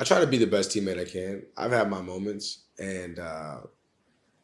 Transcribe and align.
I 0.00 0.04
try 0.04 0.18
to 0.18 0.26
be 0.26 0.38
the 0.38 0.46
best 0.46 0.70
teammate 0.70 0.98
I 0.98 1.04
can. 1.04 1.42
I've 1.58 1.72
had 1.72 1.90
my 1.90 2.00
moments, 2.00 2.62
and 2.78 3.18
uh, 3.18 3.58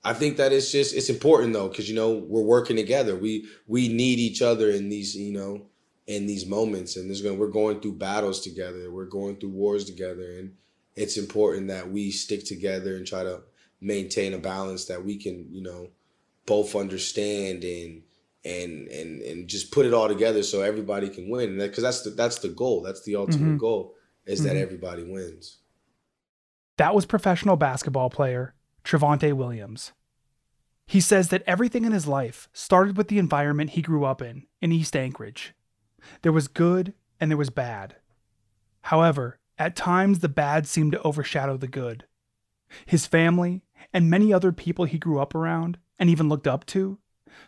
I 0.04 0.12
think 0.12 0.36
that 0.36 0.52
it's 0.52 0.70
just 0.70 0.94
it's 0.94 1.08
important 1.08 1.54
though 1.54 1.68
because 1.68 1.88
you 1.88 1.96
know 1.96 2.12
we're 2.12 2.42
working 2.42 2.76
together. 2.76 3.16
We 3.16 3.46
we 3.66 3.88
need 3.88 4.18
each 4.18 4.42
other 4.42 4.70
in 4.70 4.90
these 4.90 5.16
you 5.16 5.32
know 5.32 5.66
in 6.06 6.26
these 6.26 6.44
moments, 6.44 6.96
and 6.96 7.08
there's 7.08 7.22
going 7.22 7.38
we're 7.38 7.48
going 7.48 7.80
through 7.80 7.94
battles 7.94 8.42
together. 8.42 8.90
We're 8.90 9.06
going 9.06 9.36
through 9.36 9.48
wars 9.48 9.86
together, 9.86 10.30
and 10.38 10.52
it's 10.94 11.16
important 11.16 11.68
that 11.68 11.90
we 11.90 12.10
stick 12.10 12.44
together 12.44 12.94
and 12.94 13.06
try 13.06 13.22
to 13.22 13.40
maintain 13.80 14.34
a 14.34 14.38
balance 14.38 14.84
that 14.84 15.06
we 15.06 15.16
can 15.16 15.46
you 15.50 15.62
know 15.62 15.88
both 16.44 16.76
understand 16.76 17.64
and 17.64 18.02
and 18.44 18.88
and 18.88 19.22
and 19.22 19.48
just 19.48 19.72
put 19.72 19.86
it 19.86 19.94
all 19.94 20.06
together 20.06 20.42
so 20.42 20.60
everybody 20.60 21.08
can 21.08 21.30
win 21.30 21.56
because 21.56 21.82
that's 21.82 22.02
the 22.02 22.10
that's 22.10 22.40
the 22.40 22.50
goal 22.50 22.82
that's 22.82 23.04
the 23.04 23.16
ultimate 23.16 23.40
mm-hmm. 23.40 23.56
goal 23.56 23.95
is 24.26 24.40
mm-hmm. 24.40 24.48
that 24.48 24.56
everybody 24.56 25.02
wins 25.02 25.58
that 26.76 26.94
was 26.94 27.06
professional 27.06 27.56
basketball 27.56 28.10
player 28.10 28.54
Travante 28.84 29.32
Williams. 29.32 29.92
He 30.86 31.00
says 31.00 31.28
that 31.28 31.42
everything 31.46 31.84
in 31.84 31.92
his 31.92 32.06
life 32.06 32.48
started 32.52 32.96
with 32.96 33.08
the 33.08 33.18
environment 33.18 33.70
he 33.70 33.82
grew 33.82 34.04
up 34.04 34.22
in, 34.22 34.46
in 34.60 34.70
East 34.70 34.94
Anchorage. 34.94 35.52
There 36.22 36.32
was 36.32 36.46
good 36.46 36.94
and 37.18 37.30
there 37.30 37.38
was 37.38 37.50
bad. 37.50 37.96
However, 38.82 39.40
at 39.58 39.74
times 39.74 40.20
the 40.20 40.28
bad 40.28 40.68
seemed 40.68 40.92
to 40.92 41.02
overshadow 41.02 41.56
the 41.56 41.66
good. 41.66 42.04
His 42.84 43.06
family 43.06 43.64
and 43.92 44.08
many 44.08 44.32
other 44.32 44.52
people 44.52 44.84
he 44.84 44.98
grew 44.98 45.18
up 45.18 45.34
around 45.34 45.78
and 45.98 46.08
even 46.08 46.28
looked 46.28 46.46
up 46.46 46.64
to 46.66 46.98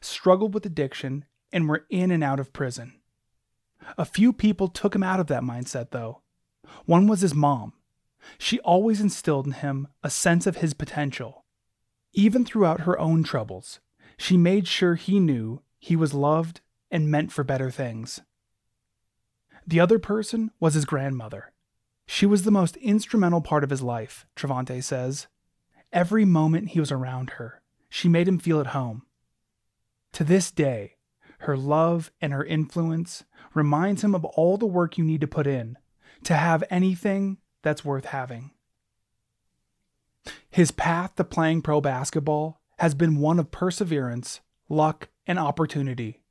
struggled 0.00 0.54
with 0.54 0.66
addiction 0.66 1.24
and 1.52 1.68
were 1.68 1.86
in 1.90 2.10
and 2.10 2.24
out 2.24 2.40
of 2.40 2.52
prison. 2.52 2.94
A 3.96 4.04
few 4.04 4.32
people 4.32 4.68
took 4.68 4.94
him 4.94 5.02
out 5.02 5.20
of 5.20 5.28
that 5.28 5.42
mindset, 5.42 5.90
though. 5.90 6.22
One 6.86 7.06
was 7.06 7.20
his 7.20 7.34
mom. 7.34 7.72
She 8.38 8.60
always 8.60 9.00
instilled 9.00 9.46
in 9.46 9.52
him 9.52 9.88
a 10.02 10.10
sense 10.10 10.46
of 10.46 10.58
his 10.58 10.74
potential. 10.74 11.44
Even 12.12 12.44
throughout 12.44 12.80
her 12.80 12.98
own 12.98 13.22
troubles, 13.22 13.80
she 14.16 14.36
made 14.36 14.66
sure 14.66 14.94
he 14.94 15.20
knew 15.20 15.62
he 15.78 15.96
was 15.96 16.14
loved 16.14 16.60
and 16.90 17.10
meant 17.10 17.32
for 17.32 17.44
better 17.44 17.70
things. 17.70 18.20
The 19.66 19.80
other 19.80 19.98
person 19.98 20.50
was 20.58 20.74
his 20.74 20.84
grandmother. 20.84 21.52
She 22.06 22.26
was 22.26 22.42
the 22.42 22.50
most 22.50 22.76
instrumental 22.78 23.42
part 23.42 23.62
of 23.62 23.70
his 23.70 23.82
life, 23.82 24.26
Travante 24.34 24.80
says. 24.82 25.26
Every 25.92 26.24
moment 26.24 26.70
he 26.70 26.80
was 26.80 26.90
around 26.90 27.30
her, 27.30 27.60
she 27.88 28.08
made 28.08 28.26
him 28.26 28.38
feel 28.38 28.60
at 28.60 28.68
home. 28.68 29.02
To 30.12 30.24
this 30.24 30.50
day, 30.50 30.96
her 31.40 31.56
love 31.56 32.10
and 32.20 32.32
her 32.32 32.44
influence 32.44 33.24
reminds 33.54 34.02
him 34.02 34.14
of 34.14 34.24
all 34.24 34.56
the 34.56 34.66
work 34.66 34.98
you 34.98 35.04
need 35.04 35.20
to 35.20 35.26
put 35.26 35.46
in 35.46 35.76
to 36.24 36.34
have 36.34 36.64
anything 36.70 37.38
that's 37.62 37.84
worth 37.84 38.06
having. 38.06 38.50
His 40.50 40.70
path 40.70 41.14
to 41.16 41.24
playing 41.24 41.62
pro 41.62 41.80
basketball 41.80 42.60
has 42.78 42.94
been 42.94 43.18
one 43.18 43.38
of 43.38 43.50
perseverance, 43.50 44.40
luck, 44.68 45.08
and 45.26 45.38
opportunity. 45.38 46.22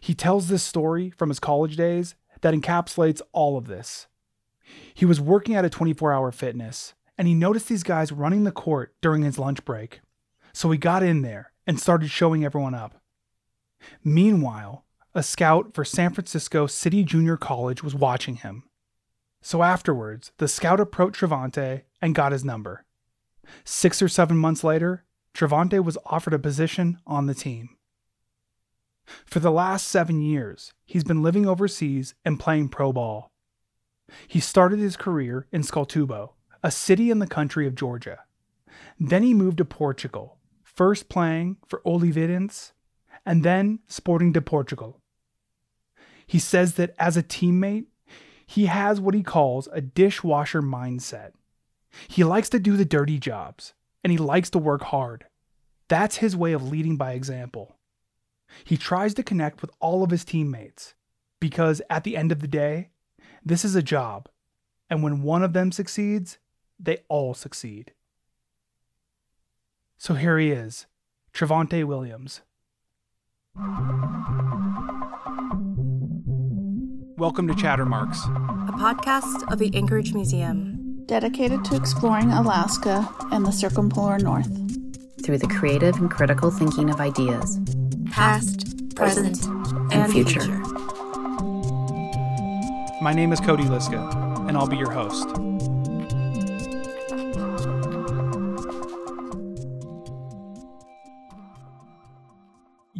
He 0.00 0.14
tells 0.14 0.48
this 0.48 0.62
story 0.62 1.10
from 1.10 1.28
his 1.28 1.40
college 1.40 1.76
days 1.76 2.14
that 2.40 2.54
encapsulates 2.54 3.20
all 3.32 3.58
of 3.58 3.66
this. 3.66 4.06
He 4.94 5.04
was 5.04 5.20
working 5.20 5.54
at 5.54 5.64
a 5.64 5.70
24 5.70 6.12
hour 6.12 6.32
fitness 6.32 6.94
and 7.18 7.28
he 7.28 7.34
noticed 7.34 7.68
these 7.68 7.82
guys 7.82 8.12
running 8.12 8.44
the 8.44 8.52
court 8.52 8.94
during 9.02 9.22
his 9.22 9.38
lunch 9.38 9.64
break. 9.64 10.00
So 10.52 10.70
he 10.70 10.78
got 10.78 11.02
in 11.02 11.22
there 11.22 11.52
and 11.66 11.78
started 11.78 12.10
showing 12.10 12.44
everyone 12.44 12.74
up. 12.74 13.00
Meanwhile, 14.02 14.84
a 15.14 15.22
scout 15.22 15.74
for 15.74 15.84
San 15.84 16.14
Francisco 16.14 16.66
City 16.66 17.04
Junior 17.04 17.36
College 17.36 17.82
was 17.82 17.94
watching 17.94 18.36
him. 18.36 18.62
So 19.42 19.62
afterwards, 19.62 20.32
the 20.38 20.48
scout 20.48 20.80
approached 20.80 21.20
Travante 21.20 21.82
and 22.02 22.14
got 22.14 22.32
his 22.32 22.44
number. 22.44 22.84
Six 23.64 24.02
or 24.02 24.08
seven 24.08 24.36
months 24.36 24.62
later, 24.62 25.04
Travante 25.34 25.82
was 25.82 25.98
offered 26.06 26.34
a 26.34 26.38
position 26.38 26.98
on 27.06 27.26
the 27.26 27.34
team. 27.34 27.70
For 29.24 29.40
the 29.40 29.50
last 29.50 29.88
seven 29.88 30.20
years, 30.20 30.72
he's 30.84 31.04
been 31.04 31.22
living 31.22 31.46
overseas 31.46 32.14
and 32.24 32.38
playing 32.38 32.68
pro 32.68 32.92
ball. 32.92 33.30
He 34.28 34.40
started 34.40 34.78
his 34.78 34.96
career 34.96 35.46
in 35.52 35.62
Skaltubo, 35.62 36.30
a 36.62 36.70
city 36.70 37.10
in 37.10 37.18
the 37.18 37.26
country 37.26 37.66
of 37.66 37.74
Georgia. 37.74 38.20
Then 38.98 39.22
he 39.22 39.34
moved 39.34 39.58
to 39.58 39.64
Portugal, 39.64 40.38
first 40.62 41.08
playing 41.08 41.56
for 41.66 41.80
Oliveirense 41.80 42.72
and 43.26 43.44
then 43.44 43.80
Sporting 43.86 44.32
de 44.32 44.40
Portugal. 44.40 45.00
He 46.26 46.38
says 46.38 46.74
that 46.74 46.94
as 46.98 47.16
a 47.16 47.22
teammate, 47.22 47.86
he 48.50 48.66
has 48.66 49.00
what 49.00 49.14
he 49.14 49.22
calls 49.22 49.68
a 49.70 49.80
dishwasher 49.80 50.60
mindset. 50.60 51.34
He 52.08 52.24
likes 52.24 52.48
to 52.48 52.58
do 52.58 52.76
the 52.76 52.84
dirty 52.84 53.16
jobs, 53.16 53.74
and 54.02 54.10
he 54.10 54.18
likes 54.18 54.50
to 54.50 54.58
work 54.58 54.82
hard. 54.82 55.26
That's 55.86 56.16
his 56.16 56.36
way 56.36 56.52
of 56.52 56.68
leading 56.68 56.96
by 56.96 57.12
example. 57.12 57.76
He 58.64 58.76
tries 58.76 59.14
to 59.14 59.22
connect 59.22 59.62
with 59.62 59.70
all 59.78 60.02
of 60.02 60.10
his 60.10 60.24
teammates 60.24 60.94
because 61.38 61.80
at 61.88 62.02
the 62.02 62.16
end 62.16 62.32
of 62.32 62.40
the 62.40 62.48
day, 62.48 62.90
this 63.44 63.64
is 63.64 63.76
a 63.76 63.84
job, 63.84 64.28
and 64.90 65.00
when 65.00 65.22
one 65.22 65.44
of 65.44 65.52
them 65.52 65.70
succeeds, 65.70 66.38
they 66.76 66.98
all 67.08 67.34
succeed. 67.34 67.92
So 69.96 70.14
here 70.14 70.40
he 70.40 70.50
is, 70.50 70.86
Travante 71.32 71.84
Williams. 71.84 72.40
Welcome 77.20 77.46
to 77.48 77.52
Chattermarks, 77.52 78.16
a 78.66 78.72
podcast 78.72 79.52
of 79.52 79.58
the 79.58 79.70
Anchorage 79.74 80.14
Museum, 80.14 81.02
dedicated 81.04 81.62
to 81.66 81.76
exploring 81.76 82.30
Alaska 82.30 83.06
and 83.30 83.44
the 83.44 83.50
circumpolar 83.50 84.18
north 84.18 84.48
through 85.22 85.36
the 85.36 85.46
creative 85.46 85.96
and 85.96 86.10
critical 86.10 86.50
thinking 86.50 86.88
of 86.88 86.98
ideas, 86.98 87.60
past, 88.10 88.94
present, 88.96 89.44
and, 89.44 89.92
and 89.92 90.10
future. 90.10 90.40
future. 90.40 90.62
My 93.02 93.12
name 93.14 93.34
is 93.34 93.40
Cody 93.40 93.64
Liska, 93.64 94.48
and 94.48 94.56
I'll 94.56 94.66
be 94.66 94.78
your 94.78 94.90
host. 94.90 95.28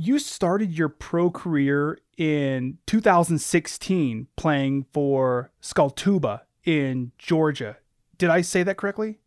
You 0.00 0.19
started 0.19 0.72
your 0.72 0.88
pro 0.88 1.31
career 1.31 1.99
in 2.16 2.78
2016 2.87 4.28
playing 4.34 4.87
for 4.93 5.50
Skaltuba 5.62 6.41
in 6.65 7.12
Georgia. 7.19 7.77
Did 8.16 8.31
I 8.31 8.41
say 8.41 8.62
that 8.62 8.78
correctly? 8.78 9.19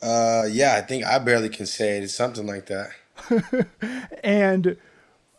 Uh, 0.00 0.44
yeah, 0.50 0.76
I 0.76 0.80
think 0.80 1.04
I 1.04 1.18
barely 1.18 1.50
can 1.50 1.66
say 1.66 1.98
it. 1.98 2.04
It's 2.04 2.14
something 2.14 2.46
like 2.46 2.66
that. 2.66 3.68
and 4.24 4.78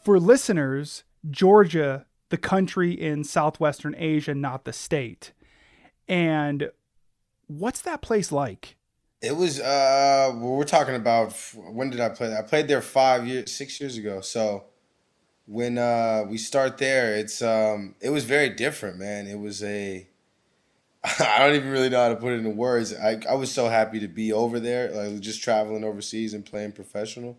for 0.03 0.19
listeners, 0.19 1.03
Georgia, 1.29 2.05
the 2.29 2.37
country 2.37 2.91
in 2.91 3.23
southwestern 3.23 3.95
Asia, 3.97 4.35
not 4.35 4.65
the 4.65 4.73
state. 4.73 5.33
And 6.07 6.69
what's 7.47 7.81
that 7.81 8.01
place 8.03 8.31
like? 8.31 8.76
It 9.22 9.35
was 9.35 9.59
uh 9.59 10.31
we're 10.35 10.63
talking 10.63 10.95
about 10.95 11.33
when 11.55 11.89
did 11.89 12.00
I 12.00 12.09
play? 12.09 12.28
that? 12.29 12.44
I 12.45 12.47
played 12.47 12.67
there 12.67 12.81
5 12.81 13.28
years 13.28 13.51
6 13.51 13.79
years 13.81 13.97
ago. 13.97 14.22
So 14.22 14.66
when 15.47 15.78
uh 15.78 16.25
we 16.29 16.38
start 16.38 16.78
there, 16.79 17.16
it's 17.16 17.41
um 17.41 17.95
it 18.01 18.11
was 18.11 18.25
very 18.25 18.50
different, 18.50 18.97
man. 19.00 19.27
It 19.27 19.39
was 19.39 19.63
a 19.63 20.07
I 21.19 21.39
don't 21.39 21.56
even 21.56 21.69
really 21.69 21.89
know 21.89 22.01
how 22.01 22.09
to 22.09 22.16
put 22.16 22.33
it 22.33 22.38
into 22.39 22.50
words. 22.51 22.94
I 22.94 23.22
I 23.29 23.35
was 23.35 23.51
so 23.51 23.69
happy 23.69 24.00
to 24.01 24.07
be 24.07 24.33
over 24.33 24.59
there, 24.59 24.91
like 24.91 25.19
just 25.22 25.44
traveling 25.44 25.83
overseas 25.83 26.33
and 26.33 26.45
playing 26.45 26.74
professional 26.74 27.38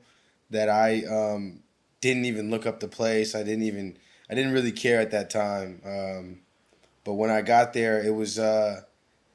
that 0.51 0.69
I 0.69 1.05
um 1.05 1.63
didn't 2.01 2.27
even 2.27 2.51
look 2.51 2.67
up 2.67 2.81
the 2.81 2.89
place. 2.89 3.35
I 3.35 3.43
didn't 3.43 3.65
even 3.65 3.99
I 4.31 4.35
didn't 4.35 4.53
really 4.53 4.73
care 4.73 5.01
at 5.01 5.11
that 5.13 5.31
time. 5.31 5.83
Um 5.85 6.41
but 7.05 7.15
when 7.15 7.31
I 7.31 7.43
got 7.43 7.73
there, 7.75 8.03
it 8.05 8.15
was 8.15 8.39
uh 8.39 8.83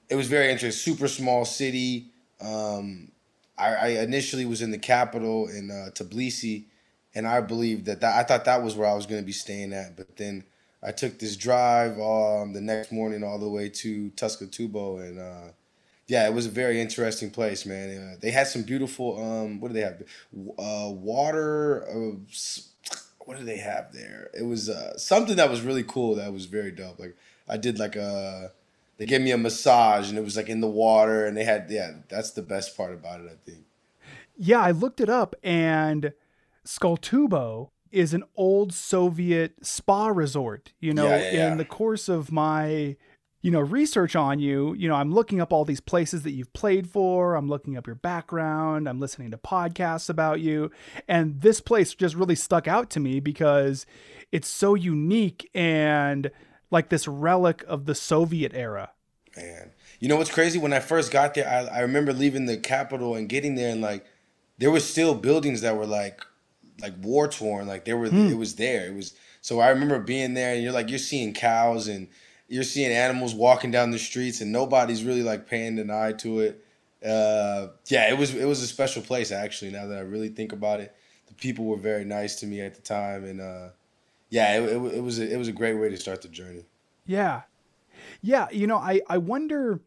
it 0.10 0.16
was 0.16 0.28
very 0.28 0.52
interesting. 0.52 0.94
Super 0.96 1.08
small 1.10 1.46
city 1.46 2.13
um, 2.44 3.12
I, 3.58 3.74
I, 3.74 3.88
initially 4.04 4.46
was 4.46 4.62
in 4.62 4.72
the 4.72 4.78
capital 4.78 5.48
in 5.48 5.72
uh, 5.72 5.92
Tbilisi, 5.92 6.66
and 7.16 7.28
I 7.28 7.42
believed 7.42 7.86
that, 7.86 8.02
that 8.02 8.18
I 8.18 8.24
thought 8.24 8.46
that 8.46 8.64
was 8.64 8.76
where 8.76 8.88
I 8.88 8.94
was 8.94 9.06
going 9.06 9.22
to 9.22 9.26
be 9.26 9.32
staying 9.32 9.74
at. 9.74 9.96
But 9.96 10.18
then 10.18 10.44
I 10.82 10.92
took 10.92 11.20
this 11.20 11.38
drive 11.38 12.00
um, 12.00 12.54
the 12.54 12.62
next 12.62 12.92
morning 12.92 13.24
all 13.24 13.40
the 13.40 13.50
way 13.50 13.70
to 13.70 14.12
Tskaltubo, 14.12 15.02
and 15.02 15.20
uh, 15.20 15.52
yeah, 16.08 16.28
it 16.28 16.34
was 16.34 16.46
a 16.46 16.50
very 16.50 16.82
interesting 16.82 17.32
place, 17.32 17.66
man. 17.66 17.98
Uh, 17.98 18.18
they 18.20 18.32
had 18.32 18.48
some 18.48 18.64
beautiful. 18.64 19.22
Um, 19.24 19.62
what 19.62 19.70
do 19.70 19.74
they 19.76 19.82
have? 19.82 20.04
Uh, 20.60 20.92
water. 20.92 21.88
Uh, 21.88 22.18
what 23.20 23.38
do 23.38 23.46
they 23.46 23.58
have 23.58 23.94
there? 23.94 24.30
It 24.38 24.44
was 24.44 24.68
uh, 24.68 24.98
something 24.98 25.38
that 25.38 25.50
was 25.50 25.62
really 25.62 25.84
cool. 25.84 26.16
That 26.16 26.34
was 26.34 26.46
very 26.46 26.72
dope. 26.72 27.00
Like 27.00 27.16
I 27.48 27.56
did 27.56 27.80
like 27.80 27.96
a 27.96 28.52
they 29.04 29.08
gave 29.08 29.22
me 29.22 29.32
a 29.32 29.38
massage 29.38 30.08
and 30.08 30.18
it 30.18 30.24
was 30.24 30.38
like 30.38 30.48
in 30.48 30.62
the 30.62 30.68
water 30.68 31.26
and 31.26 31.36
they 31.36 31.44
had 31.44 31.66
yeah 31.70 31.92
that's 32.08 32.32
the 32.32 32.42
best 32.42 32.78
part 32.78 32.94
about 32.94 33.20
it 33.20 33.30
i 33.30 33.36
think 33.50 33.66
yeah 34.38 34.62
i 34.62 34.72
looked 34.72 35.02
it 35.02 35.10
up 35.10 35.36
and 35.44 36.14
skaltubo 36.66 37.70
is 37.92 38.14
an 38.14 38.24
old 38.38 38.74
soviet 38.74 39.56
spa 39.62 40.08
resort 40.08 40.72
you 40.80 40.94
know 40.94 41.06
yeah, 41.06 41.18
yeah, 41.18 41.32
yeah. 41.34 41.52
in 41.52 41.58
the 41.58 41.66
course 41.66 42.08
of 42.08 42.32
my 42.32 42.96
you 43.44 43.52
know, 43.52 43.60
research 43.60 44.16
on 44.16 44.40
you, 44.40 44.74
you 44.76 44.88
know, 44.88 44.96
I'm 44.96 45.14
looking 45.14 45.42
up 45.42 45.52
all 45.52 45.66
these 45.66 45.82
places 45.82 46.24
that 46.24 46.32
you've 46.32 46.54
played 46.54 46.90
for. 46.90 47.36
I'm 47.36 47.50
looking 47.50 47.76
up 47.76 47.86
your 47.86 47.98
background. 47.98 48.88
I'm 48.88 49.02
listening 49.02 49.32
to 49.32 49.38
podcasts 49.38 50.10
about 50.10 50.40
you. 50.40 50.72
And 51.10 51.42
this 51.42 51.60
place 51.60 51.94
just 51.94 52.16
really 52.16 52.36
stuck 52.36 52.70
out 52.70 52.90
to 52.92 53.02
me 53.02 53.20
because 53.20 53.86
it's 54.32 54.48
so 54.48 54.76
unique 54.76 55.52
and 55.54 56.32
like 56.74 56.90
this 56.90 57.08
relic 57.08 57.64
of 57.68 57.86
the 57.86 57.96
Soviet 57.96 58.54
era. 58.54 58.92
Man, 59.38 59.72
you 60.00 60.10
know 60.10 60.18
what's 60.18 60.32
crazy? 60.32 60.60
When 60.60 60.74
I 60.74 60.80
first 60.80 61.12
got 61.12 61.34
there, 61.34 61.48
I, 61.48 61.78
I 61.78 61.80
remember 61.82 62.12
leaving 62.12 62.46
the 62.46 62.58
capital 62.58 63.16
and 63.16 63.30
getting 63.30 63.56
there, 63.56 63.72
and 63.72 63.82
like 63.82 64.06
there 64.58 64.72
was 64.72 64.88
still 64.88 65.16
buildings 65.16 65.62
that 65.62 65.78
were 65.78 65.86
like 65.86 66.22
like 66.82 66.94
war 67.02 67.28
torn. 67.28 67.68
Like 67.68 67.86
there 67.86 67.98
were, 67.98 68.08
it 68.08 68.38
was 68.38 68.56
there. 68.56 68.88
It 68.88 68.94
was. 68.94 69.14
So 69.42 69.60
I 69.60 69.70
remember 69.70 70.00
being 70.00 70.34
there, 70.34 70.54
and 70.54 70.64
you're 70.64 70.74
like 70.74 70.90
you're 70.90 71.00
seeing 71.00 71.34
cows 71.34 71.88
and 71.88 72.08
you're 72.48 72.64
seeing 72.64 72.92
animals 72.92 73.34
walking 73.34 73.72
down 73.72 73.92
the 73.92 74.00
streets, 74.00 74.42
and 74.42 74.52
nobody's 74.52 75.04
really 75.04 75.24
like 75.24 75.48
paying 75.48 75.80
an 75.80 75.90
eye 75.90 76.14
to 76.14 76.42
it. 76.42 76.66
Uh, 77.04 77.68
yeah, 77.88 78.10
it 78.10 78.18
was 78.18 78.34
it 78.36 78.46
was 78.46 78.62
a 78.62 78.68
special 78.68 79.02
place 79.02 79.32
actually. 79.32 79.72
Now 79.72 79.88
that 79.88 79.98
I 79.98 80.02
really 80.02 80.30
think 80.30 80.52
about 80.52 80.80
it, 80.80 80.96
the 81.28 81.34
people 81.34 81.66
were 81.66 81.78
very 81.78 82.06
nice 82.06 82.36
to 82.38 82.46
me 82.46 82.62
at 82.62 82.76
the 82.76 82.82
time, 82.82 83.24
and 83.24 83.42
uh, 83.42 83.70
yeah, 84.34 84.58
it, 84.58 84.64
it, 84.64 84.96
it 84.98 85.04
was 85.04 85.20
a, 85.20 85.26
it 85.34 85.38
was 85.38 85.48
a 85.48 85.52
great 85.54 85.76
way 85.76 85.90
to 85.90 85.98
start 85.98 86.22
the 86.22 86.28
journey. 86.28 86.66
Yeah. 87.06 87.42
Yeah, 88.22 88.48
you 88.52 88.68
know, 88.68 88.78
I 88.78 89.02
I 89.08 89.18
wonder 89.18 89.80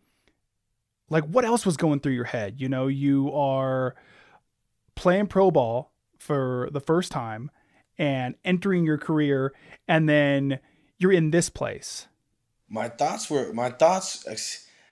like 1.10 1.24
what 1.24 1.44
else 1.44 1.64
was 1.66 1.76
going 1.76 2.00
through 2.00 2.12
your 2.12 2.24
head? 2.36 2.60
You 2.60 2.68
know, 2.68 2.86
you 2.86 3.32
are 3.32 3.94
playing 4.94 5.26
pro 5.26 5.50
ball 5.50 5.92
for 6.18 6.68
the 6.72 6.80
first 6.80 7.12
time 7.12 7.50
and 7.98 8.34
entering 8.44 8.84
your 8.84 8.98
career 8.98 9.52
and 9.88 10.08
then 10.08 10.58
you're 10.98 11.12
in 11.12 11.30
this 11.30 11.48
place. 11.50 12.06
my 12.68 12.88
thoughts 12.88 13.30
were 13.30 13.52
my 13.52 13.70
thoughts 13.70 14.26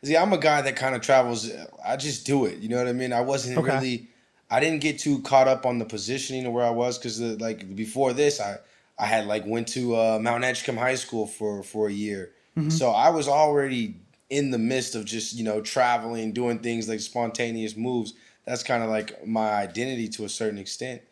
see 0.05 0.17
i'm 0.17 0.33
a 0.33 0.39
guy 0.39 0.61
that 0.63 0.77
kind 0.77 0.95
of 0.95 1.01
travels 1.01 1.51
i 1.85 1.97
just 1.97 2.25
do 2.27 2.45
it 2.47 2.59
you 2.59 2.69
know 2.69 2.77
what 2.79 2.87
i 2.87 2.93
mean 2.93 3.13
i 3.13 3.21
wasn't 3.21 3.57
Okay. 3.59 3.75
really 3.75 4.09
i 4.51 4.61
didn't 4.61 4.81
get 4.81 4.99
too 4.99 5.21
caught 5.23 5.49
up 5.49 5.67
on 5.67 5.79
the 5.79 5.85
positioning 5.85 6.47
of 6.47 6.53
where 6.53 6.65
i 6.65 6.71
was 6.71 6.99
because 6.99 7.21
like 7.47 7.75
before 7.75 8.13
this 8.13 8.41
i 8.41 8.57
i 8.99 9.07
had 9.07 9.27
like 9.27 9.45
went 9.47 9.69
to 9.69 9.97
uh, 9.97 10.19
mount 10.21 10.45
edgecombe 10.45 10.77
high 10.77 10.95
school 10.97 11.27
for 11.27 11.63
for 11.63 11.89
a 11.89 11.93
year. 11.93 12.33
So 12.71 12.91
i 12.91 13.09
was 13.11 13.27
already 13.29 13.97
in 14.31 14.51
the 14.51 14.59
midst 14.59 14.95
of 14.95 15.05
just 15.05 15.35
you 15.35 15.45
know 15.45 15.61
traveling 15.61 16.33
doing 16.33 16.59
things 16.61 16.89
like 16.89 17.01
spontaneous 17.01 17.77
moves. 17.77 18.15
That's 18.47 18.63
kind 18.63 18.83
of 18.83 18.91
like 18.91 19.27
my 19.27 19.53
identity 19.55 20.09
to 20.09 20.25
a 20.25 20.29
certain 20.29 20.59
extent. 20.59 21.03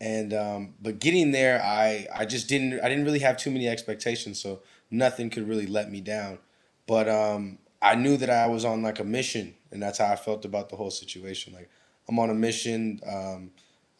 And 0.00 0.34
um, 0.34 0.74
but 0.80 0.98
getting 1.00 1.32
there 1.32 1.60
i 1.62 2.06
i 2.14 2.24
just 2.26 2.48
didn't 2.48 2.80
i 2.84 2.88
didn't 2.88 3.04
really 3.04 3.20
have 3.20 3.36
too 3.38 3.50
many 3.50 3.66
expectations 3.68 4.40
so 4.40 4.60
nothing 4.90 5.30
could 5.30 5.48
really 5.48 5.66
let 5.66 5.90
me 5.90 6.00
down. 6.00 6.38
But 6.86 7.08
um 7.08 7.58
i 7.82 7.94
knew 7.94 8.16
that 8.16 8.30
i 8.30 8.46
was 8.46 8.64
on 8.64 8.82
like 8.82 8.98
a 9.00 9.04
mission 9.04 9.54
and 9.72 9.82
that's 9.82 9.98
how 9.98 10.12
i 10.12 10.16
felt 10.16 10.44
about 10.44 10.68
the 10.68 10.76
whole 10.76 10.90
situation. 10.90 11.52
Like 11.52 11.70
i'm 12.08 12.18
on 12.18 12.30
a 12.30 12.34
mission 12.34 13.00
um 13.06 13.50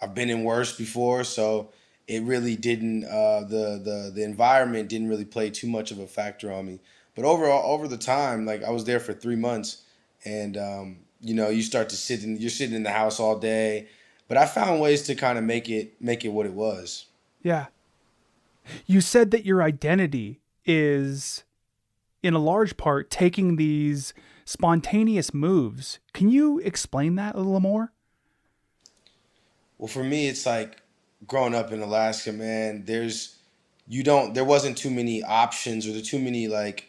i've 0.01 0.15
been 0.15 0.31
in 0.31 0.45
worse 0.45 0.77
before 0.77 1.25
so 1.25 1.71
it 2.07 2.23
really 2.23 2.57
didn't 2.57 3.05
uh 3.05 3.41
the 3.41 3.81
the 3.83 4.13
the 4.15 4.23
environment 4.23 4.89
didn't 4.89 5.09
really 5.09 5.25
play 5.25 5.51
too 5.51 5.67
much 5.67 5.91
of 5.91 5.99
a 5.99 6.07
factor 6.07 6.53
on 6.53 6.67
me 6.67 6.81
but 7.15 7.25
overall 7.25 7.73
over 7.73 7.89
the 7.89 7.97
time 7.97 8.45
like 8.45 8.63
i 8.63 8.71
was 8.71 8.85
there 8.85 9.01
for 9.01 9.13
three 9.13 9.37
months 9.37 9.83
and 10.25 10.57
um 10.57 10.97
you 11.21 11.35
know 11.35 11.49
you 11.49 11.63
start 11.63 11.89
to 11.89 11.97
sit 11.97 12.23
in 12.23 12.37
you're 12.37 12.51
sitting 12.51 12.77
in 12.77 12.83
the 12.83 12.91
house 12.91 13.19
all 13.19 13.39
day 13.39 13.89
but 14.29 14.37
i 14.37 14.45
found 14.47 14.81
ways 14.81 15.03
to 15.03 15.15
kind 15.15 15.39
of 15.39 15.45
make 15.45 15.69
it 15.69 15.95
make 16.01 16.25
it 16.25 16.29
what 16.29 16.47
it 16.47 16.53
was 16.53 17.07
Yeah. 17.43 17.67
You 18.87 19.03
said 19.03 19.31
that 19.33 19.45
your 19.45 19.63
identity 19.63 20.41
is 20.65 21.45
in 22.23 22.33
a 22.33 22.39
large 22.39 22.79
part 22.79 23.11
taking 23.11 23.57
these 23.57 24.15
spontaneous 24.47 25.35
moves. 25.35 25.99
Can 26.15 26.31
you 26.31 26.59
explain 26.61 27.17
that 27.17 27.35
a 27.35 27.39
little 27.39 27.61
more? 27.61 27.93
Well, 29.77 29.89
for 29.89 30.03
me, 30.03 30.29
it's 30.29 30.47
like 30.47 30.81
growing 31.27 31.55
up 31.55 31.73
in 31.73 31.81
Alaska, 31.81 32.33
man. 32.33 32.85
There's 32.85 33.39
you 33.87 34.03
don't 34.03 34.35
there 34.35 34.45
wasn't 34.45 34.79
too 34.79 34.91
many 34.91 35.23
options 35.23 35.87
or 35.87 35.93
there 35.93 36.03
too 36.03 36.19
many 36.19 36.49
like 36.49 36.89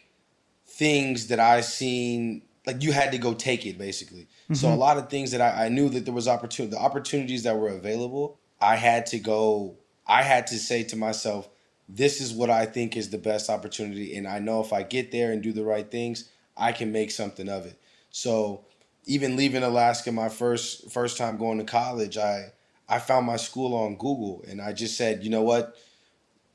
things 0.66 1.28
that 1.28 1.40
I 1.40 1.60
seen 1.60 2.42
like 2.66 2.82
you 2.82 2.92
had 2.92 3.12
to 3.12 3.18
go 3.18 3.34
take 3.34 3.66
it 3.66 3.78
basically. 3.78 4.26
So 4.52 4.68
a 4.68 4.70
mm-hmm. 4.70 4.80
lot 4.80 4.96
of 4.96 5.08
things 5.08 5.32
that 5.32 5.40
I, 5.40 5.66
I 5.66 5.68
knew 5.68 5.88
that 5.90 6.04
there 6.04 6.14
was 6.14 6.28
opportunity 6.28 6.76
the 6.76 6.82
opportunities 6.82 7.42
that 7.42 7.58
were 7.58 7.68
available, 7.68 8.38
I 8.60 8.76
had 8.76 9.06
to 9.06 9.18
go 9.18 9.76
I 10.06 10.22
had 10.22 10.46
to 10.48 10.58
say 10.58 10.84
to 10.84 10.96
myself, 10.96 11.48
this 11.88 12.20
is 12.20 12.32
what 12.32 12.50
I 12.50 12.66
think 12.66 12.96
is 12.96 13.10
the 13.10 13.18
best 13.18 13.50
opportunity 13.50 14.16
and 14.16 14.26
I 14.26 14.38
know 14.38 14.60
if 14.60 14.72
I 14.72 14.82
get 14.82 15.12
there 15.12 15.32
and 15.32 15.42
do 15.42 15.52
the 15.52 15.64
right 15.64 15.88
things, 15.90 16.30
I 16.56 16.72
can 16.72 16.92
make 16.92 17.10
something 17.10 17.48
of 17.48 17.66
it. 17.66 17.78
So 18.10 18.64
even 19.04 19.36
leaving 19.36 19.62
Alaska 19.62 20.10
my 20.10 20.28
first 20.28 20.90
first 20.90 21.18
time 21.18 21.36
going 21.36 21.58
to 21.58 21.64
college, 21.64 22.16
I 22.16 22.52
I 22.88 22.98
found 22.98 23.26
my 23.26 23.36
school 23.36 23.74
on 23.74 23.96
Google 23.96 24.44
and 24.48 24.60
I 24.60 24.72
just 24.72 24.96
said, 24.96 25.24
you 25.24 25.30
know 25.30 25.42
what? 25.42 25.76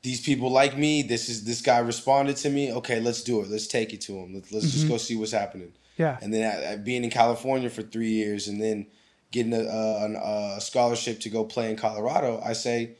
These 0.02 0.22
people 0.22 0.50
like 0.50 0.76
me. 0.76 1.02
This 1.02 1.28
is 1.28 1.44
this 1.44 1.60
guy 1.60 1.78
responded 1.78 2.36
to 2.38 2.50
me. 2.50 2.72
Okay, 2.72 3.00
let's 3.00 3.22
do 3.22 3.40
it. 3.40 3.48
Let's 3.48 3.66
take 3.66 3.92
it 3.92 4.00
to 4.02 4.14
him. 4.14 4.34
Let's, 4.34 4.50
let's 4.52 4.72
just 4.72 4.88
go 4.88 4.96
see 4.96 5.14
what's 5.14 5.32
happening. 5.32 5.72
Yeah. 5.96 6.18
And 6.20 6.32
then 6.32 6.44
uh, 6.80 6.82
being 6.82 7.04
in 7.04 7.10
California 7.10 7.70
for 7.70 7.82
three 7.82 8.10
years 8.10 8.48
and 8.48 8.60
then 8.60 8.86
getting 9.30 9.52
a, 9.52 9.60
a, 9.60 10.56
a 10.56 10.60
scholarship 10.60 11.20
to 11.20 11.30
go 11.30 11.44
play 11.44 11.70
in 11.70 11.76
Colorado, 11.76 12.40
I 12.44 12.54
say, 12.54 12.96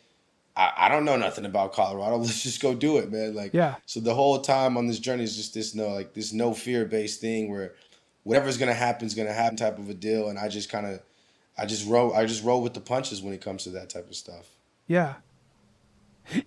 I, 0.56 0.72
I 0.76 0.88
don't 0.88 1.04
know 1.04 1.16
nothing 1.16 1.44
about 1.44 1.72
Colorado. 1.72 2.16
Let's 2.18 2.42
just 2.42 2.60
go 2.60 2.74
do 2.74 2.98
it, 2.98 3.10
man. 3.10 3.34
Like, 3.34 3.54
Yeah. 3.54 3.76
So 3.86 4.00
the 4.00 4.14
whole 4.14 4.40
time 4.40 4.76
on 4.76 4.86
this 4.86 4.98
journey 4.98 5.24
is 5.24 5.36
just 5.36 5.54
this 5.54 5.74
no, 5.74 5.88
like 5.88 6.14
this 6.14 6.32
no 6.32 6.54
fear 6.54 6.84
based 6.84 7.20
thing 7.20 7.50
where 7.50 7.74
whatever's 8.24 8.58
gonna 8.58 8.74
happen 8.74 9.06
is 9.06 9.14
gonna 9.14 9.32
happen 9.32 9.56
type 9.56 9.78
of 9.78 9.88
a 9.88 9.94
deal, 9.94 10.28
and 10.28 10.38
I 10.38 10.48
just 10.48 10.70
kind 10.70 10.86
of, 10.86 11.00
I 11.62 11.64
just 11.64 11.86
roll, 11.86 12.12
I 12.12 12.26
just 12.26 12.42
roll 12.42 12.60
with 12.60 12.74
the 12.74 12.80
punches 12.80 13.22
when 13.22 13.32
it 13.32 13.40
comes 13.40 13.62
to 13.64 13.70
that 13.70 13.88
type 13.88 14.08
of 14.08 14.16
stuff. 14.16 14.48
Yeah. 14.88 15.14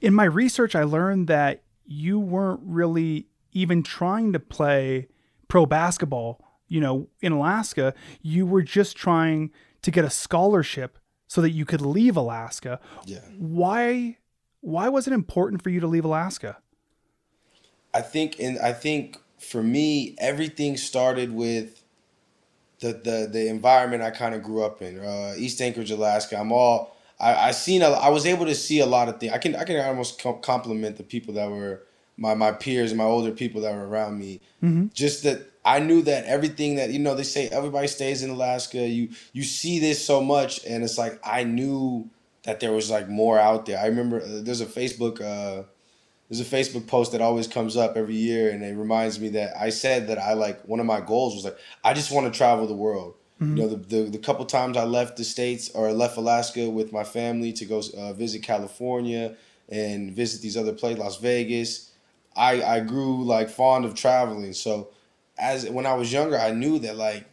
In 0.02 0.14
my 0.14 0.26
research, 0.26 0.76
I 0.76 0.84
learned 0.84 1.30
that 1.30 1.64
you 1.86 2.20
weren't 2.20 2.60
really 2.62 3.28
even 3.54 3.82
trying 3.82 4.34
to 4.34 4.42
play 4.42 5.08
pro 5.48 5.66
basketball, 5.66 6.44
you 6.68 6.82
know, 6.82 7.08
in 7.22 7.32
Alaska. 7.32 7.94
You 8.22 8.46
were 8.46 8.62
just 8.62 8.98
trying 8.98 9.52
to 9.84 9.90
get 9.90 10.04
a 10.04 10.10
scholarship 10.10 11.00
so 11.28 11.40
that 11.40 11.52
you 11.52 11.64
could 11.64 11.82
leave 11.82 12.18
Alaska. 12.18 12.82
Yeah. 13.06 13.20
Why 13.38 14.18
why 14.60 14.90
was 14.90 15.08
it 15.08 15.14
important 15.14 15.64
for 15.64 15.70
you 15.70 15.80
to 15.80 15.88
leave 15.88 16.04
Alaska? 16.04 16.58
I 17.94 18.02
think 18.02 18.38
and 18.38 18.60
I 18.60 18.74
think 18.74 19.18
for 19.40 19.64
me 19.64 20.18
everything 20.18 20.76
started 20.76 21.32
with 21.32 21.85
the 22.80 22.94
the 22.94 23.30
the 23.32 23.48
environment 23.48 24.04
I 24.04 24.12
kind 24.12 24.36
of 24.36 24.44
grew 24.44 24.64
up 24.64 24.82
in. 24.82 25.00
Uh, 25.00 25.34
East 25.38 25.62
Anchorage, 25.62 25.92
Alaska. 25.92 26.38
I'm 26.40 26.52
all 26.52 26.96
I 27.20 27.50
I 27.50 27.52
seen 27.52 27.82
a, 27.82 27.90
I 27.90 28.10
was 28.10 28.26
able 28.26 28.46
to 28.46 28.56
see 28.56 28.80
a 28.80 28.86
lot 28.86 29.10
of 29.10 29.20
things. 29.20 29.34
I 29.34 29.38
can 29.38 29.56
I 29.56 29.64
can 29.64 29.80
almost 29.80 30.22
compliment 30.42 30.98
the 30.98 31.04
people 31.04 31.34
that 31.36 31.50
were 31.50 31.84
my 32.18 32.34
my 32.34 32.52
peers 32.52 32.92
and 32.92 32.98
my 32.98 33.06
older 33.06 33.32
people 33.32 33.62
that 33.62 33.74
were 33.74 33.88
around 33.88 34.20
me. 34.20 34.42
Just 34.94 35.24
that 35.24 35.42
I 35.64 35.80
knew 35.80 36.02
that 36.04 36.26
everything 36.26 36.76
that 36.76 36.92
you 36.92 37.00
know 37.00 37.16
they 37.16 37.24
say 37.24 37.48
everybody 37.50 37.88
stays 37.88 38.24
in 38.24 38.30
Alaska. 38.30 38.88
You 38.88 39.10
you 39.34 39.44
see 39.44 39.80
this 39.80 40.04
so 40.04 40.22
much 40.22 40.64
and 40.66 40.84
it's 40.84 40.98
like 40.98 41.20
I 41.24 41.44
knew 41.44 42.10
that 42.44 42.60
there 42.60 42.72
was 42.72 42.90
like 42.92 43.10
more 43.10 43.40
out 43.40 43.66
there. 43.66 43.80
I 43.80 43.88
remember 43.88 44.22
uh, 44.22 44.42
there's 44.44 44.62
a 44.62 44.66
Facebook 44.66 45.22
uh 45.22 45.64
there's 46.30 46.42
a 46.42 46.56
Facebook 46.56 46.88
post 46.88 47.12
that 47.12 47.22
always 47.22 47.48
comes 47.48 47.78
up 47.78 47.96
every 47.96 48.16
year, 48.16 48.50
and 48.50 48.64
it 48.64 48.76
reminds 48.76 49.20
me 49.20 49.30
that 49.30 49.56
I 49.60 49.70
said 49.70 50.08
that 50.08 50.18
I 50.18 50.34
like 50.34 50.64
one 50.64 50.80
of 50.80 50.86
my 50.86 51.02
goals 51.02 51.36
was 51.36 51.46
like 51.46 51.58
I 51.84 51.94
just 51.94 52.12
want 52.12 52.32
to 52.32 52.38
travel 52.38 52.68
the 52.68 52.74
world. 52.76 53.16
You 53.58 53.64
know, 53.64 53.68
the, 53.68 53.76
the 53.76 54.10
the 54.12 54.18
couple 54.18 54.46
times 54.46 54.78
I 54.78 54.86
left 54.86 55.18
the 55.18 55.24
states 55.26 55.70
or 55.70 55.92
left 55.92 56.16
Alaska 56.18 56.70
with 56.70 56.94
my 56.94 57.04
family 57.04 57.52
to 57.54 57.66
go 57.66 57.82
uh, 57.98 58.14
visit 58.14 58.44
California 58.44 59.36
and 59.68 60.14
visit 60.14 60.42
these 60.42 60.56
other 60.56 60.74
places, 60.74 61.00
Las 61.00 61.18
Vegas. 61.18 61.92
I 62.36 62.64
I 62.64 62.80
grew 62.80 63.24
like 63.26 63.50
fond 63.50 63.86
of 63.86 63.94
traveling. 63.94 64.54
So 64.54 64.90
as 65.38 65.70
when 65.70 65.86
I 65.86 65.94
was 65.96 66.12
younger, 66.12 66.40
I 66.40 66.52
knew 66.52 66.80
that 66.80 66.96
like 66.96 67.26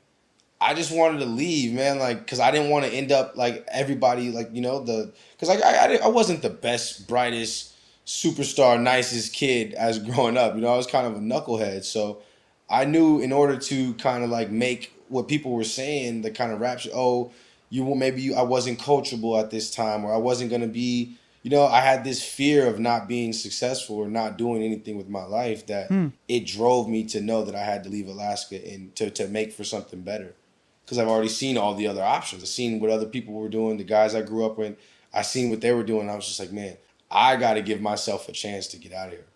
I 0.61 0.75
just 0.75 0.93
wanted 0.95 1.19
to 1.21 1.27
leave, 1.27 1.73
man, 1.73 1.99
like 1.99 2.19
because 2.19 2.41
I 2.41 2.51
didn't 2.51 2.71
want 2.71 2.85
to 2.85 2.93
end 2.93 3.11
up 3.11 3.37
like 3.37 3.65
everybody, 3.71 4.31
like 4.31 4.51
you 4.53 4.61
know 4.61 4.83
the 4.83 5.13
because 5.33 5.49
like 5.49 5.63
I 5.63 5.95
I, 5.95 5.97
I 6.05 6.09
wasn't 6.09 6.43
the 6.43 6.51
best, 6.51 7.09
brightest, 7.09 7.72
superstar, 8.07 8.81
nicest 8.81 9.33
kid 9.33 9.75
as 9.75 9.99
growing 9.99 10.37
up. 10.37 10.55
You 10.55 10.61
know, 10.61 10.73
I 10.73 10.77
was 10.77 10.87
kind 10.87 11.07
of 11.07 11.15
a 11.15 11.21
knucklehead, 11.21 11.85
so 11.85 12.23
I 12.69 12.85
knew 12.85 13.21
in 13.21 13.33
order 13.33 13.57
to 13.57 13.95
kind 13.95 14.25
of 14.25 14.31
like 14.31 14.51
make 14.51 14.93
what 15.09 15.29
people 15.29 15.53
were 15.53 15.65
saying, 15.65 16.23
the 16.23 16.31
kind 16.31 16.53
of 16.53 16.61
rap, 16.61 16.81
shit, 16.81 16.93
oh, 16.95 17.33
you 17.69 17.85
will 17.85 17.95
maybe 17.95 18.23
you, 18.23 18.35
I 18.35 18.43
wasn't 18.43 18.79
coachable 18.79 19.41
at 19.41 19.51
this 19.51 19.71
time, 19.71 20.05
or 20.05 20.13
I 20.13 20.19
wasn't 20.19 20.51
gonna 20.51 20.67
be. 20.67 21.17
You 21.43 21.51
know, 21.51 21.67
I 21.67 21.81
had 21.81 22.05
this 22.05 22.23
fear 22.23 22.69
of 22.69 22.79
not 22.79 23.09
being 23.09 23.33
successful 23.33 23.97
or 23.97 24.07
not 24.07 24.39
doing 24.39 24.63
anything 24.63 24.97
with 24.97 25.09
my 25.09 25.25
life 25.25 25.67
that 25.67 25.89
hmm. 25.89 26.09
it 26.29 26.47
drove 26.47 26.89
me 26.89 27.03
to 27.07 27.21
know 27.21 27.45
that 27.45 27.57
I 27.57 27.65
had 27.65 27.83
to 27.83 27.91
leave 27.91 28.07
Alaska 28.07 28.65
and 28.65 28.95
to, 28.95 29.11
to 29.11 29.27
make 29.27 29.53
for 29.53 29.65
something 29.65 30.03
better 30.03 30.37
because 30.85 30.99
I've 30.99 31.09
already 31.09 31.29
seen 31.29 31.59
all 31.59 31.75
the 31.75 31.89
other 31.89 32.03
options. 32.03 32.43
I've 32.43 32.49
seen 32.49 32.79
what 32.79 32.91
other 32.91 33.07
people 33.07 33.35
were 33.35 33.49
doing, 33.49 33.77
the 33.77 33.83
guys 33.85 34.15
I 34.15 34.23
grew 34.23 34.47
up 34.47 34.59
with. 34.59 34.77
I 35.13 35.23
seen 35.23 35.51
what 35.51 35.61
they 35.61 35.73
were 35.73 35.83
doing. 35.83 36.09
I 36.09 36.15
was 36.15 36.27
just 36.27 36.41
like, 36.41 36.53
man, 36.53 36.77
I 37.13 37.37
got 37.37 37.55
to 37.55 37.63
give 37.63 37.81
myself 37.81 38.29
a 38.29 38.33
chance 38.33 38.67
to 38.69 38.77
get 38.79 38.93
out 38.93 39.09
of 39.09 39.15
here. 39.15 39.27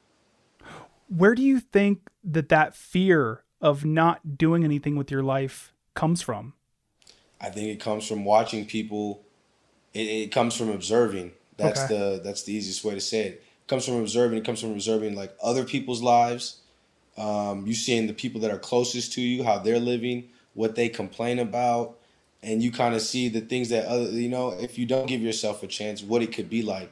Where 1.09 1.35
do 1.35 1.42
you 1.42 1.61
think 1.61 2.00
that 2.25 2.49
that 2.49 2.75
fear 2.75 3.45
of 3.61 3.85
not 3.85 4.37
doing 4.37 4.64
anything 4.64 4.97
with 4.97 5.11
your 5.11 5.23
life 5.23 5.73
comes 5.95 6.23
from? 6.23 6.54
I 7.40 7.50
think 7.50 7.68
it 7.68 7.80
comes 7.80 8.06
from 8.06 8.25
watching 8.25 8.66
people. 8.66 9.23
It, 9.95 10.09
it 10.09 10.33
comes 10.33 10.56
from 10.56 10.71
observing. 10.71 11.33
That's 11.56 11.85
Okay. 11.85 11.95
the 11.95 12.21
that's 12.23 12.42
the 12.45 12.54
easiest 12.54 12.85
way 12.85 12.95
to 12.95 13.00
say 13.00 13.21
it. 13.28 13.45
It 13.62 13.68
comes 13.68 13.87
from 13.87 13.97
observing. 13.97 14.38
It 14.38 14.45
comes 14.45 14.61
from 14.61 14.73
observing 14.73 15.14
like 15.16 15.37
other 15.42 15.64
people's 15.64 16.02
lives. 16.02 16.61
Um, 17.18 17.66
you 17.66 17.75
seeing 17.75 18.06
the 18.06 18.14
people 18.14 18.40
that 18.42 18.50
are 18.50 18.59
closest 18.59 19.12
to 19.14 19.23
you, 19.23 19.45
how 19.45 19.59
they're 19.59 19.80
living, 19.80 20.28
what 20.54 20.75
they 20.76 20.88
complain 20.88 21.38
about, 21.38 21.99
and 22.42 22.62
you 22.62 22.71
kind 22.73 22.95
of 22.95 23.02
see 23.02 23.28
the 23.28 23.40
things 23.40 23.71
that 23.71 23.87
other 23.87 24.04
you 24.11 24.28
know. 24.28 24.50
If 24.50 24.78
you 24.78 24.87
don't 24.87 25.06
give 25.06 25.23
yourself 25.23 25.62
a 25.62 25.66
chance, 25.66 26.02
what 26.02 26.23
it 26.23 26.33
could 26.33 26.50
be 26.50 26.62
like, 26.62 26.90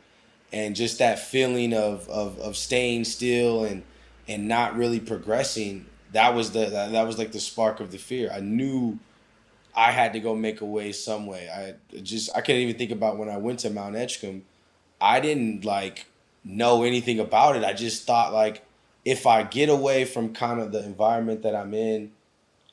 and 0.54 0.76
just 0.76 0.98
that 1.00 1.18
feeling 1.18 1.74
of 1.74 2.08
of, 2.08 2.38
of 2.38 2.56
staying 2.56 3.04
still 3.04 3.64
and 3.64 3.82
and 4.28 4.46
not 4.46 4.76
really 4.76 5.00
progressing. 5.00 5.86
That 6.12 6.34
was 6.34 6.52
the 6.52 6.66
that, 6.66 6.92
that 6.92 7.06
was 7.06 7.18
like 7.18 7.32
the 7.32 7.40
spark 7.40 7.80
of 7.80 7.90
the 7.90 7.98
fear. 7.98 8.30
I 8.32 8.38
knew 8.38 9.00
I 9.74 9.90
had 9.90 10.12
to 10.12 10.20
go 10.20 10.36
make 10.36 10.60
a 10.60 10.64
way 10.64 10.92
some 10.92 11.26
way. 11.26 11.48
I 11.50 11.98
just 12.00 12.30
I 12.36 12.40
couldn't 12.40 12.62
even 12.62 12.78
think 12.78 12.92
about 12.92 13.18
when 13.18 13.28
I 13.28 13.36
went 13.36 13.58
to 13.60 13.70
Mount 13.70 13.96
Edgecombe. 13.96 14.44
I 15.00 15.18
didn't 15.18 15.64
like 15.64 16.06
know 16.44 16.84
anything 16.84 17.18
about 17.18 17.56
it. 17.56 17.64
I 17.64 17.72
just 17.72 18.06
thought 18.06 18.32
like 18.32 18.64
if 19.04 19.26
I 19.26 19.42
get 19.42 19.68
away 19.68 20.04
from 20.04 20.32
kind 20.34 20.60
of 20.60 20.70
the 20.70 20.84
environment 20.84 21.42
that 21.42 21.56
I'm 21.56 21.74
in, 21.74 22.12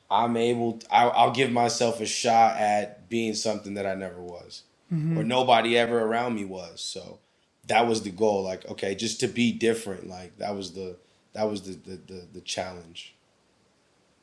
I'm 0.08 0.36
able. 0.36 0.78
I'll, 0.88 1.10
I'll 1.10 1.32
give 1.32 1.50
myself 1.50 2.00
a 2.00 2.06
shot 2.06 2.58
at 2.58 3.08
being 3.08 3.34
something 3.34 3.74
that 3.74 3.86
I 3.86 3.94
never 3.96 4.22
was, 4.22 4.62
mm-hmm. 4.92 5.18
or 5.18 5.24
nobody 5.24 5.76
ever 5.76 6.00
around 6.00 6.36
me 6.36 6.44
was. 6.44 6.80
So 6.80 7.18
that 7.66 7.86
was 7.86 8.02
the 8.02 8.10
goal. 8.10 8.42
Like 8.42 8.68
okay, 8.68 8.94
just 8.94 9.20
to 9.20 9.28
be 9.28 9.52
different. 9.52 10.08
Like 10.08 10.38
that 10.38 10.54
was 10.54 10.72
the 10.72 10.96
that 11.32 11.48
was 11.48 11.62
the 11.62 11.72
the 11.72 11.96
the, 11.96 12.26
the 12.34 12.40
challenge. 12.40 13.16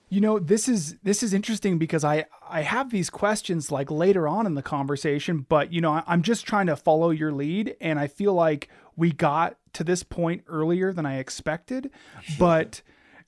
You 0.09 0.21
know, 0.21 0.39
this 0.39 0.67
is 0.67 0.97
this 1.03 1.21
is 1.21 1.33
interesting 1.33 1.77
because 1.77 2.03
I 2.03 2.25
I 2.47 2.61
have 2.61 2.89
these 2.89 3.09
questions 3.09 3.71
like 3.71 3.91
later 3.91 4.27
on 4.27 4.45
in 4.45 4.55
the 4.55 4.63
conversation, 4.63 5.45
but 5.47 5.71
you 5.71 5.81
know, 5.81 5.91
I, 5.91 6.03
I'm 6.07 6.23
just 6.23 6.47
trying 6.47 6.65
to 6.67 6.75
follow 6.75 7.11
your 7.11 7.31
lead, 7.31 7.75
and 7.79 7.99
I 7.99 8.07
feel 8.07 8.33
like 8.33 8.69
we 8.95 9.11
got 9.11 9.57
to 9.73 9.83
this 9.83 10.01
point 10.01 10.43
earlier 10.47 10.91
than 10.91 11.05
I 11.05 11.19
expected. 11.19 11.91
But 12.39 12.81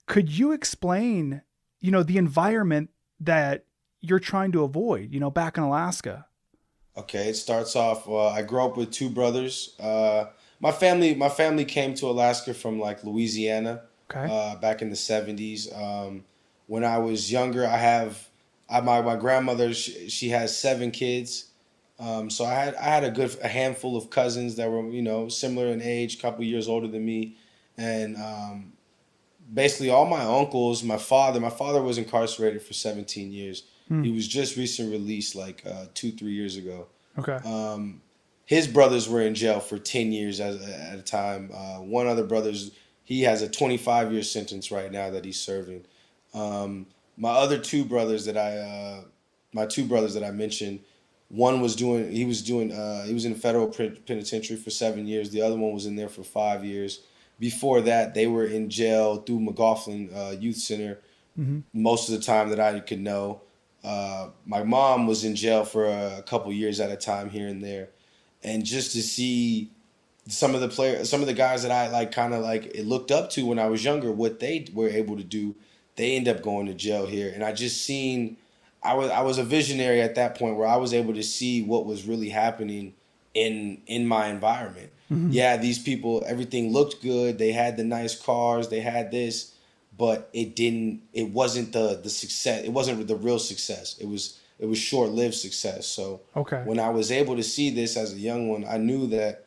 could 0.07 0.29
you 0.37 0.51
explain, 0.51 1.41
you 1.79 1.91
know, 1.91 2.03
the 2.03 2.17
environment 2.17 2.89
that 3.19 3.65
you're 4.01 4.19
trying 4.19 4.51
to 4.53 4.63
avoid? 4.63 5.13
You 5.13 5.19
know, 5.19 5.29
back 5.29 5.57
in 5.57 5.63
Alaska. 5.63 6.25
Okay, 6.97 7.29
it 7.29 7.35
starts 7.35 7.75
off. 7.75 8.07
Uh, 8.07 8.27
I 8.27 8.41
grew 8.41 8.63
up 8.63 8.75
with 8.75 8.91
two 8.91 9.09
brothers. 9.09 9.75
Uh, 9.79 10.25
my 10.59 10.71
family, 10.71 11.15
my 11.15 11.29
family 11.29 11.65
came 11.65 11.93
to 11.95 12.07
Alaska 12.07 12.53
from 12.53 12.79
like 12.79 13.03
Louisiana 13.03 13.83
Okay. 14.13 14.31
uh, 14.31 14.55
back 14.57 14.81
in 14.81 14.89
the 14.89 14.95
seventies. 14.95 15.71
Um, 15.73 16.25
when 16.67 16.83
I 16.83 16.97
was 16.97 17.31
younger, 17.31 17.65
I 17.65 17.77
have 17.77 18.27
I, 18.69 18.81
my 18.81 19.01
my 19.01 19.15
grandmother. 19.15 19.73
She, 19.73 20.09
she 20.09 20.29
has 20.29 20.57
seven 20.57 20.91
kids, 20.91 21.51
um, 21.99 22.29
so 22.29 22.45
I 22.45 22.53
had 22.53 22.75
I 22.75 22.83
had 22.83 23.03
a 23.03 23.11
good 23.11 23.37
a 23.41 23.47
handful 23.47 23.95
of 23.95 24.09
cousins 24.09 24.55
that 24.57 24.69
were 24.69 24.87
you 24.89 25.01
know 25.01 25.29
similar 25.29 25.67
in 25.67 25.81
age, 25.81 26.15
a 26.15 26.21
couple 26.21 26.43
years 26.43 26.67
older 26.67 26.87
than 26.87 27.05
me, 27.05 27.37
and 27.77 28.17
um, 28.17 28.73
basically 29.53 29.89
all 29.89 30.05
my 30.05 30.23
uncles. 30.23 30.83
My 30.83 30.97
father, 30.97 31.39
my 31.39 31.49
father 31.49 31.81
was 31.81 31.97
incarcerated 31.97 32.61
for 32.61 32.73
seventeen 32.73 33.31
years. 33.31 33.63
He 34.03 34.11
was 34.11 34.27
just 34.27 34.55
recently 34.55 34.93
released 34.93 35.35
like 35.35 35.63
uh, 35.65 35.85
two 35.93 36.11
three 36.11 36.31
years 36.31 36.55
ago 36.55 36.87
Okay. 37.19 37.37
um, 37.45 38.01
his 38.45 38.67
brothers 38.67 39.07
were 39.09 39.21
in 39.21 39.35
jail 39.35 39.59
for 39.59 39.77
10 39.77 40.11
years 40.11 40.39
as, 40.39 40.61
at 40.61 40.97
a 40.97 41.01
time. 41.01 41.51
Uh, 41.53 41.77
one 41.79 42.07
other 42.07 42.23
brother's, 42.23 42.71
he 43.03 43.21
has 43.23 43.41
a 43.41 43.49
25 43.49 44.11
year 44.13 44.23
sentence 44.23 44.71
right 44.71 44.91
now 44.91 45.09
that 45.09 45.23
he's 45.25 45.39
serving. 45.39 45.85
Um, 46.33 46.85
my 47.17 47.31
other 47.31 47.57
two 47.57 47.83
brothers 47.85 48.25
that 48.25 48.37
I, 48.37 48.57
uh, 48.57 49.01
my 49.53 49.65
two 49.65 49.85
brothers 49.85 50.13
that 50.15 50.23
I 50.23 50.31
mentioned, 50.31 50.79
one 51.29 51.61
was 51.61 51.75
doing, 51.75 52.11
he 52.11 52.25
was 52.25 52.41
doing, 52.41 52.71
uh, 52.73 53.03
he 53.05 53.13
was 53.13 53.25
in 53.25 53.35
federal 53.35 53.67
penitentiary 53.67 54.57
for 54.57 54.69
seven 54.69 55.07
years. 55.07 55.29
The 55.29 55.41
other 55.41 55.55
one 55.55 55.73
was 55.73 55.85
in 55.85 55.95
there 55.95 56.09
for 56.09 56.23
five 56.23 56.63
years. 56.65 57.01
Before 57.39 57.79
that, 57.81 58.13
they 58.13 58.27
were 58.27 58.45
in 58.45 58.69
jail 58.69 59.17
through 59.17 59.39
McLaughlin 59.41 60.09
uh, 60.13 60.35
Youth 60.39 60.57
Center 60.57 60.99
most 61.73 62.09
of 62.09 62.15
the 62.17 62.21
time 62.25 62.49
that 62.49 62.59
I 62.59 62.79
could 62.81 62.99
know. 62.99 63.41
Uh, 63.83 64.29
my 64.45 64.63
mom 64.63 65.07
was 65.07 65.23
in 65.23 65.35
jail 65.35 65.65
for 65.65 65.85
a 65.85 66.23
couple 66.25 66.51
years 66.53 66.79
at 66.79 66.91
a 66.91 66.97
time 66.97 67.29
here 67.29 67.47
and 67.47 67.63
there, 67.63 67.89
and 68.43 68.65
just 68.65 68.91
to 68.93 69.01
see 69.01 69.71
some 70.27 70.55
of 70.55 70.61
the 70.61 70.69
players, 70.69 71.09
some 71.09 71.21
of 71.21 71.27
the 71.27 71.33
guys 71.33 71.63
that 71.63 71.71
I 71.71 71.89
like, 71.89 72.11
kind 72.11 72.33
of 72.33 72.41
like 72.43 72.65
it 72.75 72.85
looked 72.85 73.11
up 73.11 73.29
to 73.31 73.45
when 73.45 73.59
I 73.59 73.67
was 73.67 73.83
younger, 73.83 74.11
what 74.11 74.39
they 74.39 74.67
were 74.73 74.89
able 74.89 75.17
to 75.17 75.23
do, 75.23 75.55
they 75.95 76.15
end 76.15 76.27
up 76.27 76.41
going 76.41 76.67
to 76.67 76.73
jail 76.73 77.05
here, 77.07 77.31
and 77.33 77.43
I 77.43 77.53
just 77.53 77.83
seen. 77.83 78.37
I 78.83 78.95
was 78.95 79.11
I 79.11 79.21
was 79.21 79.37
a 79.37 79.43
visionary 79.43 80.01
at 80.01 80.15
that 80.15 80.37
point 80.37 80.57
where 80.57 80.67
I 80.67 80.77
was 80.77 80.93
able 80.93 81.13
to 81.13 81.23
see 81.23 81.61
what 81.63 81.85
was 81.85 82.07
really 82.07 82.29
happening 82.29 82.93
in 83.33 83.81
in 83.87 84.07
my 84.07 84.27
environment. 84.27 84.91
Yeah, 85.33 85.57
these 85.57 85.77
people, 85.79 86.23
everything 86.25 86.71
looked 86.71 87.01
good. 87.01 87.37
They 87.37 87.51
had 87.51 87.77
the 87.77 87.83
nice 87.83 88.15
cars. 88.19 88.69
They 88.69 88.79
had 88.79 89.11
this, 89.11 89.50
but 90.01 90.31
it 90.33 90.55
didn't. 90.55 91.03
It 91.13 91.29
wasn't 91.29 91.73
the 91.73 91.99
the 92.01 92.09
success. 92.09 92.63
It 92.65 92.71
wasn't 92.71 93.07
the 93.07 93.15
real 93.15 93.37
success. 93.37 93.99
It 93.99 94.07
was 94.07 94.39
it 94.57 94.65
was 94.65 94.79
short 94.79 95.11
lived 95.11 95.35
success. 95.35 95.85
So 95.85 96.21
Okay. 96.35 96.63
when 96.65 96.79
I 96.79 96.89
was 96.89 97.11
able 97.11 97.35
to 97.35 97.43
see 97.43 97.69
this 97.69 97.95
as 97.95 98.11
a 98.11 98.17
young 98.17 98.49
one, 98.49 98.65
I 98.65 98.77
knew 98.77 99.05
that. 99.09 99.45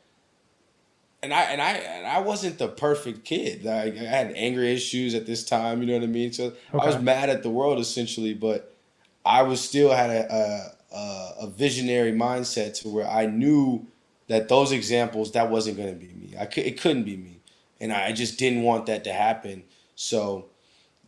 And 1.24 1.34
I 1.34 1.42
and 1.42 1.60
I 1.60 1.70
and 1.72 2.06
I 2.06 2.20
wasn't 2.20 2.58
the 2.58 2.68
perfect 2.68 3.24
kid. 3.24 3.66
I, 3.66 3.86
I 3.86 4.06
had 4.16 4.32
anger 4.36 4.62
issues 4.62 5.16
at 5.16 5.26
this 5.26 5.44
time. 5.44 5.80
You 5.80 5.88
know 5.88 5.94
what 5.94 6.04
I 6.04 6.12
mean. 6.20 6.32
So 6.32 6.52
I 6.72 6.86
was 6.86 7.00
mad 7.00 7.30
at 7.30 7.42
the 7.42 7.50
world 7.50 7.80
essentially, 7.80 8.32
but 8.32 8.72
I 9.24 9.42
was 9.42 9.60
still 9.60 9.90
had 9.90 10.10
a, 10.10 10.22
a 10.32 10.96
a 10.96 11.34
a 11.40 11.46
visionary 11.48 12.12
mindset 12.12 12.80
to 12.82 12.88
where 12.88 13.08
I 13.08 13.26
knew 13.26 13.88
that 14.28 14.48
those 14.48 14.70
examples 14.70 15.32
that 15.32 15.50
wasn't 15.50 15.78
going 15.78 15.92
to 15.92 15.98
be 15.98 16.12
me. 16.14 16.36
I 16.38 16.46
could, 16.46 16.64
it 16.64 16.80
couldn't 16.80 17.02
be 17.02 17.16
me, 17.16 17.40
and 17.80 17.92
I 17.92 18.12
just 18.12 18.38
didn't 18.38 18.62
want 18.62 18.86
that 18.86 19.02
to 19.02 19.12
happen. 19.12 19.64
So 19.94 20.46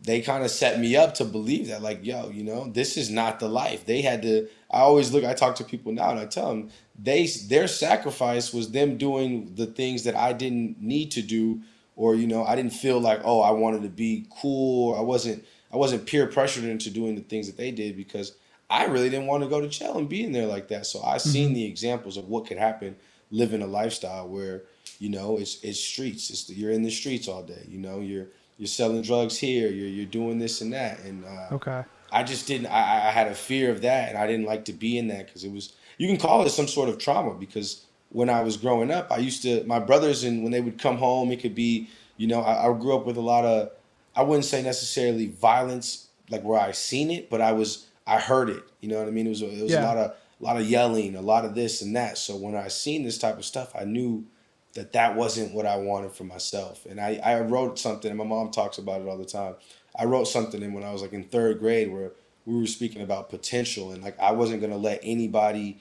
they 0.01 0.21
kind 0.21 0.43
of 0.43 0.51
set 0.51 0.79
me 0.79 0.95
up 0.95 1.15
to 1.15 1.25
believe 1.25 1.67
that 1.67 1.81
like 1.81 2.05
yo 2.05 2.29
you 2.29 2.43
know 2.43 2.69
this 2.71 2.97
is 2.97 3.09
not 3.09 3.39
the 3.39 3.47
life. 3.47 3.85
They 3.85 4.01
had 4.01 4.21
to 4.21 4.47
i 4.69 4.79
always 4.79 5.11
look 5.11 5.23
i 5.23 5.33
talk 5.33 5.55
to 5.55 5.63
people 5.63 5.91
now 5.91 6.09
and 6.09 6.19
i 6.19 6.25
tell 6.25 6.49
them 6.49 6.69
they 6.97 7.27
their 7.47 7.67
sacrifice 7.67 8.53
was 8.53 8.71
them 8.71 8.97
doing 8.97 9.53
the 9.55 9.65
things 9.65 10.03
that 10.03 10.15
i 10.15 10.33
didn't 10.33 10.81
need 10.81 11.11
to 11.11 11.21
do 11.21 11.61
or 11.95 12.15
you 12.15 12.27
know 12.27 12.43
i 12.45 12.55
didn't 12.55 12.73
feel 12.73 12.99
like 12.99 13.21
oh 13.23 13.41
i 13.41 13.51
wanted 13.51 13.81
to 13.81 13.89
be 13.89 14.27
cool 14.41 14.95
i 14.95 15.01
wasn't 15.01 15.43
i 15.71 15.77
wasn't 15.77 16.05
peer 16.05 16.27
pressured 16.27 16.63
into 16.63 16.89
doing 16.89 17.15
the 17.15 17.21
things 17.21 17.47
that 17.47 17.57
they 17.57 17.71
did 17.71 17.95
because 17.95 18.33
i 18.69 18.85
really 18.85 19.09
didn't 19.09 19.27
want 19.27 19.43
to 19.43 19.49
go 19.49 19.61
to 19.61 19.67
jail 19.67 19.97
and 19.97 20.09
be 20.09 20.23
in 20.23 20.31
there 20.31 20.47
like 20.47 20.67
that. 20.67 20.85
So 20.85 21.01
i 21.03 21.15
mm-hmm. 21.15 21.29
seen 21.29 21.53
the 21.53 21.65
examples 21.65 22.17
of 22.17 22.27
what 22.27 22.45
could 22.45 22.57
happen 22.57 22.95
living 23.31 23.61
a 23.61 23.67
lifestyle 23.67 24.27
where 24.27 24.63
you 24.99 25.09
know 25.09 25.37
it's 25.37 25.61
it's 25.63 25.79
streets. 25.79 26.29
It's 26.29 26.49
you're 26.49 26.71
in 26.71 26.83
the 26.83 26.91
streets 26.91 27.27
all 27.27 27.43
day 27.43 27.65
you 27.67 27.77
know 27.77 27.99
you're 27.99 28.27
you're 28.57 28.67
selling 28.67 29.01
drugs 29.01 29.37
here 29.37 29.69
you're 29.69 29.87
you're 29.87 30.05
doing 30.05 30.39
this 30.39 30.61
and 30.61 30.73
that 30.73 30.99
and 31.01 31.23
uh, 31.25 31.55
Okay. 31.55 31.83
I 32.09 32.23
just 32.23 32.47
didn't. 32.47 32.67
I, 32.67 33.09
I 33.09 33.11
had 33.11 33.27
a 33.27 33.35
fear 33.35 33.69
of 33.69 33.81
that, 33.81 34.07
and 34.07 34.17
I 34.17 34.25
didn't 34.27 34.45
like 34.45 34.63
to 34.65 34.71
be 34.73 34.97
in 34.97 35.09
that 35.09 35.25
because 35.27 35.43
it 35.43 35.51
was. 35.51 35.73
You 35.97 36.07
can 36.07 36.15
call 36.15 36.45
it 36.45 36.51
some 36.51 36.69
sort 36.69 36.87
of 36.87 36.97
trauma 36.99 37.33
because 37.33 37.83
when 38.11 38.29
I 38.29 38.43
was 38.43 38.55
growing 38.55 38.91
up, 38.91 39.11
I 39.11 39.17
used 39.17 39.41
to 39.41 39.61
my 39.65 39.79
brothers 39.79 40.23
and 40.23 40.41
when 40.41 40.53
they 40.53 40.61
would 40.61 40.79
come 40.79 40.97
home, 40.97 41.33
it 41.33 41.41
could 41.41 41.53
be 41.53 41.89
you 42.15 42.27
know 42.27 42.39
I, 42.39 42.65
I 42.69 42.77
grew 42.79 42.95
up 42.95 43.05
with 43.05 43.17
a 43.17 43.21
lot 43.21 43.43
of 43.43 43.71
I 44.15 44.21
wouldn't 44.23 44.45
say 44.45 44.61
necessarily 44.63 45.27
violence 45.27 46.07
like 46.29 46.43
where 46.43 46.57
I 46.59 46.71
seen 46.71 47.11
it, 47.11 47.29
but 47.29 47.41
I 47.41 47.51
was 47.51 47.87
I 48.07 48.19
heard 48.21 48.49
it. 48.49 48.63
You 48.79 48.87
know 48.87 48.99
what 48.99 49.09
I 49.09 49.11
mean? 49.11 49.25
It 49.25 49.31
was 49.31 49.41
it 49.41 49.61
was 49.61 49.73
Yeah. 49.73 49.83
a 49.83 49.87
lot 49.87 49.97
of 49.97 50.11
a 50.11 50.43
lot 50.43 50.55
of 50.55 50.65
yelling, 50.69 51.17
a 51.17 51.21
lot 51.21 51.43
of 51.43 51.55
this 51.55 51.81
and 51.81 51.93
that. 51.97 52.17
So 52.17 52.37
when 52.37 52.55
I 52.55 52.69
seen 52.69 53.03
this 53.03 53.17
type 53.17 53.37
of 53.37 53.43
stuff, 53.43 53.73
I 53.75 53.83
knew 53.83 54.23
that 54.77 54.93
that 54.93 55.15
wasn't 55.15 55.55
what 55.55 55.65
I 55.65 55.75
wanted 55.77 56.11
for 56.11 56.23
myself. 56.23 56.85
And 56.85 57.01
I, 57.01 57.19
I 57.23 57.41
wrote 57.41 57.79
something, 57.79 58.11
and 58.11 58.17
my 58.17 58.23
mom 58.23 58.51
talks 58.51 58.77
about 58.77 59.01
it 59.01 59.07
all 59.07 59.17
the 59.17 59.25
time. 59.25 59.55
I 59.97 60.05
wrote 60.05 60.25
something 60.25 60.61
in 60.61 60.71
when 60.71 60.83
I 60.83 60.93
was 60.93 61.01
like 61.01 61.13
in 61.13 61.23
third 61.23 61.57
grade 61.57 61.91
where 61.91 62.11
we 62.45 62.59
were 62.59 62.67
speaking 62.67 63.01
about 63.01 63.29
potential 63.29 63.91
and 63.91 64.03
like 64.03 64.17
I 64.19 64.31
wasn't 64.31 64.61
gonna 64.61 64.77
let 64.77 64.99
anybody 65.01 65.79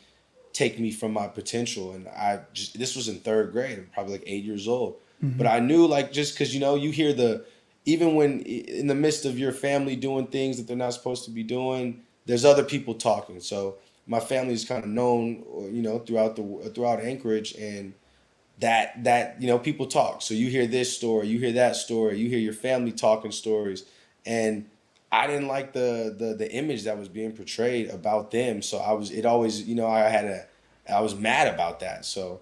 take 0.54 0.80
me 0.80 0.90
from 0.90 1.12
my 1.12 1.28
potential. 1.28 1.92
And 1.92 2.08
I 2.08 2.40
just 2.54 2.78
this 2.78 2.96
was 2.96 3.08
in 3.08 3.20
third 3.20 3.52
grade, 3.52 3.78
I'm 3.78 3.90
probably 3.92 4.14
like 4.14 4.24
eight 4.26 4.44
years 4.44 4.66
old. 4.66 4.96
Mm-hmm. 5.22 5.36
But 5.36 5.46
I 5.46 5.60
knew 5.60 5.86
like 5.86 6.10
just 6.10 6.32
because 6.32 6.54
you 6.54 6.60
know 6.60 6.74
you 6.74 6.90
hear 6.90 7.12
the 7.12 7.44
even 7.84 8.14
when 8.14 8.40
in 8.40 8.86
the 8.86 8.94
midst 8.94 9.26
of 9.26 9.38
your 9.38 9.52
family 9.52 9.94
doing 9.94 10.26
things 10.28 10.56
that 10.56 10.66
they're 10.66 10.76
not 10.76 10.94
supposed 10.94 11.26
to 11.26 11.30
be 11.30 11.42
doing, 11.42 12.00
there's 12.24 12.46
other 12.46 12.64
people 12.64 12.94
talking. 12.94 13.40
So 13.40 13.76
my 14.06 14.20
family 14.20 14.54
is 14.54 14.64
kind 14.64 14.82
of 14.82 14.88
known, 14.88 15.44
you 15.70 15.82
know, 15.82 15.98
throughout 15.98 16.36
the 16.36 16.70
throughout 16.74 17.00
Anchorage, 17.00 17.54
and 17.56 17.92
that 18.58 19.04
that 19.04 19.40
you 19.40 19.46
know 19.46 19.58
people 19.58 19.86
talk. 19.86 20.22
So 20.22 20.34
you 20.34 20.48
hear 20.48 20.66
this 20.66 20.94
story, 20.94 21.28
you 21.28 21.38
hear 21.38 21.52
that 21.52 21.76
story, 21.76 22.18
you 22.18 22.28
hear 22.28 22.38
your 22.38 22.52
family 22.52 22.92
talking 22.92 23.32
stories, 23.32 23.84
and 24.24 24.66
I 25.12 25.26
didn't 25.26 25.48
like 25.48 25.72
the 25.72 26.14
the 26.16 26.34
the 26.34 26.50
image 26.50 26.84
that 26.84 26.98
was 26.98 27.08
being 27.08 27.32
portrayed 27.32 27.90
about 27.90 28.30
them. 28.30 28.62
So 28.62 28.78
I 28.78 28.92
was 28.92 29.10
it 29.10 29.26
always 29.26 29.62
you 29.62 29.74
know 29.74 29.86
I 29.86 30.08
had 30.08 30.24
a 30.24 30.46
I 30.88 31.00
was 31.00 31.14
mad 31.14 31.52
about 31.52 31.80
that. 31.80 32.04
So 32.04 32.40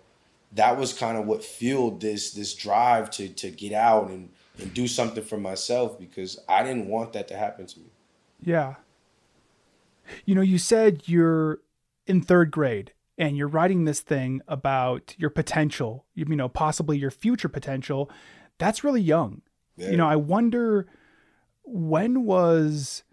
that 0.53 0.79
was 0.79 0.93
kind 0.93 1.19
of 1.19 1.27
what 1.27 1.45
fueled 1.45 2.01
this 2.01 2.33
this 2.33 2.55
drive 2.55 3.11
to 3.13 3.29
to 3.29 3.51
get 3.51 3.73
out 3.73 4.09
and 4.09 4.31
and 4.59 4.73
do 4.73 4.87
something 4.87 5.25
for 5.25 5.39
myself 5.39 5.99
because 5.99 6.39
I 6.49 6.63
didn't 6.63 6.87
want 6.87 7.13
that 7.15 7.27
to 7.29 7.37
happen 7.37 7.67
to 7.67 7.81
me. 7.81 7.87
Yeah. 8.41 8.75
You 10.25 10.35
know, 10.35 10.43
you 10.43 10.59
said 10.59 11.03
you're 11.07 11.61
in 12.07 12.21
third 12.21 12.51
grade 12.51 12.93
and 13.17 13.37
you're 13.37 13.49
writing 13.49 13.85
this 13.85 14.01
thing 14.01 14.41
about 14.49 15.15
your 15.19 15.31
potential, 15.31 16.05
you 16.15 16.25
know, 16.25 16.49
possibly 16.49 16.99
your 16.99 17.11
future 17.11 17.49
potential. 17.49 18.11
That's 18.59 18.85
really 18.85 19.01
young. 19.01 19.43
Yeah. 19.77 19.91
You 19.91 19.97
know, 19.97 20.09
I 20.09 20.17
wonder 20.17 20.87
when 21.65 22.25
was 22.25 23.05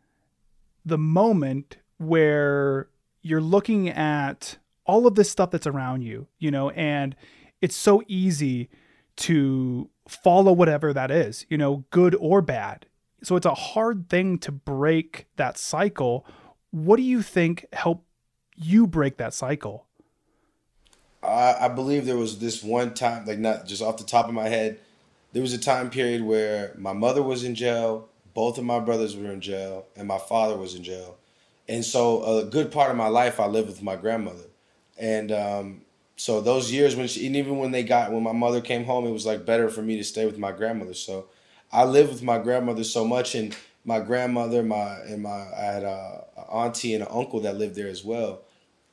the 0.84 0.98
moment 0.98 1.78
where 1.98 2.90
you're 3.22 3.42
looking 3.42 3.90
at 3.90 4.58
all 4.86 5.06
of 5.06 5.16
this 5.16 5.30
stuff 5.30 5.52
that's 5.52 5.68
around 5.68 6.02
you, 6.02 6.28
you 6.40 6.50
know, 6.50 6.72
and 6.72 7.16
it's 7.62 7.76
so 7.76 8.02
easy 8.08 8.70
to 9.18 9.90
follow 10.08 10.52
whatever 10.52 10.94
that 10.94 11.12
is, 11.12 11.46
you 11.50 11.58
know, 11.58 11.86
good 11.92 12.16
or 12.16 12.42
bad. 12.42 12.88
So 13.24 13.36
it's 13.36 13.46
a 13.46 13.54
hard 13.54 14.10
thing 14.10 14.40
to 14.40 14.52
break 14.52 15.28
that 15.36 15.58
cycle. 15.58 16.26
What 16.72 16.98
do 16.98 17.04
you 17.04 17.22
think 17.22 17.68
helped 17.72 18.08
you 18.56 18.88
break 18.88 19.18
that 19.18 19.34
cycle? 19.34 19.88
I, 21.24 21.66
I 21.66 21.68
believe 21.68 22.06
there 22.06 22.18
was 22.18 22.40
this 22.40 22.64
one 22.64 22.94
time, 22.94 23.26
like 23.26 23.40
not 23.40 23.66
just 23.66 23.82
off 23.82 23.98
the 23.98 24.04
top 24.04 24.28
of 24.28 24.34
my 24.34 24.50
head, 24.50 24.80
there 25.34 25.42
was 25.42 25.54
a 25.54 25.58
time 25.58 25.90
period 25.90 26.24
where 26.24 26.74
my 26.78 26.94
mother 26.94 27.22
was 27.22 27.44
in 27.44 27.56
jail, 27.56 28.10
both 28.34 28.58
of 28.58 28.64
my 28.64 28.80
brothers 28.80 29.16
were 29.16 29.32
in 29.32 29.42
jail, 29.42 29.86
and 29.96 30.08
my 30.08 30.18
father 30.18 30.58
was 30.58 30.76
in 30.76 30.84
jail. 30.84 31.18
And 31.68 31.86
so 31.86 32.24
a 32.40 32.46
good 32.46 32.72
part 32.72 32.92
of 32.92 32.98
my 32.98 33.08
life 33.08 33.40
I 33.40 33.46
lived 33.46 33.70
with 33.70 33.84
my 33.84 33.96
grandmother. 33.96 34.44
And 34.98 35.32
um, 35.32 35.82
so 36.16 36.42
those 36.42 36.72
years 36.72 36.96
when 36.96 37.08
she, 37.08 37.28
and 37.28 37.36
even 37.36 37.58
when 37.58 37.72
they 37.72 37.84
got, 37.84 38.12
when 38.12 38.24
my 38.24 38.34
mother 38.34 38.60
came 38.60 38.84
home, 38.84 39.06
it 39.06 39.12
was 39.12 39.26
like 39.26 39.46
better 39.46 39.70
for 39.70 39.82
me 39.82 39.98
to 39.98 40.04
stay 40.04 40.26
with 40.26 40.38
my 40.38 40.52
grandmother. 40.52 40.94
So 40.94 41.28
I 41.72 41.86
lived 41.86 42.12
with 42.12 42.24
my 42.24 42.40
grandmother 42.40 42.84
so 42.84 43.06
much 43.06 43.36
and 43.36 43.56
my 43.86 44.00
grandmother, 44.00 44.64
my, 44.64 44.96
and 45.02 45.24
my, 45.24 45.30
I 45.30 45.62
had 45.62 45.84
a, 45.84 46.26
a 46.36 46.42
auntie 46.42 46.94
and 46.94 47.04
an 47.04 47.10
uncle 47.12 47.40
that 47.42 47.58
lived 47.58 47.76
there 47.76 47.88
as 47.88 48.04
well 48.04 48.42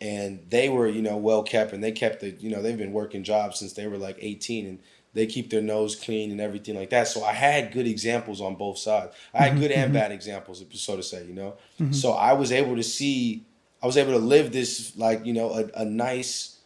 and 0.00 0.40
they 0.48 0.68
were 0.68 0.88
you 0.88 1.02
know 1.02 1.16
well 1.16 1.42
kept 1.42 1.72
and 1.72 1.82
they 1.82 1.92
kept 1.92 2.20
the 2.20 2.30
you 2.30 2.50
know 2.50 2.62
they've 2.62 2.78
been 2.78 2.92
working 2.92 3.24
jobs 3.24 3.58
since 3.58 3.72
they 3.72 3.86
were 3.86 3.98
like 3.98 4.16
18 4.20 4.66
and 4.66 4.78
they 5.14 5.26
keep 5.26 5.50
their 5.50 5.62
nose 5.62 5.96
clean 5.96 6.30
and 6.30 6.40
everything 6.40 6.76
like 6.76 6.90
that. 6.90 7.08
So 7.08 7.24
i 7.24 7.32
had 7.32 7.72
good 7.72 7.86
examples 7.86 8.40
on 8.40 8.54
both 8.54 8.78
sides. 8.78 9.14
I 9.34 9.38
had 9.38 9.52
mm-hmm, 9.52 9.60
good 9.60 9.72
and 9.72 9.84
mm-hmm. 9.86 9.94
bad 9.94 10.12
examples 10.12 10.62
so 10.72 10.96
to 10.96 11.02
say 11.02 11.24
you 11.24 11.34
know? 11.34 11.56
Mm-hmm. 11.80 11.92
So 11.92 12.12
i 12.12 12.32
was 12.32 12.52
able 12.52 12.76
to 12.76 12.82
see 12.82 13.44
i 13.82 13.86
was 13.86 13.96
able 13.96 14.12
to 14.12 14.18
live 14.18 14.52
this 14.52 14.96
like 14.96 15.24
you 15.26 15.32
know 15.32 15.50
a, 15.52 15.80
a 15.80 15.84
nice 15.84 16.58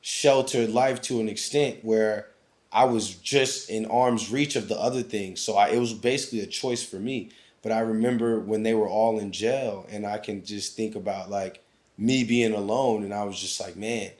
sheltered 0.00 0.70
life 0.70 1.00
to 1.02 1.20
an 1.20 1.28
extent 1.28 1.78
where 1.82 2.30
i 2.72 2.84
was 2.84 3.14
just 3.14 3.68
in 3.70 3.84
arm's 3.86 4.30
reach 4.30 4.56
of 4.56 4.68
the 4.68 4.78
other 4.78 5.02
things. 5.02 5.40
So 5.40 5.56
I, 5.56 5.68
it 5.68 5.78
was 5.78 5.92
basically 5.92 6.40
a 6.40 6.46
choice 6.46 6.82
for 6.82 6.96
me. 6.96 7.30
But 7.62 7.72
i 7.72 7.80
remember 7.80 8.40
when 8.40 8.62
they 8.62 8.74
were 8.74 8.88
all 8.88 9.18
in 9.20 9.30
jail 9.30 9.86
and 9.90 10.06
i 10.06 10.18
can 10.18 10.44
just 10.44 10.74
think 10.74 10.96
about 10.96 11.30
like 11.30 11.62
me 12.00 12.24
being 12.24 12.54
alone 12.54 13.04
and 13.04 13.12
I 13.12 13.24
was 13.24 13.38
just 13.38 13.60
like, 13.60 13.76
man, 13.76 14.10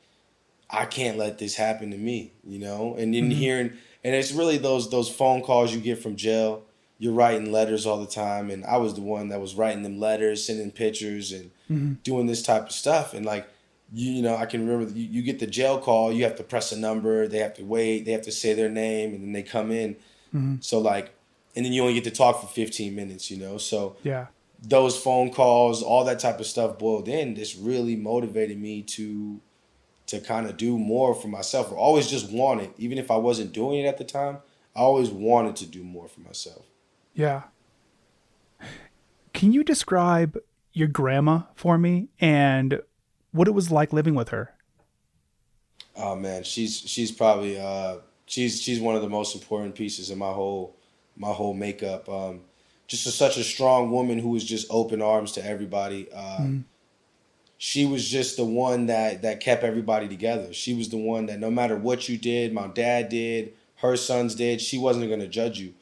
I 0.69 0.85
can't 0.85 1.19
let 1.19 1.39
this 1.39 1.57
happen 1.57 1.91
to 1.91 1.97
me, 1.97 2.33
you 2.45 2.59
know? 2.59 2.95
And 2.95 3.13
then 3.15 3.25
mm-hmm. 3.25 3.33
hearing 3.33 3.73
and 4.05 4.15
it's 4.15 4.33
really 4.33 4.59
those 4.59 4.91
those 4.91 5.11
phone 5.11 5.43
calls 5.43 5.75
you 5.75 5.81
get 5.81 6.01
from 6.01 6.15
jail. 6.15 6.63
You're 6.99 7.15
writing 7.15 7.51
letters 7.51 7.87
all 7.87 7.99
the 7.99 8.07
time 8.07 8.51
and 8.51 8.65
I 8.67 8.77
was 8.77 8.95
the 8.95 9.01
one 9.01 9.29
that 9.31 9.41
was 9.41 9.55
writing 9.55 9.83
them 9.83 9.99
letters, 9.99 10.47
sending 10.47 10.71
pictures 10.71 11.33
and 11.33 11.51
mm-hmm. 11.71 11.93
doing 12.05 12.27
this 12.27 12.43
type 12.43 12.67
of 12.67 12.73
stuff 12.73 13.15
and 13.15 13.25
like 13.25 13.49
you, 13.93 14.13
you 14.13 14.23
know, 14.23 14.37
I 14.37 14.47
can 14.47 14.69
remember 14.69 14.93
you, 14.93 15.09
you 15.09 15.23
get 15.23 15.41
the 15.41 15.47
jail 15.47 15.81
call, 15.81 16.13
you 16.13 16.23
have 16.25 16.37
to 16.37 16.45
press 16.45 16.71
a 16.71 16.79
number, 16.79 17.27
they 17.27 17.39
have 17.39 17.55
to 17.55 17.65
wait, 17.65 18.05
they 18.05 18.13
have 18.13 18.23
to 18.23 18.33
say 18.33 18.53
their 18.53 18.69
name 18.69 19.15
and 19.15 19.25
then 19.25 19.33
they 19.33 19.43
come 19.43 19.73
in. 19.73 19.95
Mm-hmm. 20.35 20.57
So 20.61 20.79
like 20.79 21.15
and 21.57 21.65
then 21.65 21.73
you 21.73 21.81
only 21.81 21.95
get 21.95 22.05
to 22.05 22.11
talk 22.11 22.43
for 22.43 22.47
15 22.47 22.95
minutes, 22.95 23.31
you 23.31 23.39
know? 23.39 23.57
So 23.57 23.97
Yeah. 24.03 24.27
Those 24.63 24.97
phone 24.97 25.31
calls, 25.31 25.83
all 25.83 26.05
that 26.05 26.19
type 26.19 26.41
of 26.41 26.47
stuff 26.47 26.79
boiled 26.79 27.09
in, 27.09 27.35
this 27.35 27.57
really 27.57 27.97
motivated 27.97 28.61
me 28.61 28.83
to 28.83 29.41
to 30.07 30.21
kind 30.21 30.47
of 30.47 30.57
do 30.57 30.77
more 30.77 31.15
for 31.15 31.29
myself. 31.29 31.73
I 31.73 31.77
always 31.77 32.09
just 32.09 32.33
wanted, 32.33 32.71
even 32.79 32.99
if 32.99 33.13
I 33.13 33.17
wasn't 33.17 33.53
doing 33.53 33.79
it 33.79 33.87
at 33.87 33.97
the 33.97 34.05
time, 34.05 34.39
I 34.75 34.81
always 34.81 35.09
wanted 35.09 35.55
to 35.57 35.67
do 35.67 35.85
more 35.85 36.09
for 36.09 36.19
myself. 36.21 36.67
Yeah. 37.15 37.43
Can 39.33 39.53
you 39.53 39.63
describe 39.63 40.37
your 40.73 40.89
grandma 40.89 41.43
for 41.55 41.79
me 41.79 42.09
and 42.21 42.81
what 43.31 43.47
it 43.47 43.53
was 43.53 43.71
like 43.71 43.93
living 43.93 44.17
with 44.17 44.31
her? 44.31 44.55
Oh 45.97 46.17
man, 46.17 46.43
she's 46.43 46.79
she's 46.79 47.13
probably 47.13 47.59
uh 47.61 47.99
she's 48.27 48.61
she's 48.61 48.81
one 48.81 48.97
of 48.97 49.03
the 49.03 49.09
most 49.09 49.35
important 49.35 49.75
pieces 49.75 50.11
in 50.11 50.19
my 50.19 50.33
whole 50.33 50.77
my 51.17 51.33
whole 51.33 51.55
makeup. 51.55 52.09
Um 52.09 52.41
just 52.91 53.07
a, 53.07 53.11
such 53.13 53.37
a 53.37 53.45
strong 53.45 53.91
woman 53.93 54.19
who 54.19 54.31
was 54.31 54.45
just 54.45 54.67
open 54.69 55.01
arms 55.01 55.31
to 55.33 55.45
everybody. 55.47 56.09
Uh, 56.13 56.39
She 57.57 57.85
was 57.85 58.09
just 58.09 58.37
the 58.37 58.45
one 58.45 58.87
that 58.87 59.23
that 59.23 59.41
kept 59.41 59.63
everybody 59.65 60.09
together. 60.09 60.53
She 60.53 60.73
was 60.75 60.89
the 60.89 60.97
one 60.97 61.27
that 61.27 61.39
no 61.39 61.51
matter 61.51 61.77
what 61.77 62.09
you 62.09 62.17
did, 62.19 62.53
my 62.55 62.67
dad 62.69 63.09
did, 63.11 63.53
her 63.77 63.97
sons 63.97 64.35
did, 64.35 64.61
she 64.61 64.77
wasn't 64.79 65.09
going 65.09 65.21
to 65.21 65.29
judge 65.29 65.59
you, 65.59 65.75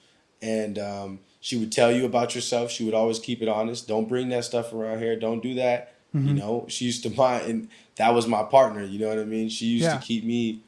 and 0.42 0.76
um, 0.78 1.20
she 1.40 1.56
would 1.56 1.70
tell 1.72 1.90
you 1.92 2.04
about 2.04 2.34
yourself. 2.34 2.70
She 2.72 2.84
would 2.84 2.94
always 2.94 3.18
keep 3.20 3.40
it 3.42 3.48
honest. 3.48 3.86
Don't 3.88 4.08
bring 4.08 4.28
that 4.30 4.44
stuff 4.44 4.72
around 4.72 4.98
here. 4.98 5.16
Don't 5.18 5.42
do 5.42 5.54
that. 5.54 5.94
You 6.14 6.32
know, 6.34 6.64
she 6.68 6.86
used 6.86 7.02
to 7.04 7.10
mind, 7.10 7.46
and 7.50 7.68
that 7.96 8.12
was 8.14 8.26
my 8.26 8.42
partner. 8.42 8.82
You 8.82 8.98
know 8.98 9.08
what 9.08 9.18
I 9.18 9.24
mean? 9.24 9.48
She 9.48 9.66
used 9.66 9.84
Yeah. 9.84 9.98
to 9.98 10.04
keep 10.04 10.24
me. 10.24 10.60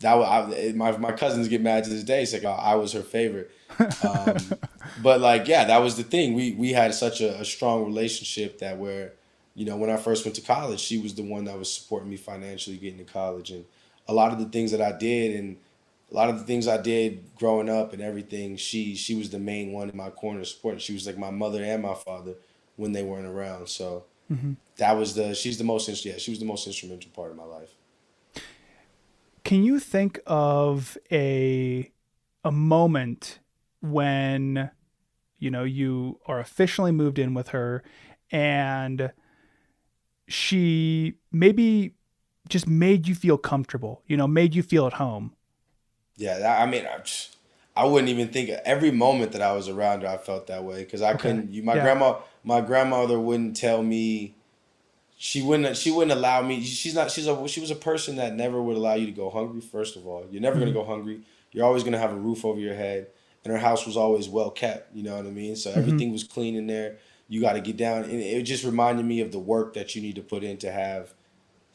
That 0.00 0.14
was, 0.18 0.26
I, 0.54 0.72
my 0.72 0.90
my 0.98 1.12
cousins 1.12 1.48
get 1.48 1.62
mad 1.62 1.84
to 1.84 1.90
this 1.90 2.04
day. 2.04 2.22
It's 2.24 2.32
like 2.34 2.44
I, 2.44 2.52
I 2.52 2.74
was 2.74 2.92
her 2.92 3.02
favorite. 3.02 3.50
Um, 3.78 4.36
but 5.02 5.20
like, 5.20 5.46
yeah, 5.48 5.64
that 5.64 5.78
was 5.78 5.96
the 5.96 6.02
thing. 6.02 6.34
We 6.34 6.52
we 6.52 6.72
had 6.72 6.94
such 6.94 7.20
a, 7.20 7.40
a 7.40 7.44
strong 7.44 7.84
relationship 7.84 8.58
that 8.58 8.78
where, 8.78 9.12
you 9.54 9.64
know, 9.64 9.76
when 9.76 9.90
I 9.90 9.96
first 9.96 10.24
went 10.24 10.36
to 10.36 10.42
college, 10.42 10.80
she 10.80 10.98
was 10.98 11.14
the 11.14 11.22
one 11.22 11.44
that 11.44 11.58
was 11.58 11.72
supporting 11.72 12.10
me 12.10 12.16
financially 12.16 12.76
getting 12.76 12.98
to 12.98 13.04
college, 13.04 13.50
and 13.50 13.64
a 14.06 14.12
lot 14.12 14.32
of 14.32 14.38
the 14.38 14.46
things 14.46 14.70
that 14.72 14.80
I 14.80 14.92
did 14.92 15.36
and 15.36 15.56
a 16.10 16.14
lot 16.14 16.30
of 16.30 16.38
the 16.38 16.44
things 16.44 16.66
I 16.66 16.78
did 16.78 17.22
growing 17.36 17.68
up 17.68 17.92
and 17.92 18.00
everything, 18.00 18.56
she 18.56 18.94
she 18.94 19.14
was 19.14 19.30
the 19.30 19.38
main 19.38 19.72
one 19.72 19.90
in 19.90 19.96
my 19.96 20.10
corner 20.10 20.44
supporting. 20.44 20.80
She 20.80 20.94
was 20.94 21.06
like 21.06 21.18
my 21.18 21.30
mother 21.30 21.62
and 21.62 21.82
my 21.82 21.94
father 21.94 22.34
when 22.76 22.92
they 22.92 23.02
weren't 23.02 23.26
around. 23.26 23.68
So 23.68 24.04
that 24.76 24.96
was 24.96 25.14
the 25.14 25.34
she's 25.34 25.58
the 25.58 25.64
most 25.64 25.88
yeah 26.04 26.16
she 26.18 26.30
was 26.30 26.40
the 26.40 26.46
most 26.46 26.66
instrumental 26.66 27.10
part 27.10 27.30
of 27.30 27.36
my 27.36 27.44
life. 27.44 27.74
Can 29.44 29.64
you 29.64 29.78
think 29.78 30.20
of 30.26 30.96
a 31.10 31.90
a 32.44 32.52
moment 32.52 33.38
when 33.80 34.70
you 35.38 35.50
know 35.50 35.64
you 35.64 36.20
are 36.26 36.40
officially 36.40 36.92
moved 36.92 37.18
in 37.18 37.34
with 37.34 37.48
her 37.48 37.82
and 38.30 39.12
she 40.26 41.14
maybe 41.32 41.94
just 42.48 42.66
made 42.66 43.06
you 43.06 43.14
feel 43.14 43.38
comfortable, 43.38 44.02
you 44.06 44.16
know, 44.16 44.26
made 44.26 44.54
you 44.54 44.62
feel 44.62 44.86
at 44.86 44.94
home? 44.94 45.34
Yeah, 46.16 46.38
that, 46.38 46.60
I 46.60 46.70
mean, 46.70 46.86
I, 46.86 46.98
just- 46.98 47.36
I 47.78 47.84
wouldn't 47.84 48.08
even 48.08 48.28
think 48.28 48.50
every 48.64 48.90
moment 48.90 49.32
that 49.32 49.40
I 49.40 49.52
was 49.52 49.68
around 49.68 50.02
her, 50.02 50.08
I 50.08 50.16
felt 50.16 50.48
that 50.48 50.64
way 50.64 50.82
because 50.82 51.00
I 51.00 51.14
couldn't. 51.14 51.52
You, 51.52 51.62
my 51.62 51.76
Yeah. 51.76 51.82
grandma, 51.84 52.16
my 52.42 52.60
grandmother 52.60 53.20
wouldn't 53.20 53.56
tell 53.56 53.84
me. 53.84 54.34
She 55.16 55.42
wouldn't. 55.42 55.76
She 55.76 55.92
wouldn't 55.92 56.10
allow 56.18 56.42
me. 56.42 56.60
She's 56.62 56.94
not. 56.94 57.12
She's 57.12 57.28
a. 57.28 57.46
She 57.46 57.60
was 57.60 57.70
a 57.70 57.76
person 57.76 58.16
that 58.16 58.34
never 58.34 58.60
would 58.60 58.76
allow 58.76 58.94
you 58.94 59.06
to 59.06 59.12
go 59.12 59.30
hungry. 59.30 59.60
First 59.60 59.94
of 59.96 60.08
all, 60.08 60.26
you're 60.28 60.42
never 60.42 60.58
gonna 60.58 60.72
mm-hmm. 60.72 60.80
go 60.80 60.84
hungry. 60.84 61.20
You're 61.52 61.64
always 61.64 61.84
gonna 61.84 61.98
have 61.98 62.12
a 62.12 62.16
roof 62.16 62.44
over 62.44 62.58
your 62.58 62.74
head, 62.74 63.08
and 63.44 63.52
her 63.52 63.58
house 63.58 63.86
was 63.86 63.96
always 63.96 64.28
well 64.28 64.50
kept. 64.50 64.94
You 64.94 65.02
know 65.02 65.16
what 65.16 65.26
I 65.26 65.30
mean? 65.30 65.56
So 65.56 65.70
mm-hmm. 65.70 65.78
everything 65.78 66.12
was 66.12 66.24
clean 66.24 66.56
in 66.56 66.66
there. 66.66 66.98
You 67.28 67.40
got 67.40 67.54
to 67.54 67.60
get 67.60 67.76
down, 67.76 68.04
and 68.04 68.12
it 68.12 68.42
just 68.44 68.64
reminded 68.64 69.04
me 69.04 69.20
of 69.20 69.32
the 69.32 69.38
work 69.38 69.74
that 69.74 69.94
you 69.94 70.02
need 70.02 70.16
to 70.16 70.22
put 70.22 70.42
in 70.42 70.56
to 70.58 70.72
have 70.72 71.14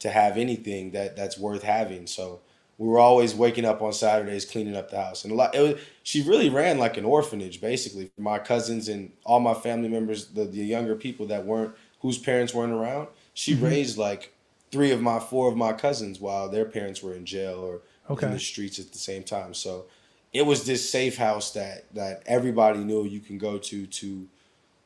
to 0.00 0.10
have 0.10 0.36
anything 0.36 0.90
that 0.92 1.16
that's 1.16 1.38
worth 1.38 1.62
having. 1.62 2.06
So 2.06 2.40
we 2.76 2.88
were 2.88 2.98
always 2.98 3.34
waking 3.34 3.64
up 3.64 3.80
on 3.80 3.92
Saturdays 3.92 4.44
cleaning 4.44 4.76
up 4.76 4.90
the 4.90 5.00
house, 5.00 5.24
and 5.24 5.32
a 5.32 5.36
lot. 5.36 5.54
It 5.54 5.60
was, 5.60 5.82
she 6.02 6.22
really 6.22 6.50
ran 6.50 6.78
like 6.78 6.96
an 6.96 7.04
orphanage, 7.04 7.60
basically. 7.60 8.10
For 8.16 8.22
my 8.22 8.38
cousins 8.38 8.88
and 8.88 9.12
all 9.24 9.40
my 9.40 9.54
family 9.54 9.88
members, 9.88 10.26
the, 10.26 10.44
the 10.44 10.64
younger 10.64 10.96
people 10.96 11.26
that 11.26 11.46
weren't 11.46 11.74
whose 12.00 12.18
parents 12.18 12.52
weren't 12.52 12.72
around, 12.72 13.08
she 13.32 13.54
mm-hmm. 13.54 13.64
raised 13.64 13.96
like 13.96 14.34
three 14.72 14.90
of 14.90 15.00
my 15.00 15.20
four 15.20 15.48
of 15.48 15.56
my 15.56 15.72
cousins 15.72 16.18
while 16.18 16.48
their 16.48 16.64
parents 16.64 17.02
were 17.02 17.14
in 17.14 17.24
jail 17.24 17.60
or 17.60 17.80
Okay. 18.10 18.26
in 18.26 18.32
the 18.32 18.38
streets 18.38 18.78
at 18.78 18.92
the 18.92 18.98
same 18.98 19.22
time. 19.22 19.54
So 19.54 19.86
it 20.34 20.44
was 20.44 20.66
this 20.66 20.90
safe 20.90 21.16
house 21.16 21.52
that 21.52 21.94
that 21.94 22.22
everybody 22.26 22.80
knew 22.80 23.04
you 23.04 23.20
can 23.20 23.38
go 23.38 23.56
to 23.56 23.86
to 23.86 24.28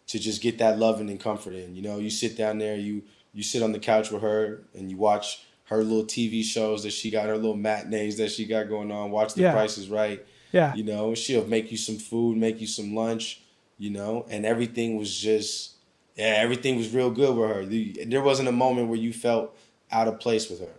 to 0.06 0.18
just 0.18 0.40
get 0.40 0.58
that 0.58 0.78
loving 0.78 1.10
and 1.10 1.18
comfort 1.18 1.54
in. 1.54 1.74
You 1.74 1.82
know, 1.82 1.98
you 1.98 2.10
sit 2.10 2.36
down 2.36 2.58
there, 2.58 2.76
you 2.76 3.02
you 3.32 3.42
sit 3.42 3.62
on 3.62 3.72
the 3.72 3.78
couch 3.78 4.10
with 4.10 4.22
her 4.22 4.62
and 4.74 4.90
you 4.90 4.96
watch 4.98 5.42
her 5.64 5.82
little 5.82 6.04
TV 6.04 6.42
shows 6.42 6.82
that 6.82 6.92
she 6.92 7.10
got, 7.10 7.26
her 7.26 7.36
little 7.36 7.56
matinees 7.56 8.16
that 8.18 8.30
she 8.30 8.46
got 8.46 8.68
going 8.68 8.90
on, 8.90 9.10
watch 9.10 9.34
The 9.34 9.42
Yeah. 9.42 9.52
Price 9.52 9.76
is 9.76 9.88
Right. 9.90 10.24
Yeah. 10.52 10.74
You 10.74 10.82
know, 10.84 11.14
she'll 11.14 11.46
make 11.46 11.70
you 11.70 11.76
some 11.76 11.98
food, 11.98 12.38
make 12.38 12.58
you 12.58 12.66
some 12.66 12.94
lunch, 12.94 13.42
you 13.76 13.90
know, 13.90 14.24
and 14.30 14.46
everything 14.46 14.96
was 14.96 15.14
just 15.14 15.72
yeah, 16.16 16.34
everything 16.38 16.76
was 16.76 16.92
real 16.92 17.10
good 17.10 17.36
with 17.36 17.48
her. 17.50 18.04
There 18.06 18.22
wasn't 18.22 18.48
a 18.48 18.52
moment 18.52 18.88
where 18.88 18.98
you 18.98 19.12
felt 19.12 19.56
out 19.90 20.08
of 20.08 20.20
place 20.20 20.50
with 20.50 20.60
her. 20.60 20.74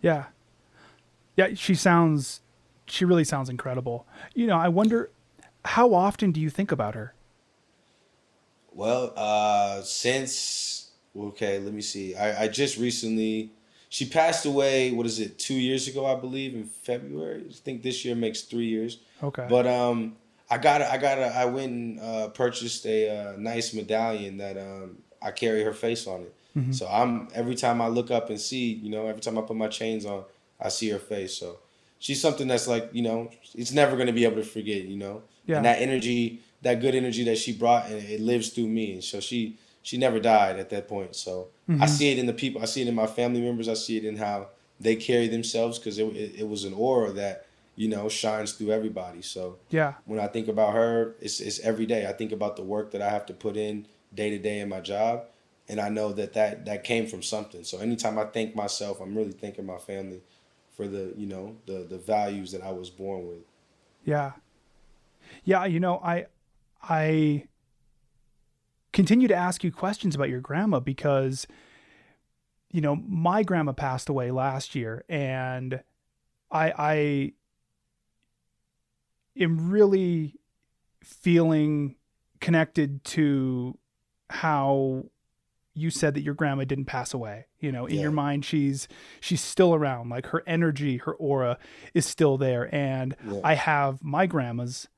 Yeah. 0.00 0.24
Yeah, 1.36 1.54
she 1.54 1.74
sounds 1.74 2.40
she 2.90 3.04
really 3.04 3.24
sounds 3.24 3.48
incredible. 3.48 4.06
You 4.34 4.46
know, 4.46 4.58
I 4.58 4.68
wonder 4.68 5.10
How 5.64 5.92
often 5.94 6.32
do 6.32 6.40
you 6.40 6.50
think 6.50 6.72
about 6.72 6.94
her? 6.94 7.14
Well, 8.72 9.12
uh, 9.16 9.82
since 9.82 10.90
okay, 11.16 11.58
let 11.58 11.74
me 11.74 11.82
see. 11.82 12.14
I, 12.14 12.44
I 12.44 12.48
just 12.48 12.78
recently 12.78 13.50
she 13.88 14.06
passed 14.06 14.46
away. 14.46 14.92
What 14.92 15.04
is 15.06 15.18
it? 15.18 15.38
Two 15.38 15.54
years 15.54 15.88
ago, 15.88 16.06
I 16.06 16.14
believe, 16.14 16.54
in 16.54 16.64
February. 16.64 17.44
I 17.48 17.52
think 17.52 17.82
this 17.82 18.04
year 18.04 18.14
makes 18.14 18.42
three 18.42 18.66
years. 18.66 18.98
Okay. 19.22 19.46
But 19.48 19.66
um, 19.66 20.16
I 20.48 20.58
got 20.58 20.80
I 20.82 20.96
got 20.96 21.18
I 21.18 21.44
went 21.44 21.72
and 21.72 22.00
uh, 22.00 22.28
purchased 22.28 22.86
a 22.86 23.10
uh, 23.10 23.32
nice 23.36 23.74
medallion 23.74 24.38
that 24.38 24.56
um 24.56 24.98
I 25.20 25.32
carry 25.32 25.62
her 25.62 25.74
face 25.74 26.06
on 26.06 26.22
it. 26.22 26.34
Mm-hmm. 26.56 26.72
So 26.72 26.88
I'm 26.88 27.28
every 27.34 27.54
time 27.54 27.80
I 27.80 27.88
look 27.88 28.10
up 28.10 28.30
and 28.30 28.40
see, 28.40 28.72
you 28.72 28.90
know, 28.90 29.06
every 29.06 29.20
time 29.20 29.36
I 29.36 29.42
put 29.42 29.56
my 29.56 29.68
chains 29.68 30.06
on, 30.06 30.24
I 30.60 30.68
see 30.68 30.88
her 30.90 30.98
face. 30.98 31.36
So 31.36 31.58
she's 32.00 32.20
something 32.20 32.48
that's 32.48 32.66
like, 32.66 32.90
you 32.92 33.02
know, 33.02 33.30
it's 33.54 33.70
never 33.70 33.96
gonna 33.96 34.12
be 34.12 34.24
able 34.24 34.36
to 34.36 34.42
forget, 34.42 34.82
you 34.82 34.96
know. 34.96 35.22
Yeah. 35.46 35.58
And 35.58 35.64
that 35.64 35.80
energy, 35.80 36.42
that 36.62 36.80
good 36.80 36.96
energy 36.96 37.22
that 37.24 37.38
she 37.38 37.52
brought, 37.52 37.86
and 37.86 38.02
it 38.02 38.20
lives 38.20 38.48
through 38.48 38.66
me. 38.66 38.94
And 38.94 39.04
so 39.04 39.20
she 39.20 39.56
she 39.82 39.96
never 39.96 40.18
died 40.18 40.58
at 40.58 40.70
that 40.70 40.88
point. 40.88 41.14
So 41.14 41.48
Mm-hmm. 41.70 41.82
I 41.82 41.86
see 41.86 42.10
it 42.10 42.18
in 42.18 42.26
the 42.26 42.32
people. 42.32 42.60
I 42.60 42.64
see 42.64 42.82
it 42.82 42.88
in 42.88 42.94
my 42.94 43.06
family 43.06 43.40
members. 43.40 43.68
I 43.68 43.74
see 43.74 43.96
it 43.96 44.04
in 44.04 44.16
how 44.16 44.48
they 44.80 44.96
carry 44.96 45.28
themselves 45.28 45.78
because 45.78 45.98
it, 45.98 46.04
it 46.16 46.40
it 46.40 46.48
was 46.48 46.64
an 46.64 46.74
aura 46.74 47.12
that 47.12 47.46
you 47.76 47.88
know 47.88 48.08
shines 48.08 48.52
through 48.52 48.72
everybody. 48.72 49.22
So 49.22 49.58
yeah. 49.70 49.94
when 50.04 50.18
I 50.18 50.26
think 50.26 50.48
about 50.48 50.74
her, 50.74 51.14
it's 51.20 51.40
it's 51.40 51.60
every 51.60 51.86
day. 51.86 52.06
I 52.06 52.12
think 52.12 52.32
about 52.32 52.56
the 52.56 52.62
work 52.62 52.90
that 52.90 53.02
I 53.02 53.10
have 53.10 53.24
to 53.26 53.34
put 53.34 53.56
in 53.56 53.86
day 54.12 54.30
to 54.30 54.38
day 54.38 54.58
in 54.58 54.68
my 54.68 54.80
job, 54.80 55.26
and 55.68 55.80
I 55.80 55.90
know 55.90 56.12
that 56.12 56.32
that 56.32 56.64
that 56.64 56.82
came 56.82 57.06
from 57.06 57.22
something. 57.22 57.62
So 57.62 57.78
anytime 57.78 58.18
I 58.18 58.24
thank 58.24 58.56
myself, 58.56 59.00
I'm 59.00 59.14
really 59.14 59.32
thanking 59.32 59.66
my 59.66 59.78
family 59.78 60.22
for 60.80 60.88
the 60.88 61.12
you 61.16 61.26
know 61.26 61.56
the 61.66 61.86
the 61.88 61.98
values 61.98 62.52
that 62.52 62.62
I 62.62 62.72
was 62.72 62.88
born 62.88 63.26
with. 63.28 63.44
Yeah. 64.04 64.32
Yeah, 65.44 65.64
you 65.66 65.78
know, 65.78 66.00
I 66.02 66.26
I 66.82 67.44
continue 68.92 69.28
to 69.28 69.34
ask 69.34 69.62
you 69.62 69.70
questions 69.70 70.14
about 70.14 70.28
your 70.28 70.40
grandma 70.40 70.80
because 70.80 71.46
you 72.70 72.80
know, 72.80 72.96
my 72.96 73.42
grandma 73.42 73.72
passed 73.72 74.08
away 74.08 74.30
last 74.30 74.74
year 74.74 75.04
and 75.08 75.82
I 76.50 76.72
I 76.78 77.32
am 79.38 79.70
really 79.70 80.36
feeling 81.02 81.96
connected 82.40 83.04
to 83.04 83.76
how 84.30 85.04
you 85.74 85.90
said 85.90 86.14
that 86.14 86.22
your 86.22 86.34
grandma 86.34 86.64
didn't 86.64 86.86
pass 86.86 87.14
away 87.14 87.46
you 87.60 87.70
know 87.70 87.86
in 87.86 87.94
Yeah. 87.96 88.02
your 88.02 88.10
mind 88.10 88.44
she's 88.44 88.88
she's 89.20 89.40
still 89.40 89.74
around 89.74 90.08
like 90.08 90.26
her 90.26 90.42
energy 90.46 90.96
her 90.98 91.14
aura 91.14 91.58
is 91.94 92.04
still 92.06 92.36
there 92.38 92.72
and 92.74 93.14
Yeah. 93.24 93.40
i 93.44 93.54
have 93.54 94.02
my 94.02 94.26
grandma's 94.26 94.88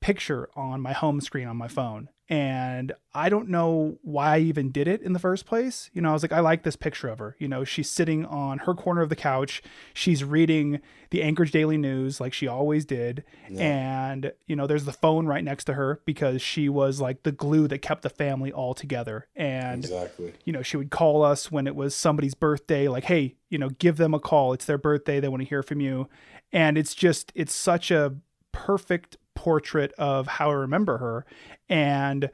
picture 0.00 0.48
on 0.56 0.80
my 0.80 0.92
home 0.92 1.20
screen 1.20 1.46
on 1.48 1.56
my 1.56 1.68
phone 1.68 2.08
and 2.30 2.92
i 3.12 3.28
don't 3.28 3.48
know 3.48 3.98
why 4.02 4.36
i 4.36 4.38
even 4.38 4.70
did 4.70 4.86
it 4.88 5.02
in 5.02 5.12
the 5.12 5.18
first 5.18 5.44
place 5.44 5.90
you 5.92 6.00
know 6.00 6.10
i 6.10 6.12
was 6.12 6.22
like 6.22 6.32
i 6.32 6.38
like 6.40 6.62
this 6.62 6.76
picture 6.76 7.08
of 7.08 7.18
her 7.18 7.34
you 7.40 7.48
know 7.48 7.64
she's 7.64 7.90
sitting 7.90 8.24
on 8.24 8.58
her 8.58 8.72
corner 8.72 9.02
of 9.02 9.08
the 9.08 9.16
couch 9.16 9.62
she's 9.92 10.22
reading 10.22 10.80
the 11.10 11.22
anchorage 11.22 11.50
daily 11.50 11.76
news 11.76 12.20
like 12.20 12.32
she 12.32 12.46
always 12.46 12.84
did 12.84 13.24
and 13.60 14.32
you 14.46 14.54
know 14.54 14.66
there's 14.68 14.84
the 14.84 14.92
phone 14.92 15.26
right 15.26 15.42
next 15.42 15.64
to 15.64 15.74
her 15.74 16.00
because 16.04 16.40
she 16.40 16.68
was 16.68 17.00
like 17.00 17.24
the 17.24 17.32
glue 17.32 17.66
that 17.66 17.82
kept 17.82 18.02
the 18.02 18.08
family 18.08 18.52
all 18.52 18.74
together 18.74 19.26
and 19.34 19.84
Exactly. 19.84 20.32
you 20.44 20.52
know, 20.52 20.62
she 20.62 20.76
would 20.76 20.90
call 20.90 21.24
us 21.24 21.50
when 21.50 21.66
it 21.66 21.74
was 21.74 21.94
somebody's 21.96 22.34
birthday, 22.34 22.86
like, 22.86 23.04
hey, 23.04 23.34
you 23.48 23.58
know, 23.58 23.70
give 23.70 23.96
them 23.96 24.14
a 24.14 24.20
call. 24.20 24.52
It's 24.52 24.64
their 24.66 24.78
birthday. 24.78 25.18
They 25.18 25.28
want 25.28 25.42
to 25.42 25.48
hear 25.48 25.62
from 25.64 25.80
you. 25.80 26.08
And 26.52 26.78
it's 26.78 26.94
just, 26.94 27.32
it's 27.34 27.52
such 27.54 27.90
a 27.90 28.14
perfect 28.52 29.16
portrait 29.34 29.92
of 29.98 30.26
how 30.26 30.50
I 30.50 30.54
remember 30.54 30.98
her. 30.98 31.24
And 31.68 32.30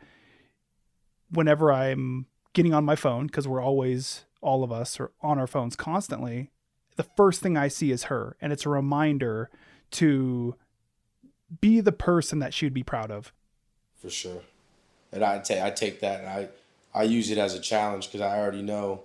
whenever 1.30 1.72
I'm 1.72 2.26
getting 2.52 2.74
on 2.74 2.84
my 2.84 2.96
phone, 2.96 3.26
because 3.26 3.46
we're 3.46 3.62
always, 3.62 4.24
all 4.40 4.64
of 4.64 4.72
us 4.72 4.98
are 5.00 5.12
on 5.20 5.38
our 5.38 5.46
phones 5.46 5.76
constantly, 5.76 6.50
the 6.96 7.02
first 7.02 7.40
thing 7.42 7.56
I 7.56 7.68
see 7.68 7.90
is 7.90 8.04
her. 8.04 8.36
And 8.40 8.52
it's 8.52 8.66
a 8.66 8.70
reminder 8.70 9.50
to 9.92 10.56
be 11.60 11.80
the 11.80 11.92
person 11.92 12.38
that 12.40 12.54
she'd 12.54 12.74
be 12.74 12.82
proud 12.82 13.10
of. 13.10 13.32
for 14.00 14.10
sure. 14.10 14.40
And 15.12 15.22
I 15.22 15.38
take 15.38 15.62
I 15.62 15.70
take 15.70 16.00
that 16.00 16.20
and 16.20 16.28
I 16.28 16.48
I 16.92 17.04
use 17.04 17.30
it 17.30 17.38
as 17.38 17.54
a 17.54 17.60
challenge 17.60 18.06
because 18.06 18.20
I 18.20 18.38
already 18.38 18.62
know 18.62 19.02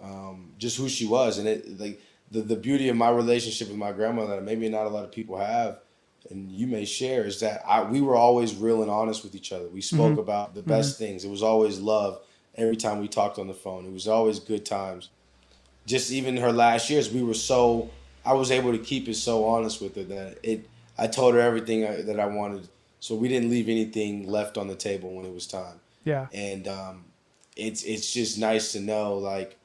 um, 0.00 0.52
just 0.58 0.76
who 0.76 0.88
she 0.88 1.06
was 1.06 1.38
and 1.38 1.48
it 1.48 1.80
like 1.80 2.00
the 2.30 2.40
the 2.42 2.56
beauty 2.56 2.88
of 2.88 2.96
my 2.96 3.10
relationship 3.10 3.68
with 3.68 3.76
my 3.76 3.92
grandmother 3.92 4.36
that 4.36 4.44
maybe 4.44 4.68
not 4.68 4.86
a 4.86 4.88
lot 4.88 5.04
of 5.04 5.10
people 5.10 5.36
have 5.36 5.80
and 6.30 6.50
you 6.50 6.66
may 6.66 6.84
share 6.84 7.24
is 7.24 7.40
that 7.40 7.62
I 7.66 7.82
we 7.82 8.00
were 8.00 8.16
always 8.16 8.54
real 8.54 8.82
and 8.82 8.90
honest 8.90 9.22
with 9.24 9.34
each 9.34 9.52
other. 9.52 9.68
We 9.68 9.80
spoke 9.80 10.18
about 10.18 10.54
the 10.54 10.62
best 10.62 10.98
things. 10.98 11.24
It 11.24 11.30
was 11.30 11.42
always 11.42 11.78
love 11.80 12.20
every 12.56 12.76
time 12.76 13.00
we 13.00 13.08
talked 13.08 13.38
on 13.38 13.46
the 13.46 13.54
phone. 13.54 13.84
It 13.86 13.92
was 13.92 14.08
always 14.08 14.38
good 14.38 14.64
times. 14.64 15.10
Just 15.86 16.10
even 16.10 16.36
her 16.38 16.52
last 16.52 16.88
years, 16.88 17.12
we 17.12 17.22
were 17.22 17.34
so 17.34 17.90
I 18.24 18.32
was 18.32 18.50
able 18.50 18.72
to 18.72 18.78
keep 18.78 19.08
it 19.08 19.14
so 19.16 19.44
honest 19.44 19.82
with 19.82 19.96
her 19.96 20.04
that 20.04 20.38
it 20.42 20.68
I 20.96 21.08
told 21.08 21.34
her 21.34 21.40
everything 21.40 21.84
I, 21.84 22.02
that 22.02 22.18
I 22.18 22.26
wanted. 22.26 22.68
So 23.00 23.14
we 23.14 23.28
didn't 23.28 23.50
leave 23.50 23.68
anything 23.68 24.26
left 24.26 24.56
on 24.56 24.66
the 24.68 24.74
table 24.76 25.12
when 25.14 25.26
it 25.26 25.34
was 25.34 25.46
time 25.46 25.78
Yeah. 26.04 26.26
and 26.32 26.66
um, 26.66 27.04
it's 27.54 27.82
it's 27.82 28.10
just 28.12 28.38
nice 28.38 28.72
to 28.72 28.80
know 28.80 29.14
like 29.18 29.58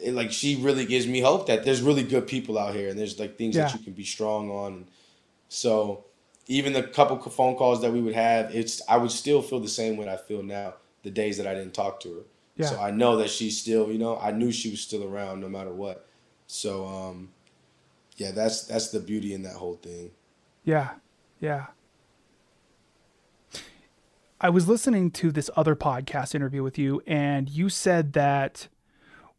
it, 0.00 0.14
like 0.14 0.30
she 0.30 0.54
really 0.56 0.86
gives 0.86 1.06
me 1.08 1.20
hope 1.20 1.46
that 1.48 1.64
there's 1.64 1.82
really 1.82 2.04
good 2.04 2.28
people 2.28 2.56
out 2.58 2.74
here 2.74 2.88
and 2.88 2.96
there's 2.98 3.18
like 3.18 3.36
things 3.36 3.56
that 3.56 3.72
you 3.74 3.80
can 3.84 3.92
be 3.92 4.04
strong 4.04 4.50
on 4.50 4.86
so 5.52 6.04
even 6.46 6.72
the 6.72 6.82
couple 6.82 7.16
of 7.22 7.34
phone 7.34 7.54
calls 7.56 7.80
that 7.82 7.92
we 7.92 8.00
would 8.00 8.14
have 8.14 8.54
it's 8.54 8.80
i 8.88 8.96
would 8.96 9.10
still 9.10 9.42
feel 9.42 9.58
the 9.60 9.68
same 9.68 9.96
way 9.96 10.08
i 10.08 10.16
feel 10.16 10.42
now 10.42 10.72
the 11.02 11.10
days 11.10 11.36
that 11.36 11.46
i 11.46 11.52
didn't 11.52 11.74
talk 11.74 11.98
to 12.00 12.08
her 12.14 12.22
Yeah. 12.56 12.66
so 12.66 12.80
i 12.80 12.90
know 12.92 13.16
that 13.16 13.28
she's 13.30 13.60
still 13.60 13.90
you 13.90 13.98
know 13.98 14.16
i 14.18 14.30
knew 14.30 14.50
she 14.52 14.70
was 14.70 14.80
still 14.80 15.04
around 15.04 15.40
no 15.40 15.48
matter 15.48 15.72
what 15.72 16.06
so 16.46 16.86
um 16.86 17.30
yeah 18.16 18.30
that's 18.30 18.62
that's 18.64 18.88
the 18.90 19.00
beauty 19.00 19.34
in 19.34 19.42
that 19.42 19.56
whole 19.56 19.74
thing 19.76 20.12
Yeah. 20.64 20.90
Yeah. 21.40 21.66
I 24.40 24.48
was 24.50 24.68
listening 24.68 25.10
to 25.12 25.30
this 25.30 25.50
other 25.56 25.76
podcast 25.76 26.34
interview 26.34 26.62
with 26.62 26.78
you, 26.78 27.02
and 27.06 27.48
you 27.48 27.68
said 27.68 28.14
that 28.14 28.68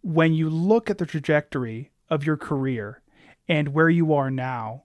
when 0.04 0.34
you 0.34 0.47
look 0.50 0.89
at 0.91 1.00
the 1.00 1.06
trajectory 1.08 1.91
of 2.10 2.24
your 2.24 2.38
career 2.38 3.02
and 3.47 3.69
where 3.69 3.89
you 3.89 4.13
are 4.13 4.30
now, 4.30 4.84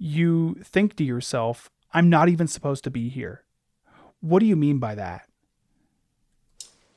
you 0.00 0.56
think 0.64 0.96
to 0.96 1.04
yourself, 1.04 1.70
I'm 1.92 2.08
not 2.08 2.30
even 2.30 2.48
supposed 2.48 2.82
to 2.84 2.90
be 2.90 3.10
here. 3.10 3.44
What 4.20 4.40
do 4.40 4.46
you 4.46 4.56
mean 4.56 4.78
by 4.78 4.94
that? 4.94 5.28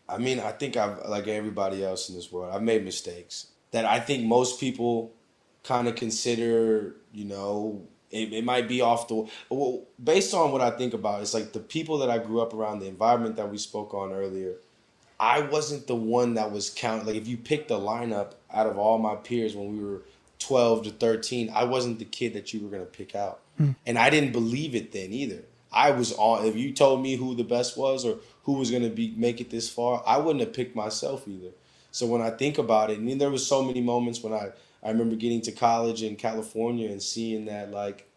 I 0.07 0.17
mean, 0.17 0.39
I 0.39 0.51
think 0.51 0.77
I've 0.77 0.99
like 1.07 1.27
everybody 1.27 1.83
else 1.83 2.09
in 2.09 2.15
this 2.15 2.31
world, 2.31 2.53
I've 2.53 2.63
made 2.63 2.83
mistakes 2.83 3.47
that 3.71 3.85
I 3.85 3.99
think 3.99 4.25
most 4.25 4.59
people 4.59 5.11
kind 5.63 5.87
of 5.87 5.95
consider, 5.95 6.95
you 7.11 7.25
know, 7.25 7.81
it, 8.09 8.31
it 8.31 8.45
might 8.45 8.67
be 8.67 8.81
off 8.81 9.07
the 9.07 9.27
well, 9.49 9.83
based 10.01 10.33
on 10.33 10.51
what 10.51 10.61
I 10.61 10.71
think 10.71 10.93
about. 10.93 11.21
It's 11.21 11.33
like 11.33 11.51
the 11.51 11.59
people 11.59 11.97
that 11.99 12.09
I 12.09 12.19
grew 12.19 12.41
up 12.41 12.53
around, 12.53 12.79
the 12.79 12.87
environment 12.87 13.35
that 13.35 13.51
we 13.51 13.57
spoke 13.57 13.93
on 13.93 14.13
earlier. 14.13 14.55
I 15.19 15.41
wasn't 15.41 15.87
the 15.87 15.95
one 15.95 16.33
that 16.35 16.51
was 16.51 16.69
count. 16.69 17.05
Like 17.05 17.15
if 17.15 17.27
you 17.27 17.37
picked 17.37 17.71
a 17.71 17.75
lineup 17.75 18.33
out 18.53 18.67
of 18.67 18.77
all 18.77 18.97
my 18.97 19.15
peers 19.15 19.55
when 19.55 19.77
we 19.77 19.83
were 19.83 20.03
12 20.45 20.83
to 20.83 20.89
13, 20.91 21.51
I 21.53 21.63
wasn't 21.63 21.99
the 21.99 22.05
kid 22.05 22.33
that 22.33 22.53
you 22.53 22.61
were 22.61 22.69
gonna 22.69 22.85
pick 22.85 23.15
out, 23.15 23.41
hmm. 23.57 23.71
and 23.85 23.97
I 23.97 24.09
didn't 24.09 24.31
believe 24.31 24.75
it 24.75 24.91
then 24.91 25.11
either. 25.11 25.43
I 25.71 25.91
was 25.91 26.11
all. 26.11 26.43
If 26.43 26.55
you 26.55 26.71
told 26.71 27.01
me 27.01 27.15
who 27.15 27.33
the 27.35 27.43
best 27.43 27.77
was 27.77 28.05
or 28.05 28.17
who 28.43 28.53
was 28.53 28.69
gonna 28.69 28.89
be 28.89 29.13
make 29.17 29.41
it 29.41 29.49
this 29.49 29.69
far, 29.69 30.03
I 30.05 30.17
wouldn't 30.17 30.41
have 30.41 30.53
picked 30.53 30.75
myself 30.75 31.27
either. 31.27 31.51
So 31.91 32.05
when 32.05 32.21
I 32.21 32.31
think 32.31 32.57
about 32.57 32.89
it, 32.89 32.99
and 32.99 33.19
there 33.19 33.29
was 33.29 33.45
so 33.45 33.63
many 33.63 33.81
moments 33.81 34.21
when 34.21 34.33
I 34.33 34.51
I 34.83 34.89
remember 34.89 35.15
getting 35.15 35.41
to 35.41 35.51
college 35.51 36.03
in 36.03 36.15
California 36.15 36.89
and 36.89 37.01
seeing 37.01 37.45
that 37.45 37.71
like 37.71 38.07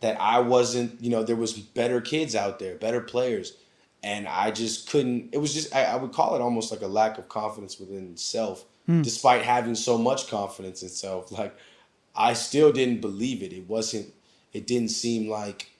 that 0.00 0.20
I 0.20 0.40
wasn't, 0.40 1.00
you 1.00 1.10
know, 1.10 1.22
there 1.22 1.36
was 1.36 1.52
better 1.52 2.00
kids 2.00 2.34
out 2.34 2.58
there, 2.58 2.74
better 2.76 3.00
players, 3.00 3.56
and 4.02 4.26
I 4.26 4.50
just 4.50 4.90
couldn't. 4.90 5.30
It 5.32 5.38
was 5.38 5.54
just 5.54 5.74
I, 5.74 5.84
I 5.84 5.96
would 5.96 6.12
call 6.12 6.34
it 6.34 6.40
almost 6.40 6.72
like 6.72 6.80
a 6.80 6.86
lack 6.86 7.18
of 7.18 7.28
confidence 7.28 7.78
within 7.78 8.16
self, 8.16 8.64
Hmm. 8.86 9.02
despite 9.02 9.42
having 9.42 9.74
so 9.74 9.98
much 9.98 10.28
confidence 10.28 10.82
in 10.82 10.88
self. 10.88 11.30
Like 11.30 11.56
I 12.14 12.32
still 12.32 12.72
didn't 12.72 13.00
believe 13.00 13.42
it. 13.42 13.52
It 13.52 13.68
wasn't. 13.68 14.12
It 14.52 14.66
didn't 14.66 14.90
seem 14.90 15.30
like 15.30 15.70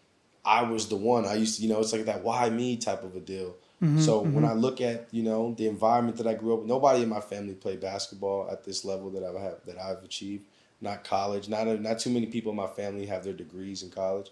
I 0.45 0.63
was 0.63 0.89
the 0.89 0.97
one. 0.97 1.27
I 1.27 1.35
used 1.35 1.57
to, 1.57 1.63
you 1.63 1.69
know, 1.69 1.81
it's 1.81 1.93
like 1.93 2.05
that 2.05 2.23
why 2.23 2.49
me 2.51 2.77
type 2.77 3.03
of 3.03 3.17
a 3.17 3.21
deal. 3.21 3.57
Mm-hmm, 3.83 4.01
so 4.01 4.21
when 4.21 4.33
mm-hmm. 4.33 4.45
I 4.45 4.53
look 4.53 4.81
at, 4.81 5.09
you 5.11 5.23
know, 5.23 5.55
the 5.55 5.67
environment 5.67 6.19
that 6.19 6.27
I 6.27 6.35
grew 6.35 6.55
up 6.55 6.61
with, 6.61 6.69
nobody 6.69 7.03
in 7.03 7.09
my 7.09 7.21
family 7.21 7.55
played 7.55 7.81
basketball 7.81 8.49
at 8.51 8.65
this 8.65 8.85
level 8.85 9.11
that 9.11 9.25
I've 9.25 9.41
have 9.41 9.57
that 9.67 9.79
I've 9.79 10.05
achieved. 10.05 10.45
Not 10.83 11.05
college. 11.05 11.49
Not 11.49 11.67
a, 11.67 11.79
not 11.79 11.99
too 11.99 12.11
many 12.11 12.27
people 12.27 12.51
in 12.51 12.57
my 12.57 12.67
family 12.67 13.07
have 13.07 13.25
their 13.25 13.33
degrees 13.33 13.83
in 13.83 13.91
college. 13.91 14.31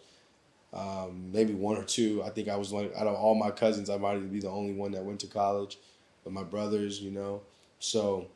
Um, 0.73 1.31
maybe 1.33 1.55
one 1.55 1.77
or 1.77 1.85
two. 1.85 2.23
I 2.23 2.31
think 2.31 2.49
I 2.49 2.57
was 2.57 2.73
one 2.73 2.91
out 2.97 3.07
of 3.07 3.15
all 3.15 3.35
my 3.35 3.51
cousins. 3.51 3.91
I 3.91 3.97
might 3.97 4.31
be 4.31 4.41
the 4.41 4.51
only 4.51 4.75
one 4.75 4.93
that 4.93 5.05
went 5.05 5.21
to 5.21 5.27
college, 5.27 5.79
but 6.25 6.33
my 6.33 6.45
brothers, 6.45 7.01
you 7.01 7.11
know. 7.11 7.43
So 7.81 8.29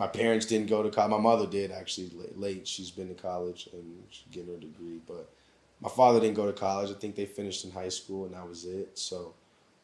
my 0.00 0.06
parents 0.06 0.46
didn't 0.46 0.70
go 0.70 0.82
to 0.82 0.88
college. 0.88 1.10
My 1.10 1.18
mother 1.18 1.46
did 1.46 1.70
actually 1.70 2.10
late. 2.34 2.66
She's 2.66 2.90
been 2.90 3.08
to 3.08 3.22
college 3.22 3.68
and 3.70 4.02
she's 4.08 4.24
getting 4.32 4.48
her 4.48 4.58
degree, 4.58 4.98
but 5.06 5.28
my 5.82 5.90
father 5.90 6.18
didn't 6.18 6.36
go 6.36 6.46
to 6.46 6.54
college. 6.54 6.90
I 6.90 6.94
think 6.94 7.16
they 7.16 7.26
finished 7.26 7.66
in 7.66 7.70
high 7.70 7.90
school 7.90 8.24
and 8.24 8.32
that 8.32 8.48
was 8.48 8.64
it. 8.64 8.98
So 8.98 9.34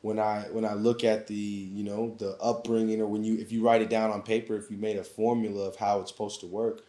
when 0.00 0.18
I 0.18 0.44
when 0.52 0.64
I 0.64 0.72
look 0.72 1.04
at 1.04 1.26
the 1.26 1.34
you 1.34 1.84
know 1.84 2.14
the 2.16 2.30
upbringing 2.40 3.02
or 3.02 3.06
when 3.06 3.24
you 3.24 3.36
if 3.36 3.52
you 3.52 3.62
write 3.62 3.82
it 3.82 3.90
down 3.90 4.10
on 4.10 4.22
paper, 4.22 4.56
if 4.56 4.70
you 4.70 4.78
made 4.78 4.96
a 4.96 5.04
formula 5.04 5.68
of 5.68 5.76
how 5.76 6.00
it's 6.00 6.12
supposed 6.12 6.40
to 6.40 6.46
work, 6.46 6.80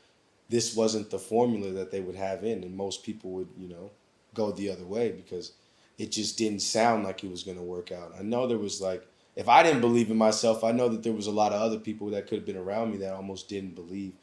this 0.47 0.73
wasn't 0.73 1.09
the 1.09 1.19
formula 1.19 1.73
that 1.73 1.91
they 1.91 1.99
would 1.99 2.15
have 2.15 2.45
in, 2.45 2.63
and 2.63 2.77
most 2.77 3.03
people 3.03 3.31
would 3.31 3.49
you 3.59 3.67
know 3.67 3.91
go 4.35 4.53
the 4.53 4.71
other 4.71 4.85
way 4.85 5.11
because 5.11 5.51
it 5.97 6.13
just 6.13 6.37
didn't 6.37 6.61
sound 6.61 7.03
like 7.03 7.25
it 7.25 7.29
was 7.29 7.43
going 7.43 7.57
to 7.57 7.63
work 7.63 7.91
out. 7.91 8.13
I 8.17 8.23
know 8.23 8.47
there 8.47 8.57
was 8.57 8.79
like 8.79 9.05
if 9.37 9.47
I 9.47 9.61
didn't 9.61 9.81
believe 9.81 10.09
in 10.09 10.17
myself, 10.17 10.63
I 10.63 10.71
know 10.71 10.89
that 10.89 11.03
there 11.03 11.13
was 11.13 11.27
a 11.27 11.31
lot 11.31 11.53
of 11.53 11.61
other 11.61 11.77
people 11.77 12.09
that 12.09 12.25
could 12.25 12.39
have 12.39 12.45
been 12.45 12.57
around 12.57 12.91
me 12.91 12.97
that 12.97 13.13
almost 13.13 13.47
didn't 13.47 13.75
believe 13.75 14.13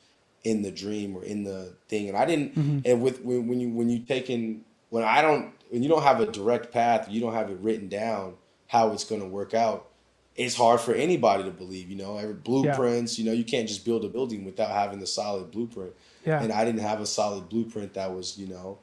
in 0.42 0.62
the 0.62 0.72
dream 0.72 1.16
or 1.16 1.24
in 1.24 1.44
the 1.44 1.77
thing, 1.88 2.09
and 2.09 2.18
I 2.18 2.27
didn't. 2.27 2.59
Mm-hmm. 2.59 2.79
And 2.85 3.00
with 3.00 3.22
when, 3.22 3.46
when 3.46 3.61
you 3.61 3.68
when 3.70 3.88
you 3.88 4.00
taking 4.00 4.64
when 4.90 5.05
I 5.05 5.22
don't 5.22 5.53
when 5.70 5.85
you 5.85 5.88
don't 5.88 6.03
have 6.03 6.20
a 6.20 6.27
direct 6.27 6.72
path, 6.72 7.07
you 7.09 7.20
don't 7.20 7.33
have 7.33 7.48
it 7.48 7.59
written 7.61 7.88
down 7.88 8.35
how 8.66 8.90
it's 8.90 9.05
going 9.05 9.20
to 9.20 9.27
work 9.27 9.55
out. 9.55 9.88
It's 10.35 10.57
hard 10.57 10.81
for 10.81 10.92
anybody 10.92 11.44
to 11.44 11.50
believe, 11.50 11.88
you 11.88 11.96
know, 11.96 12.18
every 12.18 12.35
blueprints, 12.35 13.16
you 13.16 13.24
know, 13.24 13.31
you 13.31 13.44
can't 13.44 13.68
just 13.68 13.85
build 13.85 14.05
a 14.05 14.09
building 14.09 14.44
without 14.44 14.70
having 14.70 14.98
the 14.98 15.07
solid 15.07 15.53
blueprint. 15.53 15.92
Yeah. 16.27 16.42
And 16.42 16.53
I 16.53 16.64
didn't 16.64 16.81
have 16.81 17.00
a 17.00 17.07
solid 17.07 17.48
blueprint 17.48 17.94
that 17.94 18.12
was, 18.12 18.37
you 18.37 18.48
know, 18.48 18.79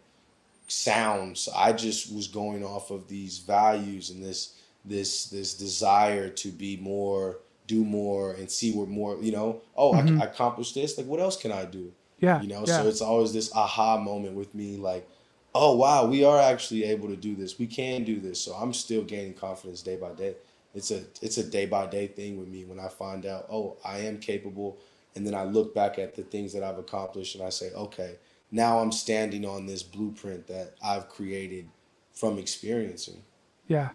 sounds. 0.67 1.49
I 1.53 1.73
just 1.73 2.13
was 2.13 2.27
going 2.27 2.63
off 2.63 2.89
of 2.89 3.09
these 3.09 3.39
values 3.39 4.09
and 4.11 4.23
this 4.23 4.55
this 4.85 5.25
this 5.25 5.53
desire 5.53 6.29
to 6.29 6.49
be 6.49 6.77
more, 6.77 7.39
do 7.67 7.83
more, 7.83 8.33
and 8.33 8.49
see 8.49 8.73
what 8.73 8.89
more. 8.89 9.17
You 9.21 9.31
know, 9.31 9.61
oh, 9.75 9.93
I, 9.93 10.01
I 10.21 10.25
accomplished 10.25 10.75
this. 10.75 10.97
Like, 10.97 11.07
what 11.07 11.19
else 11.19 11.37
can 11.37 11.51
I 11.51 11.65
do? 11.65 11.91
Yeah. 12.19 12.41
You 12.41 12.47
know, 12.47 12.63
yeah. 12.65 12.81
so 12.81 12.87
it's 12.87 13.01
always 13.01 13.33
this 13.33 13.53
aha 13.55 13.97
moment 13.97 14.35
with 14.35 14.53
me, 14.53 14.77
like, 14.77 15.07
oh 15.53 15.75
wow, 15.75 16.05
we 16.05 16.23
are 16.23 16.39
actually 16.39 16.83
able 16.83 17.07
to 17.07 17.15
do 17.15 17.35
this. 17.35 17.59
We 17.59 17.67
can 17.67 18.03
do 18.03 18.19
this. 18.19 18.39
So 18.39 18.53
I'm 18.53 18.73
still 18.73 19.03
gaining 19.03 19.33
confidence 19.33 19.81
day 19.81 19.95
by 19.95 20.11
day. 20.13 20.35
It's 20.73 20.91
a 20.91 21.01
it's 21.21 21.37
a 21.37 21.43
day 21.43 21.65
by 21.65 21.87
day 21.87 22.07
thing 22.07 22.37
with 22.39 22.47
me 22.47 22.65
when 22.65 22.79
I 22.79 22.87
find 22.87 23.25
out, 23.25 23.47
oh, 23.51 23.77
I 23.83 23.99
am 23.99 24.19
capable, 24.19 24.77
and 25.15 25.25
then 25.25 25.35
I 25.35 25.43
look 25.43 25.75
back 25.75 25.99
at 25.99 26.15
the 26.15 26.23
things 26.23 26.53
that 26.53 26.63
I've 26.63 26.77
accomplished 26.77 27.35
and 27.35 27.43
I 27.43 27.49
say, 27.49 27.71
okay, 27.73 28.15
now 28.51 28.79
I'm 28.79 28.91
standing 28.91 29.45
on 29.45 29.65
this 29.65 29.83
blueprint 29.83 30.47
that 30.47 30.75
I've 30.83 31.09
created 31.09 31.67
from 32.13 32.37
experiencing. 32.37 33.23
Yeah. 33.67 33.89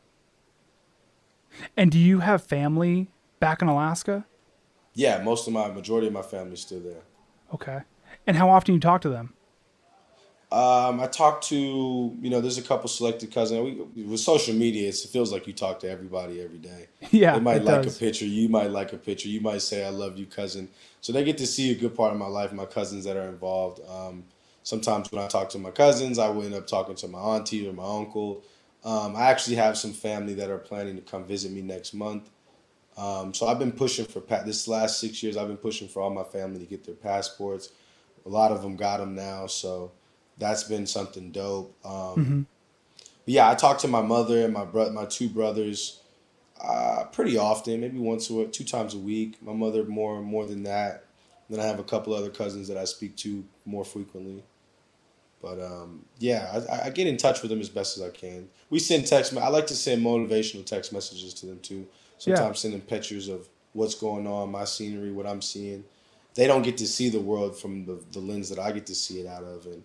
And 1.77 1.91
do 1.91 1.99
you 1.99 2.21
have 2.21 2.43
family 2.43 3.09
back 3.41 3.63
in 3.63 3.69
Alaska? 3.69 4.27
Yeah, 4.95 5.23
most 5.23 5.47
of 5.47 5.53
my 5.53 5.69
majority 5.69 6.07
of 6.07 6.13
my 6.13 6.23
family's 6.23 6.61
still 6.61 6.81
there. 6.81 7.03
Okay. 7.55 7.81
And 8.27 8.37
how 8.37 8.51
often 8.51 8.75
you 8.75 8.81
talk 8.81 9.03
to 9.03 9.09
them? 9.09 9.35
Um, 10.53 11.01
I 11.01 11.09
talk 11.09 11.41
to 11.43 11.57
you 11.57 12.31
know, 12.31 12.41
there's 12.41 12.57
a 12.57 12.63
couple 12.63 12.89
selected 12.89 13.33
cousins. 13.33 13.89
We, 13.95 14.05
with 14.05 14.21
social 14.21 14.55
media, 14.55 14.89
it 14.89 14.95
feels 15.11 15.33
like 15.33 15.47
you 15.49 15.53
talk 15.53 15.81
to 15.81 15.91
everybody 15.91 16.41
every 16.41 16.59
day. 16.59 16.87
Yeah, 17.11 17.35
they 17.35 17.41
might 17.41 17.65
like 17.65 17.83
does. 17.83 17.97
a 17.97 17.99
picture. 17.99 18.27
You 18.27 18.49
might 18.49 18.71
like 18.71 18.93
a 18.93 18.97
picture. 18.97 19.29
You 19.29 19.41
might 19.41 19.63
say, 19.63 19.85
"I 19.85 19.91
love 19.91 20.17
you, 20.17 20.25
cousin." 20.27 20.69
So 21.01 21.13
they 21.13 21.25
get 21.25 21.37
to 21.39 21.47
see 21.47 21.73
a 21.73 21.75
good 21.75 21.97
part 21.97 22.13
of 22.13 22.19
my 22.19 22.29
life. 22.29 22.53
My 22.53 22.65
cousins 22.65 23.05
that 23.05 23.17
are 23.17 23.29
involved. 23.29 23.81
Um, 23.89 24.25
sometimes 24.63 25.11
when 25.11 25.23
I 25.23 25.27
talk 25.27 25.49
to 25.51 25.59
my 25.59 25.73
cousins, 25.73 26.19
I 26.19 26.29
will 26.29 26.45
end 26.45 26.55
up 26.55 26.67
talking 26.69 26.95
to 26.97 27.09
my 27.09 27.19
auntie 27.19 27.69
or 27.69 27.73
my 27.73 27.85
uncle. 27.85 28.43
Um, 28.87 29.17
I 29.17 29.31
actually 29.31 29.57
have 29.57 29.77
some 29.77 29.93
family 29.93 30.35
that 30.35 30.49
are 30.49 30.59
planning 30.59 30.95
to 30.95 31.03
come 31.03 31.25
visit 31.25 31.51
me 31.51 31.61
next 31.61 31.93
month. 31.93 32.31
Um, 32.97 33.35
so 33.35 33.49
I've 33.49 33.59
been 33.59 33.73
pushing 33.73 34.07
for 34.07 34.21
pa- 34.21 34.45
this 34.45 34.69
last 34.69 35.01
six 35.01 35.23
years. 35.23 35.37
I've 35.37 35.49
been 35.49 35.57
pushing 35.57 35.89
for 35.89 36.01
all 36.03 36.11
my 36.11 36.23
family 36.23 36.61
to 36.61 36.67
get 36.67 36.85
their 36.85 36.95
passports. 36.95 37.71
A 38.25 38.29
lot 38.29 38.53
of 38.53 38.63
them 38.63 38.77
got 38.77 38.99
them 38.99 39.15
now, 39.17 39.49
so 39.49 39.91
that's 40.39 40.65
been 40.65 40.87
something 40.87 41.33
dope. 41.33 41.77
Um, 41.85 42.47
but 43.25 43.35
yeah, 43.35 43.51
I 43.51 43.57
talk 43.57 43.79
to 43.79 43.89
my 43.89 44.03
mother 44.03 44.45
and 44.45 44.55
my 44.55 44.65
bro- 44.65 44.93
my 44.93 45.05
two 45.05 45.29
brothers 45.29 46.01
uh, 46.63 47.05
pretty 47.13 47.37
often, 47.37 47.81
maybe 47.81 47.99
once 47.99 48.31
or 48.31 48.47
two 48.47 48.65
times 48.65 48.95
a 48.95 48.99
week. 48.99 49.43
My 49.43 49.53
mother 49.53 49.85
more 49.85 50.23
more 50.23 50.47
than 50.47 50.63
that. 50.63 51.05
Then 51.51 51.61
I 51.61 51.65
have 51.65 51.81
a 51.81 51.85
couple 51.85 52.15
other 52.15 52.31
cousins 52.31 52.69
that 52.69 52.77
I 52.77 52.85
speak 52.85 53.17
to 53.19 53.45
more 53.65 53.85
frequently. 53.85 54.45
But 55.47 55.63
um, 55.63 56.05
yeah, 56.19 56.61
I, 56.69 56.87
I 56.87 56.91
get 56.91 57.07
in 57.07 57.17
touch 57.17 57.41
with 57.41 57.53
them 57.53 57.61
as 57.61 57.69
best 57.69 57.97
as 57.97 58.03
I 58.03 58.11
can. 58.11 58.49
We 58.69 58.81
send 58.81 59.07
text. 59.07 59.37
I 59.37 59.49
like 59.49 59.69
to 59.69 59.77
send 59.77 60.05
motivational 60.05 60.67
text 60.67 60.93
messages 60.93 61.33
to 61.35 61.47
them 61.47 61.61
too. 61.61 61.87
Sometimes 62.19 62.59
send 62.59 62.75
them 62.75 62.81
pictures 62.81 63.29
of 63.29 63.49
what's 63.73 63.95
going 63.95 64.27
on, 64.27 64.51
my 64.51 64.65
scenery, 64.65 65.13
what 65.13 65.25
I'm 65.25 65.41
seeing. 65.41 65.85
They 66.35 66.49
don't 66.49 66.63
get 66.63 66.77
to 66.79 66.87
see 66.89 67.11
the 67.11 67.21
world 67.21 67.57
from 67.57 67.87
the, 67.87 68.03
the 68.11 68.19
lens 68.19 68.49
that 68.49 68.59
I 68.59 68.73
get 68.73 68.87
to 68.87 68.95
see 68.97 69.21
it 69.21 69.29
out 69.29 69.45
of. 69.45 69.67
And 69.67 69.85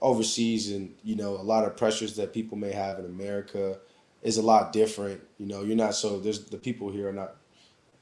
overseas, 0.00 0.72
and 0.72 0.94
you 1.04 1.14
know, 1.14 1.32
a 1.32 1.44
lot 1.44 1.66
of 1.66 1.76
pressures 1.76 2.16
that 2.16 2.32
people 2.32 2.56
may 2.56 2.72
have 2.72 2.98
in 2.98 3.04
America 3.04 3.80
is 4.22 4.38
a 4.38 4.42
lot 4.42 4.72
different. 4.72 5.20
You 5.36 5.44
know, 5.44 5.62
you're 5.62 5.76
not 5.76 5.94
so 5.94 6.20
there's 6.20 6.46
the 6.46 6.56
people 6.56 6.90
here 6.90 7.10
are 7.10 7.12
not 7.12 7.36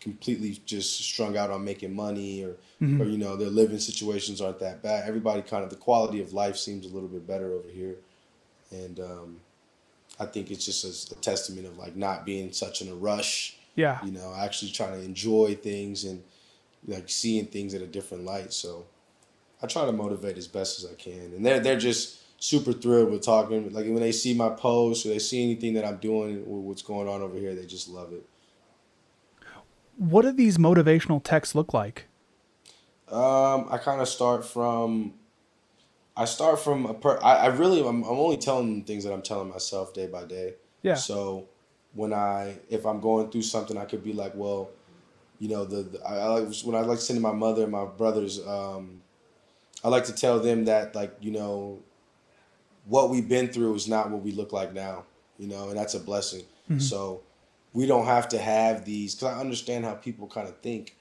completely 0.00 0.60
just 0.64 0.98
strung 0.98 1.36
out 1.36 1.50
on 1.50 1.64
making 1.64 1.94
money 1.94 2.42
or 2.42 2.56
or 3.00 3.04
you 3.04 3.18
know 3.18 3.36
their 3.36 3.50
living 3.50 3.78
situations 3.78 4.40
aren't 4.40 4.58
that 4.60 4.82
bad. 4.82 5.06
Everybody 5.06 5.42
kind 5.42 5.62
of 5.62 5.70
the 5.70 5.76
quality 5.76 6.22
of 6.22 6.32
life 6.32 6.56
seems 6.56 6.86
a 6.86 6.88
little 6.88 7.08
bit 7.08 7.26
better 7.26 7.52
over 7.52 7.68
here. 7.68 7.96
And 8.70 8.98
um, 9.00 9.40
i 10.18 10.26
think 10.26 10.50
it's 10.50 10.64
just 10.64 10.84
a, 10.84 11.14
a 11.14 11.20
testament 11.20 11.66
of 11.66 11.78
like 11.78 11.96
not 11.96 12.24
being 12.26 12.52
such 12.52 12.82
in 12.82 12.88
a 12.88 12.94
rush. 12.94 13.56
Yeah. 13.76 13.98
you 14.04 14.10
know 14.10 14.34
actually 14.36 14.72
trying 14.72 14.92
to 14.92 15.02
enjoy 15.04 15.54
things 15.54 16.04
and 16.04 16.22
like 16.86 17.08
seeing 17.08 17.46
things 17.46 17.72
at 17.74 17.82
a 17.82 17.86
different 17.86 18.24
light. 18.24 18.52
So 18.52 18.86
i 19.62 19.66
try 19.66 19.84
to 19.84 19.92
motivate 19.92 20.38
as 20.38 20.48
best 20.48 20.82
as 20.82 20.90
i 20.90 20.94
can. 20.94 21.32
And 21.34 21.44
they're, 21.44 21.60
they're 21.60 21.78
just 21.78 22.18
super 22.42 22.72
thrilled 22.72 23.10
with 23.10 23.22
talking. 23.22 23.70
Like 23.72 23.84
when 23.84 24.00
they 24.00 24.12
see 24.12 24.32
my 24.32 24.48
posts 24.48 25.04
or 25.04 25.10
they 25.10 25.18
see 25.18 25.42
anything 25.42 25.74
that 25.74 25.84
i'm 25.84 25.98
doing 25.98 26.38
with 26.40 26.64
what's 26.64 26.82
going 26.82 27.08
on 27.08 27.20
over 27.20 27.36
here 27.36 27.54
they 27.54 27.66
just 27.66 27.88
love 27.88 28.12
it 28.14 28.24
What 30.00 30.22
do 30.22 30.32
these 30.32 30.56
motivational 30.56 31.22
texts 31.22 31.54
look 31.54 31.74
like? 31.74 32.06
Um, 33.12 33.68
I 33.70 33.76
kind 33.76 34.00
of 34.00 34.08
start 34.08 34.46
from. 34.46 35.12
I 36.16 36.24
start 36.24 36.58
from 36.58 36.86
a 36.86 36.94
per. 36.94 37.18
I, 37.22 37.34
I 37.34 37.46
really 37.48 37.80
I'm, 37.80 38.02
I'm 38.04 38.18
only 38.18 38.38
telling 38.38 38.72
them 38.72 38.84
things 38.84 39.04
that 39.04 39.12
I'm 39.12 39.20
telling 39.20 39.50
myself 39.50 39.92
day 39.92 40.06
by 40.06 40.24
day. 40.24 40.54
Yeah. 40.80 40.94
So 40.94 41.48
when 41.92 42.14
I 42.14 42.56
if 42.70 42.86
I'm 42.86 43.00
going 43.00 43.30
through 43.30 43.42
something, 43.42 43.76
I 43.76 43.84
could 43.84 44.02
be 44.02 44.14
like, 44.14 44.32
well, 44.34 44.70
you 45.38 45.50
know, 45.50 45.66
the, 45.66 45.82
the 45.82 46.02
I, 46.02 46.16
I 46.16 46.26
like 46.28 46.56
when 46.64 46.74
I 46.74 46.80
like 46.80 46.98
sending 46.98 47.22
my 47.22 47.32
mother 47.32 47.64
and 47.64 47.72
my 47.72 47.84
brothers. 47.84 48.40
Um, 48.46 49.02
I 49.84 49.88
like 49.88 50.04
to 50.04 50.14
tell 50.14 50.40
them 50.40 50.64
that 50.64 50.94
like 50.94 51.14
you 51.20 51.30
know, 51.30 51.78
what 52.86 53.10
we've 53.10 53.28
been 53.28 53.48
through 53.48 53.74
is 53.74 53.86
not 53.86 54.10
what 54.10 54.22
we 54.22 54.32
look 54.32 54.50
like 54.50 54.72
now. 54.72 55.04
You 55.38 55.48
know, 55.48 55.68
and 55.68 55.76
that's 55.76 55.92
a 55.92 56.00
blessing. 56.00 56.44
So 56.78 57.20
we 57.72 57.86
don't 57.86 58.06
have 58.06 58.28
to 58.30 58.38
have 58.38 58.84
these 58.84 59.14
because 59.14 59.34
I 59.36 59.40
understand 59.40 59.84
how 59.84 59.94
people 59.94 60.26
kind 60.26 60.48
of 60.48 60.58
think, 60.58 60.96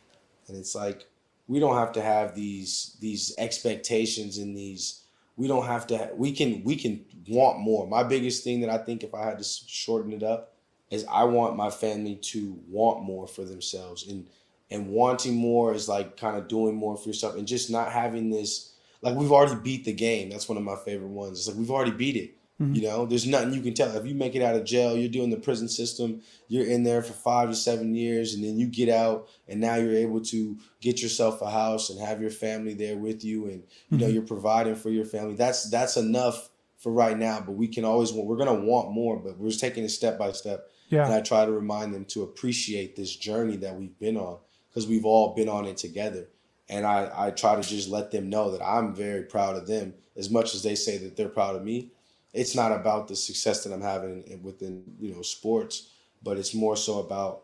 and 0.48 0.58
it's 0.58 0.76
like 0.76 1.08
we 1.48 1.60
don't 1.60 1.76
have 1.76 1.92
to 1.94 2.02
have 2.02 2.36
these 2.36 2.96
these 3.00 3.34
expectations 3.38 4.38
and 4.38 4.56
these 4.56 5.02
we 5.36 5.48
don't 5.48 5.66
have 5.66 5.88
to 5.88 6.12
we 6.16 6.32
can 6.32 6.64
we 6.64 6.76
can 6.76 7.04
want 7.28 7.60
more. 7.60 7.88
My 7.88 8.04
biggest 8.04 8.44
thing 8.44 8.62
that 8.62 8.70
i 8.70 8.78
think 8.78 9.04
if 9.04 9.14
i 9.14 9.26
had 9.26 9.38
to 9.40 9.44
shorten 9.44 10.14
it 10.14 10.24
up 10.24 10.54
is 10.90 11.06
i 11.10 11.24
want 11.24 11.56
my 11.56 11.70
family 11.70 12.16
to 12.16 12.60
want 12.68 13.04
more 13.04 13.28
for 13.28 13.44
themselves 13.44 14.08
and 14.08 14.28
and 14.72 14.88
wanting 14.88 15.36
more 15.36 15.74
is 15.74 15.90
like 15.90 16.18
kind 16.18 16.38
of 16.38 16.48
doing 16.48 16.76
more 16.76 16.96
for 16.96 17.10
yourself 17.10 17.36
and 17.36 17.48
just 17.48 17.70
not 17.70 17.92
having 17.92 18.30
this 18.30 18.74
like 19.02 19.16
we've 19.16 19.32
already 19.32 19.60
beat 19.62 19.86
the 19.86 19.94
game. 19.94 20.30
That's 20.30 20.50
one 20.50 20.58
of 20.58 20.64
my 20.64 20.76
favorite 20.76 21.08
ones. 21.10 21.40
It's 21.40 21.48
like 21.48 21.58
we've 21.58 21.72
already 21.72 21.92
beat 21.92 22.16
it 22.18 22.36
Mm-hmm. 22.62 22.76
you 22.76 22.82
know 22.82 23.06
there's 23.06 23.26
nothing 23.26 23.54
you 23.54 23.62
can 23.62 23.74
tell. 23.74 23.96
If 23.96 24.06
you 24.06 24.16
make 24.16 24.36
it 24.36 24.42
out 24.42 24.56
of 24.56 24.66
jail 24.66 24.98
you're 24.98 25.08
doing 25.08 25.30
the 25.30 25.38
prison 25.38 25.70
system 25.70 26.22
you're 26.50 26.66
in 26.66 26.84
there 26.84 27.02
for 27.02 27.14
five 27.14 27.48
to 27.48 27.56
seven 27.56 27.96
years 27.96 28.34
and 28.34 28.44
then 28.44 28.58
you 28.58 28.68
get 28.68 28.90
out 28.90 29.30
and 29.48 29.62
now 29.62 29.76
you're 29.76 29.96
able 29.96 30.20
to 30.26 30.58
get 30.82 31.02
yourself 31.02 31.42
a 31.42 31.50
house 31.50 31.90
and 31.90 32.02
have 32.02 32.20
your 32.20 32.30
family 32.30 32.74
there 32.74 32.98
with 32.98 33.24
you 33.24 33.46
and 33.46 33.64
you 33.90 33.98
know 33.98 34.06
mm-hmm. 34.06 34.14
you're 34.14 34.24
providing 34.24 34.76
for 34.76 34.90
your 34.90 35.06
family. 35.06 35.36
That's 35.36 35.70
that's 35.70 35.96
enough 35.96 36.50
for 36.78 36.92
right 36.92 37.18
now 37.18 37.40
but 37.40 37.54
we 37.54 37.68
can 37.68 37.86
always 37.86 38.12
want 38.12 38.28
we're 38.28 38.36
going 38.36 38.60
to 38.60 38.66
want 38.66 38.92
more 38.92 39.18
but 39.18 39.38
we're 39.38 39.50
just 39.50 39.62
taking 39.62 39.86
it 39.86 39.90
step 39.90 40.18
by 40.20 40.32
step. 40.34 40.70
Yeah. 40.90 41.06
and 41.06 41.14
i 41.14 41.22
try 41.22 41.46
to 41.46 41.52
remind 41.52 41.94
them 41.94 42.06
to 42.06 42.24
appreciate 42.24 42.96
this 42.96 43.16
journey 43.16 43.58
that 43.58 43.76
we've 43.76 43.98
been 44.00 44.18
on 44.18 44.40
because 44.70 44.88
we've 44.88 45.06
all 45.06 45.36
been 45.36 45.48
on 45.48 45.66
it 45.66 45.78
together. 45.78 46.30
And 46.68 46.86
I, 46.86 47.12
I 47.16 47.32
try 47.32 47.56
to 47.56 47.62
just 47.62 47.90
let 47.90 48.12
them 48.12 48.30
know 48.30 48.52
that 48.52 48.62
i'm 48.62 48.94
very 48.94 49.24
proud 49.24 49.56
of 49.56 49.66
them 49.66 49.94
as 50.18 50.30
much 50.30 50.54
as 50.56 50.64
they 50.64 50.76
say 50.76 50.98
that 50.98 51.16
they're 51.16 51.30
proud 51.30 51.56
of 51.56 51.64
me 51.64 51.92
it's 52.34 52.56
not 52.56 52.72
about 52.72 53.08
the 53.08 53.16
success 53.16 53.64
that 53.64 53.74
i'm 53.74 53.82
having 53.82 54.24
within 54.44 54.84
you 55.00 55.14
know 55.14 55.22
sports 55.22 55.90
but 56.22 56.38
it's 56.38 56.54
more 56.54 56.76
so 56.76 57.00
about 57.00 57.44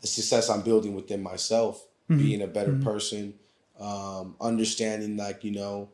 the 0.00 0.06
success 0.06 0.48
i'm 0.48 0.62
building 0.62 0.94
within 0.94 1.22
myself 1.22 1.86
mm-hmm. 2.10 2.18
being 2.22 2.42
a 2.42 2.46
better 2.46 2.72
mm-hmm. 2.72 2.84
person 2.84 3.34
um, 3.80 4.36
understanding 4.40 5.16
like 5.16 5.42
you 5.42 5.50
know 5.50 5.88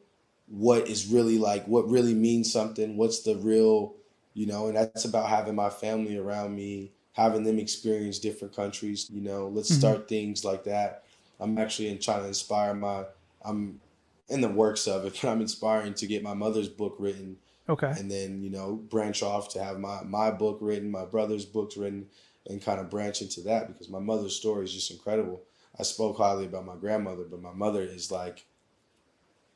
what 0.48 0.88
is 0.88 1.06
really 1.06 1.38
like 1.38 1.66
what 1.66 1.88
really 1.88 2.14
means 2.14 2.52
something 2.52 2.96
what's 2.96 3.20
the 3.20 3.36
real 3.36 3.94
you 4.34 4.46
know 4.46 4.66
and 4.66 4.76
that's 4.76 5.04
about 5.04 5.28
having 5.28 5.54
my 5.54 5.70
family 5.70 6.16
around 6.16 6.54
me 6.54 6.90
having 7.12 7.44
them 7.44 7.58
experience 7.58 8.18
different 8.18 8.54
countries 8.54 9.08
you 9.10 9.20
know 9.20 9.48
let's 9.48 9.70
mm-hmm. 9.70 9.80
start 9.80 10.08
things 10.08 10.44
like 10.44 10.64
that. 10.64 11.04
I'm 11.40 11.56
actually 11.58 11.88
in 11.88 11.98
trying 11.98 12.22
to 12.22 12.28
inspire 12.28 12.74
my 12.74 13.04
i'm 13.44 13.80
in 14.28 14.40
the 14.40 14.48
works 14.48 14.86
of 14.86 15.04
it 15.04 15.18
but 15.22 15.28
i'm 15.28 15.40
inspiring 15.40 15.94
to 15.94 16.06
get 16.06 16.22
my 16.22 16.34
mother's 16.34 16.68
book 16.68 16.96
written 16.98 17.36
Okay. 17.68 17.88
and 17.98 18.10
then 18.10 18.42
you 18.42 18.50
know 18.50 18.76
branch 18.76 19.22
off 19.22 19.50
to 19.52 19.62
have 19.62 19.78
my 19.78 20.02
my 20.02 20.30
book 20.30 20.58
written, 20.60 20.90
my 20.90 21.04
brother's 21.04 21.44
books 21.44 21.76
written, 21.76 22.06
and 22.46 22.62
kind 22.62 22.80
of 22.80 22.90
branch 22.90 23.20
into 23.22 23.42
that 23.42 23.68
because 23.68 23.88
my 23.88 23.98
mother's 23.98 24.36
story 24.36 24.64
is 24.64 24.72
just 24.72 24.90
incredible. 24.90 25.42
I 25.78 25.82
spoke 25.82 26.16
highly 26.16 26.46
about 26.46 26.66
my 26.66 26.76
grandmother, 26.76 27.24
but 27.24 27.42
my 27.42 27.52
mother 27.52 27.82
is 27.82 28.10
like 28.10 28.46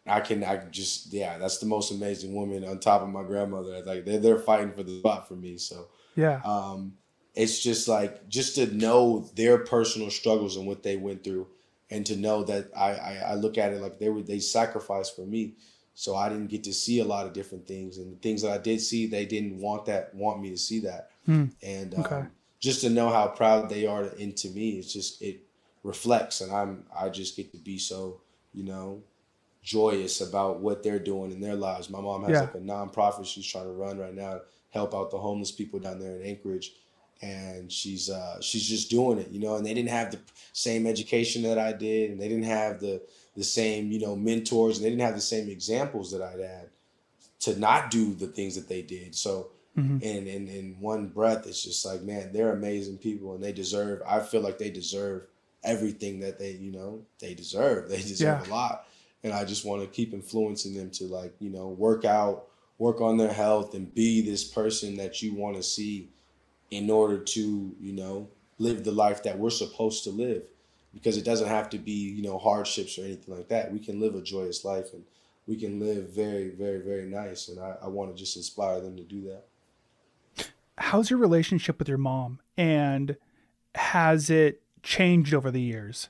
I 0.07 0.21
can 0.21 0.43
I 0.43 0.57
just 0.67 1.13
yeah, 1.13 1.39
that's 1.39 1.59
the 1.59 1.67
most 1.67 1.93
amazing 1.93 2.35
woman 2.35 2.65
on 2.65 2.81
top 2.81 3.03
of 3.03 3.09
my 3.09 3.23
grandmother. 3.23 3.83
Like 3.85 4.05
they're 4.05 4.19
they're 4.19 4.39
fighting 4.39 4.73
for 4.73 4.83
the 4.83 4.99
spot 4.99 5.29
for 5.29 5.35
me. 5.35 5.59
So 5.59 5.89
Yeah. 6.17 6.41
um, 6.45 6.95
it's 7.35 7.63
just 7.63 7.89
like 7.89 8.29
just 8.29 8.57
to 8.57 8.67
know 8.67 9.31
their 9.37 9.59
personal 9.59 10.11
struggles 10.11 10.57
and 10.57 10.67
what 10.67 10.83
they 10.83 10.97
went 10.97 11.23
through, 11.23 11.47
and 11.89 12.05
to 12.07 12.17
know 12.17 12.43
that 12.45 12.71
I, 12.77 12.91
I 12.95 13.15
I 13.31 13.35
look 13.35 13.57
at 13.59 13.73
it 13.73 13.81
like 13.81 13.99
they 13.99 14.09
were 14.09 14.23
they 14.23 14.41
sacrificed 14.41 15.15
for 15.15 15.23
me, 15.23 15.55
so 15.95 16.17
I 16.17 16.29
didn't 16.29 16.49
get 16.49 16.65
to 16.65 16.73
see 16.73 17.01
a 17.01 17.05
lot 17.05 17.27
of 17.27 17.33
different 17.33 17.67
things, 17.67 17.99
and 17.99 18.13
the 18.13 18.17
things 18.21 18.43
that 18.43 18.51
I 18.53 18.59
did 18.59 18.81
see, 18.81 19.07
they 19.07 19.27
didn't 19.27 19.59
want 19.61 19.87
that 19.87 20.15
want 20.15 20.41
me 20.41 20.51
to 20.51 20.59
see 20.59 20.81
that, 20.81 21.11
Hmm. 21.27 21.47
and 21.63 21.95
um, 21.95 22.03
just 22.61 22.81
to 22.83 22.91
know 22.91 23.09
how 23.11 23.29
proud 23.29 23.69
they 23.69 23.87
are 23.87 24.05
into 24.05 24.49
me, 24.51 24.79
it's 24.79 24.93
just 24.93 25.21
it 25.23 25.43
reflects, 25.83 26.41
and 26.41 26.53
I'm 26.53 26.85
I 26.97 27.09
just 27.09 27.37
get 27.37 27.53
to 27.53 27.59
be 27.59 27.79
so 27.79 28.21
you 28.55 28.65
know 28.65 29.03
joyous 29.63 30.21
about 30.21 30.61
what 30.61 30.83
they're 30.83 30.99
doing 30.99 31.31
in 31.31 31.41
their 31.41 31.55
lives. 31.55 31.89
My 31.89 32.01
mom 32.01 32.23
has 32.25 32.33
Yeah. 32.33 32.41
like 32.41 32.55
a 32.55 32.59
nonprofit 32.59 33.27
she's 33.27 33.47
trying 33.47 33.67
to 33.67 33.73
run 33.73 33.99
right 33.99 34.15
now, 34.15 34.41
help 34.71 34.95
out 34.95 35.11
the 35.11 35.19
homeless 35.19 35.53
people 35.53 35.79
down 35.79 36.01
there 36.01 36.17
in 36.17 36.27
Anchorage. 36.27 36.73
And 37.21 37.71
she's 37.71 38.11
uh, 38.11 38.41
she's 38.41 38.69
just 38.69 38.91
doing 38.91 39.19
it, 39.19 39.31
you 39.31 39.39
know. 39.39 39.55
And 39.55 39.65
they 39.65 39.75
didn't 39.75 39.91
have 39.91 40.11
the 40.11 40.19
same 40.53 40.89
education 40.89 41.43
that 41.45 41.57
I 41.57 41.73
did, 41.73 42.11
and 42.11 42.21
they 42.21 42.27
didn't 42.29 42.43
have 42.47 42.81
the 42.81 43.01
the 43.37 43.45
same, 43.45 43.91
you 43.91 44.01
know, 44.01 44.15
mentors, 44.17 44.77
and 44.77 44.85
they 44.85 44.91
didn't 44.91 45.03
have 45.03 45.15
the 45.15 45.21
same 45.21 45.49
examples 45.49 46.11
that 46.13 46.23
I'd 46.23 46.41
had 46.41 46.69
to 47.41 47.59
not 47.59 47.91
do 47.91 48.15
the 48.15 48.27
things 48.27 48.55
that 48.57 48.69
they 48.69 48.83
did. 48.83 49.15
So, 49.15 49.49
Mhm. 49.77 50.03
and 50.03 50.29
in 50.29 50.49
in 50.49 50.77
one 50.81 51.09
breath, 51.09 51.47
it's 51.47 51.63
just 51.65 51.85
like, 51.85 52.03
man, 52.03 52.33
they're 52.33 52.53
amazing 52.53 52.99
people, 52.99 53.35
and 53.35 53.43
they 53.43 53.53
deserve. 53.53 54.03
I 54.07 54.21
feel 54.21 54.41
like 54.43 54.59
they 54.59 54.71
deserve 54.71 55.27
everything 55.65 56.21
that 56.21 56.39
they, 56.39 56.53
you 56.53 56.73
know, 56.73 57.05
they 57.21 57.35
deserve. 57.35 57.89
They 57.91 58.03
deserve 58.03 58.43
Yeah. 58.47 58.49
a 58.49 58.51
lot 58.51 58.87
and 59.25 59.33
I 59.33 59.45
just 59.45 59.65
want 59.65 59.81
to 59.83 59.87
keep 59.89 60.13
influencing 60.13 60.75
them 60.75 60.91
to 60.91 61.05
like 61.05 61.33
you 61.39 61.49
know 61.49 61.69
work 61.69 62.05
out, 62.05 62.49
work 62.79 63.01
on 63.01 63.17
their 63.19 63.33
health, 63.33 63.73
and 63.75 63.95
be 63.95 64.21
this 64.21 64.43
person 64.43 64.97
that 64.97 65.23
you 65.23 65.33
want 65.35 65.57
to 65.57 65.63
see 65.63 66.09
in 66.73 66.91
order 66.91 67.19
to 67.19 67.75
you 67.81 67.93
know 67.93 68.29
live 68.59 68.83
the 68.85 68.91
life 68.93 69.23
that 69.23 69.39
we're 69.39 69.49
supposed 69.51 70.03
to 70.05 70.11
live 70.11 70.43
because 70.93 71.17
it 71.17 71.25
doesn't 71.25 71.49
have 71.49 71.71
to 71.71 71.79
be 71.79 71.93
you 71.93 72.23
know 72.23 72.39
hardships 72.39 72.99
or 72.99 73.03
anything 73.03 73.35
like 73.35 73.49
that 73.49 73.73
we 73.73 73.79
can 73.79 74.01
live 74.01 74.15
a 74.15 74.23
joyous 74.23 74.65
life 74.65 74.93
and 74.93 75.05
we 75.47 75.57
can 75.57 75.81
live 75.81 76.11
very 76.11 76.49
very 76.49 76.79
very 76.79 77.07
nice 77.07 77.49
and 77.49 77.59
i, 77.61 77.75
I 77.83 77.89
want 77.89 78.15
to 78.15 78.17
just 78.17 78.37
inspire 78.37 78.81
them 78.81 78.97
to 78.97 79.03
do 79.03 79.23
that 79.29 79.45
How's 80.79 81.11
your 81.11 81.19
relationship 81.19 81.79
with 81.79 81.89
your 81.89 81.99
mom? 81.99 82.41
And 82.57 83.17
has 83.75 84.31
it 84.31 84.63
changed 84.83 85.35
over 85.35 85.51
the 85.51 85.61
years? 85.61 86.09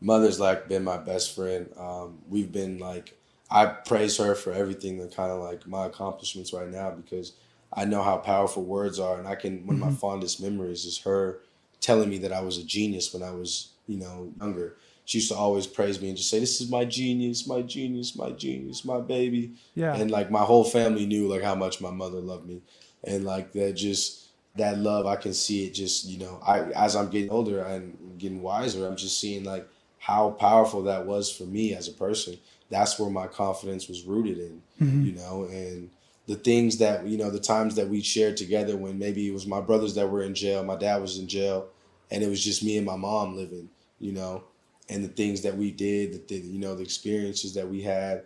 mother's 0.00 0.38
like 0.38 0.68
been 0.68 0.84
my 0.84 0.98
best 0.98 1.34
friend. 1.34 1.70
Um, 1.76 2.18
we've 2.28 2.52
been 2.52 2.78
like, 2.78 3.16
I 3.50 3.66
praise 3.66 4.18
her 4.18 4.34
for 4.34 4.52
everything 4.52 5.00
and 5.00 5.14
kind 5.14 5.32
of 5.32 5.40
like 5.40 5.66
my 5.66 5.86
accomplishments 5.86 6.52
right 6.52 6.68
now 6.68 6.90
because 6.90 7.32
I 7.72 7.84
know 7.84 8.02
how 8.02 8.18
powerful 8.18 8.62
words 8.64 8.98
are, 8.98 9.18
and 9.18 9.26
I 9.26 9.34
can. 9.34 9.66
One 9.66 9.76
of 9.76 9.82
my 9.82 9.90
fondest 9.90 10.40
memories 10.40 10.84
is 10.84 10.98
her 10.98 11.40
telling 11.86 12.10
me 12.10 12.18
that 12.18 12.32
I 12.32 12.40
was 12.40 12.58
a 12.58 12.64
genius 12.64 13.14
when 13.14 13.22
I 13.22 13.30
was, 13.30 13.70
you 13.86 13.96
know, 13.96 14.32
younger. 14.40 14.76
She 15.04 15.18
used 15.18 15.30
to 15.30 15.36
always 15.36 15.68
praise 15.68 16.00
me 16.00 16.08
and 16.08 16.16
just 16.16 16.28
say, 16.28 16.40
"This 16.40 16.60
is 16.60 16.68
my 16.68 16.84
genius, 16.84 17.46
my 17.46 17.62
genius, 17.62 18.16
my 18.16 18.30
genius, 18.30 18.84
my 18.84 19.00
baby." 19.00 19.52
Yeah. 19.76 19.94
And 19.94 20.10
like 20.10 20.28
my 20.30 20.42
whole 20.42 20.64
family 20.64 21.06
knew 21.06 21.28
like 21.28 21.42
how 21.42 21.54
much 21.54 21.80
my 21.80 21.92
mother 21.92 22.18
loved 22.18 22.46
me, 22.48 22.60
and 23.04 23.24
like 23.24 23.52
that 23.52 23.74
just 23.74 24.24
that 24.56 24.78
love 24.78 25.06
I 25.06 25.16
can 25.16 25.32
see 25.32 25.66
it 25.66 25.74
just 25.74 26.06
you 26.06 26.18
know 26.18 26.40
I 26.44 26.62
as 26.72 26.96
I'm 26.96 27.08
getting 27.10 27.30
older 27.30 27.60
and 27.60 28.18
getting 28.18 28.40
wiser 28.42 28.86
I'm 28.86 28.96
just 28.96 29.20
seeing 29.20 29.44
like 29.44 29.68
how 29.98 30.30
powerful 30.30 30.82
that 30.84 31.06
was 31.06 31.30
for 31.30 31.44
me 31.44 31.74
as 31.74 31.88
a 31.88 31.92
person. 31.92 32.38
That's 32.70 32.98
where 32.98 33.10
my 33.10 33.26
confidence 33.26 33.86
was 33.86 34.02
rooted 34.04 34.38
in, 34.38 34.62
mm-hmm. 34.80 35.06
you 35.06 35.12
know, 35.12 35.44
and 35.44 35.90
the 36.26 36.34
things 36.34 36.78
that 36.78 37.06
you 37.06 37.16
know 37.16 37.30
the 37.30 37.40
times 37.40 37.76
that 37.76 37.88
we 37.88 38.02
shared 38.02 38.36
together 38.36 38.76
when 38.76 38.98
maybe 38.98 39.28
it 39.28 39.32
was 39.32 39.46
my 39.46 39.60
brothers 39.60 39.94
that 39.94 40.10
were 40.10 40.22
in 40.22 40.34
jail, 40.34 40.64
my 40.64 40.76
dad 40.76 41.00
was 41.00 41.18
in 41.18 41.28
jail, 41.28 41.68
and 42.10 42.22
it 42.22 42.28
was 42.28 42.42
just 42.42 42.62
me 42.62 42.76
and 42.76 42.86
my 42.86 42.96
mom 42.96 43.36
living, 43.36 43.68
you 43.98 44.12
know, 44.12 44.44
and 44.88 45.04
the 45.04 45.08
things 45.08 45.42
that 45.42 45.56
we 45.56 45.70
did, 45.70 46.12
the, 46.12 46.34
the 46.34 46.40
you 46.40 46.58
know 46.58 46.74
the 46.74 46.82
experiences 46.82 47.54
that 47.54 47.68
we 47.68 47.82
had. 47.82 48.24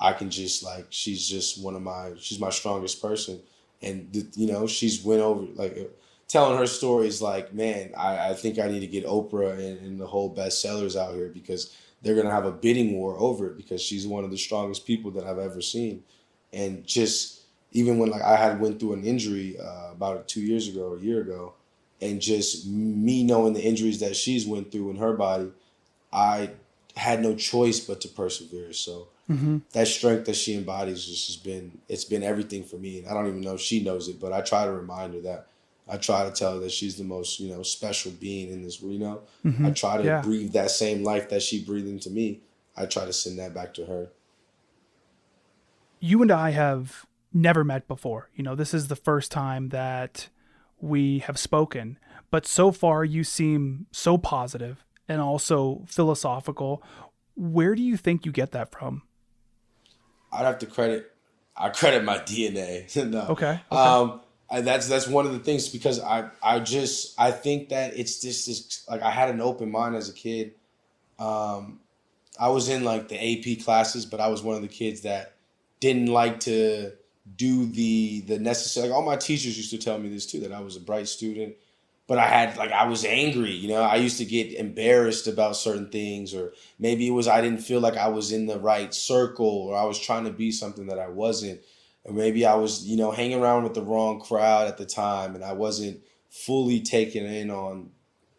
I 0.00 0.12
can 0.12 0.30
just 0.30 0.64
like 0.64 0.86
she's 0.90 1.28
just 1.28 1.62
one 1.62 1.76
of 1.76 1.82
my 1.82 2.12
she's 2.18 2.40
my 2.40 2.50
strongest 2.50 3.00
person, 3.00 3.40
and 3.82 4.12
the, 4.12 4.26
you 4.34 4.50
know 4.50 4.66
she's 4.66 5.04
went 5.04 5.22
over 5.22 5.46
like 5.54 5.92
telling 6.28 6.56
her 6.58 6.66
stories 6.66 7.20
like 7.20 7.52
man 7.52 7.92
I, 7.96 8.30
I 8.30 8.34
think 8.34 8.58
I 8.58 8.66
need 8.66 8.80
to 8.80 8.86
get 8.86 9.04
Oprah 9.04 9.52
and, 9.52 9.78
and 9.80 10.00
the 10.00 10.06
whole 10.06 10.34
bestsellers 10.34 10.96
out 10.96 11.14
here 11.14 11.28
because 11.28 11.76
they're 12.00 12.16
gonna 12.16 12.30
have 12.30 12.46
a 12.46 12.52
bidding 12.52 12.94
war 12.94 13.16
over 13.18 13.48
it 13.48 13.56
because 13.56 13.82
she's 13.82 14.06
one 14.06 14.24
of 14.24 14.30
the 14.30 14.38
strongest 14.38 14.86
people 14.86 15.10
that 15.12 15.24
I've 15.24 15.38
ever 15.38 15.60
seen, 15.60 16.02
and 16.52 16.84
just 16.86 17.42
even 17.72 17.98
when 17.98 18.10
like 18.10 18.22
I 18.22 18.36
had 18.36 18.60
went 18.60 18.80
through 18.80 18.94
an 18.94 19.04
injury 19.04 19.56
uh, 19.58 19.92
about 19.92 20.28
two 20.28 20.40
years 20.42 20.68
ago 20.68 20.92
or 20.92 20.96
a 20.96 21.00
year 21.00 21.20
ago, 21.20 21.54
and 22.02 22.20
just 22.20 22.66
me 22.66 23.24
knowing 23.24 23.54
the 23.54 23.62
injuries 23.64 24.00
that 24.00 24.16
she's 24.16 24.46
went 24.46 24.72
through 24.72 24.90
in 24.90 24.96
her 24.96 25.12
body, 25.14 25.52
I 26.12 26.50
had 26.96 27.22
no 27.22 27.34
choice 27.34 27.80
but 27.80 28.00
to 28.02 28.08
persevere. 28.08 28.72
So 28.72 29.08
mm-hmm. 29.30 29.58
that 29.72 29.88
strength 29.88 30.26
that 30.26 30.36
she 30.36 30.54
embodies 30.54 31.06
just 31.06 31.28
has 31.28 31.36
been 31.36 31.78
it's 31.88 32.04
been 32.04 32.22
everything 32.22 32.64
for 32.64 32.76
me. 32.76 32.98
And 32.98 33.08
I 33.08 33.14
don't 33.14 33.28
even 33.28 33.40
know 33.40 33.54
if 33.54 33.60
she 33.60 33.82
knows 33.82 34.08
it, 34.08 34.20
but 34.20 34.32
I 34.32 34.40
try 34.42 34.64
to 34.66 34.72
remind 34.72 35.14
her 35.14 35.20
that. 35.22 35.46
I 35.88 35.96
try 35.96 36.24
to 36.24 36.30
tell 36.30 36.54
her 36.54 36.60
that 36.60 36.70
she's 36.72 36.96
the 36.96 37.04
most, 37.04 37.40
you 37.40 37.52
know, 37.52 37.62
special 37.62 38.12
being 38.12 38.50
in 38.52 38.62
this, 38.62 38.80
you 38.80 38.98
know. 39.00 39.22
Mm-hmm. 39.44 39.66
I 39.66 39.70
try 39.72 39.96
to 39.96 40.04
Yeah. 40.04 40.20
breathe 40.22 40.52
that 40.52 40.70
same 40.70 41.02
life 41.02 41.28
that 41.30 41.42
she 41.42 41.62
breathed 41.64 41.88
into 41.88 42.08
me. 42.08 42.40
I 42.76 42.86
try 42.86 43.04
to 43.04 43.12
send 43.12 43.38
that 43.38 43.52
back 43.54 43.74
to 43.74 43.86
her. 43.86 44.10
you 46.00 46.20
and 46.22 46.30
I 46.32 46.50
have 46.50 47.06
never 47.32 47.64
met 47.64 47.86
before. 47.88 48.28
You 48.34 48.42
know, 48.42 48.54
this 48.54 48.74
is 48.74 48.88
the 48.88 48.96
first 48.96 49.30
time 49.30 49.68
that 49.70 50.28
we 50.82 51.20
have 51.20 51.38
spoken, 51.38 51.98
but 52.30 52.44
so 52.44 52.72
far 52.72 53.04
you 53.04 53.24
seem 53.24 53.86
so 53.92 54.18
positive 54.18 54.84
and 55.08 55.20
also 55.20 55.84
philosophical. 55.86 56.82
Where 57.36 57.74
do 57.74 57.82
you 57.82 57.96
think 57.96 58.26
you 58.26 58.32
get 58.32 58.50
that 58.50 58.70
from? 58.72 59.02
I'd 60.32 60.44
have 60.44 60.58
to 60.58 60.66
credit 60.66 61.10
I 61.56 61.68
credit 61.68 62.04
my 62.04 62.18
DNA. 62.18 62.94
no. 63.10 63.26
Okay, 63.28 63.60
okay. 63.70 63.80
Um 63.80 64.20
that's 64.50 64.86
that's 64.88 65.06
one 65.06 65.24
of 65.24 65.32
the 65.32 65.38
things 65.38 65.68
because 65.68 66.00
I 66.00 66.28
I 66.42 66.58
just 66.58 67.18
I 67.18 67.30
think 67.30 67.70
that 67.70 67.96
it's 67.96 68.20
just 68.20 68.46
this 68.46 68.84
like 68.90 69.02
I 69.02 69.10
had 69.10 69.30
an 69.30 69.40
open 69.40 69.70
mind 69.70 69.94
as 69.94 70.10
a 70.10 70.12
kid. 70.12 70.54
Um 71.18 71.80
I 72.40 72.48
was 72.48 72.68
in 72.68 72.82
like 72.82 73.08
the 73.08 73.16
AP 73.16 73.64
classes, 73.64 74.04
but 74.04 74.20
I 74.20 74.28
was 74.28 74.42
one 74.42 74.56
of 74.56 74.62
the 74.62 74.68
kids 74.68 75.02
that 75.02 75.34
didn't 75.80 76.06
like 76.06 76.40
to 76.40 76.92
do 77.36 77.66
the 77.66 78.20
the 78.22 78.38
necessary 78.38 78.88
like 78.88 78.96
all 78.96 79.02
my 79.02 79.16
teachers 79.16 79.56
used 79.56 79.70
to 79.70 79.78
tell 79.78 79.98
me 79.98 80.08
this 80.08 80.26
too 80.26 80.40
that 80.40 80.52
I 80.52 80.60
was 80.60 80.76
a 80.76 80.80
bright 80.80 81.08
student 81.08 81.54
but 82.12 82.18
I 82.18 82.26
had 82.26 82.56
like 82.56 82.72
I 82.72 82.86
was 82.86 83.04
angry, 83.04 83.52
you 83.52 83.68
know. 83.68 83.80
I 83.80 83.96
used 83.96 84.18
to 84.18 84.24
get 84.24 84.52
embarrassed 84.52 85.28
about 85.28 85.56
certain 85.56 85.88
things, 85.88 86.34
or 86.34 86.52
maybe 86.78 87.06
it 87.06 87.12
was 87.12 87.28
I 87.28 87.40
didn't 87.40 87.60
feel 87.60 87.80
like 87.80 87.96
I 87.96 88.08
was 88.08 88.32
in 88.32 88.46
the 88.46 88.58
right 88.58 88.92
circle, 88.92 89.46
or 89.46 89.76
I 89.76 89.84
was 89.84 89.98
trying 89.98 90.24
to 90.24 90.30
be 90.30 90.50
something 90.50 90.88
that 90.88 90.98
I 90.98 91.08
wasn't, 91.08 91.60
or 92.04 92.12
maybe 92.12 92.44
I 92.44 92.54
was, 92.54 92.84
you 92.86 92.96
know, 92.96 93.12
hanging 93.12 93.40
around 93.40 93.64
with 93.64 93.74
the 93.74 93.82
wrong 93.82 94.20
crowd 94.20 94.68
at 94.68 94.78
the 94.78 94.86
time, 94.86 95.34
and 95.34 95.44
I 95.44 95.52
wasn't 95.52 96.00
fully 96.28 96.80
taken 96.80 97.24
in 97.24 97.50
on 97.50 97.90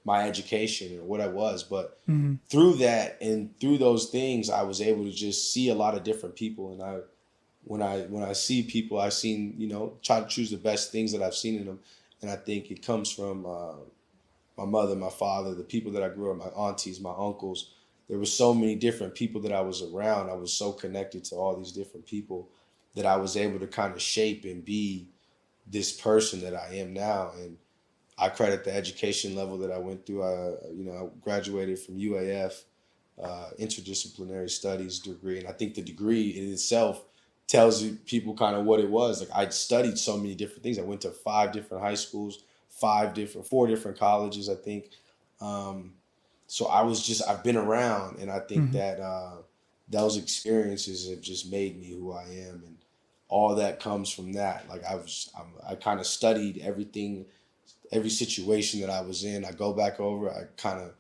my 0.06 0.28
education 0.28 1.00
or 1.00 1.04
what 1.04 1.22
I 1.22 1.28
was. 1.28 1.64
But 1.64 2.00
mm-hmm. 2.08 2.36
through 2.50 2.76
that 2.76 3.18
and 3.22 3.58
through 3.60 3.78
those 3.78 4.10
things, 4.10 4.50
I 4.50 4.64
was 4.64 4.82
able 4.82 5.06
to 5.06 5.12
just 5.12 5.54
see 5.54 5.70
a 5.70 5.76
lot 5.76 5.96
of 5.96 6.04
different 6.04 6.36
people, 6.36 6.74
and 6.74 6.84
I 6.84 7.00
when 7.66 7.82
I 7.82 8.02
when 8.02 8.24
I 8.24 8.34
see 8.34 8.64
people, 8.64 9.00
I've 9.00 9.14
seen 9.14 9.56
you 9.58 9.68
know 9.68 9.98
try 10.02 10.20
to 10.20 10.28
choose 10.28 10.52
the 10.52 10.58
best 10.58 10.92
things 10.92 11.12
that 11.12 11.22
I've 11.22 11.36
seen 11.36 11.60
in 11.60 11.66
them, 11.66 11.80
and 12.22 12.30
I 12.30 12.36
think 12.36 12.72
it 12.72 12.86
comes 12.86 13.12
from 13.12 13.46
uh, 13.46 13.76
my 14.58 14.66
mother, 14.66 14.96
my 14.96 15.10
father, 15.10 15.54
the 15.54 15.64
people 15.64 15.92
that 15.94 16.04
I 16.04 16.10
grew 16.10 16.32
up, 16.32 16.38
my 16.38 16.68
aunties, 16.68 17.00
my 17.00 17.14
uncles. 17.18 17.72
There 18.10 18.20
were 18.20 18.26
so 18.26 18.54
many 18.54 18.76
different 18.76 19.16
people 19.16 19.42
that 19.42 19.54
I 19.54 19.62
was 19.62 19.82
around. 19.82 20.30
I 20.30 20.34
was 20.34 20.54
so 20.54 20.74
connected 20.74 21.24
to 21.26 21.36
all 21.36 21.56
these 21.56 21.72
different 21.72 22.06
people 22.06 22.50
that 22.96 23.06
I 23.06 23.16
was 23.16 23.38
able 23.38 23.60
to 23.60 23.68
kind 23.68 23.94
of 23.94 24.02
shape 24.02 24.44
and 24.44 24.64
be 24.64 25.08
this 25.66 25.92
person 25.94 26.42
that 26.42 26.54
I 26.54 26.76
am 26.76 26.94
now. 26.94 27.32
And 27.38 27.58
I 28.18 28.30
credit 28.30 28.66
the 28.66 28.76
education 28.76 29.36
level 29.36 29.58
that 29.60 29.72
I 29.72 29.78
went 29.78 30.06
through. 30.06 30.24
I, 30.24 30.50
you 30.74 30.84
know, 30.84 30.92
I 30.92 31.24
graduated 31.24 31.80
from 31.80 31.98
UAF, 31.98 32.64
uh, 33.22 33.50
interdisciplinary 33.60 34.50
studies 34.50 35.00
degree, 35.00 35.40
and 35.40 35.48
I 35.48 35.54
think 35.54 35.74
the 35.74 35.82
degree 35.82 36.30
in 36.30 36.52
itself 36.52 37.04
tells 37.48 37.84
you 37.84 37.98
people 38.06 38.36
kind 38.36 38.56
of 38.56 38.66
what 38.66 38.80
it 38.80 38.90
was. 38.90 39.20
Like 39.20 39.30
I 39.34 39.50
studied 39.50 39.98
so 39.98 40.18
many 40.18 40.36
different 40.36 40.64
things. 40.64 40.80
I 40.80 40.84
went 40.84 41.02
to 41.02 41.12
five 41.12 41.52
different 41.52 41.84
high 41.84 41.96
schools, 41.96 42.44
five 42.70 43.14
different, 43.14 43.48
four 43.48 43.68
different 43.68 44.00
colleges, 44.00 44.50
I 44.50 44.56
think. 44.56 44.86
Um, 45.42 45.94
so 46.48 46.68
I 46.68 46.82
was 46.84 47.06
just 47.06 47.28
I've 47.28 47.44
been 47.44 47.58
around, 47.58 48.20
and 48.20 48.30
I 48.32 48.40
think 48.40 48.72
that 48.74 49.00
uh, 49.00 49.38
those 49.90 50.18
experiences 50.18 51.10
have 51.10 51.22
just 51.22 51.52
made 51.52 51.80
me 51.80 51.88
who 51.88 52.12
I 52.12 52.24
am, 52.24 52.64
and 52.66 52.78
all 53.28 53.56
that 53.56 53.80
comes 53.80 54.10
from 54.12 54.34
that. 54.34 54.70
Like 54.70 54.84
I 54.84 54.96
was, 54.96 55.32
I'm, 55.38 55.48
I 55.68 55.76
kind 55.76 56.00
of 56.00 56.06
studied 56.06 56.60
everything, 56.60 57.26
every 57.92 58.10
situation 58.10 58.82
that 58.82 58.90
I 58.90 59.02
was 59.02 59.24
in. 59.24 59.46
I 59.46 59.52
go 59.52 59.74
back 59.74 60.00
over. 60.00 60.30
I 60.30 60.44
kind 60.58 60.80
of 60.80 60.94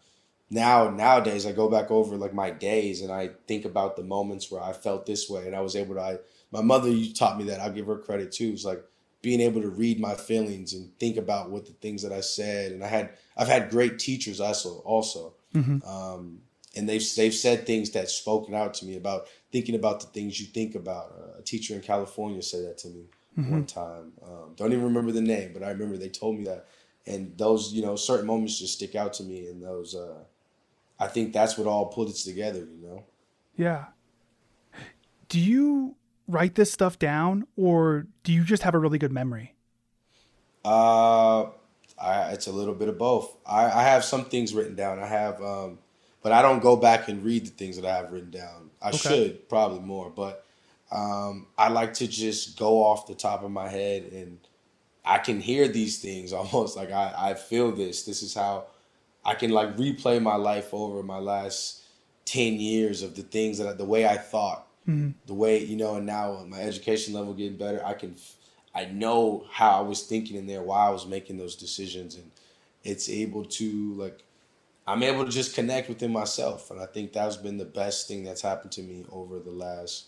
now 0.49 0.89
nowadays 0.89 1.45
I 1.45 1.51
go 1.51 1.69
back 1.69 1.91
over 1.91 2.15
like 2.15 2.33
my 2.33 2.51
days 2.51 3.01
and 3.01 3.11
I 3.11 3.31
think 3.47 3.65
about 3.65 3.95
the 3.95 4.03
moments 4.03 4.51
where 4.51 4.61
I 4.61 4.73
felt 4.73 5.05
this 5.05 5.29
way 5.29 5.47
and 5.47 5.55
I 5.55 5.61
was 5.61 5.75
able 5.75 5.95
to. 5.95 6.01
I, 6.01 6.17
my 6.53 6.61
mother 6.61 6.93
taught 7.15 7.37
me 7.37 7.45
that. 7.45 7.59
I'll 7.59 7.71
give 7.71 7.87
her 7.87 7.97
credit 7.97 8.31
too. 8.31 8.51
It's 8.53 8.63
like 8.63 8.83
being 9.23 9.41
able 9.41 9.61
to 9.61 9.69
read 9.69 9.99
my 9.99 10.13
feelings 10.13 10.73
and 10.73 10.95
think 10.99 11.17
about 11.17 11.49
what 11.49 11.65
the 11.65 11.71
things 11.73 12.03
that 12.03 12.11
I 12.11 12.21
said. 12.21 12.71
And 12.73 12.83
I 12.83 12.87
had 12.87 13.17
I've 13.35 13.47
had 13.47 13.71
great 13.71 13.97
teachers 13.97 14.39
also 14.39 14.83
also. 14.85 15.33
Um, 15.85 16.41
and 16.75 16.87
they've 16.87 17.03
they've 17.15 17.33
said 17.33 17.65
things 17.65 17.89
that 17.91 18.09
spoken 18.09 18.53
out 18.53 18.75
to 18.75 18.85
me 18.85 18.95
about 18.95 19.27
thinking 19.51 19.73
about 19.73 20.01
the 20.01 20.07
things 20.07 20.39
you 20.39 20.45
think 20.45 20.75
about. 20.75 21.11
Uh, 21.19 21.39
a 21.39 21.41
teacher 21.41 21.73
in 21.73 21.81
California 21.81 22.41
said 22.41 22.65
that 22.65 22.77
to 22.79 22.87
me 22.89 23.05
one 23.49 23.65
time. 23.65 24.13
Um, 24.23 24.53
don't 24.55 24.73
even 24.73 24.83
remember 24.83 25.11
the 25.11 25.21
name, 25.21 25.53
but 25.53 25.63
I 25.63 25.69
remember 25.69 25.97
they 25.97 26.09
told 26.09 26.37
me 26.37 26.43
that. 26.45 26.67
And 27.07 27.35
those 27.37 27.73
you 27.73 27.81
know 27.81 27.95
certain 27.95 28.27
moments 28.27 28.59
just 28.59 28.73
stick 28.73 28.95
out 28.95 29.13
to 29.13 29.23
me, 29.23 29.47
and 29.47 29.61
those 29.61 29.95
uh, 29.95 30.23
I 30.99 31.07
think 31.07 31.33
that's 31.33 31.57
what 31.57 31.65
all 31.65 31.87
put 31.87 32.09
it 32.09 32.15
together. 32.15 32.59
You 32.59 32.87
know. 32.87 33.03
Yeah. 33.55 33.85
Do 35.29 35.39
you 35.39 35.95
write 36.27 36.55
this 36.55 36.71
stuff 36.71 36.97
down 36.99 37.45
or 37.55 38.07
do 38.23 38.31
you 38.33 38.43
just 38.43 38.63
have 38.63 38.73
a 38.75 38.79
really 38.79 38.97
good 38.97 39.11
memory? 39.11 39.55
Uh, 40.63 41.43
I, 41.99 42.31
it's 42.31 42.47
a 42.47 42.51
little 42.51 42.73
bit 42.73 42.89
of 42.89 42.97
both. 42.97 43.35
I, 43.45 43.65
I 43.65 43.83
have 43.83 44.03
some 44.03 44.25
things 44.25 44.53
written 44.53 44.75
down. 44.75 44.99
I 44.99 45.07
have, 45.07 45.41
um, 45.41 45.79
but 46.21 46.31
I 46.31 46.41
don't 46.41 46.61
go 46.61 46.75
back 46.75 47.07
and 47.09 47.23
read 47.23 47.45
the 47.45 47.51
things 47.51 47.75
that 47.79 47.85
I 47.85 47.95
have 47.97 48.11
written 48.11 48.31
down. 48.31 48.69
I 48.81 48.91
Okay. 48.91 48.99
should 48.99 49.49
probably 49.49 49.79
more, 49.79 50.09
but 50.09 50.45
um, 50.91 51.47
I 51.57 51.69
like 51.69 51.93
to 51.95 52.07
just 52.07 52.57
go 52.57 52.83
off 52.83 53.07
the 53.07 53.15
top 53.15 53.43
of 53.43 53.51
my 53.51 53.67
head 53.67 54.03
and 54.11 54.39
I 55.05 55.17
can 55.19 55.39
hear 55.41 55.67
these 55.67 55.99
things 55.99 56.33
almost 56.33 56.75
like 56.77 56.91
I, 56.91 57.13
I 57.17 57.33
feel 57.35 57.71
this. 57.71 58.03
This 58.03 58.23
is 58.23 58.33
how 58.33 58.65
I 59.25 59.35
can 59.35 59.51
like 59.51 59.77
replay 59.77 60.21
my 60.21 60.35
life 60.35 60.73
over 60.73 61.03
my 61.03 61.19
last 61.19 61.83
10 62.25 62.55
years 62.59 63.01
of 63.03 63.15
the 63.15 63.23
things 63.23 63.57
that 63.57 63.67
I, 63.67 63.73
the 63.73 63.85
way 63.85 64.07
I 64.07 64.17
thought, 64.17 64.67
Mm-hmm. 64.87 65.11
the 65.27 65.33
way, 65.33 65.63
you 65.63 65.77
know, 65.77 65.95
and 65.95 66.05
now 66.05 66.45
my 66.49 66.59
education 66.59 67.13
level 67.13 67.33
getting 67.33 67.57
better, 67.57 67.81
I 67.85 67.93
can, 67.93 68.17
I 68.75 68.83
know 68.85 69.45
how 69.49 69.77
I 69.77 69.81
was 69.81 70.03
thinking 70.03 70.35
in 70.35 70.45
there, 70.45 70.61
why 70.61 70.87
I 70.87 70.89
was 70.89 71.05
making 71.05 71.37
those 71.37 71.55
decisions. 71.55 72.15
And 72.15 72.29
it's 72.83 73.07
able 73.07 73.45
to 73.45 73.93
like, 73.93 74.23
I'm 74.85 75.01
able 75.01 75.23
to 75.23 75.31
just 75.31 75.55
connect 75.55 75.87
within 75.87 76.11
myself. 76.11 76.69
And 76.69 76.81
I 76.81 76.85
think 76.85 77.13
that's 77.13 77.37
been 77.37 77.57
the 77.57 77.63
best 77.63 78.09
thing 78.09 78.25
that's 78.25 78.41
happened 78.41 78.73
to 78.73 78.81
me 78.81 79.05
over 79.09 79.39
the 79.39 79.51
last, 79.51 80.07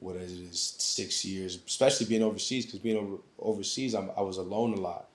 what 0.00 0.16
is 0.16 0.32
it, 0.32 0.50
is 0.50 0.74
six 0.78 1.24
years, 1.24 1.60
especially 1.64 2.06
being 2.06 2.24
overseas, 2.24 2.66
because 2.66 2.80
being 2.80 2.96
over, 2.96 3.16
overseas, 3.38 3.94
I'm, 3.94 4.10
I 4.16 4.22
was 4.22 4.38
alone 4.38 4.74
a 4.74 4.80
lot. 4.80 5.06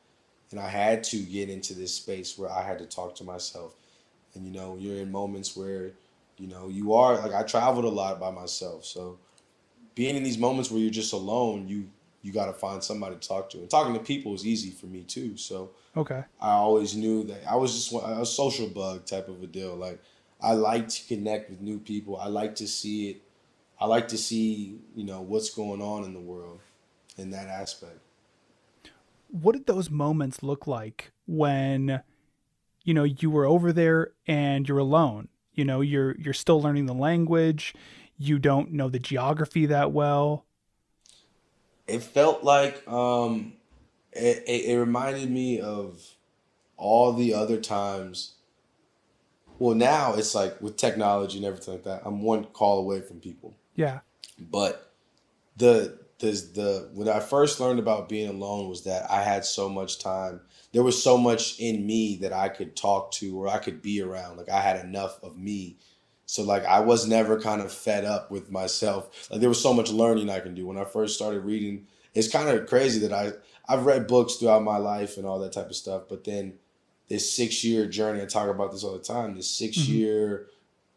And 0.51 0.61
I 0.61 0.69
had 0.69 1.03
to 1.05 1.17
get 1.17 1.49
into 1.49 1.73
this 1.73 1.93
space 1.93 2.37
where 2.37 2.49
I 2.49 2.65
had 2.65 2.79
to 2.79 2.85
talk 2.85 3.15
to 3.15 3.25
myself. 3.25 3.75
And, 4.33 4.45
you 4.45 4.53
know, 4.53 4.77
you're 4.79 5.01
in 5.01 5.11
moments 5.11 5.57
where, 5.57 5.91
you 6.37 6.47
know, 6.47 6.67
you 6.69 6.93
are, 6.93 7.17
like, 7.19 7.33
I 7.33 7.43
traveled 7.43 7.85
a 7.85 7.89
lot 7.89 8.19
by 8.19 8.31
myself. 8.31 8.85
So 8.85 9.19
being 9.95 10.15
in 10.15 10.23
these 10.23 10.37
moments 10.37 10.69
where 10.69 10.79
you're 10.79 10.91
just 10.91 11.13
alone, 11.13 11.67
you, 11.67 11.89
you 12.21 12.31
got 12.31 12.47
to 12.47 12.53
find 12.53 12.83
somebody 12.83 13.15
to 13.15 13.27
talk 13.27 13.49
to. 13.51 13.57
And 13.57 13.69
talking 13.69 13.93
to 13.93 13.99
people 13.99 14.33
is 14.33 14.45
easy 14.45 14.71
for 14.71 14.85
me 14.85 15.03
too. 15.03 15.37
So, 15.37 15.71
Okay. 15.97 16.23
I 16.39 16.51
always 16.51 16.95
knew 16.95 17.23
that 17.23 17.41
I 17.49 17.55
was 17.55 17.73
just 17.73 17.91
a 17.91 18.23
social 18.23 18.67
bug 18.67 19.05
type 19.07 19.27
of 19.27 19.41
a 19.41 19.47
deal. 19.47 19.75
Like 19.75 19.99
I 20.39 20.53
like 20.53 20.87
to 20.89 21.07
connect 21.07 21.49
with 21.49 21.59
new 21.59 21.79
people. 21.79 22.17
I 22.17 22.27
like 22.27 22.55
to 22.57 22.67
see 22.67 23.09
it. 23.09 23.21
I 23.79 23.87
like 23.87 24.07
to 24.09 24.17
see 24.17 24.79
you 24.95 25.03
know 25.03 25.21
what's 25.21 25.49
going 25.49 25.81
on 25.81 26.03
in 26.03 26.13
the 26.13 26.19
world 26.19 26.59
in 27.17 27.31
that 27.31 27.47
aspect. 27.47 27.99
What 29.29 29.53
did 29.53 29.65
those 29.65 29.89
moments 29.89 30.43
look 30.43 30.67
like 30.67 31.11
when 31.25 32.03
you 32.83 32.93
know 32.93 33.03
you 33.03 33.31
were 33.31 33.45
over 33.45 33.73
there 33.73 34.11
and 34.27 34.69
you're 34.69 34.77
alone? 34.77 35.29
You 35.57 35.65
know, 35.65 35.81
you're 35.81 36.15
you're 36.17 36.33
still 36.33 36.61
learning 36.61 36.85
the 36.85 36.93
language, 36.93 37.75
you 38.17 38.39
don't 38.39 38.71
know 38.71 38.87
the 38.87 38.99
geography 38.99 39.65
that 39.65 39.91
well. 39.91 40.45
It 41.87 42.03
felt 42.03 42.43
like 42.43 42.87
um, 42.87 43.53
it, 44.13 44.43
it, 44.47 44.65
it 44.71 44.79
reminded 44.79 45.29
me 45.29 45.59
of 45.59 46.01
all 46.77 47.11
the 47.13 47.33
other 47.33 47.59
times. 47.59 48.35
Well, 49.59 49.75
now 49.75 50.13
it's 50.13 50.35
like 50.35 50.61
with 50.61 50.77
technology 50.77 51.37
and 51.37 51.45
everything 51.45 51.73
like 51.73 51.83
that. 51.83 52.03
I'm 52.05 52.21
one 52.21 52.45
call 52.45 52.79
away 52.79 53.01
from 53.01 53.19
people. 53.19 53.57
Yeah. 53.75 53.99
but 54.39 54.93
the 55.57 55.99
the 56.19 56.31
the 56.53 56.89
when 56.93 57.09
I 57.09 57.19
first 57.19 57.59
learned 57.59 57.79
about 57.79 58.09
being 58.09 58.29
alone 58.29 58.69
was 58.69 58.83
that 58.83 59.09
I 59.09 59.23
had 59.23 59.45
so 59.45 59.69
much 59.69 59.99
time. 59.99 60.41
There 60.77 60.83
was 60.83 61.01
so 61.01 61.17
much 61.17 61.59
in 61.59 61.87
me 61.87 62.17
that 62.17 62.31
I 62.31 62.49
could 62.49 62.75
talk 62.75 63.09
to 63.13 63.35
or 63.35 63.47
I 63.47 63.57
could 63.57 63.81
be 63.81 63.99
around. 63.99 64.37
Like 64.37 64.47
I 64.47 64.61
had 64.61 64.85
enough 64.85 65.17
of 65.23 65.35
me. 65.35 65.77
So 66.27 66.43
like 66.43 66.65
I 66.65 66.81
was 66.81 67.07
never 67.07 67.41
kind 67.41 67.61
of 67.61 67.71
fed 67.71 68.05
up 68.05 68.29
with 68.29 68.51
myself. 68.51 69.27
Like 69.31 69.39
there 69.39 69.49
was 69.49 69.59
so 69.59 69.73
much 69.73 69.89
learning 69.89 70.29
I 70.29 70.39
can 70.39 70.53
do. 70.53 70.67
When 70.67 70.77
I 70.77 70.83
first 70.83 71.15
started 71.15 71.39
reading, 71.39 71.87
it's 72.13 72.31
kind 72.31 72.47
of 72.47 72.67
crazy 72.67 72.99
that 73.07 73.11
I 73.11 73.31
I've 73.67 73.87
read 73.87 74.05
books 74.05 74.35
throughout 74.35 74.61
my 74.61 74.77
life 74.77 75.17
and 75.17 75.25
all 75.25 75.39
that 75.39 75.53
type 75.53 75.65
of 75.65 75.75
stuff, 75.75 76.03
but 76.07 76.25
then 76.25 76.59
this 77.09 77.33
six 77.35 77.63
year 77.63 77.87
journey, 77.87 78.21
I 78.21 78.25
talk 78.25 78.47
about 78.47 78.71
this 78.71 78.83
all 78.83 78.93
the 78.93 78.99
time, 78.99 79.35
this 79.35 79.49
6 79.49 79.87
year 79.87 80.45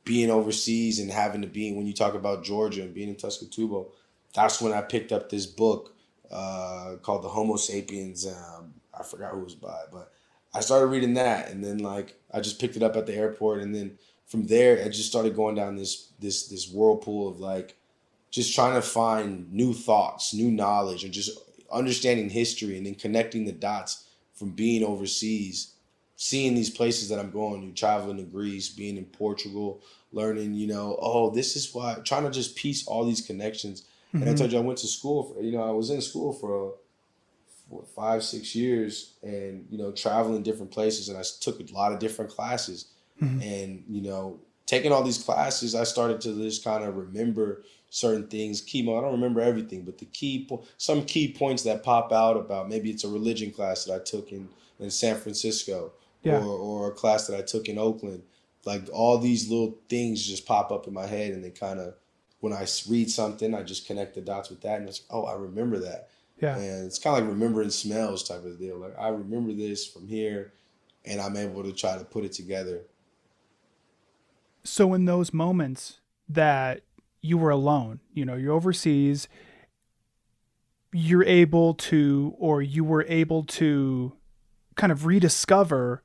being 0.05 0.31
overseas 0.31 0.99
and 0.99 1.11
having 1.11 1.41
to 1.41 1.49
be 1.49 1.73
when 1.73 1.87
you 1.87 1.95
talk 1.95 2.13
about 2.13 2.45
Georgia 2.45 2.83
and 2.83 2.93
being 2.93 3.09
in 3.09 3.17
Tskaltubo, 3.17 3.87
that's 4.35 4.61
when 4.61 4.75
I 4.75 4.83
picked 4.83 5.11
up 5.11 5.31
this 5.31 5.47
book 5.47 5.95
uh, 6.31 6.97
called 7.01 7.25
The 7.25 7.31
Homo 7.31 7.57
Sapiens. 7.57 8.27
Um, 8.27 8.75
I 9.01 9.03
forgot 9.03 9.33
who 9.33 9.41
it 9.41 9.45
was 9.45 9.55
by, 9.55 9.83
but 9.91 10.13
I 10.55 10.61
started 10.61 10.87
reading 10.87 11.15
that, 11.15 11.51
and 11.51 11.65
then 11.65 11.79
like 11.79 12.15
I 12.33 12.41
just 12.41 12.61
picked 12.61 12.77
it 12.77 12.83
up 12.83 12.97
at 12.97 13.07
the 13.07 13.15
airport, 13.15 13.61
and 13.61 13.75
then 13.75 13.99
from 14.27 14.47
there 14.47 14.83
I 14.85 14.89
just 14.89 15.09
started 15.09 15.35
going 15.35 15.55
down 15.55 15.77
this 15.77 16.13
this 16.21 16.49
this 16.49 16.71
whirlpool 16.71 17.29
of 17.29 17.41
like 17.41 17.77
just 18.31 18.55
trying 18.55 18.75
to 18.75 18.83
find 18.83 19.53
new 19.53 19.73
thoughts, 19.75 20.35
new 20.35 20.51
knowledge, 20.51 21.05
and 21.05 21.13
just 21.13 21.37
understanding 21.73 22.31
history, 22.31 22.77
and 22.77 22.87
then 22.87 22.95
connecting 22.95 23.45
the 23.45 23.53
dots 23.53 24.07
from 24.35 24.51
being 24.51 24.85
overseas 24.85 25.75
seeing 26.21 26.55
these 26.55 26.69
places 26.69 27.09
that 27.09 27.19
I'm 27.19 27.31
going 27.31 27.67
to, 27.67 27.73
traveling 27.75 28.19
to 28.19 28.25
Greece, 28.25 28.69
being 28.69 28.99
in 28.99 29.07
Portugal, 29.07 29.81
learning, 30.13 30.53
you 30.53 30.67
know, 30.67 30.99
oh, 31.01 31.31
this 31.31 31.57
is 31.57 31.73
why, 31.73 31.95
trying 32.05 32.25
to 32.25 32.31
just 32.31 32.57
piece 32.57 32.87
all 32.87 33.07
these 33.07 33.23
connections. 33.23 33.87
And 34.13 34.25
I 34.25 34.27
mm-hmm. 34.27 34.35
told 34.35 34.53
you 34.53 34.59
I 34.59 34.61
went 34.61 34.79
to 34.81 34.87
school, 34.87 35.23
for, 35.23 35.41
you 35.41 35.53
know, 35.53 35.63
I 35.63 35.71
was 35.71 35.89
in 35.89 36.03
school 36.03 36.35
for, 36.35 36.75
for 37.71 37.85
five, 37.85 38.25
six 38.25 38.55
years 38.55 39.15
and, 39.23 39.65
you 39.71 39.79
know, 39.79 39.93
traveling 39.93 40.43
different 40.43 40.73
places. 40.73 41.09
And 41.09 41.17
I 41.17 41.23
took 41.41 41.61
a 41.61 41.73
lot 41.73 41.93
of 41.93 42.01
different 42.01 42.31
classes. 42.31 42.87
Mm-hmm. 43.23 43.43
And, 43.43 43.85
you 43.89 44.03
know, 44.03 44.41
taking 44.67 44.93
all 44.93 45.05
these 45.05 45.23
classes, 45.23 45.75
I 45.75 45.85
started 45.85 46.21
to 46.23 46.35
just 46.43 46.65
kind 46.65 46.83
of 46.85 46.97
remember 46.97 47.63
certain 47.89 48.27
things. 48.27 48.61
Chemo, 48.61 48.99
I 48.99 49.03
don't 49.03 49.13
remember 49.13 49.41
everything, 49.41 49.83
but 49.83 49.99
the 49.99 50.07
key, 50.07 50.47
po- 50.49 50.65
some 50.79 51.05
key 51.05 51.33
points 51.33 51.63
that 51.63 51.85
pop 51.85 52.13
out 52.13 52.37
about 52.37 52.69
maybe 52.69 52.91
it's 52.91 53.05
a 53.05 53.09
religion 53.09 53.53
class 53.53 53.85
that 53.85 53.95
I 53.95 54.05
took 54.05 54.33
in, 54.33 54.49
in 54.81 54.91
San 54.91 55.17
Francisco 55.17 55.93
Yeah. 56.23 56.41
or, 56.41 56.59
or 56.59 56.89
a 56.89 56.95
class 56.95 57.27
that 57.29 57.39
I 57.39 57.43
took 57.43 57.69
in 57.69 57.79
Oakland. 57.79 58.23
Like 58.65 58.89
all 58.93 59.19
these 59.19 59.49
little 59.49 59.79
things 59.89 60.27
just 60.27 60.45
pop 60.45 60.71
up 60.71 60.87
in 60.87 60.93
my 60.93 61.07
head, 61.07 61.33
and 61.33 61.43
they 61.43 61.51
kind 61.51 61.81
of, 61.81 61.95
when 62.41 62.53
I 62.53 62.67
read 62.89 63.11
something, 63.11 63.55
I 63.55 63.63
just 63.63 63.87
connect 63.87 64.15
the 64.15 64.21
dots 64.21 64.51
with 64.51 64.61
that, 64.63 64.81
and 64.81 64.89
it's 64.89 65.01
like, 65.01 65.17
oh, 65.17 65.25
I 65.25 65.35
remember 65.35 65.79
that. 65.79 66.09
Yeah. 66.41 66.57
And 66.57 66.87
it's 66.87 66.99
kind 66.99 67.17
of 67.17 67.25
like 67.25 67.33
remembering 67.33 67.71
smells 67.71 68.27
type 68.27 68.45
of 68.45 68.59
deal. 68.59 68.79
Like 68.79 68.99
I 68.99 69.09
remember 69.09 69.53
this 69.53 69.87
from 69.87 70.09
here, 70.09 70.53
and 71.05 71.21
I'm 71.21 71.37
able 71.37 71.63
to 71.63 71.73
try 71.73 71.97
to 71.97 72.05
put 72.05 72.25
it 72.25 72.33
together. 72.33 72.83
So 74.65 74.95
in 74.95 75.05
those 75.05 75.33
moments 75.33 76.01
that 76.29 76.83
you 77.23 77.39
were 77.39 77.51
alone, 77.51 78.01
you 78.13 78.25
know, 78.25 78.35
you're 78.37 78.55
overseas, 78.55 79.29
you're 80.93 81.25
able 81.25 81.75
to 81.75 82.35
or 82.39 82.63
you 82.63 82.85
were 82.85 83.05
able 83.09 83.45
to 83.45 84.13
kind 84.75 84.91
of 84.91 85.07
rediscover 85.07 86.03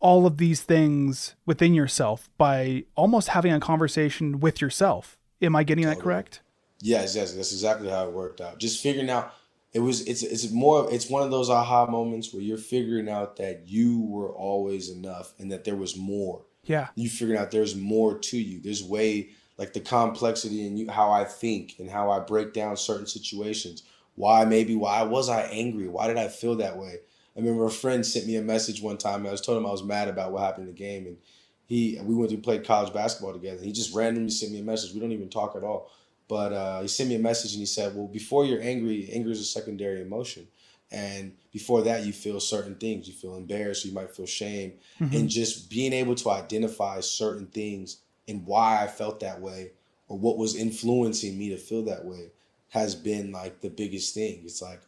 all 0.00 0.26
of 0.26 0.36
these 0.36 0.62
things 0.62 1.36
within 1.46 1.74
yourself 1.74 2.28
by 2.36 2.84
almost 2.96 3.28
having 3.28 3.52
a 3.52 3.60
conversation 3.60 4.40
with 4.40 4.60
yourself. 4.60 5.16
Am 5.40 5.54
I 5.54 5.62
getting 5.62 5.86
that 5.86 6.00
correct? 6.00 6.40
Yes, 6.80 7.14
yes, 7.14 7.32
that's 7.32 7.52
exactly 7.52 7.88
how 7.88 8.08
it 8.08 8.12
worked 8.12 8.40
out. 8.40 8.58
Just 8.58 8.82
figuring 8.82 9.08
out 9.08 9.32
it 9.72 9.80
was 9.80 10.02
it's 10.06 10.22
it's 10.22 10.50
more 10.50 10.92
it's 10.92 11.08
one 11.08 11.22
of 11.22 11.30
those 11.30 11.48
aha 11.48 11.86
moments 11.86 12.32
where 12.32 12.42
you're 12.42 12.58
figuring 12.58 13.08
out 13.08 13.36
that 13.36 13.62
you 13.66 14.00
were 14.00 14.30
always 14.30 14.90
enough 14.90 15.32
and 15.38 15.50
that 15.50 15.64
there 15.64 15.76
was 15.76 15.96
more. 15.96 16.44
Yeah. 16.64 16.88
You 16.94 17.08
figuring 17.08 17.40
out 17.40 17.50
there's 17.50 17.74
more 17.74 18.18
to 18.18 18.38
you. 18.38 18.60
There's 18.60 18.84
way 18.84 19.30
like 19.56 19.72
the 19.72 19.80
complexity 19.80 20.66
in 20.66 20.76
you 20.76 20.90
how 20.90 21.10
I 21.10 21.24
think 21.24 21.76
and 21.78 21.90
how 21.90 22.10
I 22.10 22.20
break 22.20 22.52
down 22.52 22.76
certain 22.76 23.06
situations. 23.06 23.82
Why 24.14 24.44
maybe 24.44 24.76
why 24.76 25.02
was 25.02 25.28
I 25.28 25.42
angry? 25.42 25.88
Why 25.88 26.06
did 26.06 26.18
I 26.18 26.28
feel 26.28 26.56
that 26.56 26.76
way? 26.76 26.98
I 27.34 27.40
remember 27.40 27.64
a 27.64 27.70
friend 27.70 28.04
sent 28.04 28.26
me 28.26 28.36
a 28.36 28.42
message 28.42 28.82
one 28.82 28.98
time. 28.98 29.20
and 29.20 29.28
I 29.28 29.30
was 29.30 29.40
told 29.40 29.56
him 29.56 29.66
I 29.66 29.70
was 29.70 29.82
mad 29.82 30.08
about 30.08 30.32
what 30.32 30.42
happened 30.42 30.68
in 30.68 30.74
the 30.74 30.78
game, 30.78 31.06
and 31.06 31.16
he 31.64 31.98
we 32.02 32.14
went 32.14 32.30
to 32.30 32.36
play 32.36 32.58
college 32.58 32.92
basketball 32.92 33.32
together. 33.32 33.62
He 33.62 33.72
just 33.72 33.94
randomly 33.94 34.30
sent 34.30 34.52
me 34.52 34.60
a 34.60 34.64
message. 34.64 34.92
We 34.92 35.00
don't 35.00 35.12
even 35.12 35.30
talk 35.30 35.56
at 35.56 35.64
all, 35.64 35.90
but 36.32 36.50
uh, 36.50 36.80
he 36.80 36.88
sent 36.88 37.10
me 37.10 37.16
a 37.16 37.18
message 37.18 37.52
and 37.52 37.60
he 37.60 37.66
said, 37.66 37.94
"Well, 37.94 38.08
before 38.08 38.46
you're 38.46 38.62
angry, 38.62 39.10
anger 39.12 39.28
is 39.28 39.40
a 39.40 39.44
secondary 39.44 40.00
emotion, 40.00 40.48
and 40.90 41.34
before 41.52 41.82
that, 41.82 42.06
you 42.06 42.12
feel 42.14 42.40
certain 42.40 42.74
things. 42.76 43.06
You 43.06 43.12
feel 43.12 43.36
embarrassed, 43.36 43.84
you 43.84 43.92
might 43.92 44.16
feel 44.16 44.24
shame, 44.24 44.72
and 44.98 45.28
just 45.28 45.68
being 45.68 45.92
able 45.92 46.14
to 46.14 46.30
identify 46.30 47.00
certain 47.00 47.48
things 47.48 47.98
and 48.26 48.46
why 48.46 48.82
I 48.82 48.86
felt 48.86 49.20
that 49.20 49.42
way 49.42 49.72
or 50.08 50.16
what 50.16 50.38
was 50.38 50.56
influencing 50.56 51.38
me 51.38 51.50
to 51.50 51.58
feel 51.58 51.82
that 51.84 52.06
way 52.06 52.30
has 52.70 52.94
been 52.94 53.30
like 53.30 53.60
the 53.60 53.68
biggest 53.68 54.14
thing. 54.14 54.40
It's 54.46 54.62
like, 54.62 54.80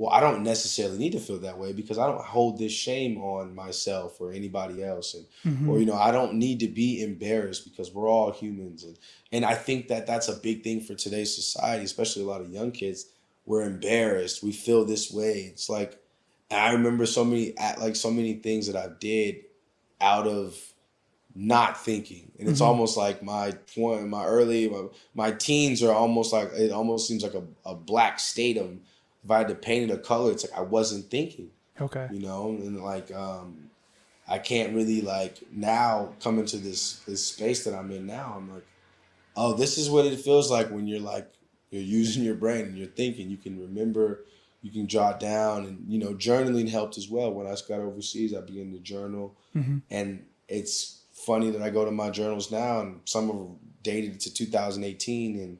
well, 0.00 0.10
I 0.10 0.20
don't 0.20 0.42
necessarily 0.42 0.96
need 0.96 1.12
to 1.12 1.20
feel 1.20 1.40
that 1.40 1.58
way 1.58 1.74
because 1.74 1.98
I 1.98 2.06
don't 2.06 2.24
hold 2.24 2.56
this 2.56 2.72
shame 2.72 3.18
on 3.18 3.54
myself 3.54 4.18
or 4.18 4.32
anybody 4.32 4.82
else, 4.82 5.12
and 5.12 5.26
or 5.44 5.50
mm-hmm. 5.50 5.78
you 5.80 5.84
know, 5.84 5.94
I 5.94 6.10
don't 6.10 6.36
need 6.36 6.60
to 6.60 6.68
be 6.68 7.02
embarrassed 7.02 7.70
because 7.70 7.92
we're 7.92 8.08
all 8.08 8.32
humans, 8.32 8.82
and 8.82 8.98
and 9.30 9.44
I 9.44 9.52
think 9.52 9.88
that 9.88 10.06
that's 10.06 10.28
a 10.28 10.36
big 10.36 10.64
thing 10.64 10.80
for 10.80 10.94
today's 10.94 11.34
society, 11.34 11.84
especially 11.84 12.22
a 12.22 12.26
lot 12.26 12.40
of 12.40 12.48
young 12.48 12.72
kids. 12.72 13.10
We're 13.44 13.64
embarrassed. 13.64 14.42
We 14.42 14.52
feel 14.52 14.86
this 14.86 15.12
way. 15.12 15.50
It's 15.52 15.68
like 15.68 16.02
I 16.50 16.72
remember 16.72 17.04
so 17.04 17.22
many 17.22 17.52
like 17.78 17.94
so 17.94 18.10
many 18.10 18.36
things 18.36 18.68
that 18.68 18.76
I 18.76 18.88
did 19.00 19.40
out 20.00 20.26
of 20.26 20.58
not 21.34 21.78
thinking 21.78 22.32
and 22.38 22.48
it's 22.48 22.60
mm-hmm. 22.60 22.68
almost 22.68 22.96
like 22.96 23.22
my 23.22 23.52
twen- 23.72 24.08
my 24.10 24.24
early 24.24 24.68
my, 24.68 24.86
my 25.14 25.30
teens 25.30 25.80
are 25.80 25.92
almost 25.92 26.32
like 26.32 26.50
it 26.54 26.72
almost 26.72 27.06
seems 27.06 27.22
like 27.22 27.34
a, 27.34 27.44
a 27.64 27.72
black 27.72 28.18
state 28.18 28.56
of 28.56 28.80
if 29.24 29.30
i 29.30 29.38
had 29.38 29.48
to 29.48 29.54
paint 29.54 29.90
it 29.90 29.94
a 29.94 29.98
color 29.98 30.32
it's 30.32 30.44
like 30.48 30.58
i 30.58 30.62
wasn't 30.62 31.10
thinking 31.10 31.50
Okay. 31.80 32.08
you 32.12 32.20
know? 32.20 32.50
And 32.50 32.82
like 32.82 33.10
um 33.12 33.70
i 34.28 34.38
can't 34.38 34.74
really 34.74 35.00
like 35.00 35.38
now 35.50 36.14
come 36.22 36.38
into 36.38 36.56
this 36.58 37.00
this 37.06 37.24
space 37.24 37.64
that 37.64 37.74
i'm 37.74 37.90
in 37.90 38.06
now 38.06 38.34
i'm 38.36 38.52
like 38.52 38.66
oh 39.36 39.54
this 39.54 39.78
is 39.78 39.88
what 39.88 40.04
it 40.06 40.20
feels 40.20 40.50
like 40.50 40.70
when 40.70 40.86
you're 40.86 41.00
like 41.00 41.32
you're 41.70 41.82
using 41.82 42.24
your 42.24 42.34
brain 42.34 42.64
and 42.66 42.76
you're 42.76 42.88
thinking. 42.88 43.30
You 43.30 43.36
can 43.36 43.60
remember 43.60 44.24
you 44.60 44.70
can 44.72 44.88
jot 44.88 45.20
down 45.20 45.64
and 45.66 45.84
you 45.88 45.98
know 45.98 46.12
journaling 46.14 46.68
helped 46.68 46.98
as 46.98 47.08
well. 47.08 47.32
When 47.32 47.46
i 47.46 47.54
got 47.68 47.78
overseas 47.80 48.34
i 48.34 48.40
began 48.40 48.72
to 48.72 48.78
journal. 48.80 49.36
And 49.88 50.26
it's 50.48 51.02
funny 51.12 51.50
that 51.50 51.62
i 51.62 51.70
go 51.70 51.84
to 51.84 51.90
my 51.90 52.10
journals 52.10 52.50
now 52.50 52.80
and 52.80 53.00
some 53.04 53.30
of 53.30 53.36
them 53.36 53.56
dated 53.82 54.18
to 54.20 54.34
2018 54.34 55.38
and 55.38 55.58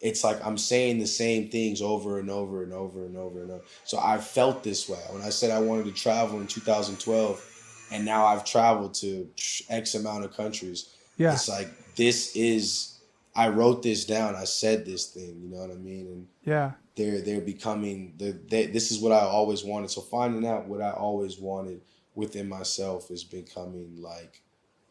it's 0.00 0.24
like 0.24 0.44
I'm 0.44 0.56
saying 0.58 0.98
the 0.98 1.06
same 1.06 1.48
things 1.48 1.82
over 1.82 2.18
and 2.18 2.30
over 2.30 2.62
and 2.62 2.72
over 2.72 3.04
and 3.04 3.16
over 3.16 3.42
and 3.42 3.50
over. 3.50 3.64
So 3.84 3.98
I 3.98 4.18
felt 4.18 4.62
this 4.62 4.88
way 4.88 4.98
when 5.10 5.22
I 5.22 5.28
said 5.30 5.50
I 5.50 5.60
wanted 5.60 5.84
to 5.86 5.92
travel 5.92 6.40
in 6.40 6.46
2012, 6.46 7.86
and 7.92 8.04
now 8.04 8.24
I've 8.26 8.44
traveled 8.44 8.94
to 8.94 9.28
X 9.68 9.94
amount 9.94 10.24
of 10.24 10.34
countries. 10.36 10.94
Yeah. 11.16 11.32
It's 11.32 11.48
like 11.48 11.68
this 11.96 12.34
is 12.34 12.98
I 13.36 13.48
wrote 13.48 13.82
this 13.82 14.04
down. 14.06 14.34
I 14.34 14.44
said 14.44 14.84
this 14.86 15.06
thing. 15.08 15.40
You 15.42 15.48
know 15.50 15.58
what 15.58 15.70
I 15.70 15.74
mean? 15.78 16.06
And 16.06 16.26
Yeah. 16.44 16.72
they're 16.96 17.20
they're 17.20 17.40
becoming 17.40 18.14
the 18.16 18.32
they, 18.48 18.66
this 18.66 18.90
is 18.90 18.98
what 19.00 19.12
I 19.12 19.20
always 19.20 19.64
wanted. 19.64 19.90
So 19.90 20.00
finding 20.00 20.46
out 20.46 20.66
what 20.66 20.80
I 20.80 20.90
always 20.90 21.38
wanted 21.38 21.82
within 22.14 22.48
myself 22.48 23.10
is 23.10 23.22
becoming 23.22 24.00
like 24.00 24.42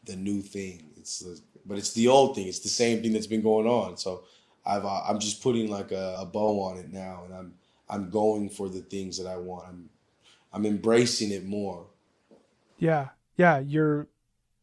the 0.05 0.15
new 0.15 0.41
thing. 0.41 0.89
It's 0.97 1.19
the, 1.19 1.39
but 1.65 1.77
it's 1.77 1.93
the 1.93 2.07
old 2.07 2.35
thing. 2.35 2.47
It's 2.47 2.59
the 2.59 2.69
same 2.69 3.01
thing 3.01 3.13
that's 3.13 3.27
been 3.27 3.41
going 3.41 3.67
on. 3.67 3.97
So 3.97 4.23
I've 4.65 4.85
uh, 4.85 5.01
I'm 5.07 5.19
just 5.19 5.41
putting 5.41 5.69
like 5.69 5.91
a, 5.91 6.17
a 6.19 6.25
bow 6.25 6.61
on 6.61 6.77
it 6.77 6.91
now, 6.91 7.23
and 7.25 7.33
I'm 7.33 7.53
I'm 7.89 8.09
going 8.09 8.49
for 8.49 8.69
the 8.69 8.81
things 8.81 9.17
that 9.17 9.27
I 9.27 9.37
want. 9.37 9.67
I'm 9.67 9.89
I'm 10.53 10.65
embracing 10.65 11.31
it 11.31 11.45
more. 11.45 11.85
Yeah. 12.77 13.09
Yeah. 13.37 13.59
You're 13.59 14.07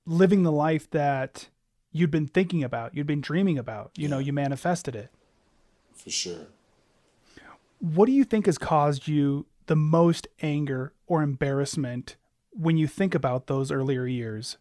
living 0.07 0.42
the 0.42 0.53
life 0.53 0.90
that 0.90 1.49
you'd 1.92 2.11
been 2.11 2.26
thinking 2.26 2.62
about, 2.62 2.94
you'd 2.94 3.07
been 3.07 3.20
dreaming 3.20 3.59
about. 3.59 3.90
You 3.97 4.09
know, 4.09 4.18
you 4.18 4.32
manifested 4.32 4.94
it. 4.94 5.11
For 5.94 6.11
sure. 6.11 6.47
What 7.78 8.07
do 8.07 8.12
you 8.12 8.24
think 8.24 8.47
has 8.47 8.59
caused 8.59 9.09
you 9.09 9.47
the 9.66 9.76
most 9.76 10.28
anger 10.40 10.92
or 11.07 11.22
embarrassment 11.22 12.16
when 12.51 12.76
you 12.76 12.86
think 12.86 13.14
about 13.14 13.47
those 13.47 13.70
earlier 13.70 14.07
years? 14.07 14.57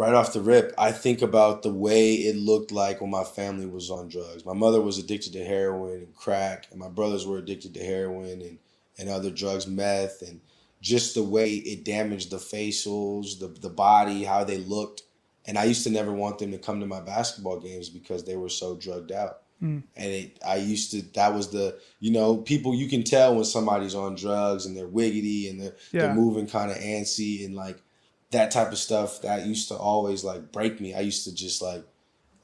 Right 0.00 0.14
off 0.14 0.32
the 0.32 0.40
rip, 0.40 0.72
I 0.78 0.92
think 0.92 1.20
about 1.20 1.62
the 1.62 1.70
way 1.72 2.14
it 2.14 2.34
looked 2.34 2.72
like 2.72 3.02
when 3.02 3.10
my 3.10 3.22
family 3.22 3.66
was 3.66 3.90
on 3.90 4.08
drugs. 4.08 4.46
My 4.46 4.54
mother 4.54 4.80
was 4.80 4.96
addicted 4.96 5.34
to 5.34 5.44
heroin 5.44 5.98
and 5.98 6.16
crack, 6.16 6.68
and 6.70 6.80
my 6.80 6.88
brothers 6.88 7.26
were 7.26 7.36
addicted 7.36 7.74
to 7.74 7.84
heroin 7.84 8.40
and, 8.40 8.58
and 8.98 9.10
other 9.10 9.30
drugs, 9.30 9.66
meth, 9.66 10.22
and 10.22 10.40
just 10.80 11.14
the 11.14 11.22
way 11.22 11.50
it 11.52 11.84
damaged 11.84 12.30
the 12.30 12.38
facials, 12.38 13.38
the, 13.40 13.48
the 13.48 13.68
body, 13.68 14.24
how 14.24 14.42
they 14.42 14.56
looked. 14.56 15.02
And 15.44 15.58
I 15.58 15.64
used 15.64 15.84
to 15.84 15.90
never 15.90 16.12
want 16.12 16.38
them 16.38 16.52
to 16.52 16.58
come 16.58 16.80
to 16.80 16.86
my 16.86 17.00
basketball 17.02 17.60
games 17.60 17.90
because 17.90 18.24
they 18.24 18.36
were 18.36 18.48
so 18.48 18.76
drugged 18.76 19.12
out. 19.12 19.42
Hmm. 19.58 19.80
And 19.96 20.10
it, 20.10 20.38
I 20.46 20.56
used 20.56 20.92
to, 20.92 21.02
that 21.12 21.34
was 21.34 21.50
the, 21.50 21.78
you 21.98 22.10
know, 22.10 22.38
people, 22.38 22.74
you 22.74 22.88
can 22.88 23.02
tell 23.02 23.34
when 23.34 23.44
somebody's 23.44 23.94
on 23.94 24.14
drugs 24.14 24.64
and 24.64 24.74
they're 24.74 24.88
wiggity 24.88 25.50
and 25.50 25.60
they're, 25.60 25.76
Yeah. 25.92 26.06
they're 26.06 26.14
moving 26.14 26.46
kind 26.46 26.70
of 26.70 26.78
antsy 26.78 27.44
and 27.44 27.54
like, 27.54 27.82
that 28.30 28.50
type 28.50 28.70
of 28.70 28.78
stuff 28.78 29.22
that 29.22 29.46
used 29.46 29.68
to 29.68 29.74
always 29.74 30.22
like 30.24 30.52
break 30.52 30.80
me. 30.80 30.94
I 30.94 31.00
used 31.00 31.24
to 31.24 31.34
just 31.34 31.60
like 31.60 31.84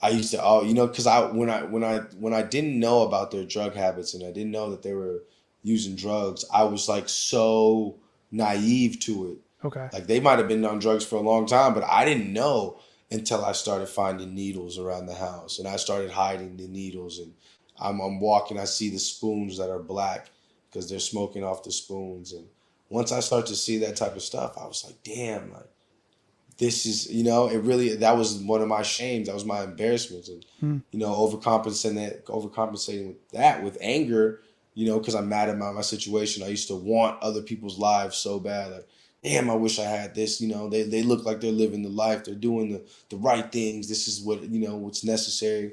I 0.03 0.11
used 0.11 0.33
to 0.33 0.43
all 0.43 0.65
you 0.65 0.75
know 0.75 0.87
because 0.87 1.07
I 1.07 1.21
when 1.31 1.49
I 1.49 1.63
when 1.63 1.85
I 1.85 1.99
when 2.19 2.35
I 2.35 2.43
didn't 2.43 2.79
know 2.79 3.03
about 3.03 3.31
their 3.31 3.45
drug 3.45 3.75
habits 3.75 4.15
and 4.15 4.25
I 4.25 4.33
didn't 4.33 4.51
know 4.51 4.71
that 4.71 4.83
they 4.83 4.95
were 4.95 5.23
using 5.63 5.97
drugs, 5.97 6.45
I 6.53 6.65
was 6.65 6.89
like 6.89 7.09
so 7.09 7.99
naive 8.31 9.01
to 9.01 9.33
it. 9.33 9.39
Okay. 9.65 9.89
Like 9.93 10.07
they 10.07 10.21
might 10.21 10.39
have 10.39 10.49
been 10.49 10.65
on 10.65 10.79
drugs 10.79 11.05
for 11.05 11.17
a 11.17 11.21
long 11.21 11.47
time, 11.47 11.73
but 11.73 11.85
I 11.85 12.05
didn't 12.05 12.33
know 12.33 12.81
until 13.11 13.45
I 13.45 13.53
started 13.53 13.89
finding 13.89 14.35
needles 14.35 14.79
around 14.79 15.07
the 15.07 15.15
house 15.15 15.59
and 15.59 15.69
I 15.69 15.77
started 15.77 16.11
hiding 16.11 16.57
the 16.57 16.67
needles 16.67 17.19
and 17.21 17.33
I'm 17.79 18.01
I'm 18.01 18.21
walking, 18.21 18.59
I 18.59 18.65
see 18.65 18.91
the 18.91 18.99
spoons 18.99 19.59
that 19.59 19.71
are 19.71 19.79
black 19.79 20.31
because 20.69 20.91
they're 20.91 20.99
smoking 20.99 21.45
off 21.45 21.63
the 21.63 21.73
spoons 21.73 22.33
and 22.33 22.49
once 22.89 23.13
I 23.13 23.21
start 23.21 23.47
to 23.47 23.57
see 23.57 23.79
that 23.79 23.97
type 23.97 24.15
of 24.15 24.23
stuff, 24.23 24.57
I 24.61 24.67
was 24.67 24.85
like, 24.85 25.03
damn, 25.03 25.53
like 25.53 25.69
this 26.59 26.87
is 26.87 27.13
you 27.13 27.23
know 27.23 27.49
it 27.49 27.59
really 27.59 27.97
that 27.97 28.17
was 28.17 28.39
one 28.39 28.63
of 28.63 28.69
my 28.69 28.83
shames. 28.83 29.27
That 29.27 29.35
was 29.35 29.45
my 29.45 29.63
embarrassments 29.63 30.29
and 30.29 30.45
you 30.91 30.99
know 30.99 31.15
overcompensating 31.15 31.97
that 31.97 32.25
overcompensating 32.27 33.09
with 33.09 33.31
that 33.31 33.63
with 33.63 33.77
anger 33.81 34.41
you 34.75 34.87
know 34.87 34.99
because 34.99 35.15
i'm 35.15 35.29
mad 35.29 35.49
about 35.49 35.75
my 35.75 35.83
situation. 35.83 36.43
I 36.43 36.49
used 36.49 36.69
to 36.69 36.75
want 36.75 37.23
other 37.23 37.43
people's 37.43 37.79
lives 37.79 38.17
so 38.17 38.39
bad. 38.39 38.73
Like 38.73 38.89
damn 39.23 39.51
i 39.51 39.55
wish 39.55 39.79
i 39.79 39.85
had 39.85 40.15
this 40.15 40.41
you 40.41 40.49
know. 40.49 40.69
They, 40.69 40.85
they 40.85 41.03
look 41.03 41.25
like 41.25 41.41
they're 41.41 41.53
living 41.53 41.83
the 41.83 41.89
life. 41.89 42.25
They're 42.25 42.35
doing 42.35 42.73
the, 42.73 42.83
the 43.11 43.17
right 43.17 43.51
things. 43.51 43.89
This 43.89 44.09
is 44.09 44.23
what 44.23 44.43
you 44.43 44.67
know 44.67 44.77
what's 44.77 45.05
necessary. 45.05 45.73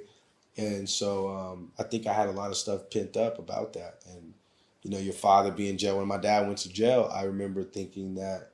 And 0.57 0.87
so 0.89 1.29
um, 1.29 1.71
i 1.79 1.83
think 1.83 2.07
i 2.07 2.13
had 2.13 2.27
a 2.27 2.33
lot 2.33 2.49
of 2.49 2.57
stuff 2.57 2.89
pent 2.91 3.15
up 3.15 3.39
about 3.39 3.73
that. 3.73 3.99
And 4.09 4.33
you 4.83 4.91
know 4.91 4.97
your 4.97 5.13
father 5.13 5.51
being 5.51 5.71
in 5.71 5.77
jail 5.77 5.97
when 5.97 6.07
my 6.07 6.17
dad 6.17 6.45
went 6.45 6.59
to 6.59 6.69
jail 6.69 7.09
i 7.13 7.23
remember 7.23 7.63
thinking 7.63 8.15
that 8.15 8.52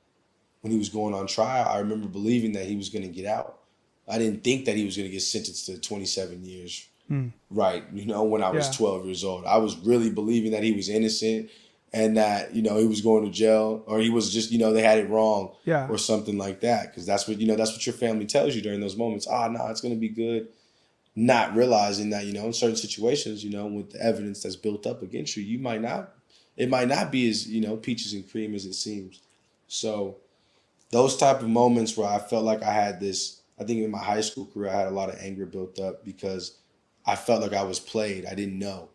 when 0.61 0.71
he 0.71 0.77
was 0.77 0.89
going 0.89 1.13
on 1.13 1.27
trial, 1.27 1.67
I 1.67 1.79
remember 1.79 2.07
believing 2.07 2.51
that 2.53 2.65
he 2.65 2.75
was 2.75 2.89
going 2.89 3.03
to 3.03 3.09
get 3.09 3.25
out. 3.25 3.59
I 4.07 4.17
didn't 4.17 4.43
think 4.43 4.65
that 4.65 4.75
he 4.75 4.85
was 4.85 4.97
going 4.97 5.07
to 5.07 5.11
get 5.13 5.21
sentenced 5.21 5.65
to 5.67 5.79
27 5.79 6.43
years. 6.45 6.85
Right, 7.49 7.85
you 7.91 8.05
know, 8.05 8.21
when 8.23 8.43
I 8.43 8.51
was 8.51 8.67
Yeah. 8.67 8.73
12 8.73 9.05
years 9.07 9.23
old, 9.23 9.43
I 9.45 9.57
was 9.57 9.75
really 9.79 10.11
believing 10.11 10.51
that 10.51 10.61
he 10.63 10.73
was 10.73 10.89
innocent 10.89 11.49
and 11.91 12.17
that 12.17 12.53
you 12.55 12.61
know 12.61 12.77
he 12.77 12.85
was 12.85 13.01
going 13.01 13.25
to 13.25 13.31
jail 13.31 13.83
or 13.87 13.97
he 13.99 14.11
was 14.11 14.31
just 14.31 14.51
you 14.51 14.59
know 14.59 14.71
they 14.71 14.83
had 14.83 14.99
it 14.99 15.09
wrong 15.09 15.53
Yeah. 15.65 15.87
or 15.89 15.97
something 15.97 16.37
like 16.37 16.59
that 16.61 16.91
because 16.91 17.07
that's 17.07 17.27
what 17.27 17.39
you 17.41 17.47
know 17.47 17.55
that's 17.55 17.71
what 17.71 17.83
your 17.83 17.95
family 17.95 18.27
tells 18.27 18.55
you 18.55 18.61
during 18.61 18.79
those 18.79 18.95
moments. 18.95 19.25
Ah, 19.27 19.47
no, 19.47 19.65
it's 19.69 19.81
going 19.81 19.95
to 19.95 19.99
be 19.99 20.09
good. 20.09 20.49
Not 21.15 21.55
realizing 21.55 22.11
that 22.11 22.25
you 22.25 22.33
know 22.33 22.45
in 22.45 22.53
certain 22.53 22.75
situations, 22.75 23.43
you 23.43 23.49
know, 23.49 23.65
with 23.65 23.89
the 23.93 24.01
evidence 24.03 24.43
that's 24.43 24.55
built 24.55 24.85
up 24.85 25.01
against 25.01 25.35
you, 25.35 25.41
you 25.41 25.57
might 25.57 25.81
not. 25.81 26.13
It 26.57 26.69
might 26.69 26.87
not 26.89 27.11
be 27.11 27.27
as 27.27 27.47
you 27.49 27.61
know 27.61 27.75
peaches 27.75 28.13
and 28.13 28.29
cream 28.29 28.53
as 28.53 28.65
it 28.65 28.73
seems. 28.75 29.19
So 29.67 30.17
those 30.91 31.17
type 31.17 31.41
of 31.41 31.47
moments 31.49 31.95
where 31.97 32.07
I 32.09 32.19
felt 32.19 32.43
like 32.45 32.63
I 32.63 32.71
had 32.71 32.99
this, 32.99 33.41
I 33.59 33.63
think 33.63 33.83
in 33.83 33.91
my 33.91 33.99
high 34.03 34.21
school 34.21 34.47
career, 34.53 34.69
I 34.69 34.75
had 34.77 34.87
a 34.87 34.91
lot 34.91 35.09
of 35.09 35.19
anger 35.21 35.45
built 35.45 35.79
up 35.79 36.03
because 36.05 36.57
I 37.05 37.15
felt 37.15 37.41
like 37.41 37.53
I 37.53 37.63
was 37.63 37.79
played. 37.79 38.25
I 38.25 38.33
didn't 38.35 38.57
know. 38.59 38.89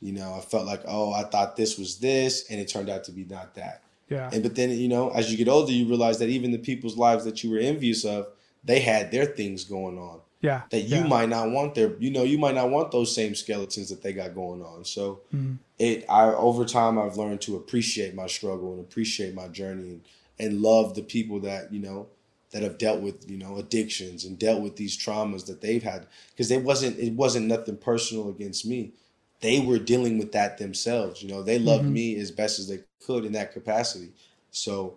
You 0.00 0.12
know, 0.12 0.34
I 0.34 0.40
felt 0.40 0.66
like, 0.66 0.82
oh, 0.86 1.12
I 1.12 1.24
thought 1.24 1.56
this 1.56 1.76
was 1.76 1.98
this, 1.98 2.48
and 2.48 2.60
it 2.60 2.68
turned 2.68 2.88
out 2.88 3.02
to 3.04 3.12
be 3.12 3.24
not 3.24 3.56
that. 3.56 3.82
Yeah. 4.08 4.30
And 4.32 4.40
but 4.42 4.54
then, 4.54 4.70
you 4.70 4.86
know, 4.88 5.10
as 5.10 5.32
you 5.32 5.36
get 5.36 5.48
older, 5.48 5.72
you 5.72 5.86
realize 5.86 6.20
that 6.20 6.28
even 6.28 6.52
the 6.52 6.58
people's 6.58 6.96
lives 6.96 7.24
that 7.24 7.42
you 7.42 7.50
were 7.50 7.58
envious 7.58 8.04
of, 8.04 8.28
they 8.64 8.78
had 8.80 9.10
their 9.10 9.24
things 9.26 9.64
going 9.64 9.98
on 9.98 10.20
Yeah. 10.42 10.62
that 10.70 10.82
you 10.82 10.98
yeah. 10.98 11.06
might 11.08 11.28
not 11.28 11.50
want 11.50 11.74
their 11.74 11.96
you 11.98 12.10
know 12.10 12.22
you 12.22 12.38
might 12.38 12.54
not 12.54 12.70
want 12.70 12.92
those 12.92 13.12
same 13.14 13.34
skeletons 13.34 13.88
that 13.90 14.02
they 14.02 14.12
got 14.12 14.34
going 14.34 14.62
on 14.62 14.84
so 14.84 15.20
Mm-hmm. 15.34 15.54
it 15.78 16.04
i 16.08 16.24
over 16.26 16.64
time 16.64 16.98
i've 16.98 17.16
learned 17.16 17.40
to 17.42 17.56
appreciate 17.56 18.14
my 18.14 18.26
struggle 18.26 18.72
and 18.72 18.80
appreciate 18.80 19.34
my 19.34 19.46
journey 19.48 19.88
and, 19.90 20.00
and 20.38 20.60
love 20.62 20.94
the 20.94 21.02
people 21.02 21.40
that 21.40 21.72
you 21.72 21.80
know 21.80 22.08
that 22.50 22.62
have 22.62 22.78
dealt 22.78 23.00
with 23.00 23.28
you 23.30 23.36
know 23.38 23.56
addictions 23.58 24.24
and 24.24 24.38
dealt 24.38 24.62
with 24.62 24.76
these 24.76 24.96
traumas 24.96 25.46
that 25.46 25.60
they've 25.60 25.82
had 25.82 26.06
because 26.30 26.50
it 26.50 26.62
wasn't 26.62 26.98
it 26.98 27.12
wasn't 27.14 27.46
nothing 27.46 27.76
personal 27.76 28.28
against 28.28 28.66
me 28.66 28.92
they 29.40 29.60
were 29.60 29.78
dealing 29.78 30.18
with 30.18 30.32
that 30.32 30.58
themselves 30.58 31.22
you 31.22 31.28
know 31.28 31.42
they 31.42 31.58
loved 31.58 31.88
me 31.88 32.16
as 32.18 32.30
best 32.30 32.58
as 32.58 32.68
they 32.68 32.80
could 33.04 33.24
in 33.24 33.32
that 33.32 33.52
capacity 33.52 34.10
so 34.50 34.96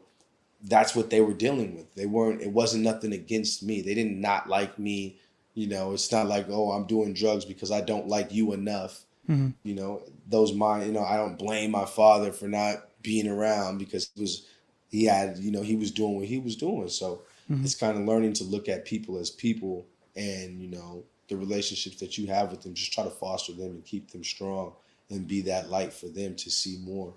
that's 0.64 0.96
what 0.96 1.10
they 1.10 1.22
were 1.22 1.34
dealing 1.34 1.76
with. 1.76 1.94
They 1.96 2.06
weren't. 2.06 2.42
It 2.42 2.52
wasn't 2.52 2.84
nothing 2.84 3.14
against 3.14 3.64
me. 3.64 3.82
They 3.82 3.94
did 3.94 4.12
not 4.12 4.48
like 4.48 4.78
me 4.80 5.18
You 5.54 5.68
know, 5.68 5.92
it's 5.92 6.14
not 6.14 6.28
like, 6.28 6.48
oh, 6.50 6.72
I'm 6.72 6.86
doing 6.88 7.14
drugs 7.14 7.44
because 7.44 7.72
I 7.72 7.82
don't 7.82 8.08
like 8.08 8.34
you 8.34 8.54
enough. 8.54 9.04
Mhm. 9.30 9.54
You 9.64 9.76
know, 9.76 10.02
those 10.26 10.54
mind, 10.54 10.86
you 10.88 10.94
know, 10.94 11.04
I 11.04 11.18
don't 11.18 11.38
blame 11.38 11.72
my 11.72 11.84
father 11.86 12.32
for 12.32 12.48
not 12.48 12.88
being 13.02 13.28
around 13.28 13.78
because 13.78 14.10
it 14.16 14.22
was 14.22 14.48
he 14.92 15.06
had, 15.06 15.38
you 15.38 15.52
know, 15.52 15.62
he 15.62 15.76
was 15.76 15.90
doing 15.90 16.18
what 16.18 16.26
he 16.26 16.38
was 16.38 16.56
doing. 16.56 16.90
So 16.90 17.22
Mhm. 17.50 17.64
it's 17.64 17.76
kind 17.76 17.98
of 17.98 18.06
learning 18.06 18.34
to 18.34 18.44
look 18.44 18.70
at 18.70 18.86
people 18.86 19.18
as 19.18 19.30
people 19.32 19.86
and, 20.16 20.62
you 20.62 20.68
know, 20.68 21.04
the 21.30 21.38
relationships 21.38 21.96
that 21.98 22.18
you 22.18 22.28
have 22.28 22.52
with 22.52 22.62
them, 22.62 22.74
just 22.74 22.92
try 22.92 23.06
to 23.06 23.10
foster 23.10 23.54
them 23.54 23.72
and 23.72 23.86
keep 23.86 24.12
them 24.12 24.24
strong 24.24 24.74
and 25.10 25.28
be 25.28 25.42
that 25.42 25.70
light 25.70 25.94
for 25.94 26.08
them 26.08 26.36
to 26.36 26.52
see 26.52 26.78
more. 26.80 27.14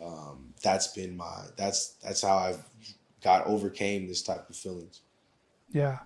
Um, 0.00 0.52
that's 0.62 0.88
been 0.88 1.16
my 1.16 1.44
that's 1.56 1.94
that's 2.02 2.20
how 2.20 2.36
I've 2.36 2.62
got 3.22 3.46
overcame 3.46 4.06
this 4.06 4.20
type 4.20 4.48
of 4.50 4.54
feelings. 4.54 5.00
Yeah. 5.72 6.00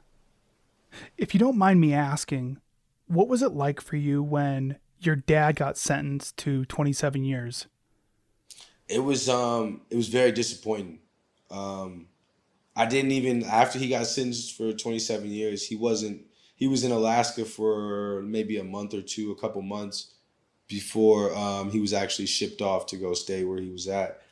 If 1.19 1.35
you 1.35 1.41
don't 1.41 1.59
mind 1.59 1.81
me 1.81 1.93
asking, 1.93 2.61
what 3.09 3.27
was 3.27 3.43
it 3.43 3.53
like 3.53 3.81
for 3.81 3.97
you 3.97 4.23
when 4.23 4.79
your 5.01 5.17
dad 5.17 5.57
got 5.57 5.77
sentenced 5.77 6.37
to 6.39 6.65
27 6.67 7.25
years? 7.25 7.67
It 8.89 9.01
was 9.01 9.29
um 9.29 9.81
it 9.91 9.97
was 9.97 10.09
very 10.09 10.31
disappointing. 10.31 11.00
Um 11.51 12.07
I 12.77 12.87
didn't 12.87 13.13
even 13.13 13.45
after 13.45 13.79
he 13.79 13.89
got 13.89 14.07
sentenced 14.07 14.57
for 14.57 14.73
27 14.73 15.29
years, 15.31 15.67
he 15.67 15.77
wasn't 15.77 16.23
he 16.57 16.67
was 16.67 16.85
in 16.85 16.93
Alaska 16.93 17.45
for 17.45 18.23
maybe 18.23 18.59
a 18.59 18.65
month 18.65 18.95
or 18.95 19.03
two, 19.03 19.31
a 19.33 19.37
couple 19.37 19.63
months 19.63 20.15
before 20.69 21.35
um 21.37 21.71
he 21.71 21.81
was 21.81 21.93
actually 21.93 22.27
shipped 22.27 22.63
off 22.63 22.87
to 22.87 22.97
go 22.97 23.13
stay 23.13 23.45
where 23.45 23.61
he 23.61 23.71
was 23.71 23.89
at 23.89 24.23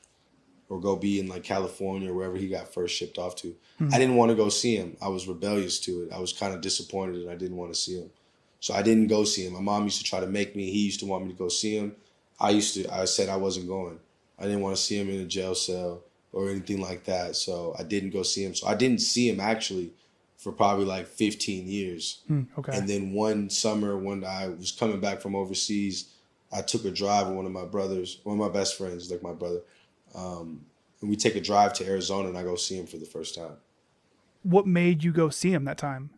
or 0.69 0.79
go 0.81 0.95
be 0.97 1.19
in 1.19 1.27
like 1.29 1.43
California 1.43 2.11
or 2.11 2.15
wherever 2.15 2.37
he 2.37 2.49
got 2.49 2.73
first 2.73 2.95
shipped 2.95 3.19
off 3.19 3.35
to. 3.37 3.55
I 3.93 3.99
didn't 3.99 4.17
want 4.17 4.31
to 4.31 4.37
go 4.37 4.49
see 4.49 4.77
him. 4.77 4.97
I 5.01 5.09
was 5.09 5.27
rebellious 5.27 5.79
to 5.81 6.03
it. 6.03 6.13
I 6.13 6.19
was 6.19 6.33
kind 6.33 6.53
of 6.55 6.61
disappointed 6.61 7.17
and 7.23 7.31
I 7.31 7.37
didn't 7.37 7.57
want 7.57 7.73
to 7.73 7.79
see 7.79 7.99
him. 7.99 8.11
So 8.61 8.75
I 8.75 8.83
didn't 8.83 9.07
go 9.07 9.25
see 9.25 9.47
him. 9.47 9.55
My 9.55 9.61
mom 9.61 9.85
used 9.85 9.99
to 9.99 10.05
try 10.05 10.21
to 10.21 10.27
make 10.27 10.55
me. 10.57 10.71
He 10.71 10.81
used 10.81 11.01
to 11.01 11.07
want 11.07 11.25
me 11.25 11.33
to 11.33 11.39
go 11.39 11.49
see 11.49 11.77
him. 11.77 11.95
I 12.39 12.51
used 12.51 12.75
to 12.75 12.93
I 12.93 13.05
said 13.07 13.29
I 13.29 13.37
wasn't 13.37 13.69
going. 13.69 13.99
I 14.39 14.43
didn't 14.45 14.61
want 14.61 14.77
to 14.77 14.83
see 14.83 14.99
him 14.99 15.09
in 15.09 15.21
a 15.21 15.25
jail 15.25 15.55
cell 15.55 16.03
or 16.33 16.51
anything 16.51 16.81
like 16.81 17.05
that. 17.05 17.37
So 17.37 17.75
I 17.79 17.83
didn't 17.83 18.11
go 18.11 18.23
see 18.23 18.45
him. 18.45 18.55
So 18.55 18.67
I 18.67 18.75
didn't 18.75 19.01
see 19.01 19.29
him 19.29 19.41
actually 19.41 19.93
for 20.37 20.53
probably 20.53 20.85
like 20.85 21.07
15 21.07 21.67
years. 21.67 22.21
Hmm, 22.29 22.43
okay. 22.59 22.77
And 22.77 22.89
then 22.89 23.13
one 23.13 23.51
summer 23.51 23.97
when 23.97 24.25
I 24.25 24.49
was 24.49 24.71
coming 24.71 25.01
back 25.01 25.21
from 25.21 25.35
overseas, 25.35 26.11
I 26.53 26.63
took 26.63 26.85
a 26.85 26.91
drive 26.91 27.27
with 27.27 27.37
one 27.37 27.47
of 27.47 27.53
my 27.53 27.65
brothers, 27.65 28.21
one 28.25 28.41
of 28.41 28.47
my 28.47 28.53
best 28.53 28.79
friends, 28.79 29.11
like 29.11 29.23
my 29.23 29.33
brother. 29.33 29.61
Um, 30.15 30.65
and 31.01 31.11
we 31.11 31.17
take 31.17 31.37
a 31.37 31.41
drive 31.41 31.73
to 31.75 31.87
Arizona 31.87 32.29
and 32.29 32.39
I 32.39 32.43
go 32.43 32.57
see 32.57 32.77
him 32.79 32.87
for 32.87 32.97
the 32.97 33.07
first 33.07 33.35
time. 33.35 33.57
what 34.43 34.67
made 34.67 35.03
you 35.05 35.13
go 35.13 35.29
see 35.29 35.53
him 35.53 35.65
that 35.65 35.79
time? 35.79 36.11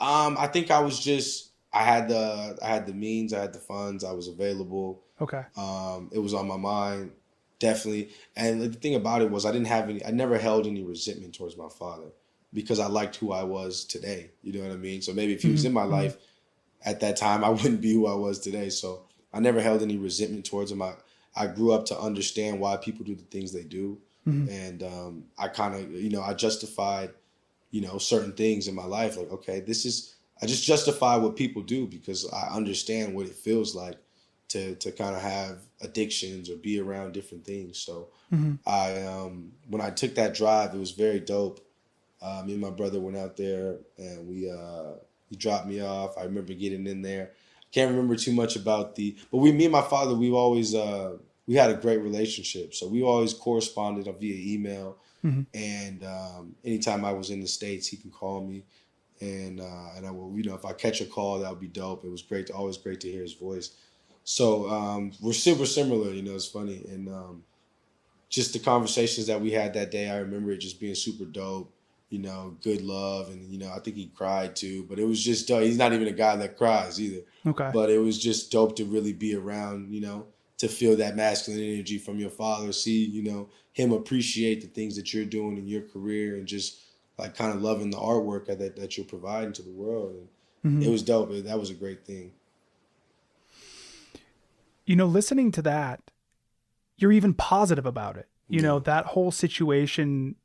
Um, 0.00 0.36
I 0.38 0.46
think 0.46 0.70
I 0.70 0.80
was 0.80 0.98
just 0.98 1.50
I 1.72 1.82
had 1.82 2.08
the 2.08 2.56
I 2.62 2.66
had 2.68 2.86
the 2.86 2.94
means, 2.94 3.32
I 3.32 3.40
had 3.40 3.52
the 3.52 3.58
funds, 3.58 4.04
I 4.04 4.12
was 4.12 4.28
available. 4.28 5.02
Okay. 5.20 5.42
Um, 5.56 6.10
it 6.12 6.18
was 6.18 6.34
on 6.34 6.46
my 6.46 6.56
mind, 6.56 7.10
definitely. 7.64 8.10
And 8.36 8.60
the 8.60 8.68
thing 8.68 8.94
about 8.94 9.22
it 9.22 9.30
was 9.30 9.46
I 9.46 9.52
didn't 9.52 9.68
have 9.68 9.88
any 9.88 10.04
I 10.04 10.10
never 10.10 10.36
held 10.38 10.66
any 10.66 10.82
resentment 10.82 11.34
towards 11.34 11.56
my 11.56 11.68
father 11.68 12.10
because 12.52 12.78
I 12.78 12.88
liked 12.88 13.16
who 13.16 13.32
I 13.32 13.42
was 13.42 13.84
today. 13.86 14.32
You 14.42 14.52
know 14.52 14.68
what 14.68 14.72
I 14.72 14.76
mean? 14.76 15.00
So 15.00 15.14
maybe 15.14 15.32
if 15.32 15.42
he 15.42 15.50
was 15.50 15.64
in 15.64 15.70
mm-hmm, 15.70 15.76
my 15.76 15.82
mm-hmm. 15.82 15.92
life 15.92 16.16
at 16.84 17.00
that 17.00 17.16
time, 17.16 17.42
I 17.42 17.48
wouldn't 17.56 17.80
be 17.80 17.94
who 17.94 18.06
I 18.06 18.14
was 18.14 18.38
today. 18.38 18.68
So 18.68 19.04
I 19.32 19.40
never 19.40 19.62
held 19.62 19.82
any 19.82 19.96
resentment 19.96 20.44
towards 20.44 20.70
him. 20.70 20.82
I, 20.82 20.92
I 21.34 21.46
grew 21.46 21.72
up 21.72 21.86
to 21.86 21.98
understand 21.98 22.60
why 22.60 22.76
people 22.76 23.04
do 23.04 23.14
the 23.14 23.24
things 23.24 23.50
they 23.50 23.64
do. 23.64 23.98
Mm-hmm. 24.28 24.48
And 24.50 24.82
um, 24.82 25.24
I 25.38 25.48
kind 25.48 25.74
of, 25.74 25.90
you 25.90 26.10
know, 26.10 26.22
I 26.22 26.34
justified, 26.34 27.12
you 27.70 27.80
know, 27.80 27.96
certain 27.96 28.32
things 28.32 28.68
in 28.68 28.74
my 28.74 28.84
life. 28.84 29.16
Like, 29.16 29.32
okay, 29.32 29.60
this 29.60 29.86
is, 29.86 30.14
I 30.42 30.46
just 30.46 30.64
justify 30.64 31.16
what 31.16 31.34
people 31.34 31.62
do 31.62 31.86
because 31.86 32.30
I 32.30 32.54
understand 32.54 33.14
what 33.14 33.26
it 33.26 33.34
feels 33.34 33.74
like 33.74 33.96
to, 34.54 34.74
to 34.76 34.92
kind 34.92 35.14
of 35.16 35.22
have 35.22 35.58
addictions 35.80 36.48
or 36.48 36.56
be 36.56 36.80
around 36.80 37.12
different 37.12 37.44
things. 37.44 37.78
So 37.78 38.08
I, 38.64 39.02
um, 39.02 39.52
when 39.68 39.82
I 39.82 39.90
took 39.90 40.14
that 40.14 40.34
drive, 40.34 40.74
it 40.74 40.78
was 40.78 40.92
very 40.92 41.20
dope. 41.20 41.60
Uh, 42.22 42.42
me 42.46 42.52
and 42.52 42.62
my 42.62 42.70
brother 42.70 43.00
went 43.00 43.16
out 43.16 43.36
there 43.36 43.76
and 43.98 44.28
we 44.28 44.50
uh, 44.50 44.94
he 45.28 45.36
dropped 45.36 45.66
me 45.66 45.80
off. 45.80 46.16
I 46.16 46.22
remember 46.24 46.54
getting 46.54 46.86
in 46.86 47.02
there. 47.02 47.32
I 47.60 47.66
can't 47.72 47.90
remember 47.90 48.16
too 48.16 48.32
much 48.32 48.56
about 48.56 48.94
the, 48.94 49.16
but 49.30 49.38
we, 49.38 49.52
me 49.52 49.64
and 49.64 49.72
my 49.72 49.82
father, 49.82 50.14
we've 50.14 50.32
always 50.34 50.74
uh, 50.74 51.16
we 51.46 51.54
had 51.54 51.70
a 51.70 51.74
great 51.74 52.00
relationship. 52.00 52.74
So 52.74 52.88
we 52.88 53.02
always 53.02 53.34
corresponded 53.34 54.06
via 54.20 54.54
email. 54.54 54.96
And 55.54 56.04
um, 56.04 56.54
anytime 56.64 57.04
I 57.04 57.12
was 57.12 57.30
in 57.30 57.40
the 57.40 57.48
states, 57.48 57.88
he 57.88 57.96
can 57.96 58.10
call 58.10 58.46
me, 58.46 58.62
and 59.20 59.60
uh, 59.60 59.96
and 59.96 60.06
I 60.06 60.10
will, 60.10 60.30
you 60.36 60.44
know, 60.44 60.54
if 60.54 60.64
I 60.64 60.72
catch 60.74 61.00
a 61.00 61.06
call, 61.06 61.38
that 61.40 61.50
would 61.50 61.60
be 61.60 61.68
dope. 61.68 62.04
It 62.04 62.10
was 62.10 62.22
great, 62.22 62.46
to, 62.48 62.52
always 62.52 62.76
great 62.76 63.00
to 63.00 63.10
hear 63.10 63.22
his 63.22 63.34
voice. 63.34 63.70
So 64.24 64.68
um, 64.70 65.12
we're 65.20 65.34
super 65.34 65.66
similar, 65.66 66.10
you 66.10 66.22
know. 66.22 66.34
It's 66.34 66.46
funny, 66.48 66.84
and 66.88 67.08
um, 67.08 67.44
just 68.30 68.54
the 68.54 68.58
conversations 68.58 69.26
that 69.26 69.40
we 69.40 69.50
had 69.52 69.74
that 69.74 69.90
day, 69.90 70.08
I 70.08 70.16
remember 70.16 70.50
it 70.50 70.58
just 70.58 70.80
being 70.80 70.94
super 70.94 71.24
dope. 71.24 71.70
You 72.10 72.20
know, 72.20 72.56
good 72.62 72.80
love, 72.82 73.28
and 73.28 73.50
you 73.50 73.58
know, 73.58 73.70
I 73.70 73.80
think 73.80 73.96
he 73.96 74.06
cried 74.14 74.56
too. 74.56 74.84
But 74.88 74.98
it 74.98 75.04
was 75.04 75.22
just 75.22 75.46
dope. 75.48 75.62
He's 75.62 75.78
not 75.78 75.92
even 75.92 76.08
a 76.08 76.12
guy 76.12 76.36
that 76.36 76.56
cries 76.56 77.00
either. 77.00 77.22
Okay. 77.46 77.70
But 77.72 77.90
it 77.90 77.98
was 77.98 78.18
just 78.18 78.50
dope 78.50 78.76
to 78.76 78.84
really 78.84 79.12
be 79.12 79.34
around. 79.34 79.92
You 79.92 80.00
know, 80.00 80.26
to 80.58 80.68
feel 80.68 80.96
that 80.96 81.16
masculine 81.16 81.62
energy 81.62 81.98
from 81.98 82.18
your 82.18 82.30
father. 82.30 82.72
See, 82.72 83.04
you 83.04 83.22
know, 83.24 83.48
him 83.72 83.92
appreciate 83.92 84.62
the 84.62 84.68
things 84.68 84.96
that 84.96 85.12
you're 85.12 85.24
doing 85.24 85.58
in 85.58 85.66
your 85.68 85.82
career, 85.82 86.36
and 86.36 86.46
just 86.46 86.80
like 87.18 87.36
kind 87.36 87.54
of 87.54 87.62
loving 87.62 87.90
the 87.90 87.98
artwork 87.98 88.46
that 88.46 88.76
that 88.76 88.96
you're 88.96 89.06
providing 89.06 89.52
to 89.54 89.62
the 89.62 89.70
world. 89.70 90.14
And 90.62 90.80
Mhm. 90.82 90.86
it 90.86 90.88
was 90.88 91.02
dope. 91.02 91.30
That 91.30 91.60
was 91.60 91.70
a 91.70 91.74
great 91.74 92.06
thing. 92.06 92.32
You 94.86 94.96
know, 94.96 95.06
listening 95.06 95.50
to 95.52 95.62
that, 95.62 96.10
you're 96.96 97.12
even 97.12 97.34
positive 97.34 97.86
about 97.86 98.16
it. 98.16 98.28
You 98.46 98.60
know, 98.60 98.78
that 98.80 99.06
whole 99.06 99.30
situation 99.30 100.36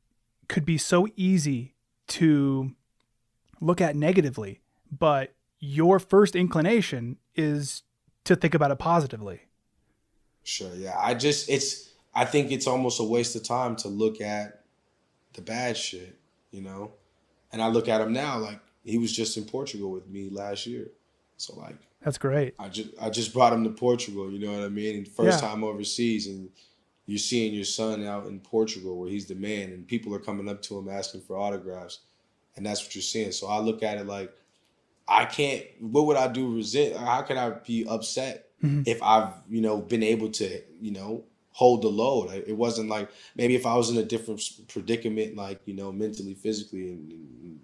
could 0.48 0.64
be 0.64 0.78
so 0.78 1.06
easy 1.16 1.74
to 2.08 2.72
look 3.60 3.80
at 3.80 3.94
negatively, 3.94 4.62
but 4.90 5.34
your 5.58 5.98
first 5.98 6.34
inclination 6.34 7.18
is 7.36 7.82
to 8.24 8.34
think 8.34 8.54
about 8.54 8.70
it 8.70 8.78
positively. 8.78 9.42
Sure. 10.42 10.74
Yeah. 10.74 10.96
I 10.98 11.14
just 11.14 11.48
it's 11.48 11.90
I 12.14 12.24
think 12.24 12.50
it's 12.50 12.66
almost 12.66 12.98
a 13.00 13.04
waste 13.04 13.36
of 13.36 13.44
time 13.44 13.76
to 13.76 13.88
look 13.88 14.20
at 14.20 14.64
the 15.34 15.42
bad 15.42 15.76
shit, 15.76 16.18
you 16.50 16.62
know? 16.62 16.92
And 17.52 17.62
I 17.62 17.68
look 17.68 17.88
at 17.88 18.00
him 18.00 18.12
now 18.12 18.38
like 18.38 18.60
he 18.84 18.98
was 18.98 19.12
just 19.12 19.36
in 19.36 19.44
Portugal 19.44 19.90
with 19.90 20.08
me 20.08 20.30
last 20.30 20.66
year. 20.66 20.88
So 21.36 21.54
like 21.54 21.76
That's 22.02 22.18
great. 22.18 22.54
I 22.58 22.68
just 22.68 22.90
I 23.00 23.10
just 23.10 23.32
brought 23.32 23.52
him 23.52 23.64
to 23.64 23.70
Portugal, 23.70 24.30
you 24.30 24.38
know 24.38 24.52
what 24.52 24.64
I 24.64 24.68
mean? 24.68 24.96
And 24.96 25.08
first 25.08 25.42
Yeah. 25.42 25.48
time 25.48 25.62
overseas 25.64 26.26
and 26.26 26.48
you're 27.06 27.18
seeing 27.18 27.52
your 27.52 27.64
son 27.64 28.04
out 28.04 28.26
in 28.26 28.40
Portugal 28.40 28.98
where 28.98 29.10
he's 29.10 29.26
the 29.26 29.34
man 29.34 29.70
and 29.70 29.86
people 29.86 30.14
are 30.14 30.20
coming 30.20 30.48
up 30.48 30.62
to 30.62 30.78
him 30.78 30.88
asking 30.88 31.22
for 31.22 31.36
autographs. 31.36 32.00
And 32.56 32.64
that's 32.64 32.82
what 32.82 32.94
you're 32.94 33.02
seeing. 33.02 33.32
So 33.32 33.48
I 33.48 33.58
look 33.58 33.82
at 33.82 33.98
it 33.98 34.06
like 34.06 34.32
I 35.06 35.24
can't 35.24 35.64
what 35.80 36.06
would 36.06 36.16
I 36.16 36.28
do 36.28 36.54
resent 36.54 36.96
how 36.96 37.22
can 37.22 37.36
I 37.36 37.50
be 37.50 37.84
upset 37.86 38.50
mm-hmm. 38.62 38.82
if 38.86 39.02
I've, 39.02 39.34
you 39.48 39.60
know, 39.60 39.78
been 39.78 40.02
able 40.02 40.30
to, 40.30 40.62
you 40.80 40.92
know, 40.92 41.24
hold 41.52 41.82
the 41.82 41.88
load. 41.88 42.32
It 42.46 42.56
wasn't 42.56 42.88
like 42.88 43.10
maybe 43.36 43.54
if 43.54 43.66
I 43.66 43.74
was 43.76 43.90
in 43.90 43.98
a 43.98 44.04
different 44.04 44.40
predicament, 44.68 45.36
like, 45.36 45.60
you 45.66 45.74
know, 45.74 45.92
mentally, 45.92 46.34
physically, 46.34 46.92
and, 46.92 47.12
and 47.12 47.60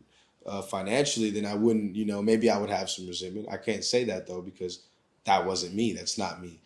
uh, 0.47 0.63
financially, 0.63 1.31
then 1.31 1.47
I 1.47 1.55
wouldn't, 1.55 1.97
you 1.97 2.05
know, 2.05 2.23
maybe 2.23 2.51
I 2.51 2.59
would 2.59 2.71
have 2.71 2.89
some 2.91 3.07
resentment. 3.07 3.49
I 3.51 3.57
can't 3.57 3.85
say 3.85 4.05
that 4.05 4.27
though 4.27 4.43
because 4.43 4.81
that 5.25 5.45
wasn't 5.45 5.75
me. 5.75 5.93
That's 5.93 6.19
not 6.19 6.41
me, 6.41 6.61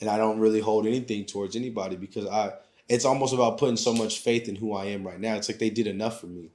and 0.00 0.08
I 0.08 0.16
don't 0.16 0.38
really 0.38 0.60
hold 0.60 0.86
anything 0.86 1.26
towards 1.26 1.56
anybody 1.56 1.96
because 1.96 2.26
I. 2.26 2.54
It's 2.86 3.06
almost 3.06 3.32
about 3.32 3.56
putting 3.56 3.78
so 3.78 3.94
much 3.94 4.18
faith 4.18 4.46
in 4.46 4.56
who 4.56 4.74
I 4.74 4.84
am 4.86 5.06
right 5.06 5.18
now. 5.18 5.36
It's 5.36 5.48
like 5.48 5.58
they 5.58 5.70
did 5.70 5.86
enough 5.86 6.20
for 6.20 6.26
me 6.26 6.50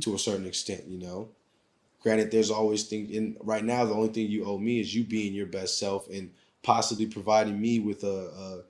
to 0.00 0.14
a 0.14 0.18
certain 0.18 0.46
extent, 0.46 0.84
you 0.88 0.98
know. 0.98 1.28
Granted, 2.02 2.30
there's 2.30 2.50
always 2.50 2.84
things 2.84 3.10
in 3.10 3.36
right 3.40 3.62
now. 3.62 3.84
The 3.84 3.92
only 3.92 4.08
thing 4.08 4.28
you 4.30 4.46
owe 4.46 4.56
me 4.56 4.80
is 4.80 4.94
you 4.94 5.04
being 5.04 5.34
your 5.34 5.46
best 5.46 5.78
self 5.78 6.08
and 6.08 6.30
possibly 6.62 7.06
providing 7.06 7.60
me 7.60 7.80
with 7.80 8.02
a 8.02 8.06
a, 8.08 8.62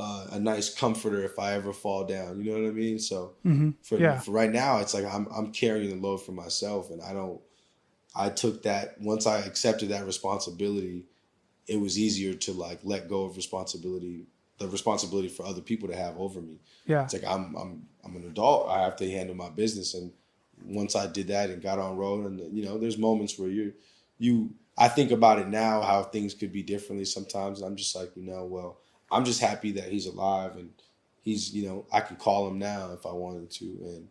a, 0.00 0.28
a 0.32 0.40
nice 0.40 0.74
comforter 0.74 1.22
if 1.24 1.38
I 1.38 1.52
ever 1.54 1.72
fall 1.72 2.04
down. 2.04 2.40
You 2.42 2.52
know 2.52 2.62
what 2.62 2.68
I 2.68 2.72
mean? 2.72 2.98
So 2.98 3.34
mm-hmm. 3.44 3.70
for, 3.82 3.98
Yeah. 3.98 4.18
for 4.18 4.32
right 4.32 4.50
now, 4.50 4.78
it's 4.78 4.94
like 4.94 5.04
I'm 5.04 5.26
I'm 5.34 5.52
carrying 5.52 5.90
the 5.90 6.06
load 6.06 6.18
for 6.18 6.32
myself, 6.32 6.90
and 6.90 7.00
I 7.02 7.12
don't. 7.12 7.40
I 8.14 8.28
took 8.28 8.62
that 8.64 9.00
once 9.00 9.26
I 9.26 9.38
accepted 9.38 9.90
that 9.90 10.06
responsibility. 10.06 11.04
It 11.66 11.78
was 11.80 11.98
easier 11.98 12.34
to 12.34 12.52
like 12.52 12.80
let 12.82 13.08
go 13.08 13.24
of 13.24 13.36
responsibility, 13.36 14.26
the 14.58 14.66
responsibility 14.66 15.28
for 15.28 15.46
other 15.46 15.60
people 15.60 15.88
to 15.88 15.94
have 15.94 16.18
over 16.18 16.40
me. 16.40 16.58
Yeah. 16.86 17.04
It's 17.04 17.12
like 17.12 17.24
I'm 17.24 17.54
I'm 17.54 17.86
I'm 18.04 18.16
an 18.16 18.24
adult. 18.24 18.68
I 18.68 18.82
have 18.82 18.96
to 18.96 19.10
handle 19.10 19.36
my 19.36 19.50
business, 19.50 19.94
and 19.94 20.10
once 20.64 20.96
I 20.96 21.06
did 21.06 21.28
that 21.28 21.50
and 21.50 21.62
got 21.62 21.78
on 21.78 21.96
road, 21.96 22.26
and 22.26 22.56
you 22.56 22.64
know, 22.64 22.78
there's 22.78 22.98
moments 22.98 23.38
where 23.38 23.48
you 23.48 23.72
you 24.18 24.50
I 24.76 24.88
think 24.88 25.10
about 25.10 25.38
it 25.38 25.48
now 25.48 25.82
how 25.82 26.02
things 26.02 26.34
could 26.34 26.52
be 26.52 26.62
differently 26.62 27.04
sometimes, 27.04 27.60
and 27.60 27.68
I'm 27.68 27.76
just 27.76 27.94
like, 27.94 28.10
you 28.16 28.22
know, 28.22 28.44
well, 28.44 28.78
I'm 29.10 29.24
just 29.24 29.40
happy 29.40 29.72
that 29.72 29.90
he's 29.90 30.06
alive 30.06 30.56
and 30.56 30.70
he's 31.22 31.54
you 31.54 31.66
know 31.66 31.86
I 31.92 32.00
can 32.00 32.16
call 32.16 32.48
him 32.48 32.58
now 32.58 32.92
if 32.92 33.06
I 33.06 33.12
wanted 33.12 33.50
to, 33.52 33.64
and 33.64 34.08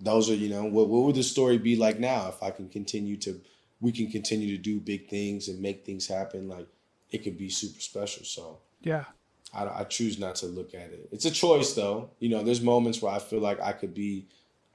those 0.00 0.30
are 0.30 0.34
you 0.34 0.48
know 0.48 0.64
what 0.64 0.88
what 0.88 1.04
would 1.04 1.16
the 1.16 1.22
story 1.22 1.58
be 1.58 1.76
like 1.76 1.98
now 1.98 2.28
if 2.28 2.42
I 2.42 2.50
can 2.50 2.68
continue 2.68 3.16
to 3.18 3.40
we 3.82 3.92
can 3.92 4.08
continue 4.08 4.56
to 4.56 4.62
do 4.62 4.80
big 4.80 5.08
things 5.08 5.48
and 5.48 5.60
make 5.60 5.84
things 5.84 6.06
happen, 6.06 6.48
like 6.48 6.68
it 7.10 7.24
could 7.24 7.36
be 7.36 7.50
super 7.50 7.80
special. 7.80 8.24
So 8.24 8.60
Yeah. 8.80 9.04
I, 9.52 9.80
I 9.80 9.84
choose 9.84 10.18
not 10.18 10.36
to 10.36 10.46
look 10.46 10.72
at 10.72 10.92
it. 10.92 11.08
It's 11.12 11.26
a 11.26 11.30
choice, 11.30 11.74
though. 11.74 12.08
You 12.20 12.30
know, 12.30 12.42
there's 12.42 12.62
moments 12.62 13.02
where 13.02 13.12
I 13.12 13.18
feel 13.18 13.40
like 13.40 13.60
I 13.60 13.72
could 13.72 13.92
be, 13.92 14.26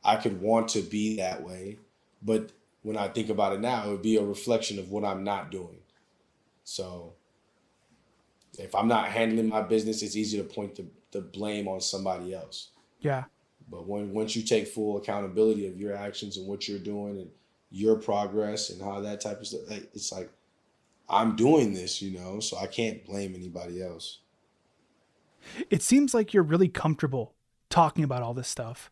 I 0.04 0.18
could 0.18 0.40
want 0.40 0.68
to 0.70 0.82
be 0.82 1.16
that 1.18 1.42
way, 1.42 1.78
but 2.22 2.52
when 2.84 2.98
I 2.98 3.08
think 3.08 3.30
about 3.30 3.54
it 3.54 3.62
now, 3.62 3.88
it 3.88 3.92
would 3.92 4.02
be 4.02 4.18
a 4.18 4.24
reflection 4.24 4.78
of 4.78 4.92
what 4.92 5.04
I'm 5.04 5.24
not 5.24 5.52
doing. 5.52 5.80
So 6.64 7.14
if 8.58 8.74
I'm 8.76 8.88
not 8.88 9.10
handling 9.10 9.50
my 9.50 9.62
business, 9.62 10.02
it's 10.02 10.16
easy 10.16 10.38
to 10.38 10.44
point 10.44 10.76
the, 10.76 10.86
the 11.12 11.22
blame 11.22 11.68
on 11.68 11.82
somebody 11.82 12.34
else. 12.34 12.70
Yeah. 13.00 13.26
But 13.70 13.88
when 13.88 14.14
once 14.14 14.36
you 14.36 14.44
take 14.44 14.68
full 14.68 14.98
accountability 14.98 15.68
of 15.68 15.78
your 15.78 15.96
actions 15.96 16.38
and 16.38 16.48
what 16.48 16.68
you're 16.68 16.80
doing 16.80 17.20
and 17.20 17.30
your 17.70 17.96
progress 17.98 18.70
and 18.70 18.82
how 18.82 19.02
that 19.02 19.22
type 19.22 19.40
of 19.42 19.48
stuff, 19.48 19.62
it's 19.70 20.12
like 20.12 20.30
I'm 21.10 21.36
doing 21.36 21.74
this, 21.74 22.02
you 22.02 22.18
know, 22.18 22.40
so 22.40 22.58
I 22.58 22.68
can't 22.68 23.06
blame 23.06 23.36
anybody 23.36 23.82
else. 23.82 24.20
It 25.70 25.82
seems 25.82 26.14
like 26.14 26.34
you're 26.34 26.44
really 26.44 26.68
comfortable 26.68 27.34
talking 27.70 28.04
about 28.04 28.24
all 28.24 28.34
this 28.34 28.48
stuff. 28.48 28.92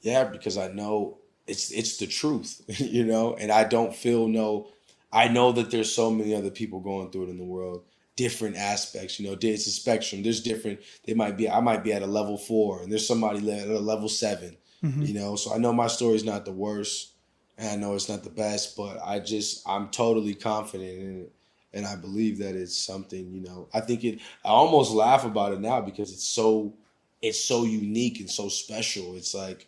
Yeah, 0.00 0.24
because 0.24 0.56
I 0.56 0.68
know 0.68 1.18
it's 1.46 1.70
it's 1.70 1.96
the 1.98 2.06
truth, 2.06 2.62
you 2.80 3.04
know, 3.04 3.34
and 3.34 3.50
I 3.50 3.64
don't 3.64 3.94
feel 3.94 4.28
no. 4.28 4.68
I 5.12 5.28
know 5.28 5.52
that 5.52 5.70
there's 5.70 5.92
so 5.92 6.10
many 6.10 6.34
other 6.34 6.50
people 6.50 6.80
going 6.80 7.10
through 7.10 7.24
it 7.24 7.30
in 7.30 7.38
the 7.38 7.44
world, 7.44 7.84
different 8.16 8.56
aspects. 8.56 9.18
You 9.18 9.28
know, 9.28 9.36
it's 9.40 9.66
a 9.66 9.70
spectrum. 9.70 10.22
There's 10.22 10.42
different. 10.42 10.80
They 11.04 11.14
might 11.14 11.36
be. 11.36 11.48
I 11.48 11.60
might 11.60 11.84
be 11.84 11.92
at 11.92 12.02
a 12.02 12.06
level 12.06 12.38
four, 12.38 12.82
and 12.82 12.90
there's 12.90 13.06
somebody 13.06 13.38
at 13.50 13.68
a 13.68 13.78
level 13.78 14.08
7 14.08 14.56
mm-hmm. 14.82 15.02
You 15.02 15.14
know, 15.14 15.36
so 15.36 15.54
I 15.54 15.58
know 15.58 15.72
my 15.72 15.86
story's 15.86 16.24
not 16.24 16.44
the 16.44 16.52
worst, 16.52 17.12
and 17.58 17.68
I 17.68 17.76
know 17.76 17.94
it's 17.94 18.08
not 18.08 18.24
the 18.24 18.30
best, 18.30 18.76
but 18.76 18.98
I 19.04 19.20
just 19.20 19.68
I'm 19.68 19.88
totally 19.88 20.34
confident 20.34 20.98
in 20.98 21.20
it, 21.22 21.32
and 21.72 21.86
I 21.86 21.96
believe 21.96 22.38
that 22.38 22.54
it's 22.54 22.76
something. 22.76 23.32
You 23.32 23.42
know, 23.42 23.68
I 23.74 23.80
think 23.80 24.04
it. 24.04 24.20
I 24.44 24.48
almost 24.48 24.92
laugh 24.92 25.24
about 25.24 25.52
it 25.52 25.60
now 25.60 25.80
because 25.80 26.12
it's 26.12 26.28
so, 26.28 26.74
it's 27.22 27.42
so 27.42 27.64
unique 27.64 28.20
and 28.20 28.30
so 28.30 28.48
special. 28.48 29.16
It's 29.16 29.34
like 29.34 29.66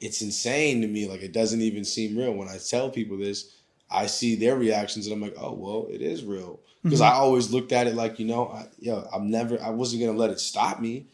it's 0.00 0.22
insane 0.22 0.82
to 0.82 0.88
me. 0.88 1.08
Like 1.08 1.22
it 1.22 1.32
doesn't 1.32 1.62
even 1.62 1.84
seem 1.84 2.16
real. 2.16 2.32
When 2.32 2.48
I 2.48 2.58
tell 2.58 2.90
people 2.90 3.16
this, 3.16 3.56
I 3.90 4.06
see 4.06 4.34
their 4.34 4.56
reactions 4.56 5.06
and 5.06 5.14
I'm 5.14 5.22
like, 5.22 5.36
oh 5.40 5.52
well, 5.52 5.86
it 5.90 6.02
is 6.02 6.24
real. 6.24 6.60
Because 6.86 7.00
mm-hmm. 7.00 7.14
I 7.14 7.18
always 7.18 7.50
looked 7.50 7.72
at 7.72 7.86
it 7.86 7.94
like, 7.94 8.18
you 8.18 8.26
know, 8.26 8.48
I, 8.48 8.66
yo, 8.78 9.08
I'm 9.12 9.30
never, 9.30 9.60
I 9.60 9.70
wasn't 9.70 10.02
gonna 10.02 10.16
let 10.16 10.30
it 10.30 10.40
stop 10.40 10.80
me, 10.80 11.06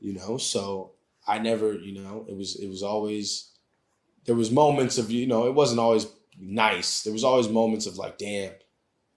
you 0.00 0.14
know. 0.14 0.36
So 0.38 0.92
I 1.26 1.38
never, 1.38 1.74
you 1.74 2.00
know, 2.00 2.24
it 2.28 2.36
was, 2.36 2.56
it 2.56 2.68
was 2.68 2.82
always, 2.82 3.50
there 4.24 4.34
was 4.34 4.50
moments 4.50 4.98
of, 4.98 5.10
you 5.10 5.26
know, 5.26 5.46
it 5.46 5.54
wasn't 5.54 5.80
always 5.80 6.06
nice. 6.38 7.02
There 7.02 7.12
was 7.12 7.24
always 7.24 7.48
moments 7.48 7.86
of 7.86 7.96
like, 7.96 8.18
damn. 8.18 8.52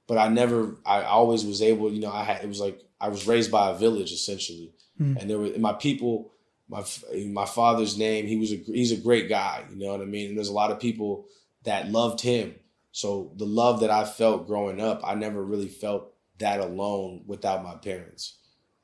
But 0.08 0.18
I 0.18 0.28
never, 0.30 0.78
I 0.86 1.04
always 1.04 1.46
was 1.46 1.62
able, 1.62 1.92
you 1.92 2.02
know, 2.02 2.12
I 2.12 2.24
had, 2.24 2.44
it 2.44 2.48
was 2.48 2.60
like 2.60 2.82
I 3.00 3.10
was 3.10 3.28
raised 3.28 3.52
by 3.52 3.70
a 3.70 3.76
village 3.76 4.12
essentially, 4.12 4.74
mm. 5.00 5.20
and 5.20 5.30
there 5.30 5.38
were 5.38 5.52
my 5.60 5.74
people 5.74 6.32
my 6.70 6.84
my 7.28 7.46
father's 7.46 7.98
name. 7.98 8.28
He 8.28 8.38
was 8.38 8.52
a 8.54 8.58
he's 8.58 8.92
a 8.92 8.98
great 8.98 9.28
guy. 9.28 9.64
You 9.70 9.78
know 9.78 9.92
what 9.92 10.02
I 10.02 10.06
mean. 10.06 10.30
And 10.30 10.38
there's 10.38 10.50
a 10.50 10.54
lot 10.54 10.72
of 10.72 10.80
people 10.80 11.26
that 11.64 11.92
loved 11.92 12.22
him. 12.22 12.56
So 12.92 13.32
the 13.38 13.46
love 13.46 13.80
that 13.82 13.90
I 13.90 14.04
felt 14.06 14.48
growing 14.48 14.80
up, 14.82 15.02
I 15.04 15.16
never 15.16 15.44
really 15.44 15.68
felt 15.68 16.14
that 16.40 16.60
alone 16.60 17.24
without 17.28 17.64
my 17.64 17.76
parents. 17.76 18.38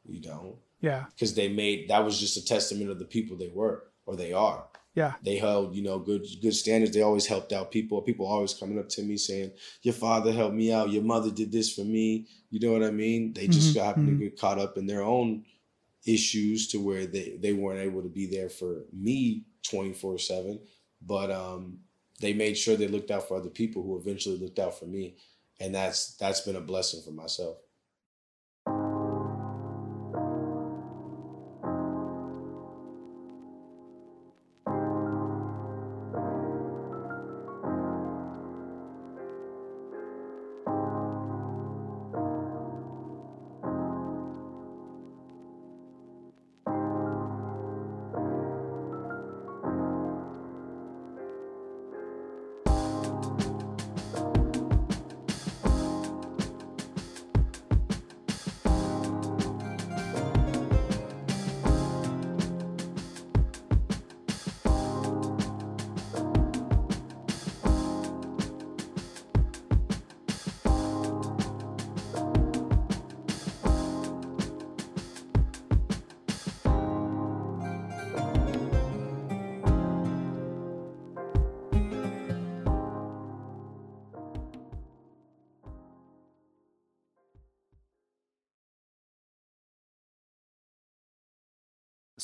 You 0.08 0.22
know, 0.22 0.60
Yeah. 0.82 1.06
because 1.10 1.34
they 1.34 1.50
made 1.50 1.90
that 1.90 2.06
was 2.06 2.20
just 2.20 2.38
a 2.38 2.46
testament 2.46 2.92
of 2.92 3.00
the 3.00 3.06
people 3.06 3.36
they 3.38 3.48
were 3.50 3.88
or 4.06 4.16
they 4.16 4.34
are. 4.34 4.68
Yeah. 4.94 5.16
They 5.24 5.38
held, 5.38 5.76
you 5.76 5.82
know, 5.82 5.98
good 6.00 6.26
good 6.42 6.54
standards. 6.56 6.94
They 6.94 7.02
always 7.02 7.26
helped 7.26 7.52
out 7.52 7.72
people. 7.72 8.02
People 8.04 8.28
always 8.28 8.54
coming 8.54 8.78
up 8.80 8.88
to 8.90 9.02
me 9.04 9.18
saying, 9.18 9.52
"Your 9.82 9.96
father 9.96 10.32
helped 10.32 10.56
me 10.56 10.72
out. 10.72 10.92
Your 10.92 11.04
mother 11.04 11.32
did 11.32 11.52
this 11.52 11.74
for 11.74 11.84
me." 11.84 12.28
You 12.52 12.60
know 12.60 12.72
what 12.72 12.84
I 12.84 12.92
mean? 12.92 13.34
They 13.34 13.48
just 13.48 13.76
Mhm, 13.76 13.84
happened 13.84 14.08
mhm. 14.10 14.20
to 14.20 14.24
get 14.30 14.40
caught 14.40 14.60
up 14.60 14.78
in 14.78 14.86
their 14.86 15.04
own 15.04 15.44
issues 16.06 16.68
to 16.70 16.80
where 16.80 17.06
they 17.08 17.38
they 17.42 17.54
weren't 17.54 17.80
able 17.82 18.04
to 18.04 18.10
be 18.10 18.28
there 18.28 18.50
for 18.50 18.86
me 18.94 19.44
24/7, 19.64 20.60
but 21.02 21.32
um 21.32 21.80
they 22.20 22.34
made 22.34 22.58
sure 22.58 22.76
they 22.76 22.88
looked 22.88 23.12
out 23.12 23.28
for 23.28 23.38
other 23.38 23.50
people 23.50 23.84
who 23.84 23.98
eventually 23.98 24.38
looked 24.38 24.60
out 24.60 24.78
for 24.80 24.86
me, 24.86 25.16
and 25.60 25.76
that's 25.76 26.16
that's 26.18 26.42
been 26.42 26.56
a 26.56 26.62
blessing 26.62 27.02
for 27.04 27.12
myself. 27.12 27.58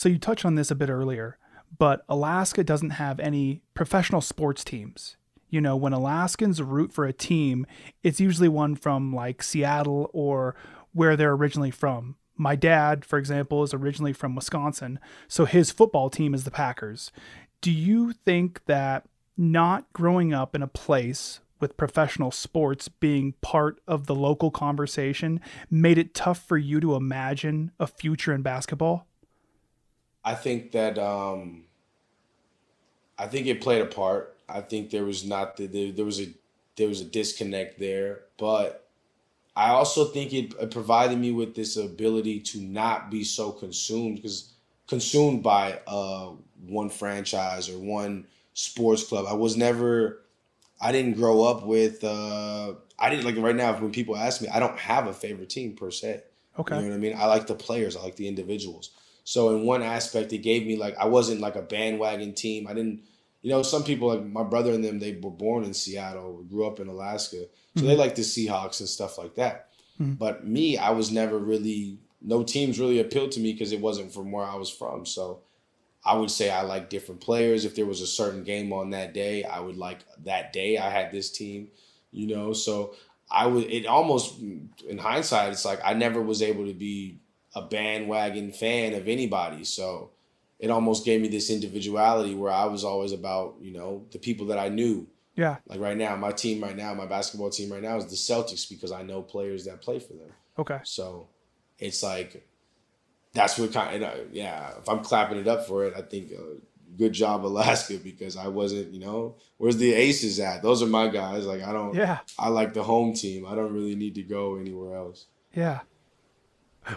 So 0.01 0.09
you 0.09 0.17
touched 0.17 0.45
on 0.45 0.55
this 0.55 0.71
a 0.71 0.75
bit 0.75 0.89
earlier, 0.89 1.37
but 1.77 2.03
Alaska 2.09 2.63
doesn't 2.63 2.89
have 2.89 3.19
any 3.19 3.61
professional 3.75 4.19
sports 4.19 4.63
teams. 4.63 5.15
You 5.51 5.61
know, 5.61 5.75
when 5.75 5.93
Alaskans 5.93 6.59
root 6.59 6.91
for 6.91 7.05
a 7.05 7.13
team, 7.13 7.67
it's 8.01 8.19
usually 8.19 8.49
one 8.49 8.73
from 8.73 9.13
like 9.13 9.43
Seattle 9.43 10.09
or 10.11 10.55
where 10.91 11.15
they're 11.15 11.33
originally 11.33 11.69
from. 11.69 12.15
My 12.35 12.55
dad, 12.55 13.05
for 13.05 13.19
example, 13.19 13.61
is 13.61 13.75
originally 13.75 14.11
from 14.11 14.33
Wisconsin, 14.33 14.97
so 15.27 15.45
his 15.45 15.69
football 15.69 16.09
team 16.09 16.33
is 16.33 16.45
the 16.45 16.49
Packers. 16.49 17.11
Do 17.61 17.69
you 17.69 18.11
think 18.11 18.65
that 18.65 19.05
not 19.37 19.93
growing 19.93 20.33
up 20.33 20.55
in 20.55 20.63
a 20.63 20.67
place 20.67 21.41
with 21.59 21.77
professional 21.77 22.31
sports 22.31 22.87
being 22.87 23.35
part 23.41 23.79
of 23.87 24.07
the 24.07 24.15
local 24.15 24.49
conversation 24.49 25.39
made 25.69 25.99
it 25.99 26.15
tough 26.15 26.43
for 26.43 26.57
you 26.57 26.79
to 26.79 26.95
imagine 26.95 27.69
a 27.79 27.85
future 27.85 28.33
in 28.33 28.41
basketball? 28.41 29.05
I 30.23 30.35
think 30.35 30.71
that 30.71 30.99
um, 30.99 31.63
I 33.17 33.27
think 33.27 33.47
it 33.47 33.61
played 33.61 33.81
a 33.81 33.85
part. 33.85 34.37
I 34.47 34.61
think 34.61 34.89
there 34.89 35.05
was 35.05 35.25
not 35.25 35.57
the, 35.57 35.67
there, 35.67 35.91
there 35.91 36.05
was 36.05 36.19
a 36.19 36.29
there 36.75 36.87
was 36.87 37.01
a 37.01 37.05
disconnect 37.05 37.79
there, 37.79 38.21
but 38.37 38.87
I 39.55 39.69
also 39.69 40.05
think 40.05 40.33
it, 40.33 40.53
it 40.59 40.71
provided 40.71 41.17
me 41.17 41.31
with 41.31 41.55
this 41.55 41.75
ability 41.77 42.39
to 42.39 42.61
not 42.61 43.11
be 43.11 43.23
so 43.23 43.51
consumed 43.51 44.15
because 44.17 44.53
consumed 44.87 45.43
by 45.43 45.79
uh, 45.87 46.31
one 46.67 46.89
franchise 46.89 47.69
or 47.69 47.77
one 47.77 48.27
sports 48.53 49.03
club. 49.03 49.25
I 49.27 49.33
was 49.33 49.57
never 49.57 50.21
I 50.81 50.91
didn't 50.91 51.13
grow 51.13 51.43
up 51.43 51.65
with 51.65 52.03
uh, 52.03 52.73
I 52.97 53.09
didn't 53.09 53.25
like 53.25 53.37
right 53.37 53.55
now 53.55 53.73
when 53.79 53.91
people 53.91 54.15
ask 54.15 54.41
me, 54.41 54.47
I 54.47 54.59
don't 54.59 54.77
have 54.77 55.07
a 55.07 55.13
favorite 55.13 55.49
team 55.49 55.75
per 55.75 55.91
se. 55.91 56.23
Okay. 56.57 56.75
You 56.75 56.81
know 56.81 56.89
what 56.89 56.95
I 56.95 56.99
mean? 56.99 57.15
I 57.17 57.25
like 57.25 57.47
the 57.47 57.55
players, 57.55 57.95
I 57.95 58.01
like 58.01 58.15
the 58.15 58.27
individuals. 58.27 58.91
So 59.31 59.55
in 59.55 59.65
one 59.65 59.81
aspect, 59.81 60.33
it 60.33 60.39
gave 60.39 60.67
me 60.67 60.75
like 60.75 60.97
I 60.97 61.05
wasn't 61.05 61.39
like 61.39 61.55
a 61.55 61.61
bandwagon 61.61 62.33
team. 62.33 62.67
I 62.67 62.73
didn't, 62.73 63.03
you 63.41 63.49
know, 63.49 63.63
some 63.63 63.85
people 63.85 64.09
like 64.09 64.25
my 64.25 64.43
brother 64.43 64.73
and 64.73 64.83
them, 64.83 64.99
they 64.99 65.13
were 65.13 65.29
born 65.29 65.63
in 65.63 65.73
Seattle, 65.73 66.43
grew 66.43 66.67
up 66.67 66.81
in 66.81 66.89
Alaska, 66.89 67.45
so 67.77 67.85
they 67.85 67.91
mm-hmm. 67.91 67.97
like 68.01 68.15
the 68.15 68.23
Seahawks 68.23 68.81
and 68.81 68.89
stuff 68.89 69.17
like 69.17 69.35
that. 69.35 69.69
Mm-hmm. 70.01 70.15
But 70.15 70.45
me, 70.45 70.77
I 70.77 70.89
was 70.89 71.13
never 71.13 71.37
really 71.37 71.99
no 72.21 72.43
teams 72.43 72.77
really 72.77 72.99
appealed 72.99 73.31
to 73.31 73.39
me 73.39 73.53
because 73.53 73.71
it 73.71 73.79
wasn't 73.79 74.13
from 74.13 74.33
where 74.33 74.43
I 74.43 74.55
was 74.55 74.69
from. 74.69 75.05
So 75.05 75.43
I 76.03 76.17
would 76.17 76.29
say 76.29 76.49
I 76.49 76.63
like 76.63 76.89
different 76.89 77.21
players. 77.21 77.63
If 77.63 77.73
there 77.73 77.85
was 77.85 78.01
a 78.01 78.07
certain 78.07 78.43
game 78.43 78.73
on 78.73 78.89
that 78.89 79.13
day, 79.13 79.45
I 79.45 79.61
would 79.61 79.77
like 79.77 79.99
that 80.25 80.51
day 80.51 80.77
I 80.77 80.89
had 80.89 81.13
this 81.13 81.31
team, 81.31 81.69
you 82.11 82.27
know. 82.35 82.51
So 82.51 82.95
I 83.31 83.47
would 83.47 83.71
it 83.71 83.85
almost 83.85 84.41
in 84.41 84.97
hindsight, 84.99 85.53
it's 85.53 85.63
like 85.63 85.79
I 85.85 85.93
never 85.93 86.21
was 86.21 86.41
able 86.41 86.67
to 86.67 86.73
be 86.73 87.21
a 87.53 87.61
bandwagon 87.61 88.51
fan 88.51 88.93
of 88.93 89.07
anybody. 89.07 89.63
So 89.63 90.11
it 90.59 90.69
almost 90.69 91.05
gave 91.05 91.21
me 91.21 91.27
this 91.27 91.49
individuality 91.49 92.35
where 92.35 92.51
I 92.51 92.65
was 92.65 92.83
always 92.83 93.11
about, 93.11 93.55
you 93.61 93.73
know, 93.73 94.05
the 94.11 94.19
people 94.19 94.47
that 94.47 94.59
I 94.59 94.69
knew. 94.69 95.07
Yeah. 95.35 95.57
Like 95.65 95.79
right 95.79 95.97
now, 95.97 96.15
my 96.15 96.31
team 96.31 96.61
right 96.61 96.75
now, 96.75 96.93
my 96.93 97.05
basketball 97.05 97.49
team 97.49 97.71
right 97.71 97.81
now 97.81 97.97
is 97.97 98.05
the 98.05 98.15
Celtics 98.15 98.69
because 98.69 98.91
I 98.91 99.01
know 99.01 99.21
players 99.21 99.65
that 99.65 99.81
play 99.81 99.99
for 99.99 100.13
them. 100.13 100.31
Okay. 100.59 100.79
So 100.83 101.27
it's 101.79 102.03
like 102.03 102.47
that's 103.33 103.57
what 103.57 103.73
kind. 103.73 104.03
Of, 104.03 104.33
yeah, 104.33 104.71
if 104.77 104.87
I'm 104.89 105.03
clapping 105.03 105.37
it 105.37 105.47
up 105.47 105.65
for 105.65 105.85
it, 105.85 105.93
I 105.95 106.01
think 106.01 106.31
uh, 106.33 106.59
good 106.97 107.13
job 107.13 107.45
Alaska 107.47 107.97
because 107.97 108.37
I 108.37 108.47
wasn't. 108.47 108.93
You 108.93 108.99
know, 108.99 109.35
where's 109.57 109.77
the 109.77 109.93
aces 109.93 110.39
at? 110.39 110.61
Those 110.61 110.83
are 110.83 110.87
my 110.87 111.07
guys. 111.07 111.45
Like 111.45 111.63
I 111.63 111.71
don't. 111.71 111.95
Yeah. 111.95 112.19
I 112.37 112.49
like 112.49 112.73
the 112.73 112.83
home 112.83 113.13
team. 113.13 113.45
I 113.45 113.55
don't 113.55 113.73
really 113.73 113.95
need 113.95 114.15
to 114.15 114.23
go 114.23 114.57
anywhere 114.57 114.95
else. 114.95 115.25
Yeah. 115.55 115.79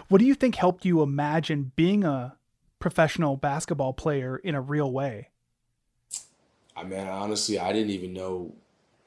What 0.07 0.19
do 0.19 0.25
you 0.25 0.33
think 0.33 0.55
helped 0.55 0.85
you 0.85 1.01
imagine 1.01 1.71
being 1.75 2.03
a 2.03 2.35
professional 2.79 3.37
basketball 3.37 3.93
player 3.93 4.37
in 4.37 4.55
a 4.55 4.61
real 4.61 4.91
way? 4.91 5.29
I 6.75 6.83
mean, 6.83 7.07
honestly, 7.07 7.59
I 7.59 7.71
didn't 7.71 7.91
even 7.91 8.13
know. 8.13 8.53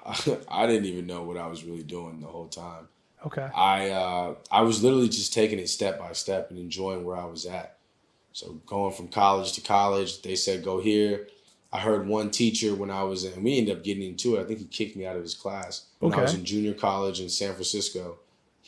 I 0.49 0.67
didn't 0.67 0.87
even 0.87 1.07
know 1.07 1.23
what 1.23 1.37
I 1.37 1.47
was 1.47 1.65
really 1.65 1.83
doing 1.83 2.21
the 2.21 2.27
whole 2.27 2.49
time. 2.49 2.89
Okay. 3.27 3.49
I 3.55 3.91
uh, 3.91 4.35
I 4.51 4.63
was 4.63 4.83
literally 4.83 5.09
just 5.09 5.33
taking 5.33 5.59
it 5.59 5.69
step 5.69 5.99
by 5.99 6.13
step 6.13 6.51
and 6.51 6.59
enjoying 6.59 7.05
where 7.05 7.17
I 7.17 7.25
was 7.25 7.47
at. 7.47 7.79
So 8.33 8.61
going 8.67 8.95
from 8.95 9.09
college 9.09 9.53
to 9.55 9.61
college, 9.61 10.23
they 10.23 10.37
said 10.37 10.65
go 10.65 10.81
here. 10.81 11.27
I 11.73 11.81
heard 11.81 12.07
one 12.07 12.31
teacher 12.31 12.75
when 12.75 12.91
I 12.91 13.03
was 13.03 13.25
in, 13.25 13.43
we 13.43 13.59
ended 13.59 13.77
up 13.77 13.85
getting 13.85 14.03
into 14.03 14.37
it. 14.37 14.41
I 14.41 14.45
think 14.45 14.61
he 14.61 14.65
kicked 14.65 14.97
me 14.97 15.05
out 15.05 15.17
of 15.17 15.23
his 15.23 15.35
class 15.35 15.87
when 15.99 16.15
I 16.15 16.23
was 16.23 16.33
in 16.33 16.45
junior 16.45 16.73
college 16.73 17.21
in 17.21 17.29
San 17.29 17.53
Francisco. 17.53 18.19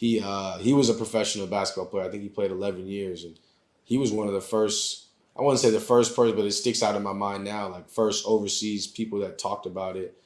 He 0.01 0.19
uh, 0.19 0.57
he 0.57 0.73
was 0.73 0.89
a 0.89 0.95
professional 0.95 1.47
basketball 1.47 1.85
player. 1.85 2.05
I 2.07 2.11
think 2.11 2.23
he 2.23 2.31
played 2.31 2.51
11 2.51 2.87
years, 2.87 3.25
and 3.25 3.39
he 3.85 3.99
was 3.99 4.11
one 4.13 4.29
of 4.29 4.33
the 4.33 4.41
first. 4.41 5.09
I 5.39 5.43
wouldn't 5.43 5.61
say 5.61 5.69
the 5.69 5.79
first 5.79 6.17
person, 6.17 6.35
but 6.37 6.47
it 6.47 6.53
sticks 6.53 6.83
out 6.83 6.97
in 6.97 7.03
my 7.03 7.13
mind 7.13 7.45
now. 7.45 7.69
Like 7.69 7.91
first 7.91 8.25
overseas 8.27 8.87
people 8.87 9.19
that 9.19 9.39
talked 9.39 9.67
about 9.67 9.99
it. 9.99 10.17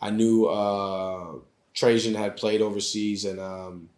I 0.00 0.10
knew 0.10 0.46
uh, 0.46 1.34
Trajan 1.74 2.16
had 2.16 2.36
played 2.36 2.60
overseas, 2.60 3.24
and 3.24 3.38
um, 3.38 3.90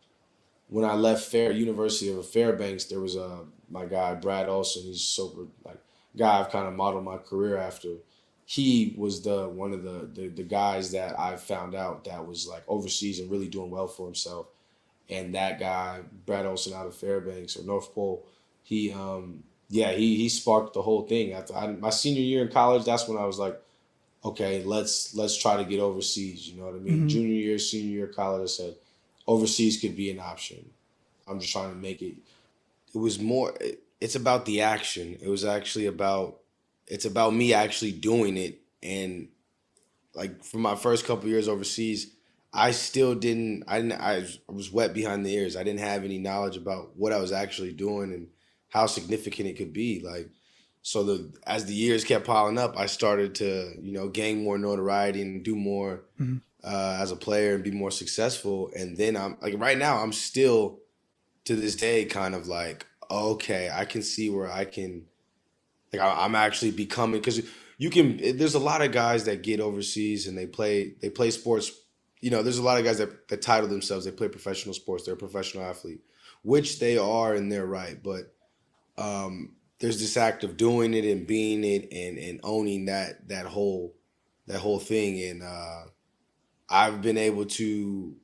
when 0.68 0.84
I 0.84 0.92
left 0.96 1.24
Fair 1.24 1.50
University 1.50 2.12
of 2.12 2.28
Fairbanks, 2.28 2.84
there 2.84 3.00
was 3.00 3.16
a 3.16 3.46
my 3.70 3.86
guy 3.86 4.12
Brad 4.12 4.50
Olson. 4.50 4.82
He's 4.82 5.00
super 5.00 5.46
like 5.64 5.78
guy 6.14 6.40
I've 6.40 6.50
kind 6.50 6.68
of 6.68 6.74
modeled 6.74 7.04
my 7.04 7.16
career 7.16 7.56
after. 7.56 7.88
He 8.44 8.94
was 8.98 9.22
the 9.22 9.48
one 9.48 9.72
of 9.72 9.82
the, 9.82 10.10
the 10.12 10.28
the 10.28 10.42
guys 10.42 10.92
that 10.92 11.18
I 11.18 11.36
found 11.36 11.74
out 11.74 12.04
that 12.04 12.26
was 12.26 12.46
like 12.46 12.64
overseas 12.68 13.18
and 13.18 13.30
really 13.30 13.48
doing 13.48 13.70
well 13.70 13.88
for 13.88 14.04
himself. 14.04 14.48
And 15.12 15.34
that 15.34 15.58
guy 15.60 16.00
Brad 16.26 16.46
Olson 16.46 16.72
out 16.72 16.86
of 16.86 16.94
Fairbanks 16.96 17.56
or 17.56 17.64
North 17.64 17.94
Pole, 17.94 18.24
he 18.62 18.92
um 18.92 19.42
yeah 19.68 19.92
he 19.92 20.16
he 20.16 20.28
sparked 20.28 20.74
the 20.74 20.82
whole 20.82 21.02
thing. 21.06 21.32
After 21.32 21.54
I, 21.54 21.66
my 21.68 21.90
senior 21.90 22.22
year 22.22 22.42
in 22.42 22.50
college, 22.52 22.84
that's 22.84 23.06
when 23.08 23.18
I 23.18 23.24
was 23.26 23.38
like, 23.38 23.60
okay, 24.24 24.62
let's 24.64 25.14
let's 25.14 25.36
try 25.36 25.56
to 25.56 25.64
get 25.64 25.80
overseas. 25.80 26.48
You 26.48 26.58
know 26.60 26.66
what 26.66 26.74
I 26.74 26.78
mean? 26.78 27.06
Mhm. 27.06 27.08
Junior 27.08 27.34
year, 27.34 27.58
senior 27.58 27.90
year 27.90 28.04
of 28.08 28.16
college, 28.16 28.42
I 28.42 28.46
said 28.46 28.74
overseas 29.26 29.80
could 29.80 29.96
be 29.96 30.10
an 30.10 30.20
option. 30.20 30.70
I'm 31.28 31.38
just 31.40 31.52
trying 31.52 31.70
to 31.70 31.76
make 31.78 32.02
it. 32.02 32.14
It 32.94 32.98
was 32.98 33.18
more. 33.18 33.54
it- 33.60 33.80
It's 34.02 34.16
about 34.16 34.46
the 34.46 34.62
action. 34.62 35.16
It 35.22 35.28
was 35.28 35.44
actually 35.44 35.86
about. 35.86 36.40
It's 36.88 37.04
about 37.04 37.32
me 37.34 37.54
actually 37.54 37.92
doing 37.92 38.36
it, 38.36 38.58
and 38.82 39.28
like 40.14 40.42
for 40.42 40.58
my 40.58 40.74
first 40.74 41.04
couple 41.06 41.28
years 41.28 41.46
overseas, 41.48 42.10
I 42.52 42.70
still 42.72 43.14
didn't. 43.14 43.64
I 43.66 43.80
didn't. 43.80 44.00
I 44.00 44.26
was- 44.48 44.70
wet 44.72 44.92
behind 44.92 45.24
the 45.24 45.32
ears. 45.34 45.56
I 45.56 45.62
didn't 45.62 45.80
have 45.80 46.04
any 46.04 46.18
knowledge 46.18 46.56
about 46.56 46.96
what 46.96 47.12
I 47.12 47.18
was 47.18 47.32
actually 47.32 47.72
doing 47.72 48.12
and 48.12 48.28
how 48.68 48.86
significant 48.86 49.48
it 49.48 49.56
could 49.56 49.72
be. 49.72 50.00
Like, 50.00 50.28
so 50.82 51.02
the 51.02 51.32
as 51.46 51.64
the 51.66 51.74
years 51.74 52.04
kept 52.04 52.26
piling 52.26 52.58
up, 52.58 52.76
I 52.76 52.86
started 52.86 53.34
to 53.36 53.72
you 53.80 53.92
know 53.92 54.08
gain 54.08 54.44
more 54.44 54.58
notoriety 54.58 55.22
and 55.22 55.42
do 55.42 55.56
more 55.56 56.02
Mhm. 56.20 56.42
uh, 56.62 56.98
as 57.00 57.10
a 57.10 57.16
player 57.16 57.54
and 57.54 57.64
be 57.64 57.70
more 57.70 57.90
successful. 57.90 58.70
And 58.76 58.96
then 58.96 59.16
I'm 59.16 59.36
like 59.40 59.54
right 59.58 59.78
now, 59.78 59.98
I'm 60.02 60.12
still 60.12 60.80
to 61.44 61.56
this 61.56 61.74
day 61.76 62.04
kind 62.04 62.34
of 62.34 62.46
like 62.48 62.86
okay, 63.10 63.68
I 63.72 63.84
can 63.84 64.02
see 64.02 64.30
where 64.30 64.50
I 64.50 64.64
can 64.64 65.04
like 65.92 66.00
I, 66.02 66.24
I'm 66.24 66.34
actually 66.34 66.70
becoming 66.72 67.20
because 67.20 67.42
you 67.78 67.90
can. 67.90 68.36
There's 68.36 68.54
a 68.54 68.58
lot 68.58 68.80
of 68.82 68.92
guys 68.92 69.24
that 69.24 69.42
get 69.42 69.60
overseas 69.60 70.26
and 70.26 70.36
they 70.36 70.46
play 70.46 70.94
they 71.00 71.08
play 71.10 71.30
sports. 71.30 71.72
You 72.22 72.30
know, 72.30 72.42
there's 72.42 72.58
a 72.58 72.62
lot 72.62 72.78
of 72.78 72.84
guys 72.84 72.98
that, 72.98 73.28
that 73.28 73.42
title 73.42 73.68
themselves. 73.68 74.06
They 74.06 74.10
play 74.10 74.28
professional 74.28 74.74
sports. 74.74 75.04
They're 75.04 75.14
a 75.14 75.18
professional 75.18 75.64
athlete, 75.64 76.00
which 76.42 76.78
they 76.78 76.96
are 76.96 77.34
and 77.34 77.52
they're 77.52 77.66
right. 77.66 78.02
But 78.02 78.32
um, 78.96 79.56
there's 79.80 80.00
this 80.00 80.16
act 80.16 80.44
of 80.44 80.56
doing 80.56 80.94
it 80.94 81.04
and 81.04 81.26
being 81.26 81.64
it 81.64 81.92
and 81.92 82.16
and 82.16 82.40
owning 82.42 82.86
that 82.86 83.28
that 83.28 83.46
whole 83.46 83.94
that 84.46 84.60
whole 84.60 84.78
thing. 84.78 85.20
And 85.22 85.42
uh, 85.42 85.82
I've 86.70 87.02
been 87.02 87.18
able 87.18 87.44
to 87.46 88.16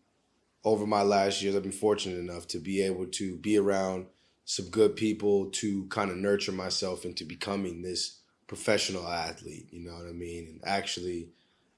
over 0.64 0.86
my 0.86 1.02
last 1.02 1.42
years. 1.42 1.56
I've 1.56 1.62
been 1.62 1.72
fortunate 1.72 2.18
enough 2.18 2.46
to 2.48 2.58
be 2.58 2.82
able 2.82 3.06
to 3.06 3.36
be 3.36 3.58
around 3.58 4.06
some 4.44 4.70
good 4.70 4.96
people 4.96 5.50
to 5.50 5.86
kind 5.86 6.10
of 6.10 6.16
nurture 6.16 6.52
myself 6.52 7.04
into 7.04 7.24
becoming 7.24 7.82
this 7.82 8.20
professional 8.46 9.06
athlete. 9.06 9.68
You 9.70 9.84
know 9.84 9.94
what 9.94 10.06
I 10.06 10.12
mean? 10.12 10.46
And 10.46 10.60
actually, 10.64 11.28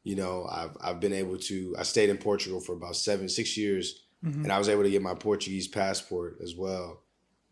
you 0.02 0.16
know, 0.16 0.46
I've 0.50 0.76
I've 0.80 1.00
been 1.00 1.12
able 1.12 1.38
to. 1.38 1.74
I 1.78 1.82
stayed 1.82 2.10
in 2.10 2.18
Portugal 2.18 2.60
for 2.60 2.72
about 2.74 2.96
seven, 2.96 3.28
six 3.28 3.56
years, 3.56 4.02
Mhm. 4.24 4.44
and 4.44 4.52
I 4.52 4.58
was 4.58 4.68
able 4.68 4.82
to 4.82 4.90
get 4.90 5.02
my 5.02 5.14
Portuguese 5.14 5.68
passport 5.68 6.38
as 6.42 6.54
well. 6.54 7.02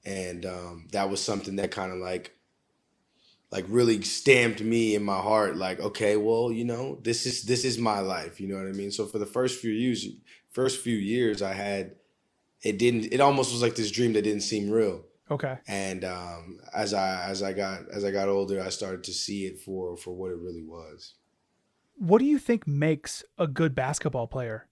And 0.05 0.47
um, 0.47 0.89
that 0.93 1.11
was 1.11 1.21
something 1.21 1.57
that 1.57 1.71
kind 1.71 1.93
of 1.93 1.99
like, 1.99 2.33
like 3.51 3.65
really 3.69 4.01
stamped 4.03 4.61
me 4.63 4.95
in 4.95 5.03
my 5.03 5.19
heart. 5.19 5.57
Like, 5.57 5.81
okay, 5.81 6.17
well, 6.17 6.53
you 6.53 6.65
know, 6.65 6.99
this 7.03 7.27
is 7.27 7.43
this 7.45 7.65
is 7.65 7.79
my 7.79 8.01
life. 8.01 8.41
You 8.41 8.49
know 8.49 8.57
what 8.57 8.67
I 8.69 8.73
mean? 8.73 8.91
So 8.91 9.07
for 9.07 9.19
the 9.19 9.27
first 9.27 9.61
few 9.61 9.71
years, 9.73 10.07
first 10.51 10.81
few 10.81 10.97
years, 10.97 11.43
I 11.43 11.53
had. 11.53 11.97
It 12.63 12.77
didn't. 12.79 13.13
It 13.13 13.21
almost 13.21 13.53
was 13.53 13.63
like 13.63 13.77
this 13.77 13.91
dream 13.93 14.15
that 14.15 14.23
didn't 14.23 14.41
seem 14.43 14.69
real 14.69 15.05
Okay. 15.31 15.59
and 15.69 16.05
um, 16.05 16.59
as 16.75 16.93
I 16.93 17.29
as 17.31 17.41
I 17.41 17.53
got 17.53 17.89
as 17.93 18.05
I 18.05 18.11
got 18.11 18.29
older, 18.29 18.61
I 18.61 18.71
started 18.71 19.05
to 19.05 19.13
see 19.13 19.47
it 19.47 19.61
for 19.61 19.97
for 19.97 20.13
what 20.13 20.33
it 20.33 20.39
really 20.39 20.65
was. 20.65 21.15
What 21.99 22.21
do 22.21 22.25
you 22.25 22.39
think 22.39 22.67
makes 22.67 23.25
a 23.39 23.47
good 23.47 23.75
basketball 23.75 24.29
player? 24.29 24.69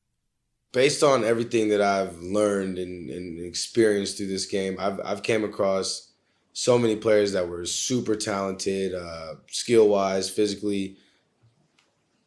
Based 0.72 1.03
on 1.03 1.24
everything 1.24 1.68
that 1.68 1.81
I've 1.81 2.18
learned 2.20 2.79
and, 2.79 3.11
and 3.11 3.41
experienced 3.41 4.16
through 4.16 4.29
this 4.29 4.47
game, 4.47 4.77
I've 4.79 5.01
I've 5.05 5.22
came 5.22 5.43
across 5.43 6.12
so 6.53 6.79
many 6.79 6.97
players 6.97 7.33
that 7.33 7.49
were 7.49 7.66
super 7.66 8.14
talented, 8.14 8.95
uh, 8.95 9.35
skill 9.51 9.89
wise, 9.89 10.31
physically, 10.31 10.97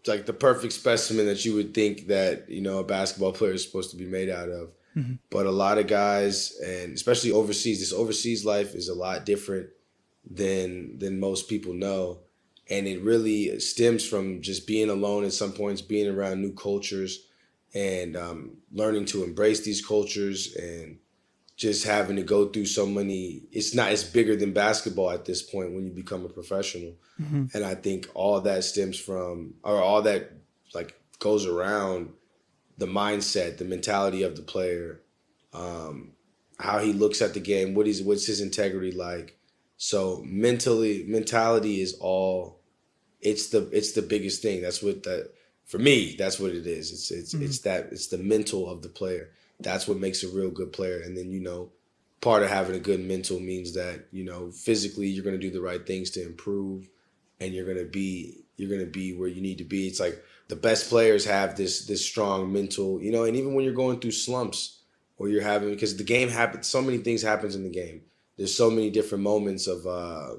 like 0.05 0.25
the 0.25 0.33
perfect 0.33 0.73
specimen 0.73 1.25
that 1.27 1.45
you 1.45 1.55
would 1.55 1.73
think 1.73 2.07
that 2.07 2.49
you 2.49 2.61
know 2.61 2.79
a 2.79 2.83
basketball 2.83 3.31
player 3.31 3.53
is 3.53 3.63
supposed 3.63 3.91
to 3.91 3.97
be 3.97 4.05
made 4.05 4.29
out 4.29 4.49
of. 4.49 4.71
Mhm. 4.97 5.19
But 5.29 5.45
a 5.45 5.51
lot 5.51 5.77
of 5.77 5.87
guys, 5.87 6.57
and 6.59 6.93
especially 6.93 7.31
overseas, 7.31 7.79
this 7.79 7.93
overseas 7.93 8.43
life 8.43 8.75
is 8.75 8.89
a 8.89 8.95
lot 8.95 9.25
different 9.25 9.69
than 10.29 10.97
than 10.97 11.19
most 11.19 11.47
people 11.47 11.73
know, 11.73 12.19
and 12.69 12.87
it 12.87 13.01
really 13.01 13.59
stems 13.59 14.05
from 14.05 14.41
just 14.41 14.67
being 14.67 14.89
alone 14.89 15.23
at 15.25 15.33
some 15.33 15.51
points, 15.51 15.81
being 15.81 16.07
around 16.07 16.41
new 16.41 16.53
cultures, 16.53 17.25
and 17.73 18.15
um, 18.15 18.57
learning 18.71 19.05
to 19.05 19.23
embrace 19.23 19.61
these 19.61 19.85
cultures 19.85 20.55
and 20.55 20.97
just 21.55 21.83
having 21.83 22.15
to 22.15 22.23
go 22.23 22.47
through 22.47 22.65
so 22.65 22.85
many 22.85 23.43
it's 23.51 23.75
not 23.75 23.91
it's 23.91 24.03
bigger 24.03 24.35
than 24.35 24.53
basketball 24.53 25.11
at 25.11 25.25
this 25.25 25.41
point 25.43 25.73
when 25.73 25.85
you 25.85 25.91
become 25.91 26.23
a 26.25 26.29
professional 26.29 26.93
Mhm. 27.21 27.53
and 27.53 27.65
i 27.65 27.75
think 27.75 28.07
all 28.13 28.39
that 28.41 28.63
stems 28.63 28.97
from 28.97 29.55
or 29.61 29.75
all 29.75 30.01
that 30.03 30.31
like 30.73 30.97
goes 31.19 31.45
around 31.45 32.13
the 32.77 32.85
mindset 32.87 33.57
the 33.57 33.65
mentality 33.65 34.23
of 34.23 34.37
the 34.37 34.41
player 34.41 35.01
um, 35.53 36.13
how 36.59 36.79
he 36.79 36.93
looks 36.93 37.21
at 37.21 37.33
the 37.33 37.41
game 37.41 37.73
what 37.75 37.87
is 37.87 38.01
what's 38.01 38.25
his 38.25 38.39
integrity 38.39 38.93
like 38.93 39.37
so 39.75 40.23
mentally 40.25 41.03
mentality 41.09 41.81
is 41.81 41.93
all 41.99 42.58
it's 43.21 43.49
the 43.49 43.69
it's 43.71 43.91
the 43.93 44.01
biggest 44.01 44.41
thing. 44.41 44.61
That's 44.61 44.81
what 44.81 45.03
that 45.03 45.31
for 45.65 45.77
me 45.79 46.15
that's 46.17 46.39
what 46.39 46.51
it 46.51 46.65
is. 46.65 46.91
It's 46.91 47.11
it's 47.11 47.33
Mhm. 47.33 47.43
it's 47.43 47.59
that 47.59 47.89
it's 47.91 48.07
the 48.07 48.17
mental 48.17 48.69
of 48.69 48.81
the 48.81 48.89
player. 48.89 49.29
That's 49.59 49.87
what 49.87 49.99
makes 49.99 50.23
a 50.23 50.29
real 50.29 50.49
good 50.51 50.71
player. 50.71 50.99
And 50.99 51.17
then 51.17 51.29
you 51.29 51.39
know 51.41 51.71
part 52.21 52.43
of 52.43 52.49
having 52.49 52.75
a 52.75 52.79
good 52.79 52.99
mental 52.99 53.39
means 53.39 53.73
that 53.73 54.05
you 54.11 54.23
know 54.23 54.51
physically 54.51 55.07
you're 55.07 55.23
going 55.23 55.39
to 55.39 55.47
do 55.47 55.51
the 55.51 55.61
right 55.61 55.85
things 55.85 56.09
to 56.11 56.21
improve 56.25 56.89
and 57.39 57.53
you're 57.53 57.65
going 57.65 57.77
to 57.77 57.85
be 57.85 58.43
you're 58.57 58.69
going 58.69 58.81
to 58.85 58.91
be 58.91 59.13
where 59.13 59.29
you 59.29 59.41
need 59.41 59.57
to 59.59 59.63
be. 59.63 59.87
It's 59.87 59.99
like 59.99 60.21
the 60.49 60.55
best 60.55 60.89
players 60.89 61.25
have 61.25 61.55
this 61.55 61.85
this 61.85 62.03
strong 62.05 62.51
mental 62.51 63.01
you 63.01 63.11
know 63.11 63.23
and 63.23 63.35
even 63.37 63.53
when 63.53 63.63
you're 63.65 63.73
going 63.73 63.99
through 63.99 64.11
slumps 64.11 64.79
or 65.17 65.29
you're 65.29 65.43
having 65.43 65.69
because 65.69 65.95
the 65.97 66.03
game 66.03 66.29
happens 66.29 66.67
so 66.67 66.81
many 66.81 66.97
things 66.97 67.21
happens 67.21 67.55
in 67.55 67.63
the 67.63 67.69
game. 67.69 68.01
There's 68.37 68.55
so 68.55 68.69
many 68.71 68.89
different 68.89 69.23
moments 69.23 69.67
of 69.67 69.85
uh 69.85 70.35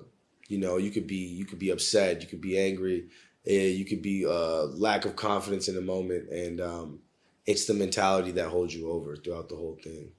you 0.50 0.58
know 0.58 0.76
you 0.76 0.90
could 0.90 1.06
be 1.06 1.16
you 1.16 1.44
could 1.44 1.58
be 1.58 1.70
upset 1.70 2.20
you 2.20 2.28
could 2.28 2.40
be 2.40 2.58
angry 2.58 3.08
you 3.44 3.84
could 3.84 4.02
be 4.02 4.26
uh 4.26 4.64
lack 4.66 5.04
of 5.04 5.16
confidence 5.16 5.68
in 5.68 5.76
a 5.76 5.80
moment 5.80 6.28
and 6.30 6.60
um 6.60 6.98
it's 7.46 7.66
the 7.66 7.74
mentality 7.74 8.30
that 8.32 8.48
holds 8.48 8.74
you 8.74 8.90
over 8.90 9.16
throughout 9.16 9.48
the 9.48 9.56
whole 9.56 9.78
thing 9.82 10.10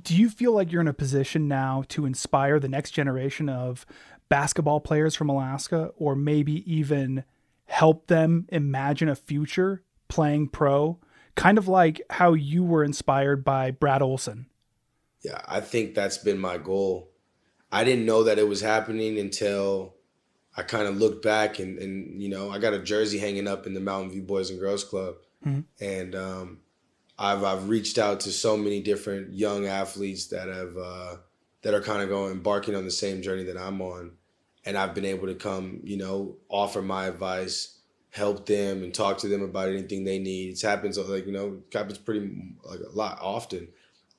Do 0.00 0.16
you 0.16 0.28
feel 0.28 0.52
like 0.52 0.70
you're 0.70 0.80
in 0.80 0.88
a 0.88 0.94
position 0.94 1.48
now 1.48 1.84
to 1.88 2.06
inspire 2.06 2.60
the 2.60 2.68
next 2.68 2.92
generation 2.92 3.48
of 3.48 3.86
basketball 4.28 4.80
players 4.80 5.14
from 5.14 5.28
Alaska 5.28 5.92
or 5.96 6.16
maybe 6.16 6.70
even 6.72 7.24
help 7.66 8.06
them 8.08 8.46
imagine 8.50 9.08
a 9.08 9.16
future 9.16 9.82
playing 10.08 10.48
pro, 10.48 10.98
kind 11.34 11.58
of 11.58 11.68
like 11.68 12.00
how 12.10 12.32
you 12.34 12.62
were 12.64 12.84
inspired 12.84 13.44
by 13.44 13.70
Brad 13.70 14.02
Olson? 14.02 14.46
Yeah, 15.22 15.40
I 15.46 15.60
think 15.60 15.94
that's 15.94 16.18
been 16.18 16.38
my 16.38 16.58
goal. 16.58 17.13
I 17.74 17.82
didn't 17.82 18.06
know 18.06 18.22
that 18.22 18.38
it 18.38 18.46
was 18.48 18.60
happening 18.60 19.18
until 19.18 19.94
I 20.56 20.62
kind 20.62 20.86
of 20.86 20.96
looked 20.96 21.24
back 21.24 21.58
and, 21.58 21.76
and 21.78 22.22
you 22.22 22.28
know 22.28 22.48
I 22.50 22.58
got 22.58 22.72
a 22.72 22.78
jersey 22.78 23.18
hanging 23.18 23.48
up 23.48 23.66
in 23.66 23.74
the 23.74 23.80
Mountain 23.80 24.12
View 24.12 24.22
Boys 24.22 24.50
and 24.50 24.60
Girls 24.60 24.84
Club, 24.84 25.16
and 25.80 26.14
um, 26.14 26.58
I've 27.18 27.42
I've 27.42 27.68
reached 27.68 27.98
out 27.98 28.20
to 28.20 28.32
so 28.32 28.56
many 28.56 28.80
different 28.80 29.32
young 29.32 29.66
athletes 29.66 30.28
that 30.28 30.46
have 30.48 30.76
uh, 30.76 31.16
that 31.62 31.74
are 31.74 31.80
kind 31.80 32.02
of 32.02 32.08
going 32.08 32.30
embarking 32.32 32.76
on 32.76 32.84
the 32.84 32.90
same 32.92 33.22
journey 33.22 33.44
that 33.44 33.58
I'm 33.58 33.82
on, 33.82 34.12
and 34.64 34.78
I've 34.78 34.94
been 34.94 35.04
able 35.04 35.26
to 35.26 35.34
come 35.34 35.80
you 35.82 35.96
know 35.96 36.36
offer 36.48 36.80
my 36.80 37.06
advice, 37.06 37.78
help 38.10 38.46
them, 38.46 38.84
and 38.84 38.94
talk 38.94 39.18
to 39.18 39.28
them 39.28 39.42
about 39.42 39.68
anything 39.68 40.04
they 40.04 40.20
need. 40.20 40.52
It 40.52 40.62
happens 40.62 40.96
like 40.96 41.26
you 41.26 41.32
know 41.32 41.60
it 41.68 41.76
happens 41.76 41.98
pretty 41.98 42.30
like 42.62 42.80
a 42.80 42.96
lot 42.96 43.18
often, 43.20 43.68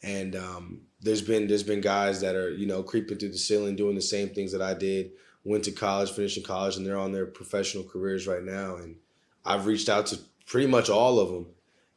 and 0.04 0.36
um, 0.36 0.82
there's 1.06 1.22
been 1.22 1.48
there's 1.48 1.64
been 1.64 1.82
guys 1.82 2.20
that 2.22 2.36
are 2.36 2.50
you 2.50 2.66
know 2.66 2.82
creeping 2.82 3.18
through 3.18 3.30
the 3.30 3.38
ceiling 3.38 3.76
doing 3.76 3.96
the 3.96 4.02
same 4.02 4.30
things 4.30 4.52
that 4.52 4.62
I 4.62 4.74
did 4.74 5.12
went 5.46 5.64
to 5.64 5.72
college 5.72 6.12
finishing 6.12 6.44
college 6.44 6.76
and 6.76 6.86
they're 6.86 6.98
on 6.98 7.12
their 7.12 7.28
professional 7.28 7.84
careers 7.84 8.28
right 8.28 8.44
now. 8.44 8.78
And 8.78 8.96
I've 9.46 9.68
reached 9.68 9.88
out 9.88 10.08
to 10.08 10.20
pretty 10.48 10.68
much 10.68 10.90
all 10.90 11.20
of 11.20 11.30
them 11.32 11.46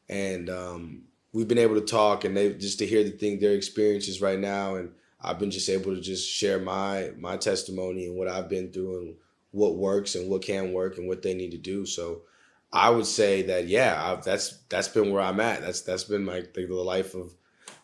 and 0.09 0.51
um, 0.51 1.03
we've 1.33 1.49
been 1.49 1.59
able 1.59 1.75
to 1.77 1.87
talk 1.87 2.25
and 2.25 2.37
they 2.37 2.53
just 2.53 2.79
to 2.81 2.87
hear 2.87 3.03
the 3.03 3.11
thing 3.11 3.41
their 3.41 3.55
experiences 3.55 4.21
right 4.21 4.39
now. 4.39 4.75
And 4.75 4.93
I've 5.21 5.39
been 5.39 5.51
just 5.51 5.71
able 5.71 5.95
to 5.95 6.01
just 6.01 6.29
share 6.31 6.61
my 6.61 7.13
my 7.19 7.39
testimony 7.39 8.07
and 8.07 8.17
what 8.17 8.29
I've 8.29 8.51
been 8.51 8.71
through 8.71 9.01
and 9.01 9.15
what 9.51 9.77
works 9.77 10.15
and 10.15 10.29
what 10.29 10.43
can 10.43 10.75
work 10.75 10.99
and 10.99 11.09
what 11.09 11.23
they 11.23 11.33
need 11.33 11.53
to 11.53 11.59
do. 11.59 11.87
So 11.87 12.23
I 12.71 12.91
would 12.91 13.07
say 13.07 13.41
that 13.45 13.67
yeah 13.69 13.99
I've, 13.99 14.23
that's 14.25 14.59
that's 14.69 14.89
been 14.89 15.11
where 15.11 15.23
I'm 15.23 15.41
at. 15.41 15.63
That's 15.63 15.81
that's 15.81 16.05
been 16.05 16.25
my 16.25 16.45
the 16.55 16.75
life 16.75 17.15
of 17.15 17.33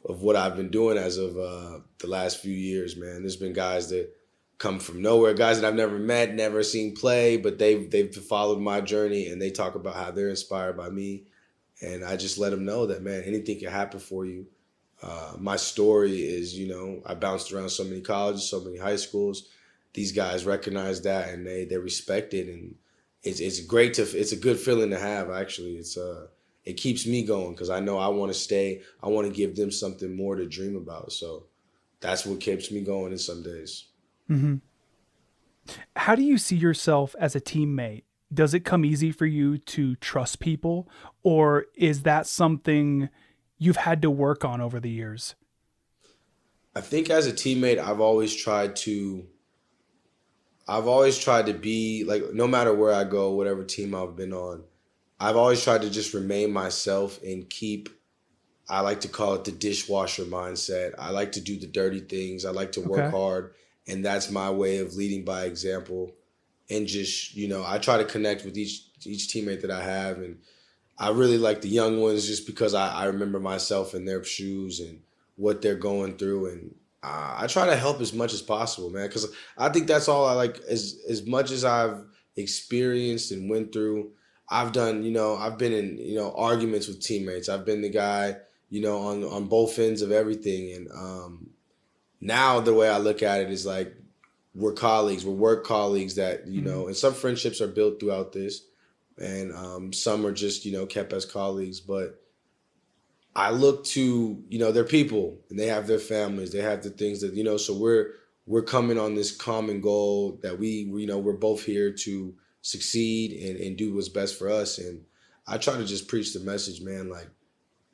of 0.05 0.23
what 0.23 0.37
I've 0.37 0.57
been 0.57 0.71
doing 0.71 0.99
as 0.99 1.17
of 1.19 1.37
uh, 1.39 1.79
the 1.99 2.07
last 2.07 2.41
few 2.41 2.53
years, 2.53 2.97
man. 2.97 3.23
There's 3.23 3.37
been 3.37 3.53
guys 3.53 3.89
that 3.91 4.11
come 4.59 4.79
from 4.79 5.03
nowhere, 5.03 5.35
guys 5.35 5.61
that 5.61 5.67
I've 5.67 5.75
never 5.75 5.99
met, 5.99 6.35
never 6.35 6.63
seen 6.63 6.95
play, 6.95 7.37
but 7.37 7.59
they've 7.59 7.91
they've 7.91 8.15
followed 8.15 8.61
my 8.61 8.81
journey 8.81 9.29
and 9.29 9.41
they 9.41 9.51
talk 9.51 9.75
about 9.75 9.97
how 9.97 10.11
they're 10.11 10.29
inspired 10.29 10.77
by 10.77 10.91
me, 10.91 11.25
and 11.81 12.05
I 12.05 12.17
just 12.17 12.39
let 12.39 12.51
them 12.51 12.65
know 12.65 12.87
that 12.87 13.03
man, 13.03 13.23
anything 13.25 13.59
can 13.59 13.71
happen 13.71 14.01
for 14.01 14.25
you. 14.27 14.47
Uh, 15.03 15.35
my 15.39 15.57
story 15.57 16.23
is, 16.23 16.57
you 16.59 16.69
know, 16.69 17.03
I 17.05 17.15
bounced 17.15 17.53
around 17.53 17.71
so 17.71 17.85
many 17.85 18.01
colleges, 18.01 18.49
so 18.49 18.61
many 18.61 18.79
high 18.79 18.97
schools. 18.97 19.49
These 19.93 20.13
guys 20.13 20.47
recognize 20.47 21.03
that 21.03 21.29
and 21.29 21.47
they 21.47 21.65
they 21.65 21.79
respect 21.79 22.35
it, 22.35 22.49
and 22.49 22.75
it's 23.23 23.41
it's 23.41 23.61
great 23.61 23.95
to 23.95 24.03
it's 24.03 24.33
a 24.33 24.37
good 24.37 24.59
feeling 24.59 24.91
to 24.91 24.99
have. 24.99 25.31
Actually, 25.31 25.77
it's 25.77 25.97
uh 25.97 26.27
it 26.65 26.75
keeps 26.75 27.07
me 27.07 27.23
going 27.25 27.53
because 27.53 27.71
I 27.71 27.81
know 27.81 27.99
I 27.99 28.09
want 28.09 28.33
to 28.33 28.39
stay. 28.39 28.83
I 29.03 29.09
want 29.09 29.27
to 29.27 29.33
give 29.33 29.57
them 29.57 29.71
something 29.71 30.17
more 30.17 30.37
to 30.37 30.47
dream 30.47 30.77
about. 30.77 31.13
So 31.13 31.47
that's 32.01 32.25
what 32.25 32.41
keeps 32.41 32.71
me 32.71 32.81
going 32.81 33.13
in 33.13 33.19
some 33.19 33.43
days. 33.43 33.87
Mm-hmm. 34.31 34.57
How 35.97 36.15
do 36.15 36.23
you 36.23 36.39
see 36.39 36.57
yourself 36.57 37.15
as 37.19 37.35
a 37.35 37.41
teammate? 37.41 38.05
Does 38.33 38.55
it 38.55 38.61
come 38.61 38.85
easy 38.85 39.13
for 39.13 39.27
you 39.27 39.59
to 39.59 39.95
trust 39.97 40.41
people, 40.41 40.89
or 41.23 41.67
is 41.75 42.03
that 42.03 42.27
something 42.27 43.09
you've 43.59 43.77
had 43.77 44.03
to 44.03 44.11
work 44.11 44.45
on 44.45 44.61
over 44.61 44.81
the 44.81 44.91
years? 44.91 45.35
I 46.75 46.81
think 46.81 47.11
as 47.11 47.27
a 47.27 47.33
teammate, 47.33 47.79
I've 47.79 48.01
always 48.01 48.35
tried 48.35 48.77
to. 48.77 49.27
I've 50.67 50.89
always 50.89 51.19
tried 51.19 51.47
to 51.47 51.53
be 51.53 52.05
like, 52.05 52.23
no 52.33 52.47
matter 52.49 52.75
where 52.75 52.93
I 52.93 53.05
go, 53.05 53.33
whatever 53.33 53.65
team 53.65 53.95
I've 53.95 54.17
been 54.17 54.33
on, 54.33 54.65
I've 55.25 55.37
always 55.37 55.63
tried 55.63 55.83
to 55.83 55.91
just 55.91 56.15
remain 56.15 56.53
myself 56.53 57.21
and 57.23 57.49
keep 57.49 57.89
I 58.69 58.81
like 58.81 59.01
to 59.03 59.09
call 59.09 59.35
it 59.35 59.45
the 59.45 59.53
dishwasher 59.53 60.25
mindset. 60.25 60.95
I 60.99 61.11
like 61.11 61.33
to 61.33 61.41
do 61.41 61.59
the 61.59 61.67
dirty 61.67 62.01
things. 62.01 62.45
I 62.45 62.51
like 62.51 62.73
to 62.73 62.81
work 62.81 63.07
Okay. 63.07 63.17
hard 63.17 63.55
and 63.87 64.05
that's 64.05 64.31
my 64.31 64.51
way 64.51 64.79
of 64.79 64.95
leading 64.95 65.25
by 65.25 65.45
example 65.45 66.13
and 66.71 66.87
just, 66.87 67.35
you 67.35 67.49
know, 67.49 67.63
I 67.67 67.79
try 67.79 67.99
to 67.99 68.05
connect 68.05 68.45
with 68.45 68.57
each 68.57 68.83
each 69.05 69.29
teammate 69.29 69.61
that 69.63 69.71
I 69.71 69.83
have 69.83 70.19
and 70.19 70.39
I 70.99 71.11
really 71.11 71.39
like 71.39 71.61
the 71.61 71.69
young 71.69 72.01
ones 72.01 72.27
just 72.27 72.47
because 72.47 72.75
I, 72.75 72.89
I 72.89 73.05
remember 73.07 73.41
myself 73.41 73.95
in 73.95 74.05
their 74.05 74.25
shoes 74.25 74.81
and 74.81 75.03
what 75.37 75.61
they're 75.63 75.75
going 75.75 76.17
through 76.17 76.51
and 76.53 76.75
uh, 77.03 77.37
I 77.39 77.47
try 77.49 77.67
to 77.67 77.77
help 77.77 78.01
as 78.01 78.15
much 78.15 78.33
as 78.33 78.41
possible, 78.41 78.89
man, 78.91 79.09
because 79.09 79.27
I 79.59 79.69
think 79.69 79.87
that's 79.87 80.09
all 80.09 80.25
I 80.27 80.33
like. 80.33 80.59
As 80.61 81.03
as 81.09 81.27
much 81.27 81.51
as 81.51 81.63
I've 81.63 82.03
experienced 82.37 83.31
and 83.31 83.51
went 83.51 83.73
through, 83.75 84.13
I've 84.49 84.73
done, 84.73 85.03
you 85.05 85.11
know, 85.11 85.37
I've 85.37 85.59
been 85.59 85.73
in, 85.73 85.99
you 85.99 86.17
know, 86.17 86.33
arguments 86.37 86.87
with 86.87 87.01
teammates. 87.01 87.49
I've 87.49 87.65
been 87.65 87.83
the 87.83 87.89
guy, 87.89 88.37
you 88.71 88.83
know, 88.83 88.99
on 88.99 89.25
on 89.25 89.47
both 89.47 89.79
ends 89.79 90.03
of 90.03 90.13
everything. 90.13 90.73
And 90.73 90.91
um, 90.93 91.51
now 92.21 92.61
the 92.61 92.75
way 92.75 92.89
I 92.89 92.99
look 92.99 93.23
at 93.23 93.41
it 93.41 93.51
is 93.51 93.65
like 93.65 93.95
we're 94.55 94.73
colleagues, 94.73 95.25
we're 95.25 95.35
work 95.35 95.65
colleagues 95.65 96.17
that, 96.17 96.47
you 96.47 96.61
know, 96.61 96.87
and 96.87 96.97
some 96.97 97.15
friendships 97.15 97.61
are 97.61 97.69
built 97.69 98.01
throughout 98.01 98.33
this, 98.33 98.63
and 99.19 99.53
um, 99.53 99.93
some 99.93 100.27
are 100.27 100.33
just, 100.33 100.65
you 100.65 100.73
know, 100.73 100.87
kept 100.87 101.13
as 101.13 101.25
colleagues. 101.25 101.81
But 101.81 102.21
I 103.35 103.51
look 103.51 103.85
to, 103.87 104.43
you 104.49 104.59
know, 104.59 104.71
they're 104.71 104.85
people 104.85 105.39
and 105.51 105.59
they 105.59 105.67
have 105.67 105.87
their 105.87 105.99
families, 105.99 106.53
they 106.53 106.61
have 106.61 106.83
the 106.83 106.91
things 106.91 107.21
that, 107.23 107.35
you 107.35 107.45
know, 107.45 107.57
so 107.57 107.75
we're 107.75 108.13
we're 108.47 108.63
coming 108.63 108.99
on 108.99 109.15
this 109.15 109.35
common 109.35 109.81
goal 109.81 110.39
that 110.43 110.59
we, 110.59 110.85
we 110.85 111.01
you 111.01 111.07
know, 111.07 111.19
we're 111.19 111.33
both 111.33 111.65
here 111.65 111.91
to 111.91 112.35
succeed 112.65 113.33
and, 113.33 113.61
and 113.61 113.77
do 113.77 113.95
what's 113.95 114.09
best 114.09 114.39
for 114.39 114.49
us. 114.51 114.79
And 114.79 115.03
I 115.47 115.59
try 115.59 115.77
to 115.77 115.85
just 115.85 116.09
preach 116.09 116.33
the 116.33 116.41
message, 116.41 116.81
man, 116.81 117.11
like 117.11 117.29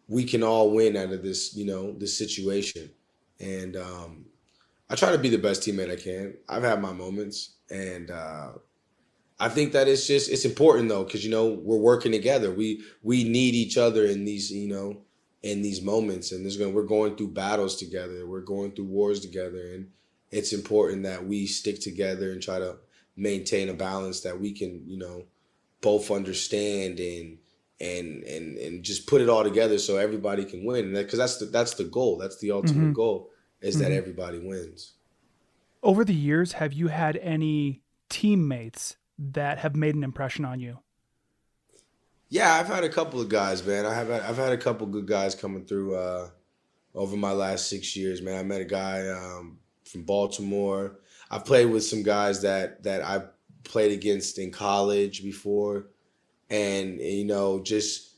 we 0.06 0.22
can 0.22 0.44
all 0.44 0.70
win 0.70 0.96
out 0.96 1.12
of 1.12 1.24
this, 1.24 1.56
you 1.56 1.66
know, 1.66 1.92
this 1.98 2.16
situation. 2.16 2.88
And 3.40 3.76
um, 3.76 4.26
I 4.88 4.94
try 4.94 5.10
to 5.10 5.18
be 5.18 5.28
the 5.28 5.38
best 5.38 5.62
teammate 5.62 5.90
I 5.90 5.96
can. 5.96 6.34
I've 6.48 6.62
had 6.62 6.80
my 6.80 6.92
moments, 6.92 7.56
and 7.68 8.12
uh, 8.12 8.50
I 9.40 9.48
think 9.48 9.72
that 9.72 9.88
it's 9.88 10.06
just 10.06 10.30
it's 10.30 10.44
important 10.44 10.88
though, 10.88 11.04
because 11.04 11.24
you 11.24 11.30
know 11.30 11.48
we're 11.48 11.78
working 11.78 12.12
together. 12.12 12.52
We 12.52 12.82
we 13.02 13.24
need 13.24 13.54
each 13.54 13.76
other 13.76 14.04
in 14.04 14.24
these, 14.24 14.52
you 14.52 14.68
know, 14.68 15.02
in 15.42 15.62
these 15.62 15.80
moments, 15.80 16.32
and 16.32 16.44
there's 16.44 16.58
going 16.58 16.74
we're 16.74 16.82
going 16.82 17.16
through 17.16 17.32
battles 17.32 17.76
together. 17.76 18.26
We're 18.26 18.42
going 18.42 18.72
through 18.72 18.86
wars 18.86 19.20
together, 19.20 19.72
and 19.74 19.88
it's 20.30 20.52
important 20.52 21.04
that 21.04 21.26
we 21.26 21.46
stick 21.46 21.80
together 21.80 22.30
and 22.30 22.42
try 22.42 22.58
to 22.58 22.76
maintain 23.16 23.68
a 23.68 23.74
balance 23.74 24.20
that 24.20 24.40
we 24.40 24.52
can, 24.52 24.84
you 24.86 24.98
know, 24.98 25.24
both 25.80 26.10
understand 26.10 27.00
and 27.00 27.38
and 27.80 28.22
and 28.24 28.58
and 28.58 28.82
just 28.82 29.06
put 29.06 29.20
it 29.20 29.28
all 29.28 29.42
together 29.42 29.78
so 29.78 29.96
everybody 29.96 30.44
can 30.44 30.64
win. 30.64 30.92
Because 30.92 31.18
that's 31.18 31.38
the 31.38 31.46
that's 31.46 31.74
the 31.74 31.84
goal. 31.84 32.18
That's 32.18 32.38
the 32.38 32.50
ultimate 32.50 32.90
Mhm. 32.90 32.94
goal 32.94 33.30
is 33.60 33.78
that 33.78 33.90
Mhm. 33.90 33.96
everybody 33.96 34.38
wins. 34.38 34.94
Over 35.82 36.04
the 36.04 36.14
years, 36.14 36.52
have 36.52 36.72
you 36.72 36.88
had 36.88 37.16
any 37.18 37.82
teammates 38.08 38.96
that 39.18 39.58
have 39.58 39.74
made 39.76 39.94
an 39.94 40.04
impression 40.04 40.44
on 40.44 40.60
you? 40.60 40.78
Yeah, 42.28 42.54
I've 42.54 42.66
had 42.68 42.84
a 42.84 42.88
couple 42.88 43.20
of 43.20 43.28
guys, 43.28 43.66
man. 43.66 43.86
I 43.86 43.94
have 43.94 44.08
had, 44.08 44.22
I've 44.22 44.36
had 44.36 44.52
a 44.52 44.56
couple 44.56 44.86
good 44.86 45.06
guys 45.06 45.34
coming 45.34 45.64
through 45.64 45.96
uh, 45.96 46.30
over 46.94 47.16
my 47.16 47.32
last 47.32 47.68
six 47.68 47.96
years, 47.96 48.22
man. 48.22 48.38
I 48.38 48.42
met 48.42 48.60
a 48.60 48.64
guy 48.64 49.08
um, 49.08 49.58
from 49.84 50.04
Baltimore. 50.04 51.00
I've 51.30 51.44
played 51.44 51.66
with 51.66 51.84
some 51.84 52.02
guys 52.02 52.42
that 52.42 52.82
that 52.82 53.02
I 53.02 53.22
played 53.64 53.92
against 53.92 54.38
in 54.38 54.50
college 54.50 55.22
before, 55.22 55.86
and 56.48 56.98
you 56.98 57.24
know, 57.24 57.60
just 57.60 58.10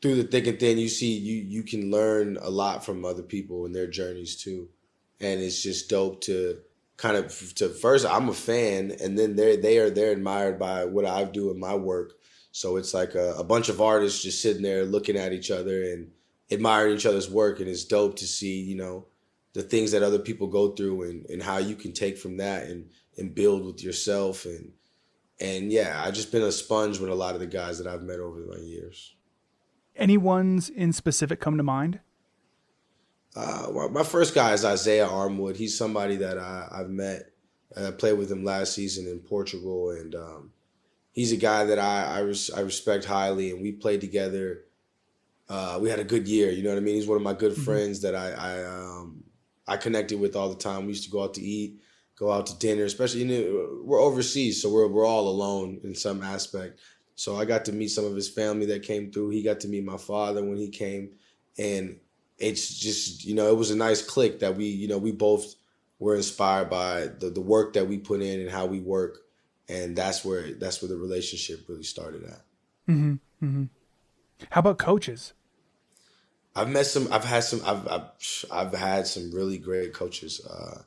through 0.00 0.16
the 0.16 0.24
thick 0.24 0.46
and 0.46 0.60
thin, 0.60 0.78
you 0.78 0.88
see 0.88 1.16
you 1.16 1.42
you 1.42 1.62
can 1.62 1.90
learn 1.90 2.38
a 2.40 2.50
lot 2.50 2.84
from 2.84 3.04
other 3.04 3.22
people 3.22 3.66
and 3.66 3.74
their 3.74 3.88
journeys 3.88 4.36
too, 4.36 4.68
and 5.20 5.40
it's 5.40 5.62
just 5.62 5.90
dope 5.90 6.20
to 6.22 6.58
kind 6.96 7.16
of 7.16 7.54
to 7.56 7.68
first 7.68 8.06
I'm 8.06 8.28
a 8.28 8.34
fan, 8.34 8.92
and 9.02 9.18
then 9.18 9.36
they 9.36 9.56
they 9.56 9.78
are 9.78 9.90
they're 9.90 10.12
admired 10.12 10.58
by 10.58 10.84
what 10.84 11.04
I 11.04 11.24
do 11.24 11.50
in 11.50 11.58
my 11.58 11.74
work. 11.74 12.12
So 12.52 12.76
it's 12.76 12.94
like 12.94 13.14
a, 13.14 13.34
a 13.34 13.44
bunch 13.44 13.68
of 13.68 13.82
artists 13.82 14.22
just 14.22 14.40
sitting 14.40 14.62
there 14.62 14.84
looking 14.84 15.16
at 15.16 15.34
each 15.34 15.50
other 15.50 15.82
and 15.82 16.10
admiring 16.50 16.94
each 16.94 17.06
other's 17.06 17.30
work, 17.30 17.58
and 17.58 17.68
it's 17.68 17.84
dope 17.84 18.16
to 18.16 18.26
see 18.26 18.62
you 18.62 18.76
know 18.76 19.06
the 19.56 19.62
things 19.62 19.90
that 19.92 20.02
other 20.02 20.18
people 20.18 20.46
go 20.46 20.72
through 20.72 21.02
and, 21.04 21.24
and 21.30 21.42
how 21.42 21.56
you 21.56 21.74
can 21.74 21.92
take 21.92 22.18
from 22.18 22.36
that 22.36 22.64
and 22.64 22.90
and 23.16 23.34
build 23.34 23.64
with 23.64 23.82
yourself 23.82 24.44
and 24.44 24.72
and 25.40 25.72
yeah, 25.72 26.02
I've 26.04 26.14
just 26.14 26.32
been 26.32 26.42
a 26.42 26.52
sponge 26.52 26.98
with 26.98 27.10
a 27.10 27.14
lot 27.14 27.34
of 27.34 27.40
the 27.40 27.46
guys 27.46 27.78
that 27.78 27.86
I've 27.86 28.02
met 28.02 28.20
over 28.20 28.40
my 28.40 28.56
years. 28.56 29.14
Any 29.94 30.16
ones 30.16 30.68
in 30.68 30.92
specific 30.92 31.40
come 31.40 31.56
to 31.56 31.62
mind? 31.62 32.00
Uh, 33.34 33.66
well, 33.70 33.88
my 33.90 34.02
first 34.02 34.34
guy 34.34 34.52
is 34.52 34.64
Isaiah 34.64 35.06
Armwood. 35.06 35.56
He's 35.56 35.76
somebody 35.76 36.16
that 36.16 36.38
I, 36.38 36.68
I've 36.70 36.88
met. 36.88 37.32
I 37.76 37.90
played 37.90 38.14
with 38.14 38.30
him 38.30 38.44
last 38.44 38.74
season 38.74 39.06
in 39.06 39.18
Portugal, 39.18 39.90
and 39.90 40.14
um, 40.14 40.52
he's 41.12 41.32
a 41.32 41.36
guy 41.36 41.64
that 41.64 41.78
I 41.78 42.16
I, 42.16 42.18
res- 42.20 42.50
I 42.50 42.60
respect 42.60 43.04
highly, 43.04 43.50
and 43.50 43.60
we 43.60 43.72
played 43.72 44.00
together. 44.00 44.64
Uh, 45.50 45.78
we 45.80 45.90
had 45.90 45.98
a 45.98 46.04
good 46.04 46.26
year. 46.26 46.50
You 46.50 46.62
know 46.62 46.70
what 46.70 46.78
I 46.78 46.80
mean? 46.80 46.94
He's 46.94 47.06
one 47.06 47.16
of 47.16 47.22
my 47.22 47.34
good 47.34 47.56
friends 47.56 48.00
that 48.02 48.14
I 48.14 48.30
I 48.30 48.64
um, 48.64 49.22
I 49.66 49.76
connected 49.76 50.20
with 50.20 50.36
all 50.36 50.48
the 50.48 50.56
time. 50.56 50.82
We 50.82 50.92
used 50.92 51.04
to 51.04 51.10
go 51.10 51.24
out 51.24 51.34
to 51.34 51.42
eat. 51.42 51.80
go 52.16 52.32
out 52.32 52.46
to 52.46 52.58
dinner, 52.58 52.84
especially 52.84 53.22
you 53.22 53.26
know 53.26 53.82
we're 53.84 54.00
overseas, 54.00 54.62
so 54.62 54.70
we're 54.70 54.88
we're 54.88 55.06
all 55.06 55.28
alone 55.28 55.80
in 55.84 55.94
some 55.94 56.22
aspect. 56.22 56.80
So 57.14 57.36
I 57.36 57.44
got 57.44 57.64
to 57.66 57.72
meet 57.72 57.88
some 57.88 58.04
of 58.04 58.14
his 58.14 58.28
family 58.28 58.66
that 58.66 58.82
came 58.82 59.10
through. 59.10 59.30
He 59.30 59.42
got 59.42 59.60
to 59.60 59.68
meet 59.68 59.84
my 59.84 59.96
father 59.96 60.44
when 60.44 60.56
he 60.56 60.68
came, 60.68 61.10
and 61.58 61.98
it's 62.38 62.78
just 62.78 63.24
you 63.24 63.34
know 63.34 63.48
it 63.48 63.56
was 63.56 63.70
a 63.70 63.76
nice 63.76 64.02
click 64.02 64.40
that 64.40 64.56
we 64.56 64.66
you 64.66 64.88
know 64.88 64.98
we 64.98 65.12
both 65.12 65.54
were 65.98 66.14
inspired 66.14 66.68
by 66.70 67.06
the 67.06 67.30
the 67.30 67.40
work 67.40 67.72
that 67.74 67.86
we 67.86 67.98
put 67.98 68.20
in 68.22 68.40
and 68.40 68.50
how 68.50 68.66
we 68.66 68.80
work, 68.80 69.18
and 69.68 69.96
that's 69.96 70.24
where 70.24 70.52
that's 70.54 70.80
where 70.82 70.88
the 70.88 70.96
relationship 70.96 71.68
really 71.68 71.82
started 71.82 72.24
at. 72.24 72.42
Mm-hmm. 72.88 73.12
Mm-hmm. 73.42 73.64
How 74.50 74.60
about 74.60 74.78
coaches? 74.78 75.32
I've 76.56 76.70
met 76.70 76.86
some. 76.86 77.12
I've 77.12 77.24
had 77.24 77.44
some. 77.44 77.60
I've 77.64 77.86
I've, 77.86 78.44
I've 78.50 78.74
had 78.74 79.06
some 79.06 79.30
really 79.32 79.58
great 79.58 79.92
coaches. 79.92 80.44
Uh, 80.44 80.82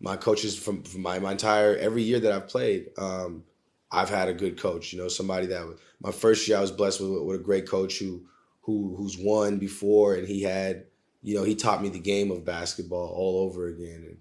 my 0.00 0.16
coaches 0.16 0.58
from, 0.58 0.82
from 0.82 1.00
my, 1.00 1.20
my 1.20 1.32
entire 1.32 1.76
every 1.76 2.02
year 2.02 2.18
that 2.18 2.32
I've 2.32 2.48
played, 2.48 2.88
um, 2.98 3.44
I've 3.90 4.10
had 4.10 4.28
a 4.28 4.34
good 4.34 4.58
coach. 4.58 4.92
You 4.92 4.98
know, 5.00 5.08
somebody 5.08 5.46
that 5.46 5.64
was, 5.64 5.78
my 6.00 6.10
first 6.10 6.48
year 6.48 6.58
I 6.58 6.60
was 6.60 6.72
blessed 6.72 7.00
with, 7.00 7.22
with 7.22 7.40
a 7.40 7.42
great 7.42 7.68
coach 7.68 7.98
who 8.00 8.24
who 8.62 8.96
who's 8.96 9.16
won 9.16 9.58
before, 9.58 10.16
and 10.16 10.26
he 10.26 10.42
had 10.42 10.84
you 11.22 11.36
know 11.36 11.44
he 11.44 11.54
taught 11.54 11.82
me 11.82 11.88
the 11.88 12.00
game 12.00 12.32
of 12.32 12.44
basketball 12.44 13.08
all 13.14 13.44
over 13.44 13.68
again, 13.68 14.04
and 14.08 14.16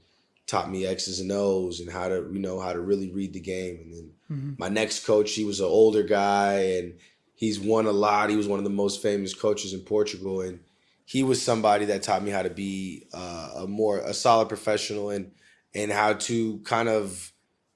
taught 0.46 0.70
me 0.70 0.86
X's 0.86 1.20
and 1.20 1.32
O's 1.32 1.80
and 1.80 1.92
how 1.92 2.10
to 2.10 2.30
you 2.32 2.40
know 2.40 2.60
how 2.60 2.74
to 2.74 2.80
really 2.80 3.10
read 3.10 3.34
the 3.34 3.40
game. 3.40 3.80
And 3.82 3.94
then 3.94 4.12
mm-hmm. 4.32 4.54
my 4.60 4.70
next 4.70 5.06
coach, 5.06 5.34
he 5.34 5.46
was 5.46 5.60
an 5.62 5.66
older 5.66 6.04
guy, 6.04 6.54
and 6.54 6.94
he's 7.34 7.60
won 7.60 7.88
a 7.88 7.92
lot. 7.92 8.30
He 8.30 8.36
was 8.36 8.48
one 8.48 8.60
of 8.60 8.66
the 8.66 8.70
most 8.70 9.02
famous 9.02 9.34
coaches 9.34 9.74
in 9.74 9.80
Portugal, 9.80 10.42
and 10.42 10.60
he 11.12 11.24
was 11.24 11.42
somebody 11.42 11.84
that 11.84 12.04
taught 12.04 12.24
me 12.24 12.32
how 12.32 12.42
to 12.42 12.50
be 12.50 13.06
uh, 13.14 13.50
a 13.58 13.68
more 13.68 13.98
a 13.98 14.14
solid 14.14 14.48
professional 14.48 15.10
and 15.10 15.32
and 15.76 15.92
how 15.92 16.14
to 16.14 16.60
kind 16.60 16.88
of 16.88 17.34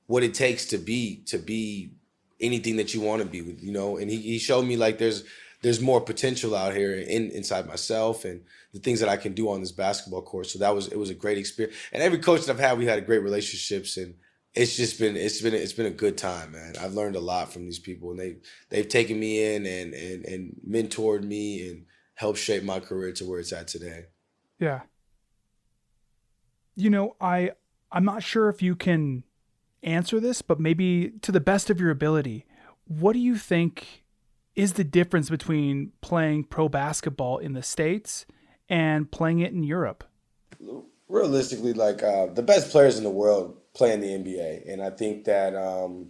what 0.07 0.23
it 0.23 0.33
takes 0.33 0.67
to 0.67 0.77
be 0.77 1.21
to 1.25 1.37
be 1.37 1.91
anything 2.39 2.77
that 2.77 2.93
you 2.93 3.01
want 3.01 3.21
to 3.21 3.27
be 3.27 3.41
with 3.41 3.61
you 3.61 3.73
know? 3.73 3.97
And 3.97 4.09
he, 4.09 4.17
he 4.21 4.37
showed 4.37 4.63
me 4.63 4.77
like 4.77 4.99
there's 4.99 5.25
there's 5.61 5.81
more 5.81 5.99
potential 5.99 6.55
out 6.55 6.75
here 6.75 6.93
in 6.93 7.29
inside 7.31 7.67
myself 7.67 8.23
and 8.23 8.41
the 8.71 8.79
things 8.79 9.01
that 9.01 9.09
I 9.09 9.17
can 9.17 9.33
do 9.33 9.49
on 9.49 9.59
this 9.59 9.71
basketball 9.73 10.21
court. 10.21 10.47
So 10.47 10.59
that 10.59 10.73
was 10.73 10.87
it 10.87 10.97
was 10.97 11.09
a 11.09 11.15
great 11.15 11.37
experience 11.37 11.75
and 11.91 12.01
every 12.01 12.19
coach 12.19 12.45
that 12.45 12.53
I've 12.53 12.59
had 12.59 12.77
we 12.77 12.85
had 12.85 13.05
great 13.05 13.21
relationships 13.21 13.97
and 13.97 14.15
it's 14.53 14.77
just 14.77 14.97
been 14.97 15.17
it's 15.17 15.41
been 15.41 15.53
it's 15.53 15.73
been 15.73 15.87
a 15.87 16.01
good 16.03 16.17
time 16.17 16.53
man. 16.53 16.75
I've 16.79 16.93
learned 16.93 17.17
a 17.17 17.27
lot 17.33 17.51
from 17.51 17.65
these 17.65 17.79
people 17.79 18.11
and 18.11 18.19
they 18.19 18.37
they've 18.69 18.87
taken 18.87 19.19
me 19.19 19.55
in 19.55 19.65
and 19.65 19.93
and 19.93 20.23
and 20.23 20.55
mentored 20.65 21.23
me 21.23 21.67
and 21.67 21.85
helped 22.15 22.39
shape 22.39 22.63
my 22.63 22.79
career 22.79 23.11
to 23.11 23.25
where 23.25 23.39
it's 23.39 23.53
at 23.53 23.67
today 23.67 24.05
yeah 24.59 24.81
you 26.75 26.89
know 26.89 27.15
I 27.21 27.51
I'm 27.91 28.03
not 28.03 28.23
sure 28.23 28.49
if 28.49 28.61
you 28.61 28.75
can 28.75 29.23
answer 29.83 30.19
this, 30.19 30.41
but 30.41 30.59
maybe 30.59 31.13
to 31.21 31.31
the 31.31 31.39
best 31.39 31.69
of 31.69 31.79
your 31.79 31.91
ability, 31.91 32.45
what 32.85 33.13
do 33.13 33.19
you 33.19 33.37
think 33.37 34.03
is 34.55 34.73
the 34.73 34.83
difference 34.83 35.29
between 35.29 35.91
playing 36.01 36.45
pro 36.45 36.67
basketball 36.67 37.37
in 37.37 37.53
the 37.53 37.63
States 37.63 38.25
and 38.67 39.11
playing 39.11 39.39
it 39.39 39.53
in 39.53 39.63
Europe? 39.63 40.03
Realistically, 41.07 41.73
like 41.73 42.01
uh, 42.03 42.27
the 42.27 42.41
best 42.41 42.71
players 42.71 42.97
in 42.97 43.03
the 43.03 43.09
world 43.09 43.57
play 43.73 43.93
in 43.93 44.01
the 44.01 44.07
NBA. 44.07 44.71
And 44.71 44.81
I 44.81 44.89
think 44.89 45.25
that 45.25 45.55
um, 45.55 46.09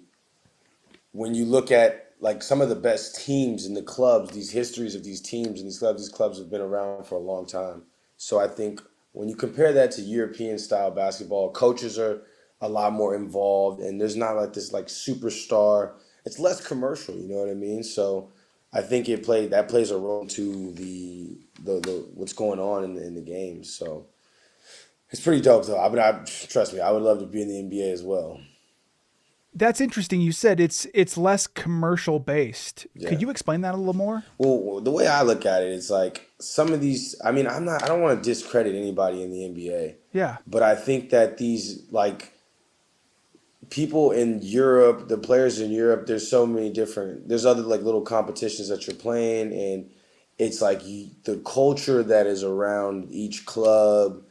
when 1.12 1.36
you 1.36 1.45
look 1.45 1.72
at 1.72 2.05
like 2.20 2.41
some 2.41 2.61
of 2.61 2.70
the 2.70 2.76
best 2.76 3.24
teams 3.26 3.66
in 3.66 3.74
the 3.74 3.82
clubs, 3.82 4.32
these 4.32 4.51
histories 4.51 4.95
of 4.95 5.03
these 5.03 5.22
teams 5.22 5.59
and 5.59 5.68
these 5.68 5.80
clubs, 5.80 6.01
these 6.01 6.13
clubs 6.13 6.38
have 6.38 6.49
been 6.49 6.61
around 6.61 7.05
for 7.05 7.16
a 7.16 7.20
long 7.20 7.45
time. 7.45 7.84
So 8.18 8.39
I 8.39 8.47
think 8.47 8.82
when 9.11 9.28
you 9.28 9.36
compare 9.36 9.74
that 9.74 9.91
to 9.91 10.01
European 10.01 10.57
style 10.57 10.91
basketball, 10.91 11.51
coaches 11.51 11.99
are 11.99 12.22
a 12.61 12.70
lot 12.70 12.93
more 12.93 13.16
involved, 13.16 13.82
and 13.82 13.99
there's 13.99 14.16
not 14.16 14.36
like 14.36 14.53
this 14.53 14.72
like 14.72 14.88
superstar. 14.88 15.93
It's 16.26 16.39
less 16.39 16.66
commercial, 16.66 17.16
you 17.16 17.28
know 17.28 17.36
what 17.36 17.49
I 17.49 17.53
mean? 17.53 17.84
So 17.84 18.32
I 18.74 18.82
think 18.82 19.07
it 19.07 19.24
played 19.24 19.51
that 19.51 19.70
plays 19.70 19.91
a 19.91 19.97
role 19.97 20.26
to 20.28 20.72
the 20.74 21.38
the, 21.63 21.80
the 21.82 22.07
what's 22.13 22.34
going 22.34 22.59
on 22.59 22.84
in 22.84 22.95
the, 22.95 23.05
in 23.05 23.16
the 23.16 23.22
games. 23.22 23.74
So 23.74 24.07
it's 25.11 25.22
pretty 25.22 25.41
dope, 25.41 25.66
though. 25.66 25.78
I 25.78 25.88
would, 25.88 25.99
I, 25.99 26.24
trust 26.26 26.74
me, 26.74 26.82
I 26.82 26.91
would 26.91 27.03
love 27.03 27.20
to 27.20 27.26
be 27.26 27.41
in 27.41 27.47
the 27.47 27.78
NBA 27.78 27.91
as 27.93 28.03
well. 28.03 28.39
That's 29.56 29.80
interesting. 29.80 30.20
You 30.20 30.34
said 30.34 30.60
it's 30.60 30.86
it's 30.93 31.18
less 31.18 31.47
commercial 31.47 32.20
based. 32.20 32.88
Yeah. 32.93 33.10
Could 33.10 33.22
you 33.22 33.30
explain 33.30 33.62
that 33.62 33.74
a 33.74 33.78
little 33.78 33.93
more? 33.93 34.24
Well, 34.38 34.82
the 34.82 34.91
way 34.91 35.08
I 35.08 35.22
look 35.22 35.45
at 35.45 35.64
it, 35.64 35.72
it's 35.72 35.89
like 35.89 36.30
some 36.39 36.74
of 36.74 36.82
these. 36.82 37.16
I 37.24 37.32
mean, 37.32 37.47
I'm 37.47 37.64
not. 37.64 37.82
I 37.82 37.88
don't 37.88 38.01
want 38.01 38.22
to 38.22 38.30
discredit 38.30 38.76
anybody 38.76 39.24
in 39.24 39.32
the 39.32 39.38
NBA. 39.39 39.95
Yeah. 40.12 40.38
But 40.45 40.62
I 40.62 40.76
think 40.76 41.10
that 41.12 41.38
these 41.38 41.84
like 41.89 42.34
people 43.70 44.12
in 44.12 44.41
Europe, 44.41 45.08
the 45.08 45.18
players 45.18 45.62
in 45.62 45.72
Europe, 45.72 46.06
there's 46.06 46.28
so 46.28 46.45
many 46.45 46.70
different. 46.70 47.30
There's 47.30 47.45
other 47.45 47.62
like 47.62 47.82
little 47.82 48.01
competitions 48.01 48.68
that 48.68 48.86
you're 48.88 48.97
playing, 48.97 49.53
and 49.53 49.89
it's 50.38 50.62
like 50.62 50.86
you, 50.86 51.12
the 51.24 51.38
culture 51.38 52.03
that 52.03 52.28
is 52.28 52.43
around 52.43 53.08
each 53.10 53.45
club 53.45 54.22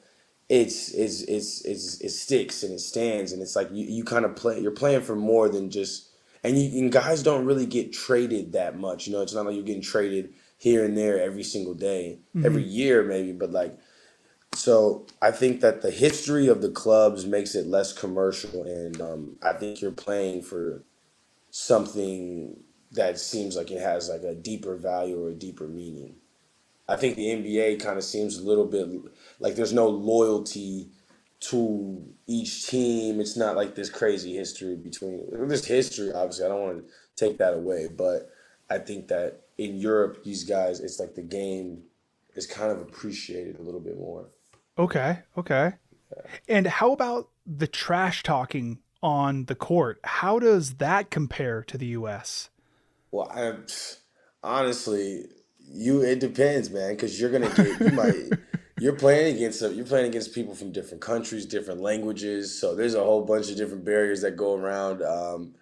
it's 0.48 0.90
it's 0.90 1.22
it's 1.22 1.64
it's 1.64 2.00
it 2.00 2.10
sticks 2.10 2.62
and 2.62 2.74
it 2.74 2.80
stands 2.80 3.32
and 3.32 3.40
it's 3.40 3.56
like 3.56 3.70
you, 3.72 3.86
you 3.86 4.04
kind 4.04 4.24
of 4.24 4.36
play 4.36 4.60
you're 4.60 4.70
playing 4.70 5.00
for 5.00 5.16
more 5.16 5.48
than 5.48 5.70
just 5.70 6.10
and 6.42 6.60
you 6.60 6.82
and 6.82 6.92
guys 6.92 7.22
don't 7.22 7.46
really 7.46 7.66
get 7.66 7.92
traded 7.92 8.52
that 8.52 8.78
much 8.78 9.06
you 9.06 9.12
know 9.12 9.22
it's 9.22 9.32
not 9.32 9.46
like 9.46 9.54
you're 9.54 9.64
getting 9.64 9.80
traded 9.80 10.34
here 10.58 10.84
and 10.84 10.98
there 10.98 11.20
every 11.20 11.42
single 11.42 11.74
day 11.74 12.18
mm-hmm. 12.36 12.44
every 12.44 12.62
year 12.62 13.02
maybe 13.02 13.32
but 13.32 13.50
like 13.52 13.78
so 14.54 15.06
I 15.20 15.30
think 15.30 15.60
that 15.60 15.82
the 15.82 15.90
history 15.90 16.46
of 16.48 16.62
the 16.62 16.70
clubs 16.70 17.26
makes 17.26 17.54
it 17.54 17.66
less 17.66 17.92
commercial 17.92 18.62
and 18.64 19.00
um, 19.00 19.36
I 19.42 19.52
think 19.52 19.80
you're 19.80 19.90
playing 19.90 20.42
for 20.42 20.84
something 21.50 22.56
that 22.92 23.18
seems 23.18 23.56
like 23.56 23.70
it 23.70 23.80
has 23.80 24.08
like 24.08 24.22
a 24.22 24.34
deeper 24.34 24.76
value 24.76 25.22
or 25.22 25.30
a 25.30 25.34
deeper 25.34 25.66
meaning. 25.66 26.16
I 26.88 26.96
think 26.96 27.16
the 27.16 27.26
NBA 27.26 27.82
kind 27.82 27.96
of 27.96 28.04
seems 28.04 28.38
a 28.38 28.44
little 28.44 28.66
bit 28.66 28.88
like 29.40 29.54
there's 29.54 29.72
no 29.72 29.88
loyalty 29.88 30.88
to 31.40 32.02
each 32.26 32.66
team. 32.68 33.20
It's 33.20 33.36
not 33.36 33.56
like 33.56 33.74
this 33.74 33.90
crazy 33.90 34.34
history 34.34 34.76
between 34.76 35.26
there's 35.30 35.64
history, 35.64 36.12
obviously. 36.12 36.46
I 36.46 36.48
don't 36.48 36.62
want 36.62 36.86
to 36.86 36.94
take 37.16 37.38
that 37.38 37.54
away, 37.54 37.88
but 37.94 38.30
I 38.70 38.78
think 38.78 39.08
that 39.08 39.42
in 39.58 39.76
Europe, 39.76 40.24
these 40.24 40.44
guys, 40.44 40.80
it's 40.80 40.98
like 40.98 41.14
the 41.14 41.22
game 41.22 41.82
is 42.34 42.46
kind 42.46 42.72
of 42.72 42.80
appreciated 42.80 43.58
a 43.58 43.62
little 43.62 43.80
bit 43.80 43.98
more. 43.98 44.26
Okay, 44.78 45.20
okay. 45.36 45.74
Yeah. 46.10 46.22
And 46.48 46.66
how 46.66 46.92
about 46.92 47.28
the 47.46 47.66
trash 47.66 48.22
talking 48.22 48.78
on 49.02 49.44
the 49.44 49.54
court? 49.54 50.00
How 50.02 50.38
does 50.38 50.74
that 50.74 51.10
compare 51.10 51.62
to 51.64 51.78
the 51.78 51.86
U.S.? 51.86 52.50
Well, 53.10 53.30
I, 53.30 53.52
honestly, 54.42 55.26
you 55.58 56.02
it 56.02 56.20
depends, 56.20 56.70
man, 56.70 56.94
because 56.94 57.20
you're 57.20 57.30
gonna 57.30 57.50
get 57.54 57.80
you 57.80 57.90
might 57.90 58.38
you're 58.80 58.96
playing 58.96 59.36
against 59.36 59.60
you're 59.60 59.86
playing 59.86 60.06
against 60.06 60.34
people 60.34 60.54
from 60.54 60.72
different 60.72 61.00
countries, 61.00 61.46
different 61.46 61.80
languages. 61.80 62.58
So 62.58 62.74
there's 62.74 62.94
a 62.94 63.02
whole 63.02 63.22
bunch 63.22 63.50
of 63.50 63.56
different 63.56 63.84
barriers 63.84 64.22
that 64.22 64.36
go 64.36 64.54
around. 64.54 65.02
Um, 65.02 65.54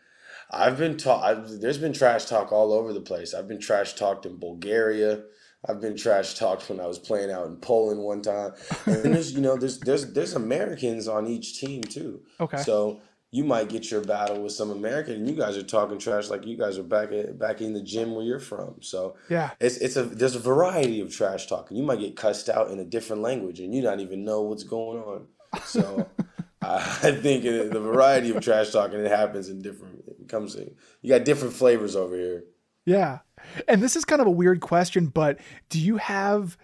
I've 0.50 0.78
been 0.78 0.96
taught. 0.96 1.60
There's 1.60 1.78
been 1.78 1.92
trash 1.92 2.26
talk 2.26 2.52
all 2.52 2.72
over 2.72 2.92
the 2.92 3.00
place. 3.00 3.34
I've 3.34 3.48
been 3.48 3.60
trash 3.60 3.94
talked 3.94 4.26
in 4.26 4.38
Bulgaria. 4.38 5.22
I've 5.68 5.80
been 5.80 5.96
trash 5.96 6.34
talked 6.34 6.68
when 6.68 6.80
I 6.80 6.86
was 6.86 6.98
playing 6.98 7.30
out 7.30 7.46
in 7.46 7.56
Poland 7.56 8.00
one 8.00 8.20
time. 8.20 8.52
And 8.86 9.14
there's 9.14 9.32
you 9.32 9.40
know 9.40 9.56
there's 9.56 9.78
there's 9.80 10.12
there's 10.12 10.34
Americans 10.34 11.06
on 11.06 11.26
each 11.26 11.58
team 11.60 11.82
too. 11.82 12.22
Okay. 12.40 12.58
So 12.58 13.00
you 13.34 13.44
might 13.44 13.70
get 13.70 13.90
your 13.90 14.02
battle 14.02 14.42
with 14.42 14.52
some 14.52 14.70
American, 14.70 15.14
and 15.14 15.28
you 15.28 15.34
guys 15.34 15.56
are 15.56 15.62
talking 15.62 15.98
trash 15.98 16.28
like 16.28 16.46
you 16.46 16.56
guys 16.56 16.78
are 16.78 16.82
back 16.82 17.10
at, 17.12 17.38
back 17.38 17.62
in 17.62 17.72
the 17.72 17.80
gym 17.80 18.14
where 18.14 18.24
you're 18.24 18.38
from. 18.38 18.76
So 18.80 19.16
yeah, 19.30 19.50
it's 19.58 19.78
it's 19.78 19.96
a 19.96 20.04
there's 20.04 20.36
a 20.36 20.38
variety 20.38 21.00
of 21.00 21.12
trash 21.12 21.46
talking. 21.46 21.78
You 21.78 21.82
might 21.82 21.98
get 21.98 22.14
cussed 22.14 22.50
out 22.50 22.70
in 22.70 22.78
a 22.78 22.84
different 22.84 23.22
language, 23.22 23.58
and 23.58 23.74
you 23.74 23.80
don't 23.80 24.00
even 24.00 24.22
know 24.22 24.42
what's 24.42 24.64
going 24.64 25.02
on. 25.02 25.26
So 25.64 26.10
I 26.62 27.10
think 27.12 27.44
the 27.44 27.80
variety 27.80 28.30
of 28.30 28.42
trash 28.44 28.70
talking 28.70 29.00
it 29.00 29.10
happens 29.10 29.48
in 29.48 29.62
different. 29.62 30.04
It 30.06 30.28
comes 30.28 30.54
in. 30.54 30.74
You 31.00 31.08
got 31.08 31.24
different 31.24 31.54
flavors 31.54 31.96
over 31.96 32.14
here. 32.14 32.44
Yeah, 32.84 33.20
and 33.66 33.82
this 33.82 33.96
is 33.96 34.04
kind 34.04 34.20
of 34.20 34.26
a 34.26 34.30
weird 34.30 34.60
question, 34.60 35.06
but 35.06 35.40
do 35.70 35.80
you 35.80 35.96
have 35.96 36.58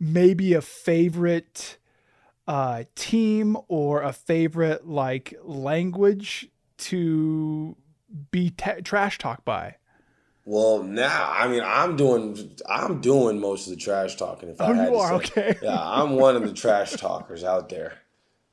maybe 0.00 0.54
a 0.54 0.62
favorite? 0.62 1.76
Uh, 2.46 2.84
team 2.94 3.56
or 3.68 4.02
a 4.02 4.12
favorite 4.12 4.86
like 4.86 5.34
language 5.42 6.48
to 6.76 7.76
be 8.30 8.50
t- 8.50 8.82
trash 8.82 9.18
talk 9.18 9.44
by? 9.44 9.76
Well, 10.46 10.82
now 10.82 11.30
I 11.32 11.48
mean 11.48 11.62
I'm 11.64 11.96
doing 11.96 12.56
I'm 12.68 13.00
doing 13.00 13.40
most 13.40 13.66
of 13.66 13.70
the 13.70 13.80
trash 13.80 14.16
talking. 14.16 14.50
If 14.50 14.60
oh, 14.60 14.66
I 14.66 14.74
had 14.74 14.88
you 14.90 14.96
are 14.96 15.24
say. 15.24 15.48
okay. 15.48 15.58
yeah, 15.62 15.78
I'm 15.80 16.16
one 16.16 16.36
of 16.36 16.42
the 16.42 16.52
trash 16.52 16.92
talkers 16.92 17.44
out 17.44 17.68
there. 17.70 17.94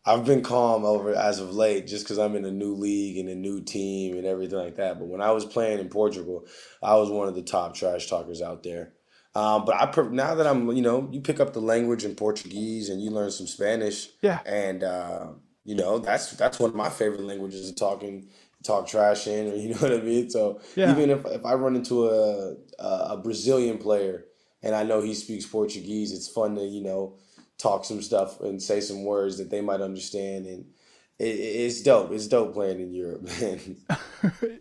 I've 0.03 0.25
been 0.25 0.41
calm 0.41 0.83
over 0.83 1.13
as 1.13 1.39
of 1.39 1.53
late 1.53 1.85
just 1.85 2.05
because 2.05 2.17
I'm 2.17 2.35
in 2.35 2.45
a 2.45 2.51
new 2.51 2.73
league 2.73 3.17
and 3.17 3.29
a 3.29 3.35
new 3.35 3.61
team 3.61 4.17
and 4.17 4.25
everything 4.25 4.57
like 4.57 4.77
that. 4.77 4.97
But 4.97 5.09
when 5.09 5.21
I 5.21 5.31
was 5.31 5.45
playing 5.45 5.79
in 5.79 5.89
Portugal, 5.89 6.45
I 6.81 6.95
was 6.95 7.11
one 7.11 7.27
of 7.27 7.35
the 7.35 7.43
top 7.43 7.75
trash 7.75 8.09
talkers 8.09 8.41
out 8.41 8.63
there. 8.63 8.93
Um, 9.33 9.63
but 9.65 9.75
I 9.75 10.01
now 10.09 10.35
that 10.35 10.45
I'm, 10.45 10.69
you 10.71 10.81
know, 10.81 11.07
you 11.11 11.21
pick 11.21 11.39
up 11.39 11.53
the 11.53 11.61
language 11.61 12.03
in 12.03 12.15
Portuguese 12.15 12.89
and 12.89 13.01
you 13.01 13.11
learn 13.11 13.31
some 13.31 13.47
Spanish. 13.47 14.09
Yeah. 14.21 14.39
And 14.45 14.83
uh, 14.83 15.27
you 15.63 15.75
know, 15.75 15.99
that's 15.99 16.31
that's 16.31 16.59
one 16.59 16.69
of 16.71 16.75
my 16.75 16.89
favorite 16.89 17.21
languages 17.21 17.69
to 17.69 17.75
talking 17.75 18.27
talk 18.63 18.87
trash 18.87 19.27
in, 19.27 19.51
or 19.51 19.55
you 19.63 19.69
know 19.69 19.77
what 19.77 19.93
I 19.93 19.97
mean. 20.01 20.29
So 20.29 20.59
Yeah. 20.75 20.91
even 20.91 21.09
if 21.09 21.25
if 21.25 21.45
I 21.45 21.53
run 21.53 21.75
into 21.75 22.07
a 22.09 22.55
a, 22.79 23.17
Brazilian 23.17 23.77
player 23.77 24.25
and 24.63 24.75
I 24.75 24.83
know 24.83 25.01
he 25.01 25.13
speaks 25.13 25.45
Portuguese, 25.45 26.11
it's 26.11 26.27
fun 26.27 26.55
to 26.55 26.63
you 26.63 26.83
know 26.83 27.17
talk 27.57 27.85
some 27.85 28.01
stuff 28.01 28.41
and 28.41 28.61
say 28.61 28.81
some 28.81 29.03
words 29.05 29.37
that 29.37 29.49
they 29.49 29.61
might 29.61 29.81
understand, 29.81 30.45
and 30.45 30.65
it- 31.19 31.39
it's 31.39 31.81
dope. 31.83 32.11
It's 32.11 32.27
dope 32.27 32.53
playing 32.53 32.81
in 32.81 32.93
Europe, 32.93 33.21
man. 33.41 33.77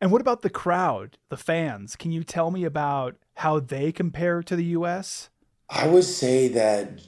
And 0.00 0.12
what 0.12 0.20
about 0.20 0.42
the 0.42 0.50
crowd, 0.50 1.18
the 1.28 1.36
fans? 1.36 1.96
Can 1.96 2.12
you 2.12 2.22
tell 2.22 2.50
me 2.50 2.64
about 2.64 3.16
how 3.34 3.58
they 3.58 3.90
compare 3.90 4.42
to 4.42 4.54
the 4.54 4.64
US? 4.64 5.28
I 5.68 5.86
would 5.86 6.04
say 6.04 6.48
that 6.48 7.00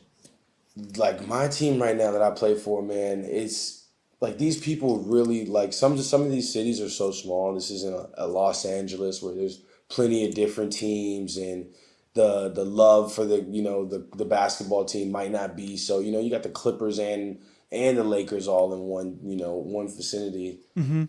like 0.96 1.26
my 1.26 1.48
team 1.48 1.80
right 1.80 1.96
now 1.96 2.10
that 2.12 2.22
I 2.22 2.30
play 2.30 2.54
for, 2.54 2.82
man, 2.82 3.24
it's 3.24 3.86
like 4.20 4.38
these 4.38 4.58
people 4.58 4.98
really 4.98 5.46
like 5.46 5.72
some 5.72 5.96
some 5.98 6.22
of 6.22 6.30
these 6.30 6.52
cities 6.52 6.80
are 6.80 6.90
so 6.90 7.10
small. 7.10 7.54
This 7.54 7.70
isn't 7.70 7.94
a, 7.94 8.24
a 8.24 8.26
Los 8.26 8.64
Angeles 8.64 9.22
where 9.22 9.34
there's 9.34 9.62
plenty 9.88 10.26
of 10.26 10.34
different 10.34 10.72
teams 10.72 11.36
and 11.36 11.66
the 12.14 12.50
the 12.50 12.64
love 12.64 13.14
for 13.14 13.24
the 13.24 13.42
you 13.42 13.62
know 13.62 13.84
the 13.84 14.06
the 14.16 14.24
basketball 14.24 14.84
team 14.84 15.12
might 15.12 15.30
not 15.30 15.56
be 15.56 15.76
so 15.76 16.00
you 16.00 16.10
know 16.10 16.20
you 16.20 16.30
got 16.30 16.42
the 16.42 16.48
Clippers 16.48 16.98
and 16.98 17.40
and 17.70 17.96
the 17.96 18.04
Lakers 18.04 18.48
all 18.48 18.74
in 18.74 18.80
one 18.80 19.18
you 19.22 19.36
know 19.36 19.54
one 19.54 19.86
vicinity 19.88 20.58
Mm-hmm. 20.76 21.04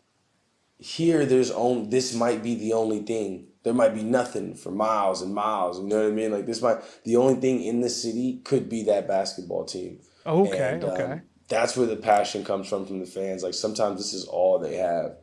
Here 0.81 1.27
there's 1.27 1.51
only 1.51 1.87
this 1.89 2.13
might 2.13 2.41
be 2.41 2.55
the 2.55 2.73
only 2.73 2.99
thing 3.03 3.45
there 3.63 3.73
might 3.73 3.93
be 3.93 4.01
nothing 4.01 4.55
for 4.55 4.71
miles 4.71 5.21
and 5.21 5.33
miles 5.33 5.79
you 5.79 5.85
know 5.87 5.97
what 5.97 6.07
i 6.07 6.11
mean 6.11 6.31
like 6.31 6.47
this 6.47 6.61
might 6.61 6.77
the 7.03 7.15
only 7.15 7.39
thing 7.39 7.63
in 7.63 7.81
the 7.81 7.89
city 7.89 8.41
could 8.43 8.67
be 8.67 8.83
that 8.83 9.07
basketball 9.07 9.63
team 9.63 9.99
Okay, 10.25 10.73
And, 10.73 10.83
um, 10.83 10.89
okay. 10.91 11.21
that's 11.49 11.77
where 11.77 11.87
the 11.87 11.95
passion 11.95 12.43
comes 12.43 12.67
from 12.67 12.87
from 12.87 12.99
the 12.99 13.05
fans 13.05 13.43
like 13.43 13.53
sometimes 13.53 13.99
this 13.99 14.13
is 14.13 14.25
all 14.25 14.57
they 14.57 14.75
have 14.77 15.17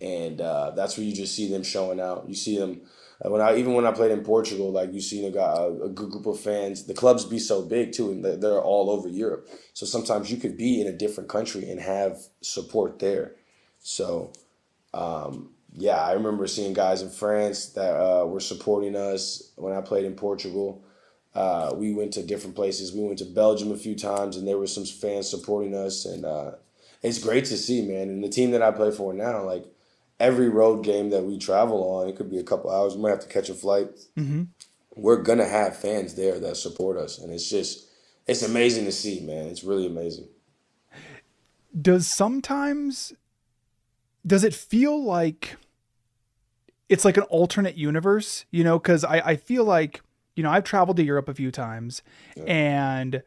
and 0.00 0.40
uh, 0.40 0.72
that's 0.72 0.98
where 0.98 1.06
you 1.06 1.14
just 1.14 1.36
see 1.36 1.48
them 1.50 1.62
showing 1.62 2.00
out 2.00 2.28
you 2.28 2.34
see 2.34 2.58
them 2.58 2.80
uh, 3.24 3.30
when 3.30 3.40
I 3.40 3.56
even 3.56 3.72
when 3.72 3.86
I 3.86 3.92
played 3.92 4.10
in 4.10 4.22
Portugal, 4.22 4.70
like 4.70 4.92
you 4.92 5.00
see 5.00 5.26
a, 5.26 5.30
guy, 5.30 5.54
a, 5.54 5.70
a 5.84 5.88
good 5.88 6.10
group 6.10 6.26
of 6.26 6.38
fans. 6.38 6.84
The 6.84 6.92
clubs 6.92 7.24
be 7.24 7.38
so 7.38 7.62
big 7.62 7.92
too, 7.92 8.10
and 8.10 8.22
they're 8.22 8.60
all 8.60 8.90
over 8.90 9.08
Europe. 9.08 9.48
So 9.72 9.86
sometimes 9.86 10.30
you 10.30 10.36
could 10.36 10.58
be 10.58 10.82
in 10.82 10.86
a 10.86 10.92
different 10.92 11.30
country 11.30 11.70
and 11.70 11.80
have 11.80 12.18
support 12.42 12.98
there. 12.98 13.36
So 13.78 14.32
um, 14.96 15.50
yeah, 15.74 16.02
I 16.02 16.12
remember 16.12 16.46
seeing 16.46 16.72
guys 16.72 17.02
in 17.02 17.10
France 17.10 17.66
that 17.70 17.94
uh, 17.94 18.24
were 18.26 18.40
supporting 18.40 18.96
us 18.96 19.52
when 19.56 19.74
I 19.74 19.82
played 19.82 20.06
in 20.06 20.14
Portugal. 20.14 20.82
Uh, 21.34 21.72
we 21.76 21.92
went 21.92 22.14
to 22.14 22.22
different 22.22 22.56
places. 22.56 22.94
We 22.94 23.02
went 23.02 23.18
to 23.18 23.26
Belgium 23.26 23.70
a 23.70 23.76
few 23.76 23.94
times, 23.94 24.38
and 24.38 24.48
there 24.48 24.56
were 24.56 24.66
some 24.66 24.86
fans 24.86 25.28
supporting 25.28 25.74
us, 25.74 26.06
and 26.06 26.24
uh, 26.24 26.52
it's 27.02 27.18
great 27.18 27.44
to 27.46 27.58
see, 27.58 27.82
man. 27.82 28.08
And 28.08 28.24
the 28.24 28.30
team 28.30 28.52
that 28.52 28.62
I 28.62 28.70
play 28.70 28.90
for 28.90 29.12
now, 29.12 29.44
like 29.44 29.66
every 30.18 30.48
road 30.48 30.82
game 30.82 31.10
that 31.10 31.24
we 31.24 31.36
travel 31.36 31.82
on, 31.90 32.08
it 32.08 32.16
could 32.16 32.30
be 32.30 32.38
a 32.38 32.42
couple 32.44 32.70
hours. 32.70 32.96
We 32.96 33.02
might 33.02 33.10
have 33.10 33.20
to 33.20 33.28
catch 33.28 33.50
a 33.50 33.54
flight. 33.54 33.90
Mm-hmm. 34.16 34.44
We're 34.94 35.22
gonna 35.22 35.46
have 35.46 35.76
fans 35.76 36.14
there 36.14 36.40
that 36.40 36.56
support 36.56 36.96
us, 36.96 37.18
and 37.18 37.30
it's 37.30 37.50
just 37.50 37.86
it's 38.26 38.42
amazing 38.42 38.86
to 38.86 38.92
see, 38.92 39.20
man. 39.20 39.48
It's 39.48 39.62
really 39.62 39.86
amazing. 39.86 40.28
Does 41.78 42.06
sometimes 42.06 43.12
does 44.26 44.44
it 44.44 44.54
feel 44.54 45.02
like 45.02 45.56
it's 46.88 47.04
like 47.04 47.16
an 47.16 47.24
alternate 47.24 47.76
universe, 47.76 48.44
you 48.50 48.64
know, 48.64 48.78
because 48.78 49.04
I, 49.04 49.18
I 49.18 49.36
feel 49.36 49.64
like, 49.64 50.00
you 50.34 50.42
know, 50.42 50.50
I've 50.50 50.64
traveled 50.64 50.96
to 50.98 51.04
Europe 51.04 51.28
a 51.28 51.34
few 51.34 51.50
times 51.50 52.02
and 52.46 53.22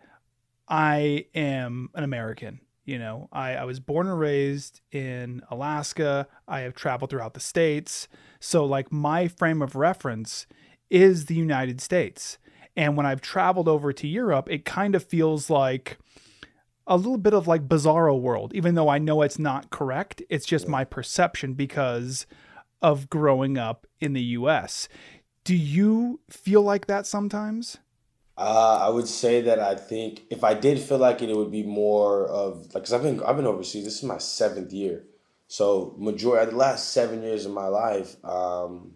I 0.68 1.26
am 1.34 1.90
an 1.96 2.04
American. 2.04 2.62
You 2.86 2.98
know, 2.98 3.30
I, 3.32 3.56
I 3.56 3.64
was 3.66 3.80
born 3.80 4.08
and 4.08 4.20
raised 4.20 4.82
in 4.92 5.44
Alaska. 5.52 6.28
I 6.48 6.62
have 6.62 6.74
traveled 6.74 7.12
throughout 7.12 7.36
the 7.36 7.40
States. 7.40 8.08
So, 8.40 8.66
like, 8.66 8.92
my 8.92 9.28
frame 9.28 9.62
of 9.62 9.76
reference 9.76 10.48
is 10.90 11.26
the 11.26 11.36
United 11.36 11.82
States. 11.82 12.40
And 12.76 12.98
when 12.98 13.06
I've 13.06 13.22
traveled 13.22 13.68
over 13.68 13.94
to 13.94 14.08
Europe, 14.08 14.50
it 14.50 14.66
kind 14.66 14.96
of 14.96 15.04
feels 15.04 15.52
like 15.52 16.00
a 16.90 16.98
little 16.98 17.18
bit 17.18 17.34
of 17.34 17.48
like 17.48 17.68
bizarro 17.68 18.20
world, 18.20 18.52
even 18.56 18.74
though 18.74 18.90
I 18.90 18.98
know 18.98 19.22
it's 19.22 19.40
not 19.40 19.70
correct. 19.70 20.24
It's 20.28 20.46
just 20.46 20.68
my 20.68 20.84
perception 20.84 21.54
because 21.54 22.26
of 22.82 23.10
growing 23.10 23.58
up 23.58 23.86
in 24.02 24.14
the 24.14 24.22
US. 24.22 24.90
Do 25.44 25.56
you 25.56 26.20
feel 26.30 26.64
like 26.64 26.88
that 26.88 27.06
sometimes? 27.06 27.78
Uh, 28.38 28.80
I 28.82 28.90
would 28.90 29.08
say 29.08 29.42
that 29.42 29.60
I 29.60 29.76
think 29.76 30.22
if 30.30 30.44
I 30.44 30.54
did 30.54 30.80
feel 30.80 30.98
like 30.98 31.22
it, 31.22 31.30
it 31.30 31.36
would 31.36 31.52
be 31.52 31.64
more 31.64 32.26
of 32.28 32.74
like, 32.74 32.86
cause 32.86 32.94
I've 32.94 33.04
been 33.04 33.22
I've 33.24 33.36
been 33.36 33.46
overseas. 33.46 33.84
This 33.84 33.98
is 33.98 34.04
my 34.04 34.18
seventh 34.18 34.72
year, 34.72 35.04
so 35.48 35.94
majority 35.98 36.46
of 36.46 36.52
the 36.52 36.58
last 36.58 36.94
seven 36.94 37.22
years 37.22 37.46
of 37.46 37.52
my 37.52 37.68
life, 37.68 38.16
um, 38.24 38.94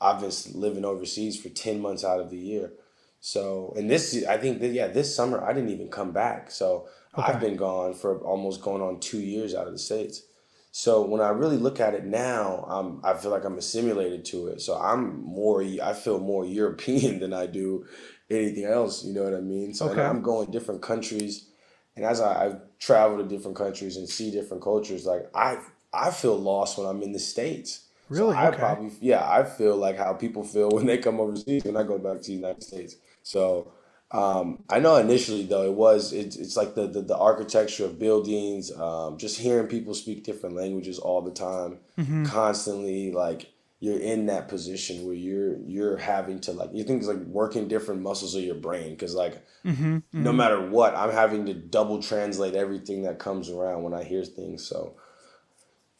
I've 0.00 0.20
been 0.20 0.30
living 0.54 0.84
overseas 0.84 1.40
for 1.40 1.48
ten 1.48 1.80
months 1.80 2.04
out 2.04 2.20
of 2.20 2.30
the 2.30 2.36
year. 2.36 2.72
So, 3.20 3.74
and 3.76 3.90
this 3.90 4.24
I 4.26 4.38
think 4.38 4.60
that 4.60 4.68
yeah, 4.68 4.86
this 4.88 5.14
summer 5.14 5.42
I 5.44 5.52
didn't 5.52 5.70
even 5.70 5.88
come 5.90 6.12
back. 6.12 6.50
So 6.50 6.88
I've 7.18 7.40
been 7.40 7.56
gone 7.56 7.94
for 7.94 8.18
almost 8.20 8.62
going 8.62 8.82
on 8.82 9.00
two 9.00 9.20
years 9.20 9.54
out 9.54 9.66
of 9.66 9.72
the 9.72 9.78
states. 9.78 10.22
So 10.70 11.02
when 11.04 11.20
I 11.20 11.30
really 11.30 11.56
look 11.56 11.80
at 11.80 11.94
it 11.94 12.04
now, 12.04 12.64
I'm, 12.68 13.00
I 13.04 13.14
feel 13.18 13.30
like 13.30 13.44
I'm 13.44 13.58
assimilated 13.58 14.24
to 14.26 14.48
it. 14.48 14.60
So 14.60 14.76
I'm 14.78 15.22
more, 15.24 15.62
I 15.62 15.92
feel 15.94 16.20
more 16.20 16.44
European 16.46 17.18
than 17.20 17.32
I 17.32 17.46
do 17.46 17.86
anything 18.30 18.64
else. 18.64 19.04
You 19.04 19.14
know 19.14 19.24
what 19.24 19.34
I 19.34 19.40
mean? 19.40 19.74
So 19.74 19.88
Okay. 19.88 20.02
I'm 20.02 20.22
going 20.22 20.50
different 20.50 20.82
countries, 20.82 21.48
and 21.96 22.04
as 22.04 22.20
I, 22.20 22.46
I 22.46 22.56
travel 22.78 23.18
to 23.18 23.24
different 23.24 23.56
countries 23.56 23.96
and 23.96 24.08
see 24.08 24.30
different 24.30 24.62
cultures, 24.62 25.06
like 25.06 25.28
I, 25.34 25.58
I 25.92 26.10
feel 26.10 26.36
lost 26.38 26.78
when 26.78 26.86
I'm 26.86 27.02
in 27.02 27.12
the 27.12 27.18
states. 27.18 27.86
So 28.12 28.26
Really? 28.26 28.34
I 28.34 28.50
Okay. 28.50 28.58
probably, 28.58 28.90
yeah, 29.00 29.28
I 29.28 29.44
feel 29.44 29.76
like 29.76 29.96
how 29.96 30.12
people 30.14 30.44
feel 30.44 30.70
when 30.74 30.86
they 30.86 30.98
come 30.98 31.18
overseas 31.20 31.64
when 31.64 31.76
I 31.76 31.82
go 31.82 31.98
back 31.98 32.20
to 32.20 32.26
the 32.26 32.32
United 32.34 32.62
States. 32.62 32.96
So 33.30 33.72
um, 34.10 34.60
I 34.70 34.78
know 34.80 34.96
initially 34.96 35.44
though 35.44 35.64
it 35.64 35.74
was 35.74 36.12
it's 36.12 36.36
it's 36.36 36.56
like 36.56 36.74
the 36.74 36.86
the, 36.86 37.02
the 37.02 37.16
architecture 37.18 37.84
of 37.84 37.98
buildings, 37.98 38.72
um, 38.72 39.18
just 39.18 39.38
hearing 39.38 39.66
people 39.68 39.94
speak 39.94 40.24
different 40.24 40.56
languages 40.56 40.98
all 40.98 41.22
the 41.22 41.32
time, 41.32 41.78
Mm-hmm. 41.98 42.28
constantly 42.34 43.12
like 43.12 43.52
you're 43.80 44.00
in 44.00 44.26
that 44.26 44.48
position 44.48 45.04
where 45.04 45.14
you're 45.14 45.58
you're 45.66 45.96
having 45.98 46.40
to 46.40 46.52
like 46.52 46.70
you 46.72 46.84
think 46.84 46.98
it's 47.00 47.08
like 47.08 47.18
working 47.40 47.68
different 47.68 48.02
muscles 48.02 48.34
of 48.34 48.42
your 48.42 48.54
brain 48.56 48.90
because 48.90 49.14
like 49.14 49.42
Mm-hmm. 49.64 49.98
no 50.18 50.32
matter 50.32 50.60
what 50.70 50.96
I'm 50.96 51.12
having 51.12 51.46
to 51.46 51.54
double 51.54 52.02
translate 52.02 52.54
everything 52.54 53.02
that 53.02 53.18
comes 53.18 53.50
around 53.50 53.82
when 53.84 53.94
I 53.94 54.04
hear 54.04 54.24
things. 54.24 54.66
So 54.66 54.96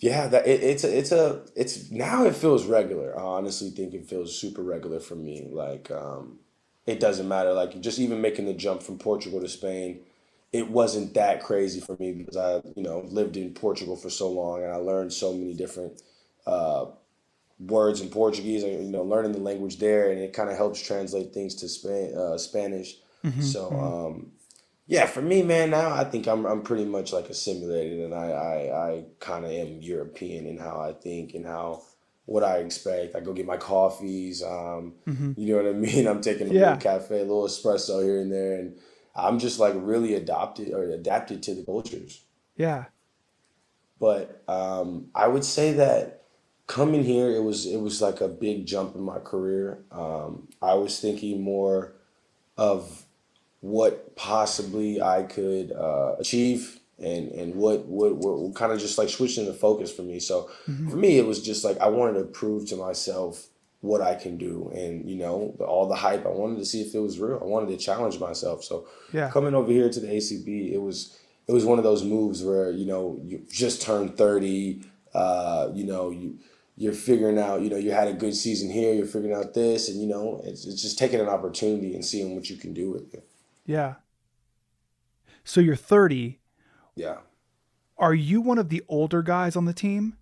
yeah, 0.00 0.28
that 0.28 0.46
it, 0.46 0.62
it's 0.62 0.84
a 0.84 0.98
it's 0.98 1.12
a 1.12 1.44
it's 1.56 1.90
now 1.90 2.24
it 2.24 2.36
feels 2.36 2.66
regular. 2.66 3.18
I 3.18 3.22
honestly 3.22 3.70
think 3.70 3.94
it 3.94 4.06
feels 4.08 4.38
super 4.38 4.62
regular 4.62 5.00
for 5.00 5.16
me. 5.16 5.48
Like 5.50 5.90
um, 5.90 6.38
it 6.88 7.00
doesn't 7.00 7.28
matter. 7.28 7.52
Like 7.52 7.80
just 7.82 7.98
even 7.98 8.22
making 8.22 8.46
the 8.46 8.54
jump 8.54 8.82
from 8.82 8.98
Portugal 8.98 9.40
to 9.42 9.48
Spain, 9.48 10.00
it 10.52 10.70
wasn't 10.70 11.14
that 11.14 11.42
crazy 11.42 11.80
for 11.80 11.96
me 12.00 12.12
because 12.12 12.36
I 12.36 12.62
you 12.76 12.82
know 12.82 13.00
lived 13.10 13.36
in 13.36 13.52
Portugal 13.52 13.94
for 13.94 14.08
so 14.10 14.30
long 14.30 14.62
and 14.64 14.72
I 14.72 14.76
learned 14.76 15.12
so 15.12 15.34
many 15.34 15.54
different 15.54 16.00
uh, 16.46 16.86
words 17.60 18.00
in 18.00 18.10
Portuguese. 18.10 18.64
and 18.64 18.72
You 18.86 18.90
know, 18.90 19.02
learning 19.02 19.32
the 19.32 19.40
language 19.40 19.78
there 19.78 20.10
and 20.10 20.20
it 20.20 20.32
kind 20.32 20.50
of 20.50 20.56
helps 20.56 20.80
translate 20.80 21.34
things 21.34 21.54
to 21.56 21.68
Span 21.68 22.14
uh, 22.16 22.38
Spanish. 22.38 22.96
So 23.38 23.78
um, 23.78 24.32
yeah, 24.86 25.06
for 25.06 25.22
me, 25.22 25.42
man, 25.42 25.70
now 25.70 25.92
I 25.92 26.04
think 26.04 26.26
I'm 26.28 26.46
I'm 26.46 26.62
pretty 26.62 26.86
much 26.86 27.12
like 27.12 27.28
assimilated, 27.30 28.00
and 28.00 28.14
I 28.14 28.30
I, 28.30 28.88
I 28.90 29.04
kind 29.20 29.44
of 29.44 29.52
am 29.52 29.82
European 29.82 30.46
in 30.46 30.58
how 30.58 30.80
I 30.80 30.92
think 30.94 31.34
and 31.34 31.46
how 31.46 31.82
what 32.28 32.44
I 32.44 32.58
expect. 32.58 33.16
I 33.16 33.20
go 33.20 33.32
get 33.32 33.46
my 33.46 33.56
coffees. 33.56 34.42
Um, 34.42 34.94
you 35.36 35.46
know 35.56 35.62
what 35.62 35.66
I 35.74 35.78
mean. 35.86 36.06
I'm 36.06 36.20
taking 36.20 36.48
a 36.50 36.52
Yeah. 36.52 36.60
little 36.74 36.76
cafe, 36.76 37.16
a 37.20 37.22
little 37.22 37.46
espresso 37.46 38.02
here 38.04 38.20
and 38.20 38.30
there, 38.30 38.56
and 38.60 38.76
I'm 39.16 39.38
just 39.38 39.58
like 39.58 39.72
really 39.76 40.14
adopted 40.14 40.72
or 40.74 40.82
adapted 40.90 41.42
to 41.44 41.54
the 41.54 41.64
cultures. 41.64 42.24
Yeah. 42.56 42.84
But 43.98 44.42
um, 44.46 45.08
I 45.14 45.26
would 45.26 45.44
say 45.44 45.72
that 45.72 46.22
coming 46.66 47.02
here, 47.02 47.34
it 47.34 47.42
was 47.42 47.64
it 47.66 47.78
was 47.80 48.00
like 48.02 48.20
a 48.20 48.28
big 48.28 48.66
jump 48.66 48.94
in 48.94 49.02
my 49.02 49.18
career. 49.18 49.82
Um, 49.90 50.48
I 50.60 50.74
was 50.74 51.00
thinking 51.00 51.40
more 51.42 51.94
of 52.58 53.04
what 53.60 54.14
possibly 54.16 55.00
I 55.00 55.22
could 55.22 55.72
uh, 55.72 56.14
achieve 56.18 56.77
and 56.98 57.30
and 57.32 57.54
what 57.54 57.86
what 57.86 58.16
what 58.16 58.54
kind 58.54 58.72
of 58.72 58.78
just 58.80 58.98
like 58.98 59.08
switching 59.08 59.46
the 59.46 59.54
focus 59.54 59.92
for 59.92 60.02
me. 60.02 60.18
So 60.20 60.50
for 60.64 60.96
me, 60.96 61.18
it 61.18 61.26
was 61.26 61.42
just 61.42 61.64
like 61.64 61.78
I 61.78 61.88
wanted 61.88 62.18
to 62.18 62.24
prove 62.24 62.66
to 62.68 62.76
myself 62.76 63.46
what 63.80 64.00
I 64.00 64.16
can 64.16 64.36
do, 64.36 64.70
and 64.74 65.08
you 65.08 65.16
know 65.16 65.54
all 65.60 65.86
the 65.88 65.94
hype. 65.94 66.26
I 66.26 66.30
wanted 66.30 66.58
to 66.58 66.64
see 66.64 66.80
if 66.82 66.94
it 66.94 66.98
was 66.98 67.20
real. 67.20 67.38
I 67.40 67.44
wanted 67.44 67.68
to 67.68 67.76
challenge 67.76 68.18
myself. 68.18 68.64
So 68.64 68.86
Yeah. 69.12 69.30
coming 69.30 69.54
over 69.54 69.70
here 69.70 69.88
to 69.88 70.00
the 70.00 70.08
ACB, 70.08 70.72
it 70.72 70.78
was 70.82 71.16
it 71.46 71.52
was 71.52 71.64
one 71.64 71.78
of 71.78 71.84
those 71.84 72.02
moves 72.04 72.42
where 72.42 72.70
you 72.72 72.86
know 72.86 73.20
you 73.24 73.42
just 73.50 73.80
turned 73.82 74.16
thirty. 74.16 74.82
Uh, 75.14 75.70
you 75.74 75.84
know 75.86 76.10
you 76.10 76.38
you're 76.76 76.92
figuring 76.92 77.38
out. 77.38 77.60
You 77.62 77.70
know 77.70 77.76
you 77.76 77.92
had 77.92 78.08
a 78.08 78.12
good 78.12 78.34
season 78.34 78.70
here. 78.70 78.92
You're 78.92 79.06
figuring 79.06 79.34
out 79.36 79.54
this, 79.54 79.88
and 79.88 80.00
you 80.00 80.08
know 80.08 80.40
it's 80.44 80.66
it's 80.66 80.82
just 80.82 80.98
taking 80.98 81.20
an 81.20 81.28
opportunity 81.28 81.94
and 81.94 82.04
seeing 82.04 82.34
what 82.34 82.50
you 82.50 82.56
can 82.56 82.74
do 82.74 82.90
with 82.90 83.14
it. 83.14 83.24
Yeah. 83.64 83.94
So 85.44 85.60
you're 85.60 85.76
30. 85.76 86.40
Yeah. 86.98 87.18
Are 87.96 88.14
you 88.14 88.40
one 88.40 88.58
of 88.58 88.68
the 88.68 88.82
older 88.88 89.22
guys 89.22 89.56
on 89.56 89.64
the 89.64 89.72
team? 89.72 90.16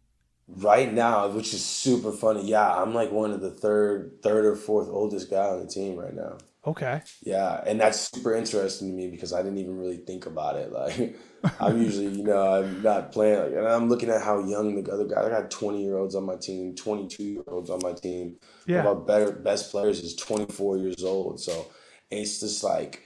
Right 0.48 0.92
now, 0.92 1.28
which 1.28 1.52
is 1.52 1.64
super 1.64 2.12
funny. 2.12 2.44
Yeah, 2.46 2.70
I'm 2.70 2.94
like 2.94 3.10
one 3.10 3.32
of 3.32 3.40
the 3.40 3.50
third, 3.50 4.18
third 4.22 4.44
or 4.44 4.54
fourth 4.54 4.88
oldest 4.88 5.28
guy 5.28 5.44
on 5.44 5.60
the 5.60 5.66
team 5.66 5.96
right 5.96 6.14
now. 6.14 6.38
Okay. 6.64 7.00
Yeah, 7.22 7.62
and 7.66 7.80
that's 7.80 8.10
super 8.10 8.34
interesting 8.34 8.88
to 8.88 8.94
me 8.94 9.08
because 9.08 9.32
I 9.32 9.42
didn't 9.42 9.58
even 9.58 9.78
really 9.78 9.98
think 9.98 10.26
about 10.26 10.56
it. 10.56 10.72
Like, 10.72 11.16
I'm 11.60 11.80
usually, 11.80 12.08
you 12.08 12.24
know, 12.24 12.62
I'm 12.62 12.82
not 12.82 13.12
playing, 13.12 13.38
like, 13.38 13.52
and 13.52 13.66
I'm 13.66 13.88
looking 13.88 14.10
at 14.10 14.22
how 14.22 14.38
young 14.40 14.80
the 14.80 14.92
other 14.92 15.06
guys. 15.06 15.24
I 15.24 15.30
got 15.30 15.50
20 15.50 15.82
year 15.82 15.96
olds 15.96 16.14
on 16.14 16.24
my 16.24 16.36
team, 16.36 16.74
22 16.74 17.22
year 17.22 17.42
olds 17.48 17.70
on 17.70 17.80
my 17.82 17.92
team. 17.92 18.36
Yeah. 18.66 18.84
One 18.84 18.86
of 18.86 18.98
our 18.98 19.04
better 19.04 19.32
best 19.32 19.70
players 19.70 20.00
is 20.00 20.14
24 20.16 20.78
years 20.78 21.02
old. 21.02 21.40
So 21.40 21.66
it's 22.10 22.40
just 22.40 22.62
like, 22.62 23.02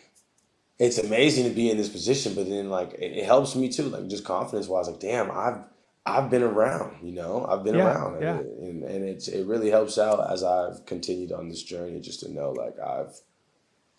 it's 0.81 0.99
amazing 0.99 1.45
to 1.45 1.51
be 1.53 1.71
in 1.71 1.79
this 1.79 1.91
position, 1.91 2.35
but 2.35 2.49
then 2.51 2.71
like 2.71 2.95
it, 2.95 3.19
it 3.19 3.27
helps 3.27 3.57
me 3.57 3.71
too, 3.71 3.85
like 3.85 4.09
just 4.09 4.25
confidence 4.25 4.69
wise. 4.69 4.89
Like, 4.89 5.01
damn, 5.01 5.31
I've 5.33 5.65
I've 6.07 6.31
been 6.31 6.45
around, 6.45 7.07
you 7.07 7.13
know, 7.15 7.47
I've 7.49 7.65
been 7.65 7.77
Yeah, 7.77 7.85
around, 7.85 8.23
yeah. 8.23 8.41
and 8.63 8.85
and 8.85 9.05
it's 9.09 9.29
it 9.29 9.47
really 9.47 9.71
helps 9.71 9.99
out 9.99 10.33
as 10.33 10.45
I've 10.45 10.87
continued 10.87 11.33
on 11.33 11.51
this 11.51 11.63
journey, 11.65 12.01
just 12.01 12.23
to 12.23 12.33
know 12.33 12.53
like 12.53 12.79
I've 12.81 13.21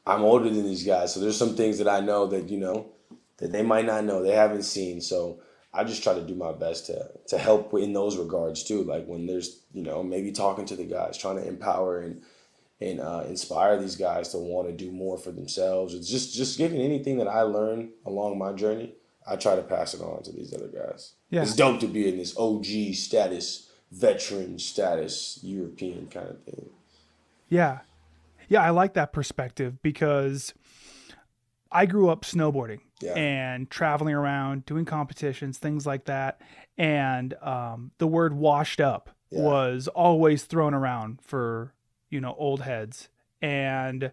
I'm 0.06 0.24
older 0.24 0.50
than 0.50 0.66
these 0.66 0.86
guys, 0.86 1.14
so 1.14 1.22
there's 1.22 1.38
some 1.38 1.56
things 1.56 1.80
that 1.80 1.90
I 1.90 2.02
know 2.02 2.28
that 2.28 2.50
you 2.50 2.58
know 2.60 2.92
that 3.38 3.52
they 3.52 3.64
might 3.64 3.86
not 3.86 4.06
know, 4.06 4.24
they 4.24 4.36
haven't 4.36 4.64
seen. 4.64 5.02
So 5.02 5.42
I 5.74 5.84
just 5.86 6.04
try 6.04 6.16
to 6.16 6.22
do 6.26 6.36
my 6.36 6.54
best 6.54 6.88
to 6.88 7.12
to 7.30 7.38
help 7.40 7.74
in 7.76 7.94
those 7.94 8.18
regards 8.18 8.64
too. 8.64 8.84
Like 8.84 9.06
when 9.08 9.28
there's 9.28 9.62
you 9.74 9.84
know 9.84 10.04
maybe 10.04 10.32
talking 10.32 10.66
to 10.68 10.76
the 10.78 10.86
guys, 10.86 11.18
trying 11.18 11.38
to 11.38 11.48
empower 11.48 12.02
and 12.02 12.24
and 12.82 13.00
uh, 13.00 13.24
inspire 13.28 13.80
these 13.80 13.96
guys 13.96 14.30
to 14.30 14.38
want 14.40 14.68
to 14.68 14.74
do 14.74 14.92
more 14.92 15.18
for 15.18 15.32
themselves. 15.32 15.94
It's 15.94 16.10
just 16.10 16.34
just 16.34 16.58
giving 16.58 16.82
anything 16.82 17.18
that 17.20 17.28
I 17.28 17.42
learned 17.42 17.90
along 18.06 18.38
my 18.40 18.54
journey. 18.54 18.96
I 19.28 19.36
try 19.36 19.56
to 19.56 19.62
pass 19.62 19.94
it 19.94 20.02
on 20.02 20.24
to 20.24 20.32
these 20.32 20.54
other 20.54 20.68
guys. 20.68 21.14
Yeah. 21.30 21.44
It's 21.44 21.56
dope 21.56 21.80
to 21.82 21.88
be 21.88 22.10
in 22.10 22.18
this 22.18 22.36
OG 22.38 22.96
status, 22.96 23.70
veteran 23.92 24.58
status, 24.58 25.40
European 25.44 26.08
kind 26.08 26.28
of 26.30 26.42
thing. 26.44 26.70
Yeah. 27.48 27.80
Yeah, 28.50 28.64
I 28.64 28.72
like 28.72 28.96
that 28.96 29.14
perspective 29.14 29.82
because 29.84 30.54
I 31.72 31.86
grew 31.86 32.10
up 32.10 32.24
snowboarding 32.24 32.80
Yeah. 33.00 33.14
and 33.14 33.70
traveling 33.70 34.16
around, 34.16 34.66
doing 34.66 34.86
competitions, 34.86 35.58
things 35.58 35.86
like 35.86 36.06
that. 36.06 36.42
And 36.78 37.34
um, 37.42 37.92
the 38.00 38.08
word 38.08 38.34
washed 38.34 38.82
up 38.82 39.12
Yeah. 39.30 39.42
was 39.44 39.88
always 39.88 40.44
thrown 40.44 40.74
around 40.74 41.22
for, 41.22 41.74
you 42.12 42.22
know, 42.22 42.36
old 42.38 42.62
heads. 42.62 43.10
And 43.42 44.12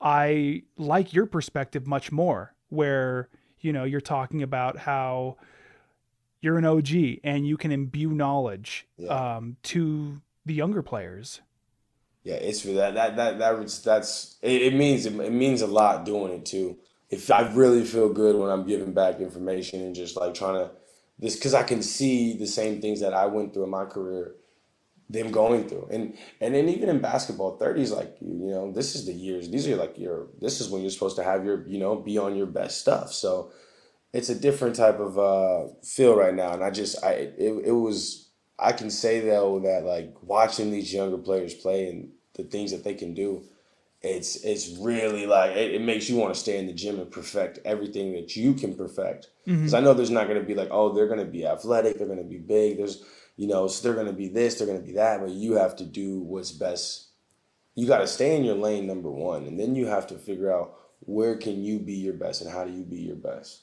I 0.00 0.62
like 0.76 1.12
your 1.12 1.26
perspective 1.26 1.86
much 1.86 2.12
more, 2.12 2.54
where, 2.68 3.28
you 3.60 3.72
know, 3.72 3.84
you're 3.84 4.00
talking 4.00 4.42
about 4.42 4.78
how 4.78 5.36
you're 6.40 6.58
an 6.58 6.64
OG 6.64 6.90
and 7.24 7.46
you 7.46 7.56
can 7.56 7.72
imbue 7.72 8.10
knowledge 8.12 8.86
Yeah. 8.96 9.36
um, 9.36 9.56
to 9.64 10.20
the 10.44 10.54
younger 10.54 10.82
players. 10.82 11.40
Yeah, 12.24 12.34
it's 12.34 12.60
for 12.60 12.72
that. 12.74 12.94
That 12.94 13.16
that 13.16 13.38
that 13.40 13.58
was 13.58 13.82
that's 13.82 14.36
it, 14.42 14.62
it 14.62 14.74
means 14.74 15.06
it, 15.06 15.12
means 15.32 15.60
a 15.60 15.66
lot 15.66 16.04
doing 16.04 16.32
it 16.32 16.46
too. 16.46 16.78
If 17.10 17.30
I 17.30 17.52
really 17.52 17.84
feel 17.84 18.08
good 18.12 18.36
when 18.36 18.48
I'm 18.48 18.64
giving 18.66 18.92
back 18.92 19.20
information 19.20 19.80
and 19.82 19.94
just 19.94 20.16
like 20.16 20.32
trying 20.34 20.54
to 20.54 20.70
this 21.18 21.34
because 21.36 21.54
I 21.54 21.64
can 21.64 21.82
see 21.82 22.36
the 22.36 22.46
same 22.46 22.80
things 22.80 23.00
that 23.00 23.12
I 23.12 23.26
went 23.26 23.52
through 23.52 23.64
in 23.64 23.70
my 23.70 23.84
career, 23.86 24.34
them 25.12 25.30
going 25.30 25.68
through, 25.68 25.88
and 25.90 26.16
and 26.40 26.54
then 26.54 26.68
even 26.68 26.88
in 26.88 27.00
basketball, 27.00 27.58
thirties 27.58 27.92
like 27.92 28.16
you 28.20 28.50
know 28.50 28.72
this 28.72 28.94
is 28.94 29.06
the 29.06 29.12
years. 29.12 29.50
These 29.50 29.68
are 29.68 29.76
like 29.76 29.98
your 29.98 30.28
this 30.40 30.60
is 30.60 30.70
when 30.70 30.80
you're 30.80 30.90
supposed 30.90 31.16
to 31.16 31.22
have 31.22 31.44
your 31.44 31.66
you 31.68 31.78
know 31.78 31.96
be 31.96 32.18
on 32.18 32.34
your 32.34 32.46
best 32.46 32.80
stuff. 32.80 33.12
So 33.12 33.52
it's 34.12 34.30
a 34.30 34.34
different 34.34 34.74
type 34.74 34.98
of 34.98 35.18
uh, 35.18 35.72
feel 35.82 36.16
right 36.16 36.34
now, 36.34 36.52
and 36.52 36.64
I 36.64 36.70
just 36.70 37.04
I 37.04 37.12
it, 37.38 37.66
it 37.66 37.72
was 37.72 38.30
I 38.58 38.72
can 38.72 38.90
say 38.90 39.20
though 39.20 39.60
that 39.60 39.84
like 39.84 40.14
watching 40.22 40.70
these 40.70 40.92
younger 40.92 41.18
players 41.18 41.54
play 41.54 41.88
and 41.88 42.10
the 42.34 42.44
things 42.44 42.70
that 42.72 42.82
they 42.82 42.94
can 42.94 43.12
do, 43.12 43.44
it's 44.00 44.36
it's 44.36 44.78
really 44.78 45.26
like 45.26 45.50
it, 45.56 45.74
it 45.74 45.82
makes 45.82 46.08
you 46.08 46.16
want 46.16 46.32
to 46.32 46.40
stay 46.40 46.58
in 46.58 46.66
the 46.66 46.72
gym 46.72 46.98
and 46.98 47.10
perfect 47.10 47.58
everything 47.66 48.12
that 48.12 48.34
you 48.34 48.54
can 48.54 48.74
perfect. 48.74 49.28
Because 49.44 49.74
I 49.74 49.80
know 49.80 49.92
there's 49.92 50.10
not 50.10 50.26
going 50.26 50.40
to 50.40 50.46
be 50.46 50.54
like 50.54 50.68
oh 50.70 50.94
they're 50.94 51.08
going 51.08 51.18
to 51.18 51.26
be 51.26 51.46
athletic, 51.46 51.98
they're 51.98 52.06
going 52.06 52.18
to 52.18 52.24
be 52.24 52.38
big, 52.38 52.78
there's 52.78 53.04
you 53.36 53.46
know 53.46 53.66
so 53.68 53.82
they're 53.82 53.94
going 53.94 54.06
to 54.06 54.12
be 54.12 54.28
this, 54.28 54.56
they're 54.56 54.66
going 54.66 54.80
to 54.80 54.86
be 54.86 54.94
that, 54.94 55.20
but 55.20 55.30
you 55.30 55.54
have 55.54 55.76
to 55.76 55.84
do 55.84 56.20
what's 56.20 56.52
best. 56.52 57.08
You 57.74 57.86
got 57.86 57.98
to 57.98 58.06
stay 58.06 58.36
in 58.36 58.44
your 58.44 58.56
lane 58.56 58.86
number 58.86 59.10
one, 59.10 59.44
and 59.44 59.58
then 59.58 59.74
you 59.74 59.86
have 59.86 60.06
to 60.08 60.14
figure 60.14 60.52
out 60.52 60.74
where 61.00 61.36
can 61.36 61.64
you 61.64 61.78
be 61.78 61.94
your 61.94 62.14
best 62.14 62.42
and 62.42 62.50
how 62.50 62.64
do 62.64 62.72
you 62.72 62.84
be 62.84 63.00
your 63.00 63.16
best. 63.16 63.62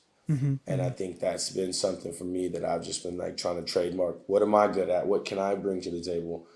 And 0.67 0.81
I 0.81 0.89
think 0.91 1.19
that's 1.19 1.49
been 1.49 1.73
something 1.73 2.13
for 2.13 2.23
me 2.23 2.49
that 2.49 2.63
I've 2.63 2.83
just 2.83 3.03
been 3.03 3.17
like 3.17 3.35
trying 3.35 3.63
to 3.63 3.71
trademark. 3.71 4.27
What 4.27 4.43
am 4.43 4.53
I 4.53 4.67
good 4.67 4.89
at? 4.89 5.07
What 5.07 5.25
can 5.25 5.39
I 5.39 5.55
bring 5.55 5.81
to 5.81 5.89
the 5.89 6.01
table? 6.01 6.47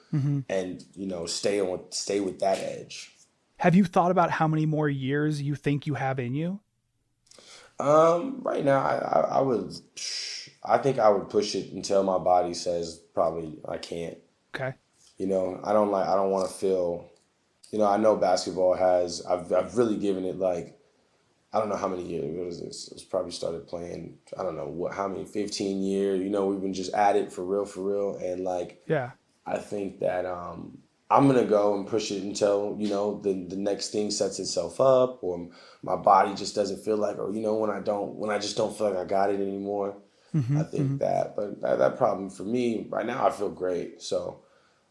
And 0.50 0.84
you 0.96 1.08
know, 1.08 1.26
stay 1.26 1.60
on, 1.60 1.82
stay 1.90 2.20
with 2.20 2.40
that 2.40 2.60
edge. 2.60 3.12
Have 3.58 3.74
you 3.74 3.86
thought 3.86 4.12
about 4.12 4.30
how 4.30 4.48
many 4.48 4.66
more 4.66 4.90
years 4.90 5.42
you 5.42 5.56
think 5.56 5.88
you 5.88 5.96
have 5.96 6.20
in 6.20 6.36
you? 6.36 6.60
Um, 7.80 8.42
right 8.44 8.64
now, 8.64 8.80
I, 8.80 8.98
I, 8.98 9.20
I 9.38 9.42
would, 9.42 9.74
I 10.66 10.78
think 10.78 11.00
I 11.00 11.10
would 11.10 11.30
push 11.30 11.56
it 11.56 11.74
until 11.74 12.04
my 12.04 12.18
body 12.18 12.54
says 12.54 13.02
probably 13.14 13.60
I 13.68 13.78
can't. 13.78 14.18
Okay. 14.56 14.74
You 15.18 15.28
know, 15.28 15.60
I 15.64 15.74
don't 15.74 15.92
like, 15.92 16.08
I 16.08 16.16
don't 16.16 16.32
want 16.32 16.50
to 16.50 16.54
feel, 16.54 17.10
you 17.72 17.80
know, 17.80 17.88
I 17.88 17.98
know 17.98 18.16
basketball 18.16 18.76
has, 18.76 19.26
I've, 19.26 19.52
I've 19.52 19.78
really 19.78 19.98
given 19.98 20.26
it 20.26 20.38
like, 20.38 20.80
I 21.54 21.60
don't 21.60 21.70
know 21.70 21.76
how 21.76 21.88
many 21.88 22.04
years, 22.04 22.36
what 22.36 22.48
is 22.48 22.62
this? 22.62 22.90
It's 22.92 23.04
probably 23.04 23.32
started 23.32 23.68
playing, 23.68 24.18
I 24.40 24.44
don't 24.44 24.56
know 24.56 24.68
what, 24.68 24.94
how 24.94 25.08
many, 25.08 25.26
15 25.26 25.84
years, 25.84 26.20
you 26.22 26.30
know, 26.30 26.48
we've 26.48 26.62
been 26.62 26.74
just 26.74 26.94
at 26.94 27.16
it 27.16 27.32
for 27.32 27.44
real, 27.44 27.66
for 27.66 27.82
real. 27.82 28.16
And 28.18 28.44
like, 28.44 28.82
Yeah. 28.88 29.12
I 29.46 29.58
think 29.58 30.00
that 30.00 30.26
um, 30.26 30.78
I'm 31.10 31.28
gonna 31.28 31.46
go 31.46 31.76
and 31.76 31.88
push 31.88 32.12
it 32.12 32.24
until 32.24 32.76
you 32.80 32.90
know 32.90 33.20
the 33.20 33.46
the 33.48 33.56
next 33.56 33.90
thing 33.90 34.10
sets 34.10 34.40
itself 34.40 34.80
up, 34.80 35.20
or 35.22 35.50
my 35.82 35.96
body 35.96 36.34
just 36.34 36.56
doesn't 36.56 36.84
feel 36.84 36.98
like, 36.98 37.18
or 37.20 37.32
you 37.32 37.42
know 37.42 37.56
when 37.56 37.70
I 37.70 37.80
don't 37.82 38.16
when 38.16 38.32
I 38.32 38.40
just 38.40 38.58
don't 38.58 38.76
feel 38.76 38.90
like 38.90 38.98
I 38.98 39.06
got 39.06 39.30
it 39.30 39.40
anymore. 39.40 39.96
I 40.36 40.64
think 40.64 41.00
that, 41.00 41.36
but 41.36 41.62
that, 41.62 41.80
that 41.80 41.98
problem 41.98 42.30
for 42.30 42.44
me 42.44 42.88
right 42.90 43.06
now, 43.06 43.28
I 43.28 43.32
feel 43.32 43.50
great. 43.50 44.02
So 44.02 44.42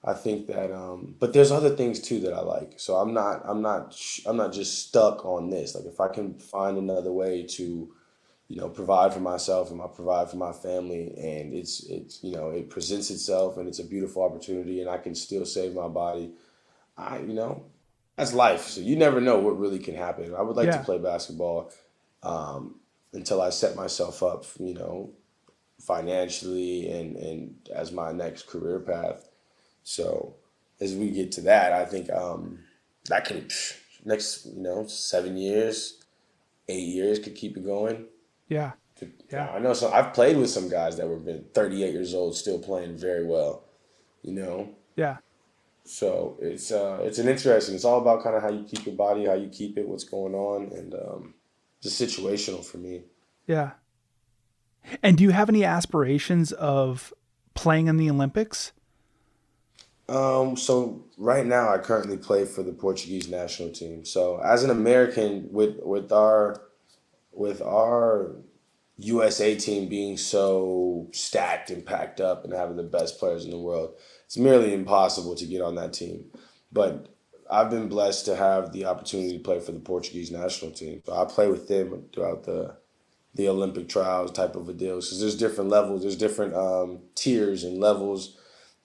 I 0.04 0.12
think 0.14 0.46
that, 0.48 0.72
um, 0.72 1.14
but 1.18 1.32
there's 1.32 1.50
other 1.52 1.70
things 1.76 2.00
too 2.00 2.20
that 2.20 2.32
I 2.32 2.40
like. 2.40 2.74
So 2.78 2.96
I'm 2.96 3.12
not 3.14 3.42
I'm 3.44 3.62
not 3.62 3.96
I'm 4.26 4.36
not 4.36 4.52
just 4.52 4.86
stuck 4.88 5.24
on 5.24 5.50
this. 5.50 5.74
Like 5.74 5.84
if 5.84 6.00
I 6.00 6.08
can 6.08 6.34
find 6.38 6.78
another 6.78 7.12
way 7.12 7.44
to 7.44 7.92
you 8.48 8.60
know, 8.60 8.68
provide 8.68 9.14
for 9.14 9.20
myself 9.20 9.70
and 9.70 9.80
I 9.80 9.86
provide 9.86 10.28
for 10.28 10.36
my 10.36 10.52
family 10.52 11.14
and 11.16 11.54
it's 11.54 11.84
it's 11.88 12.22
you 12.22 12.32
know, 12.32 12.50
it 12.50 12.68
presents 12.68 13.10
itself 13.10 13.56
and 13.56 13.66
it's 13.66 13.78
a 13.78 13.84
beautiful 13.84 14.22
opportunity 14.22 14.80
and 14.80 14.90
I 14.90 14.98
can 14.98 15.14
still 15.14 15.46
save 15.46 15.74
my 15.74 15.88
body. 15.88 16.32
I 16.96 17.18
you 17.20 17.32
know, 17.32 17.64
that's 18.16 18.34
life. 18.34 18.66
So 18.66 18.80
you 18.80 18.96
never 18.96 19.20
know 19.20 19.38
what 19.38 19.58
really 19.58 19.78
can 19.78 19.94
happen. 19.94 20.34
I 20.34 20.42
would 20.42 20.56
like 20.56 20.66
Yeah. 20.66 20.78
to 20.78 20.84
play 20.84 20.98
basketball 20.98 21.72
um, 22.22 22.80
until 23.14 23.40
I 23.40 23.50
set 23.50 23.74
myself 23.76 24.22
up, 24.22 24.44
you 24.58 24.74
know, 24.74 25.12
financially 25.86 26.90
and 26.90 27.16
and 27.16 27.54
as 27.74 27.92
my 27.92 28.12
next 28.12 28.46
career 28.46 28.80
path. 28.80 29.28
So 29.84 30.36
as 30.80 30.94
we 30.94 31.10
get 31.10 31.32
to 31.32 31.40
that, 31.42 31.72
I 31.72 31.84
think 31.84 32.10
um, 32.10 32.60
that 33.06 33.24
can 33.24 33.48
next 34.04 34.46
you 34.46 34.62
know 34.62 34.86
seven 34.86 35.36
years, 35.36 36.02
eight 36.68 36.88
years 36.88 37.18
could 37.18 37.34
keep 37.34 37.56
it 37.56 37.64
going. 37.64 38.06
Yeah. 38.48 38.72
Yeah, 39.32 39.50
I 39.50 39.58
know. 39.58 39.72
So 39.74 39.90
I've 39.90 40.14
played 40.14 40.36
with 40.36 40.50
some 40.50 40.68
guys 40.68 40.96
that 40.96 41.08
were 41.08 41.16
been 41.16 41.44
38 41.54 41.92
years 41.92 42.14
old, 42.14 42.36
still 42.36 42.60
playing 42.60 42.96
very 42.96 43.26
well. 43.26 43.64
You 44.22 44.32
know, 44.34 44.68
Yeah. 44.94 45.16
so 45.84 46.36
it's 46.40 46.70
uh, 46.70 47.00
it's 47.02 47.18
an 47.18 47.26
interesting. 47.28 47.74
It's 47.74 47.84
all 47.84 48.00
about 48.00 48.22
kind 48.22 48.36
of 48.36 48.42
how 48.42 48.50
you 48.50 48.62
keep 48.62 48.86
your 48.86 48.94
body, 48.94 49.24
how 49.24 49.34
you 49.34 49.48
keep 49.48 49.76
it, 49.76 49.88
what's 49.88 50.04
going 50.04 50.34
on, 50.34 50.70
and 50.70 50.94
um, 50.94 51.34
just 51.82 52.00
situational 52.00 52.64
for 52.64 52.78
me. 52.78 53.02
Yeah. 53.48 53.72
And 55.02 55.16
do 55.16 55.24
you 55.24 55.30
have 55.30 55.48
any 55.48 55.64
aspirations 55.64 56.52
of 56.52 57.12
playing 57.54 57.86
in 57.86 57.96
the 57.96 58.10
Olympics? 58.10 58.72
Um, 60.08 60.56
so 60.56 61.04
right 61.16 61.46
now 61.46 61.72
I 61.72 61.78
currently 61.78 62.16
play 62.16 62.44
for 62.44 62.62
the 62.62 62.72
Portuguese 62.72 63.28
national 63.28 63.70
team. 63.70 64.04
So 64.04 64.40
as 64.44 64.64
an 64.64 64.70
American 64.70 65.48
with 65.50 65.78
with 65.82 66.12
our 66.12 66.62
with 67.32 67.62
our 67.62 68.36
USA 68.98 69.54
team 69.54 69.88
being 69.88 70.16
so 70.16 71.08
stacked 71.12 71.70
and 71.70 71.84
packed 71.84 72.20
up 72.20 72.44
and 72.44 72.52
having 72.52 72.76
the 72.76 72.82
best 72.82 73.18
players 73.18 73.44
in 73.44 73.50
the 73.50 73.58
world, 73.58 73.94
it's 74.26 74.36
merely 74.36 74.74
impossible 74.74 75.34
to 75.36 75.46
get 75.46 75.62
on 75.62 75.76
that 75.76 75.92
team. 75.92 76.26
But 76.70 77.08
I've 77.50 77.70
been 77.70 77.88
blessed 77.88 78.26
to 78.26 78.36
have 78.36 78.72
the 78.72 78.84
opportunity 78.84 79.36
to 79.36 79.42
play 79.42 79.60
for 79.60 79.72
the 79.72 79.80
Portuguese 79.80 80.30
national 80.30 80.72
team. 80.72 81.02
So 81.06 81.14
I 81.14 81.24
play 81.24 81.48
with 81.48 81.68
them 81.68 82.04
throughout 82.12 82.44
the 82.44 82.76
the 83.34 83.48
Olympic 83.48 83.88
trials 83.88 84.30
type 84.32 84.56
of 84.56 84.68
a 84.68 84.72
deal. 84.72 84.96
Because 84.96 85.20
there's 85.20 85.36
different 85.36 85.70
levels, 85.70 86.02
there's 86.02 86.16
different 86.16 86.54
um, 86.54 87.00
tiers 87.14 87.64
and 87.64 87.78
levels 87.78 88.36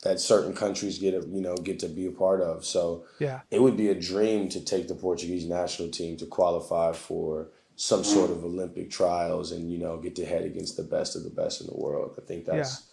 that 0.04 0.20
certain 0.20 0.54
countries 0.54 1.00
get, 1.00 1.14
a, 1.14 1.26
you 1.28 1.42
know, 1.42 1.56
get 1.56 1.80
to 1.80 1.88
be 1.88 2.06
a 2.06 2.12
part 2.12 2.42
of. 2.42 2.64
So 2.64 3.06
Yeah. 3.20 3.42
it 3.52 3.62
would 3.62 3.76
be 3.76 3.90
a 3.90 3.96
dream 3.96 4.48
to 4.50 4.62
take 4.64 4.88
the 4.88 4.96
Portuguese 4.96 5.46
national 5.46 5.90
team 5.90 6.18
to 6.18 6.26
qualify 6.26 6.94
for 6.94 7.50
some 7.76 8.04
sort 8.04 8.32
of 8.32 8.44
Olympic 8.44 8.90
trials 8.90 9.52
and 9.52 9.72
you 9.72 9.78
know 9.78 9.98
get 9.98 10.16
to 10.16 10.26
head 10.26 10.44
against 10.44 10.78
the 10.78 10.84
best 10.84 11.16
of 11.16 11.24
the 11.24 11.30
best 11.30 11.62
in 11.62 11.68
the 11.68 11.78
world. 11.78 12.16
I 12.18 12.22
think 12.22 12.46
that's 12.46 12.72
Yeah. 12.80 12.84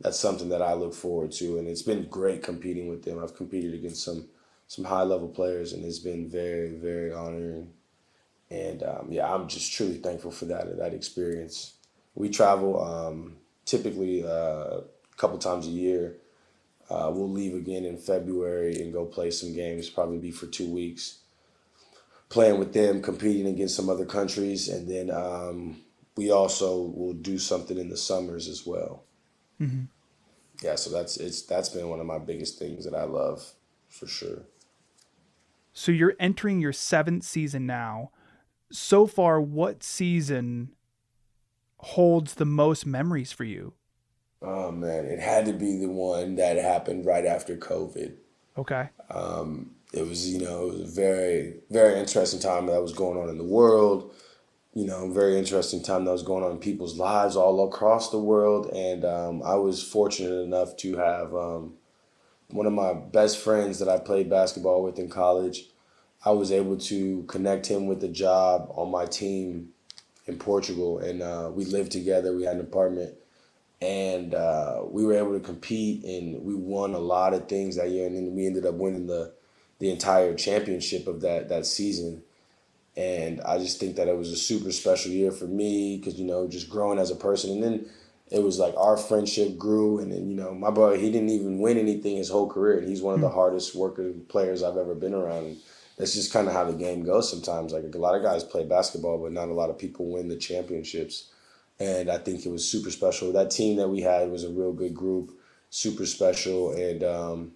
that's 0.00 0.18
something 0.18 0.48
that 0.48 0.62
I 0.62 0.72
look 0.72 0.94
forward 0.94 1.32
to, 1.32 1.58
and 1.58 1.68
it's 1.68 1.82
been 1.82 2.04
great 2.08 2.42
competing 2.42 2.88
with 2.88 3.02
them. 3.04 3.18
I've 3.22 3.34
competed 3.36 3.74
against 3.74 4.02
some 4.02 4.28
some 4.66 4.86
high 4.86 5.02
level 5.02 5.28
players, 5.28 5.72
and 5.74 5.84
it's 5.84 5.98
been 5.98 6.26
very 6.28 6.70
very 6.70 7.12
honoring. 7.12 7.72
And 8.50 8.82
um, 8.82 9.08
yeah, 9.10 9.32
I'm 9.32 9.48
just 9.48 9.72
truly 9.72 9.98
thankful 9.98 10.30
for 10.30 10.46
that 10.46 10.76
that 10.78 10.94
experience. 10.94 11.74
We 12.14 12.28
travel 12.28 12.82
um, 12.82 13.36
typically 13.64 14.24
uh, 14.24 14.28
a 14.80 14.82
couple 15.16 15.38
times 15.38 15.66
a 15.66 15.70
year. 15.70 16.16
Uh, 16.88 17.08
we'll 17.14 17.30
leave 17.30 17.54
again 17.54 17.84
in 17.84 17.96
February 17.96 18.80
and 18.80 18.92
go 18.92 19.04
play 19.04 19.30
some 19.30 19.54
games. 19.54 19.88
Probably 19.88 20.18
be 20.18 20.32
for 20.32 20.46
two 20.46 20.68
weeks, 20.68 21.18
playing 22.28 22.58
with 22.58 22.72
them, 22.72 23.00
competing 23.00 23.46
against 23.46 23.76
some 23.76 23.88
other 23.88 24.04
countries, 24.04 24.68
and 24.68 24.88
then 24.88 25.10
um, 25.10 25.82
we 26.16 26.32
also 26.32 26.80
will 26.82 27.12
do 27.12 27.38
something 27.38 27.78
in 27.78 27.88
the 27.88 27.96
summers 27.96 28.48
as 28.48 28.66
well. 28.66 29.04
Yeah, 30.62 30.74
so 30.74 30.90
that's 30.90 31.16
it's 31.16 31.42
that's 31.42 31.68
been 31.68 31.88
one 31.88 32.00
of 32.00 32.06
my 32.06 32.18
biggest 32.18 32.58
things 32.58 32.84
that 32.84 32.94
I 32.94 33.04
love 33.04 33.54
for 33.88 34.06
sure. 34.06 34.42
So 35.72 35.92
you're 35.92 36.16
entering 36.18 36.60
your 36.60 36.72
seventh 36.72 37.24
season 37.24 37.66
now. 37.66 38.10
So 38.72 39.06
far, 39.06 39.40
what 39.40 39.82
season 39.82 40.70
holds 41.78 42.34
the 42.34 42.44
most 42.44 42.86
memories 42.86 43.32
for 43.32 43.44
you? 43.44 43.74
Oh 44.42 44.70
man, 44.70 45.04
it 45.04 45.18
had 45.18 45.46
to 45.46 45.52
be 45.52 45.78
the 45.78 45.88
one 45.88 46.36
that 46.36 46.56
happened 46.56 47.04
right 47.04 47.26
after 47.26 47.56
COVID. 47.56 48.14
Okay. 48.56 48.88
Um, 49.10 49.72
it 49.92 50.06
was 50.06 50.28
you 50.28 50.40
know 50.40 50.68
it 50.68 50.72
was 50.72 50.80
a 50.82 51.00
very 51.00 51.54
very 51.70 51.98
interesting 51.98 52.40
time 52.40 52.66
that 52.66 52.80
was 52.80 52.92
going 52.92 53.18
on 53.18 53.28
in 53.28 53.38
the 53.38 53.44
world 53.44 54.14
you 54.74 54.86
know 54.86 55.10
very 55.10 55.36
interesting 55.36 55.82
time 55.82 56.04
that 56.04 56.12
was 56.12 56.22
going 56.22 56.44
on 56.44 56.52
in 56.52 56.58
people's 56.58 56.96
lives 56.96 57.36
all 57.36 57.66
across 57.66 58.10
the 58.10 58.18
world 58.18 58.66
and 58.72 59.04
um, 59.04 59.42
i 59.42 59.54
was 59.54 59.82
fortunate 59.82 60.40
enough 60.40 60.76
to 60.76 60.96
have 60.96 61.34
um, 61.34 61.74
one 62.50 62.66
of 62.66 62.72
my 62.72 62.92
best 62.92 63.38
friends 63.38 63.78
that 63.78 63.88
i 63.88 63.98
played 63.98 64.30
basketball 64.30 64.82
with 64.82 64.98
in 64.98 65.08
college 65.08 65.64
i 66.24 66.30
was 66.30 66.52
able 66.52 66.76
to 66.76 67.22
connect 67.24 67.66
him 67.66 67.86
with 67.86 68.02
a 68.04 68.08
job 68.08 68.70
on 68.74 68.90
my 68.90 69.06
team 69.06 69.68
in 70.26 70.38
portugal 70.38 70.98
and 70.98 71.22
uh, 71.22 71.50
we 71.52 71.64
lived 71.64 71.92
together 71.92 72.34
we 72.34 72.44
had 72.44 72.56
an 72.56 72.60
apartment 72.60 73.14
and 73.82 74.34
uh, 74.34 74.82
we 74.90 75.04
were 75.04 75.14
able 75.14 75.32
to 75.32 75.40
compete 75.40 76.04
and 76.04 76.44
we 76.44 76.54
won 76.54 76.92
a 76.92 76.98
lot 76.98 77.32
of 77.32 77.48
things 77.48 77.76
that 77.76 77.90
year 77.90 78.06
and 78.06 78.16
then 78.16 78.34
we 78.34 78.46
ended 78.46 78.66
up 78.66 78.74
winning 78.74 79.06
the 79.06 79.32
the 79.80 79.90
entire 79.90 80.34
championship 80.34 81.08
of 81.08 81.22
that 81.22 81.48
that 81.48 81.66
season. 81.66 82.22
And 82.96 83.40
I 83.40 83.58
just 83.58 83.80
think 83.80 83.96
that 83.96 84.08
it 84.08 84.16
was 84.16 84.30
a 84.30 84.36
super 84.36 84.70
special 84.72 85.10
year 85.10 85.30
for 85.30 85.46
me 85.46 85.96
because 85.96 86.18
you 86.18 86.26
know 86.26 86.46
just 86.46 86.68
growing 86.68 86.98
as 86.98 87.10
a 87.10 87.16
person 87.16 87.50
and 87.50 87.62
then 87.62 87.86
it 88.30 88.42
was 88.42 88.58
like 88.58 88.74
our 88.76 88.96
friendship 88.96 89.56
grew 89.56 89.98
and 89.98 90.12
then 90.12 90.28
you 90.28 90.36
know 90.36 90.54
my 90.54 90.70
brother 90.70 90.96
he 90.96 91.10
didn't 91.10 91.30
even 91.30 91.60
win 91.60 91.78
anything 91.78 92.16
his 92.16 92.28
whole 92.28 92.48
career 92.48 92.78
and 92.78 92.88
he's 92.88 93.00
one 93.00 93.14
of 93.14 93.20
the 93.20 93.28
hardest 93.28 93.74
working 93.74 94.24
players 94.28 94.62
I've 94.62 94.76
ever 94.76 94.94
been 94.94 95.14
around 95.14 95.56
that's 96.00 96.14
just 96.14 96.32
kind 96.32 96.48
of 96.48 96.54
how 96.54 96.64
the 96.64 96.72
game 96.72 97.04
goes 97.04 97.30
sometimes 97.30 97.72
like 97.72 97.84
a 97.94 97.98
lot 97.98 98.16
of 98.16 98.22
guys 98.22 98.42
play 98.42 98.64
basketball 98.64 99.18
but 99.18 99.32
not 99.32 99.48
a 99.48 99.54
lot 99.54 99.70
of 99.70 99.78
people 99.78 100.10
win 100.10 100.28
the 100.28 100.36
championships 100.36 101.30
and 101.80 102.10
I 102.10 102.18
think 102.18 102.44
it 102.44 102.50
was 102.50 102.68
super 102.68 102.90
special. 102.90 103.32
That 103.32 103.50
team 103.50 103.78
that 103.78 103.88
we 103.88 104.02
had 104.02 104.30
was 104.30 104.44
a 104.44 104.50
real 104.50 104.72
good 104.72 104.94
group, 104.94 105.32
super 105.70 106.04
special, 106.04 106.72
and 106.72 107.02
um, 107.02 107.52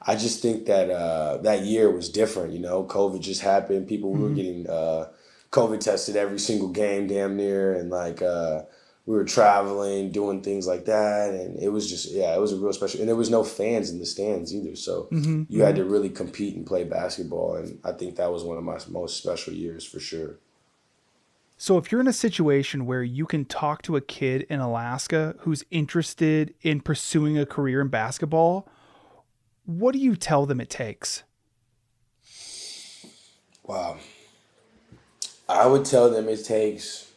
I 0.00 0.16
just 0.16 0.40
think 0.40 0.64
that 0.66 0.90
uh, 0.90 1.36
that 1.42 1.62
year 1.62 1.90
was 1.90 2.08
different. 2.08 2.54
You 2.54 2.60
know, 2.60 2.84
COVID 2.84 3.20
just 3.20 3.42
happened. 3.42 3.86
People 3.86 4.12
we 4.12 4.20
were 4.20 4.34
getting 4.34 4.68
uh, 4.68 5.10
COVID 5.50 5.80
tested 5.80 6.16
every 6.16 6.38
single 6.38 6.68
game, 6.68 7.06
damn 7.06 7.36
near, 7.36 7.74
and 7.74 7.90
like 7.90 8.22
uh, 8.22 8.62
we 9.06 9.14
were 9.14 9.24
traveling, 9.24 10.10
doing 10.10 10.40
things 10.40 10.66
like 10.66 10.86
that, 10.86 11.30
and 11.34 11.58
it 11.58 11.68
was 11.68 11.88
just 11.88 12.10
yeah, 12.10 12.34
it 12.34 12.40
was 12.40 12.52
a 12.52 12.56
real 12.56 12.72
special. 12.72 13.00
And 13.00 13.08
there 13.08 13.16
was 13.16 13.30
no 13.30 13.44
fans 13.44 13.90
in 13.90 13.98
the 13.98 14.06
stands 14.06 14.54
either, 14.54 14.76
so 14.76 15.08
mm-hmm, 15.12 15.42
you 15.48 15.58
mm-hmm. 15.58 15.60
had 15.60 15.76
to 15.76 15.84
really 15.84 16.08
compete 16.08 16.56
and 16.56 16.66
play 16.66 16.84
basketball, 16.84 17.56
and 17.56 17.78
I 17.84 17.92
think 17.92 18.16
that 18.16 18.32
was 18.32 18.44
one 18.44 18.56
of 18.56 18.64
my 18.64 18.78
most 18.88 19.18
special 19.18 19.52
years 19.52 19.84
for 19.84 20.00
sure. 20.00 20.38
So 21.56 21.78
if 21.78 21.92
you're 21.92 22.00
in 22.00 22.08
a 22.08 22.12
situation 22.12 22.84
where 22.84 23.02
you 23.02 23.26
can 23.26 23.44
talk 23.44 23.82
to 23.82 23.96
a 23.96 24.00
kid 24.00 24.42
in 24.50 24.60
Alaska 24.60 25.36
who's 25.40 25.64
interested 25.70 26.52
in 26.62 26.80
pursuing 26.80 27.38
a 27.38 27.46
career 27.46 27.80
in 27.80 27.88
basketball, 27.88 28.68
what 29.64 29.92
do 29.92 29.98
you 29.98 30.16
tell 30.16 30.46
them 30.46 30.60
it 30.60 30.68
takes? 30.68 31.22
Wow. 33.62 33.98
I 35.48 35.66
would 35.66 35.84
tell 35.84 36.10
them 36.10 36.28
it 36.28 36.44
takes. 36.44 37.12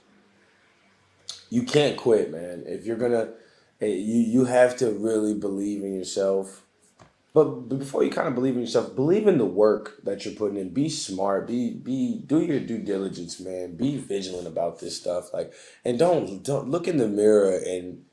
You 1.49 1.64
can't 1.64 1.98
quit, 1.98 2.32
man. 2.32 2.64
If 2.65 2.86
you're 2.86 2.98
gonna, 2.98 3.30
eh, 3.82 3.88
you 3.88 4.19
you 4.19 4.45
have 4.45 4.78
to 4.78 4.91
really 4.91 5.34
believe 5.34 5.84
in 5.84 5.94
yourself. 5.94 6.64
But 7.34 7.69
before 7.69 8.03
you 8.03 8.10
kind 8.10 8.28
of 8.28 8.34
believe 8.34 8.56
in 8.56 8.61
yourself, 8.61 8.95
believe 8.95 9.28
in 9.28 9.38
the 9.38 9.45
work 9.45 10.03
that 10.03 10.26
you're 10.26 10.34
putting 10.34 10.57
in. 10.57 10.69
Be 10.69 10.90
smart. 10.90 11.48
Be 11.48 11.74
be 11.74 12.22
do 12.26 12.41
your 12.41 12.60
due 12.60 12.80
diligence, 12.80 13.40
man. 13.40 13.76
Be 13.76 13.98
vigilant 13.98 14.48
about 14.48 14.80
this 14.80 14.98
stuff. 14.98 15.34
Like, 15.34 15.53
and 15.86 15.99
don't 15.99 16.44
don't 16.44 16.69
look 16.69 16.88
in 16.88 16.98
the 16.98 17.07
mirror 17.07 17.60
and 17.65 18.03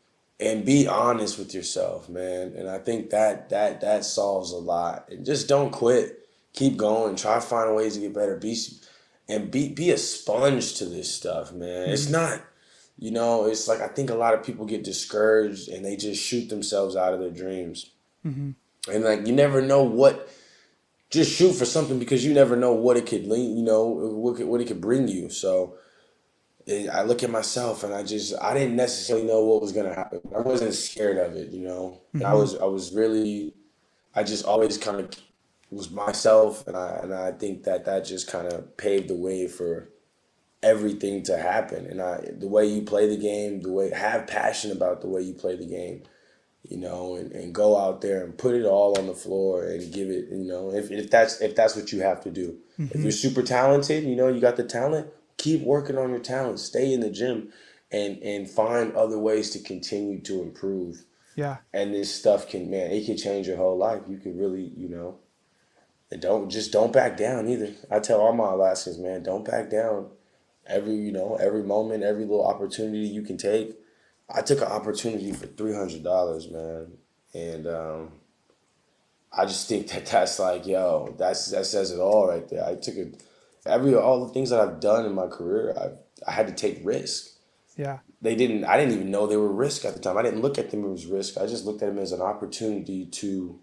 and 0.40 0.64
be 0.64 0.86
honest 0.86 1.38
with 1.38 1.54
yourself, 1.54 2.08
man. 2.08 2.54
And 2.56 2.68
I 2.68 2.78
think 2.78 3.10
that 3.10 3.48
that 3.48 3.80
that 3.80 4.04
solves 4.04 4.52
a 4.52 4.58
lot. 4.58 5.08
And 5.10 5.24
just 5.24 5.48
don't 5.48 5.70
quit. 5.70 6.28
Keep 6.52 6.76
going. 6.76 7.16
Try 7.16 7.36
to 7.36 7.40
find 7.40 7.74
ways 7.74 7.94
to 7.94 8.00
get 8.00 8.14
better. 8.14 8.36
Be 8.36 8.56
and 9.28 9.50
be 9.50 9.68
be 9.68 9.90
a 9.90 9.98
sponge 9.98 10.74
to 10.74 10.84
this 10.84 11.12
stuff, 11.12 11.52
man. 11.52 11.88
It's 11.88 12.08
not, 12.08 12.42
you 12.98 13.10
know, 13.10 13.46
it's 13.46 13.68
like 13.68 13.80
I 13.80 13.88
think 13.88 14.10
a 14.10 14.14
lot 14.14 14.34
of 14.34 14.44
people 14.44 14.66
get 14.66 14.84
discouraged 14.84 15.68
and 15.68 15.84
they 15.84 15.96
just 15.96 16.22
shoot 16.22 16.48
themselves 16.48 16.96
out 16.96 17.12
of 17.12 17.20
their 17.20 17.30
dreams. 17.30 17.90
Mm-hmm. 18.24 18.50
And 18.92 19.04
like 19.04 19.26
you 19.26 19.32
never 19.32 19.60
know 19.62 19.82
what 19.82 20.28
just 21.10 21.32
shoot 21.32 21.52
for 21.52 21.64
something 21.64 21.98
because 21.98 22.24
you 22.24 22.34
never 22.34 22.56
know 22.56 22.72
what 22.72 22.96
it 22.96 23.06
could 23.06 23.26
lead, 23.26 23.56
you 23.56 23.62
know, 23.62 23.84
what 23.84 24.38
what 24.40 24.60
it 24.60 24.66
could 24.66 24.80
bring 24.80 25.08
you. 25.08 25.28
So 25.28 25.76
it, 26.66 26.88
I 26.88 27.02
look 27.02 27.22
at 27.22 27.30
myself 27.30 27.84
and 27.84 27.94
I 27.94 28.02
just 28.02 28.34
I 28.40 28.54
didn't 28.54 28.76
necessarily 28.76 29.26
know 29.26 29.44
what 29.44 29.60
was 29.60 29.72
gonna 29.72 29.94
happen. 29.94 30.20
I 30.34 30.40
wasn't 30.40 30.74
scared 30.74 31.18
of 31.18 31.36
it, 31.36 31.50
you 31.50 31.66
know. 31.66 32.00
I 32.14 32.18
mm-hmm. 32.18 32.38
was 32.38 32.56
I 32.56 32.64
was 32.64 32.92
really 32.94 33.54
I 34.14 34.22
just 34.22 34.44
always 34.44 34.78
kind 34.78 35.00
of 35.00 35.10
was 35.70 35.90
myself, 35.90 36.66
and 36.66 36.76
I 36.76 37.00
and 37.02 37.14
I 37.14 37.32
think 37.32 37.64
that 37.64 37.84
that 37.86 38.04
just 38.04 38.28
kind 38.28 38.46
of 38.46 38.76
paved 38.76 39.08
the 39.08 39.16
way 39.16 39.48
for 39.48 39.90
everything 40.64 41.22
to 41.24 41.36
happen. 41.36 41.86
And 41.86 42.00
I 42.00 42.20
the 42.38 42.48
way 42.48 42.66
you 42.66 42.82
play 42.82 43.08
the 43.08 43.16
game, 43.16 43.60
the 43.60 43.70
way 43.70 43.90
have 43.90 44.26
passion 44.26 44.72
about 44.72 45.02
the 45.02 45.08
way 45.08 45.20
you 45.20 45.34
play 45.34 45.54
the 45.54 45.66
game, 45.66 46.02
you 46.62 46.78
know, 46.78 47.14
and, 47.14 47.30
and 47.32 47.54
go 47.54 47.76
out 47.76 48.00
there 48.00 48.24
and 48.24 48.36
put 48.36 48.54
it 48.54 48.64
all 48.64 48.98
on 48.98 49.06
the 49.06 49.14
floor 49.14 49.64
and 49.64 49.92
give 49.92 50.08
it, 50.08 50.28
you 50.30 50.46
know, 50.46 50.72
if, 50.72 50.90
if 50.90 51.10
that's 51.10 51.40
if 51.40 51.54
that's 51.54 51.76
what 51.76 51.92
you 51.92 52.00
have 52.00 52.22
to 52.22 52.30
do. 52.30 52.56
If 52.78 52.88
mm-hmm. 52.88 53.02
you're 53.02 53.12
super 53.12 53.42
talented, 53.42 54.04
you 54.04 54.16
know, 54.16 54.28
you 54.28 54.40
got 54.40 54.56
the 54.56 54.64
talent, 54.64 55.08
keep 55.36 55.60
working 55.60 55.98
on 55.98 56.10
your 56.10 56.18
talent. 56.18 56.58
Stay 56.58 56.92
in 56.92 57.00
the 57.00 57.10
gym 57.10 57.52
and 57.92 58.18
and 58.22 58.50
find 58.50 58.94
other 58.94 59.18
ways 59.18 59.50
to 59.50 59.60
continue 59.60 60.20
to 60.22 60.42
improve. 60.42 61.04
Yeah. 61.36 61.58
And 61.72 61.92
this 61.92 62.14
stuff 62.14 62.48
can 62.48 62.70
man, 62.70 62.90
it 62.90 63.06
can 63.06 63.16
change 63.16 63.46
your 63.46 63.58
whole 63.58 63.76
life. 63.76 64.02
You 64.08 64.16
can 64.16 64.38
really, 64.38 64.72
you 64.76 64.88
know, 64.88 65.18
and 66.10 66.22
don't 66.22 66.48
just 66.48 66.72
don't 66.72 66.92
back 66.92 67.16
down 67.16 67.48
either. 67.48 67.72
I 67.90 67.98
tell 68.00 68.20
all 68.20 68.32
my 68.32 68.52
Alaskans, 68.52 68.98
man, 68.98 69.22
don't 69.22 69.44
back 69.44 69.70
down. 69.70 70.08
Every, 70.66 70.94
you 70.94 71.12
know, 71.12 71.36
every 71.36 71.62
moment, 71.62 72.02
every 72.02 72.22
little 72.22 72.46
opportunity 72.46 73.06
you 73.06 73.22
can 73.22 73.36
take. 73.36 73.76
I 74.34 74.40
took 74.40 74.60
an 74.60 74.68
opportunity 74.68 75.32
for 75.32 75.46
three 75.46 75.74
hundred 75.74 76.02
dollars, 76.02 76.50
man, 76.50 76.92
and 77.34 77.66
um, 77.66 78.12
I 79.36 79.44
just 79.44 79.68
think 79.68 79.88
that 79.88 80.06
that's 80.06 80.38
like, 80.38 80.66
yo, 80.66 81.14
that's 81.18 81.50
that 81.50 81.66
says 81.66 81.90
it 81.90 81.98
all 81.98 82.28
right 82.28 82.48
there. 82.48 82.64
I 82.64 82.76
took 82.76 82.94
it, 82.94 83.22
every 83.66 83.94
all 83.94 84.24
the 84.26 84.32
things 84.32 84.50
that 84.50 84.60
I've 84.60 84.80
done 84.80 85.04
in 85.04 85.14
my 85.14 85.26
career, 85.26 85.74
I 85.76 85.90
I 86.26 86.32
had 86.32 86.46
to 86.46 86.54
take 86.54 86.80
risk. 86.84 87.32
Yeah. 87.76 87.98
They 88.22 88.34
didn't. 88.34 88.64
I 88.64 88.78
didn't 88.78 88.94
even 88.94 89.10
know 89.10 89.26
they 89.26 89.36
were 89.36 89.52
risk 89.52 89.84
at 89.84 89.94
the 89.94 90.00
time. 90.00 90.16
I 90.16 90.22
didn't 90.22 90.40
look 90.40 90.58
at 90.58 90.70
them 90.70 90.90
as 90.92 91.06
risk. 91.06 91.36
I 91.36 91.46
just 91.46 91.66
looked 91.66 91.82
at 91.82 91.88
them 91.88 91.98
as 91.98 92.12
an 92.12 92.22
opportunity 92.22 93.04
to 93.06 93.60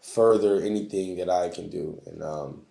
further 0.00 0.60
anything 0.60 1.16
that 1.16 1.30
I 1.30 1.48
can 1.48 1.70
do. 1.70 2.00
And 2.06 2.22
um, 2.22 2.66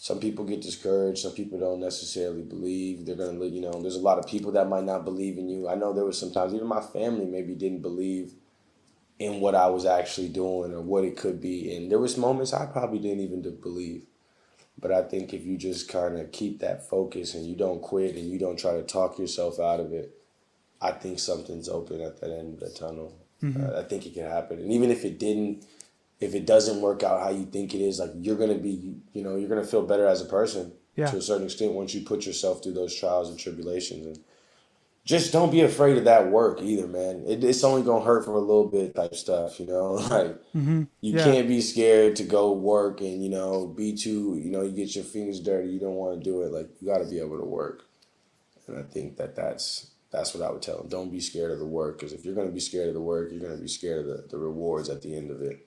some 0.00 0.20
people 0.20 0.44
get 0.44 0.60
discouraged. 0.62 1.18
Some 1.18 1.32
people 1.32 1.58
don't 1.58 1.80
necessarily 1.80 2.42
believe. 2.42 3.04
They're 3.04 3.16
gonna, 3.16 3.44
you 3.46 3.60
know, 3.60 3.82
there's 3.82 3.96
a 3.96 4.00
lot 4.00 4.16
of 4.18 4.28
people 4.28 4.52
that 4.52 4.68
might 4.68 4.84
not 4.84 5.04
believe 5.04 5.38
in 5.38 5.48
you. 5.48 5.68
I 5.68 5.74
know 5.74 5.92
there 5.92 6.04
was 6.04 6.16
sometimes 6.16 6.54
even 6.54 6.68
my 6.68 6.80
family 6.80 7.26
maybe 7.26 7.56
didn't 7.56 7.82
believe 7.82 8.32
in 9.18 9.40
what 9.40 9.56
I 9.56 9.66
was 9.66 9.84
actually 9.84 10.28
doing 10.28 10.72
or 10.72 10.80
what 10.80 11.02
it 11.02 11.16
could 11.16 11.40
be. 11.40 11.74
And 11.74 11.90
there 11.90 11.98
was 11.98 12.16
moments 12.16 12.52
I 12.52 12.66
probably 12.66 13.00
didn't 13.00 13.24
even 13.24 13.42
believe. 13.60 14.04
But 14.80 14.92
I 14.92 15.02
think 15.02 15.34
if 15.34 15.44
you 15.44 15.58
just 15.58 15.88
kind 15.88 16.16
of 16.16 16.30
keep 16.30 16.60
that 16.60 16.88
focus 16.88 17.34
and 17.34 17.44
you 17.44 17.56
don't 17.56 17.82
quit 17.82 18.14
and 18.14 18.30
you 18.30 18.38
don't 18.38 18.56
try 18.56 18.74
to 18.74 18.84
talk 18.84 19.18
yourself 19.18 19.58
out 19.58 19.80
of 19.80 19.92
it, 19.92 20.14
I 20.80 20.92
think 20.92 21.18
something's 21.18 21.68
open 21.68 22.00
at 22.00 22.20
that 22.20 22.30
end 22.30 22.54
of 22.54 22.60
the 22.60 22.70
tunnel. 22.70 23.18
Uh, 23.60 23.80
I 23.80 23.82
think 23.82 24.06
it 24.06 24.14
can 24.14 24.30
happen. 24.30 24.60
And 24.60 24.72
even 24.72 24.92
if 24.92 25.04
it 25.04 25.18
didn't, 25.18 25.66
if 26.20 26.34
it 26.34 26.46
doesn't 26.46 26.80
work 26.80 27.02
out 27.02 27.20
how 27.22 27.30
you 27.30 27.44
think 27.46 27.74
it 27.74 27.80
is, 27.80 27.98
like 28.00 28.10
you're 28.16 28.36
gonna 28.36 28.54
be, 28.58 28.96
you 29.12 29.22
know, 29.22 29.36
you're 29.36 29.48
gonna 29.48 29.64
feel 29.64 29.82
better 29.86 30.06
as 30.06 30.20
a 30.20 30.26
person. 30.26 30.72
Yeah. 30.96 31.06
to 31.12 31.18
a 31.18 31.22
certain 31.22 31.44
extent 31.44 31.74
once 31.74 31.94
you 31.94 32.00
put 32.00 32.26
yourself 32.26 32.60
through 32.60 32.72
those 32.72 32.92
trials 32.92 33.30
and 33.30 33.38
tribulations 33.38 34.04
and 34.04 34.18
just 35.04 35.32
don't 35.32 35.52
be 35.52 35.60
afraid 35.60 35.96
of 35.96 36.04
that 36.06 36.28
work 36.28 36.60
either, 36.60 36.88
man. 36.88 37.22
It, 37.24 37.44
it's 37.44 37.62
only 37.62 37.82
gonna 37.82 38.04
hurt 38.04 38.24
for 38.24 38.32
a 38.32 38.40
little 38.40 38.66
bit 38.66 38.96
type 38.96 39.14
stuff, 39.14 39.60
you 39.60 39.66
know. 39.66 39.92
Like 40.10 40.36
Mm-hmm. 40.56 40.82
you 41.00 41.16
Yeah. 41.16 41.22
can't 41.24 41.46
be 41.46 41.60
scared 41.60 42.16
to 42.16 42.24
go 42.24 42.52
work 42.52 43.00
and 43.00 43.22
you 43.22 43.30
know 43.30 43.68
be 43.68 43.94
too, 43.96 44.40
you 44.42 44.50
know, 44.50 44.62
you 44.62 44.72
get 44.72 44.96
your 44.96 45.04
fingers 45.04 45.38
dirty. 45.40 45.68
You 45.68 45.78
don't 45.78 45.94
want 45.94 46.18
to 46.18 46.24
do 46.24 46.42
it. 46.42 46.50
Like 46.52 46.68
you 46.80 46.88
got 46.88 46.98
to 46.98 47.08
be 47.08 47.20
able 47.20 47.38
to 47.38 47.44
work, 47.44 47.84
and 48.66 48.76
I 48.76 48.82
think 48.82 49.16
that 49.18 49.36
that's 49.36 49.92
that's 50.10 50.34
what 50.34 50.42
I 50.44 50.50
would 50.50 50.62
tell 50.62 50.78
them. 50.78 50.88
Don't 50.88 51.12
be 51.12 51.20
scared 51.20 51.52
of 51.52 51.60
the 51.60 51.66
work 51.66 51.98
because 51.98 52.12
if 52.12 52.24
you're 52.24 52.34
gonna 52.34 52.50
be 52.50 52.60
scared 52.60 52.88
of 52.88 52.94
the 52.94 53.00
work, 53.00 53.30
you're 53.30 53.40
gonna 53.40 53.56
be 53.62 53.68
scared 53.68 54.00
of 54.00 54.06
the, 54.06 54.26
the 54.30 54.38
rewards 54.38 54.88
at 54.88 55.00
the 55.02 55.16
end 55.16 55.30
of 55.30 55.42
it. 55.42 55.64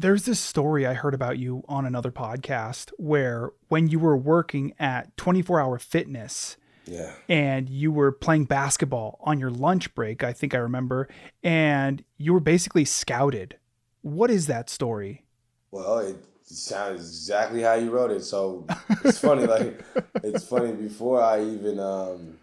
There's 0.00 0.24
this 0.24 0.40
story 0.40 0.86
I 0.86 0.94
heard 0.94 1.12
about 1.12 1.36
you 1.38 1.62
on 1.68 1.84
another 1.84 2.10
podcast 2.10 2.90
where 2.96 3.50
when 3.68 3.88
you 3.88 3.98
were 3.98 4.16
working 4.16 4.72
at 4.78 5.14
24 5.18 5.60
Hour 5.60 5.78
Fitness 5.78 6.56
Yeah. 6.86 7.12
and 7.28 7.68
you 7.68 7.92
were 7.92 8.10
playing 8.10 8.46
basketball 8.46 9.18
on 9.20 9.38
your 9.38 9.50
lunch 9.50 9.94
break, 9.94 10.24
I 10.24 10.32
think 10.32 10.54
I 10.54 10.58
remember, 10.58 11.06
and 11.42 12.02
you 12.16 12.32
were 12.32 12.40
basically 12.40 12.86
scouted. 12.86 13.58
What 14.00 14.30
is 14.30 14.46
that 14.46 14.70
story? 14.70 15.26
Well, 15.70 15.98
it 15.98 16.16
sounds 16.44 17.00
exactly 17.02 17.60
how 17.60 17.74
you 17.74 17.90
wrote 17.90 18.10
it. 18.10 18.22
So 18.22 18.66
it's 19.04 19.18
funny, 19.18 19.46
like 19.46 19.84
it's 20.24 20.46
funny. 20.48 20.72
Before 20.72 21.20
I 21.22 21.42
even 21.44 21.78
um, 21.78 22.38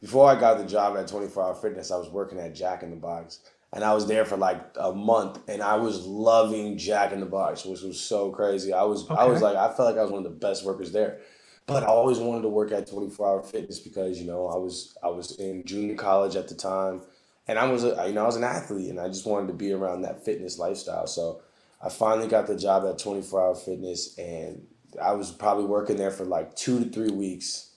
before 0.00 0.28
I 0.28 0.34
got 0.40 0.58
the 0.58 0.64
job 0.64 0.96
at 0.96 1.06
Twenty 1.06 1.28
Four 1.28 1.44
Hour 1.44 1.54
Fitness, 1.54 1.92
I 1.92 1.96
was 1.98 2.08
working 2.08 2.40
at 2.40 2.52
Jack 2.52 2.82
in 2.82 2.90
the 2.90 2.96
Box, 2.96 3.38
and 3.72 3.84
I 3.84 3.94
was 3.94 4.06
there 4.06 4.24
for 4.24 4.36
like 4.36 4.60
a 4.76 4.92
month, 4.92 5.38
and 5.48 5.62
I 5.62 5.76
was 5.76 6.04
loving 6.04 6.76
Jack 6.76 7.12
in 7.12 7.20
the 7.20 7.26
Box, 7.26 7.64
which 7.64 7.82
was 7.82 8.00
so 8.00 8.30
crazy. 8.30 8.72
I 8.72 8.82
was 8.82 9.08
I 9.10 9.24
was 9.26 9.42
like 9.42 9.56
I 9.56 9.72
felt 9.72 9.90
like 9.90 9.98
I 9.98 10.02
was 10.02 10.10
one 10.10 10.24
of 10.24 10.32
the 10.32 10.38
best 10.38 10.64
workers 10.64 10.92
there. 10.92 11.20
But 11.66 11.84
I 11.84 11.86
always 11.86 12.18
wanted 12.18 12.42
to 12.42 12.48
work 12.48 12.72
at 12.72 12.88
24 12.88 13.28
Hour 13.28 13.42
Fitness 13.44 13.78
because 13.78 14.20
you 14.20 14.26
know 14.26 14.48
I 14.48 14.56
was 14.56 14.96
I 15.04 15.08
was 15.08 15.38
in 15.38 15.64
junior 15.64 15.94
college 15.94 16.34
at 16.34 16.48
the 16.48 16.54
time, 16.56 17.02
and 17.46 17.58
I 17.60 17.70
was 17.70 17.84
a, 17.84 18.04
you 18.08 18.12
know 18.12 18.24
I 18.24 18.26
was 18.26 18.36
an 18.36 18.44
athlete, 18.44 18.90
and 18.90 18.98
I 18.98 19.06
just 19.06 19.24
wanted 19.24 19.46
to 19.48 19.54
be 19.54 19.72
around 19.72 20.02
that 20.02 20.24
fitness 20.24 20.58
lifestyle. 20.58 21.06
So 21.06 21.42
I 21.80 21.88
finally 21.88 22.26
got 22.26 22.48
the 22.48 22.56
job 22.56 22.84
at 22.86 22.98
24 22.98 23.40
Hour 23.40 23.54
Fitness, 23.54 24.18
and 24.18 24.66
I 25.00 25.12
was 25.12 25.30
probably 25.30 25.66
working 25.66 25.96
there 25.96 26.10
for 26.10 26.24
like 26.24 26.56
two 26.56 26.82
to 26.82 26.90
three 26.90 27.12
weeks. 27.12 27.70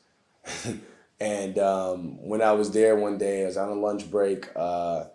and 1.19 1.59
um, 1.59 2.27
when 2.27 2.41
I 2.41 2.53
was 2.53 2.71
there 2.71 2.95
one 2.95 3.19
day, 3.19 3.43
I 3.43 3.45
was 3.45 3.57
on 3.57 3.69
a 3.69 3.73
lunch 3.75 4.09
break. 4.09 4.49
Uh, 4.55 5.05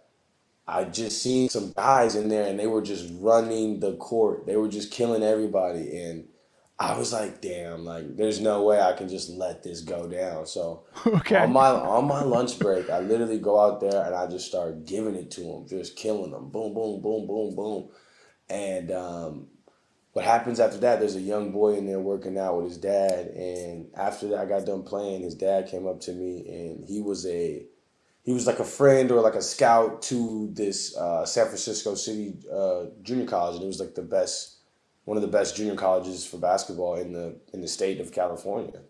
I 0.68 0.84
just 0.84 1.22
seen 1.22 1.50
some 1.50 1.72
guys 1.76 2.16
in 2.16 2.28
there, 2.30 2.46
and 2.48 2.60
they 2.60 2.68
were 2.68 2.82
just 2.82 3.10
running 3.20 3.80
the 3.80 3.96
court. 3.96 4.46
They 4.46 4.56
were 4.56 4.68
just 4.68 4.92
killing 4.92 5.24
everybody, 5.24 5.98
and 6.02 6.28
I 6.78 6.98
was 6.98 7.12
like, 7.12 7.42
"Damn! 7.42 7.84
Like, 7.86 8.16
there's 8.16 8.40
no 8.40 8.64
way 8.64 8.80
I 8.80 8.94
can 8.94 9.08
just 9.08 9.30
let 9.30 9.64
this 9.64 9.82
go 9.82 10.08
down." 10.08 10.46
So 10.46 10.84
Okay. 11.06 11.36
on 11.36 11.52
my 11.52 11.68
on 11.68 12.06
my 12.06 12.22
lunch 12.22 12.60
break, 12.60 12.90
I 12.90 13.00
literally 13.00 13.40
go 13.40 13.60
out 13.60 13.80
there 13.80 14.04
and 14.04 14.14
I 14.14 14.28
just 14.28 14.46
start 14.48 14.86
giving 14.86 15.16
it 15.16 15.30
to 15.32 15.42
them, 15.42 15.68
just 15.68 15.96
killing 15.96 16.32
them, 16.32 16.50
boom, 16.50 16.74
boom, 16.74 17.02
boom, 17.02 17.26
boom, 17.26 17.56
boom. 17.56 17.90
And 18.50 18.92
um, 18.92 19.48
what 20.12 20.24
happens 20.24 20.60
after 20.60 20.78
that? 20.80 21.00
There's 21.00 21.16
a 21.16 21.20
young 21.22 21.52
boy 21.52 21.74
in 21.76 21.86
there 21.86 22.00
working 22.00 22.38
out 22.38 22.58
with 22.58 22.66
his 22.68 22.78
dad, 22.78 23.28
and 23.28 23.88
after 23.96 24.28
that, 24.28 24.40
I 24.40 24.46
got 24.46 24.66
done 24.66 24.84
playing. 24.84 25.22
His 25.22 25.36
dad 25.36 25.68
came 25.68 25.86
up 25.86 26.00
to 26.02 26.12
me, 26.12 26.46
and 26.48 26.84
he 26.86 27.00
was 27.02 27.26
a 27.26 27.66
he 28.28 28.34
was 28.34 28.46
like 28.46 28.58
a 28.58 28.64
friend 28.64 29.10
or 29.10 29.22
like 29.22 29.36
a 29.36 29.40
scout 29.40 30.02
to 30.02 30.50
this 30.52 30.94
uh, 30.98 31.24
San 31.24 31.46
Francisco 31.46 31.94
City 31.94 32.34
uh, 32.52 32.84
Junior 33.00 33.24
College, 33.24 33.54
and 33.54 33.64
it 33.64 33.68
was 33.68 33.80
like 33.80 33.94
the 33.94 34.02
best 34.02 34.58
one 35.06 35.16
of 35.16 35.22
the 35.22 35.28
best 35.38 35.56
junior 35.56 35.74
colleges 35.74 36.26
for 36.26 36.36
basketball 36.36 36.96
in 36.96 37.14
the 37.14 37.40
in 37.54 37.62
the 37.62 37.66
state 37.66 38.00
of 38.00 38.12
California. 38.12 38.80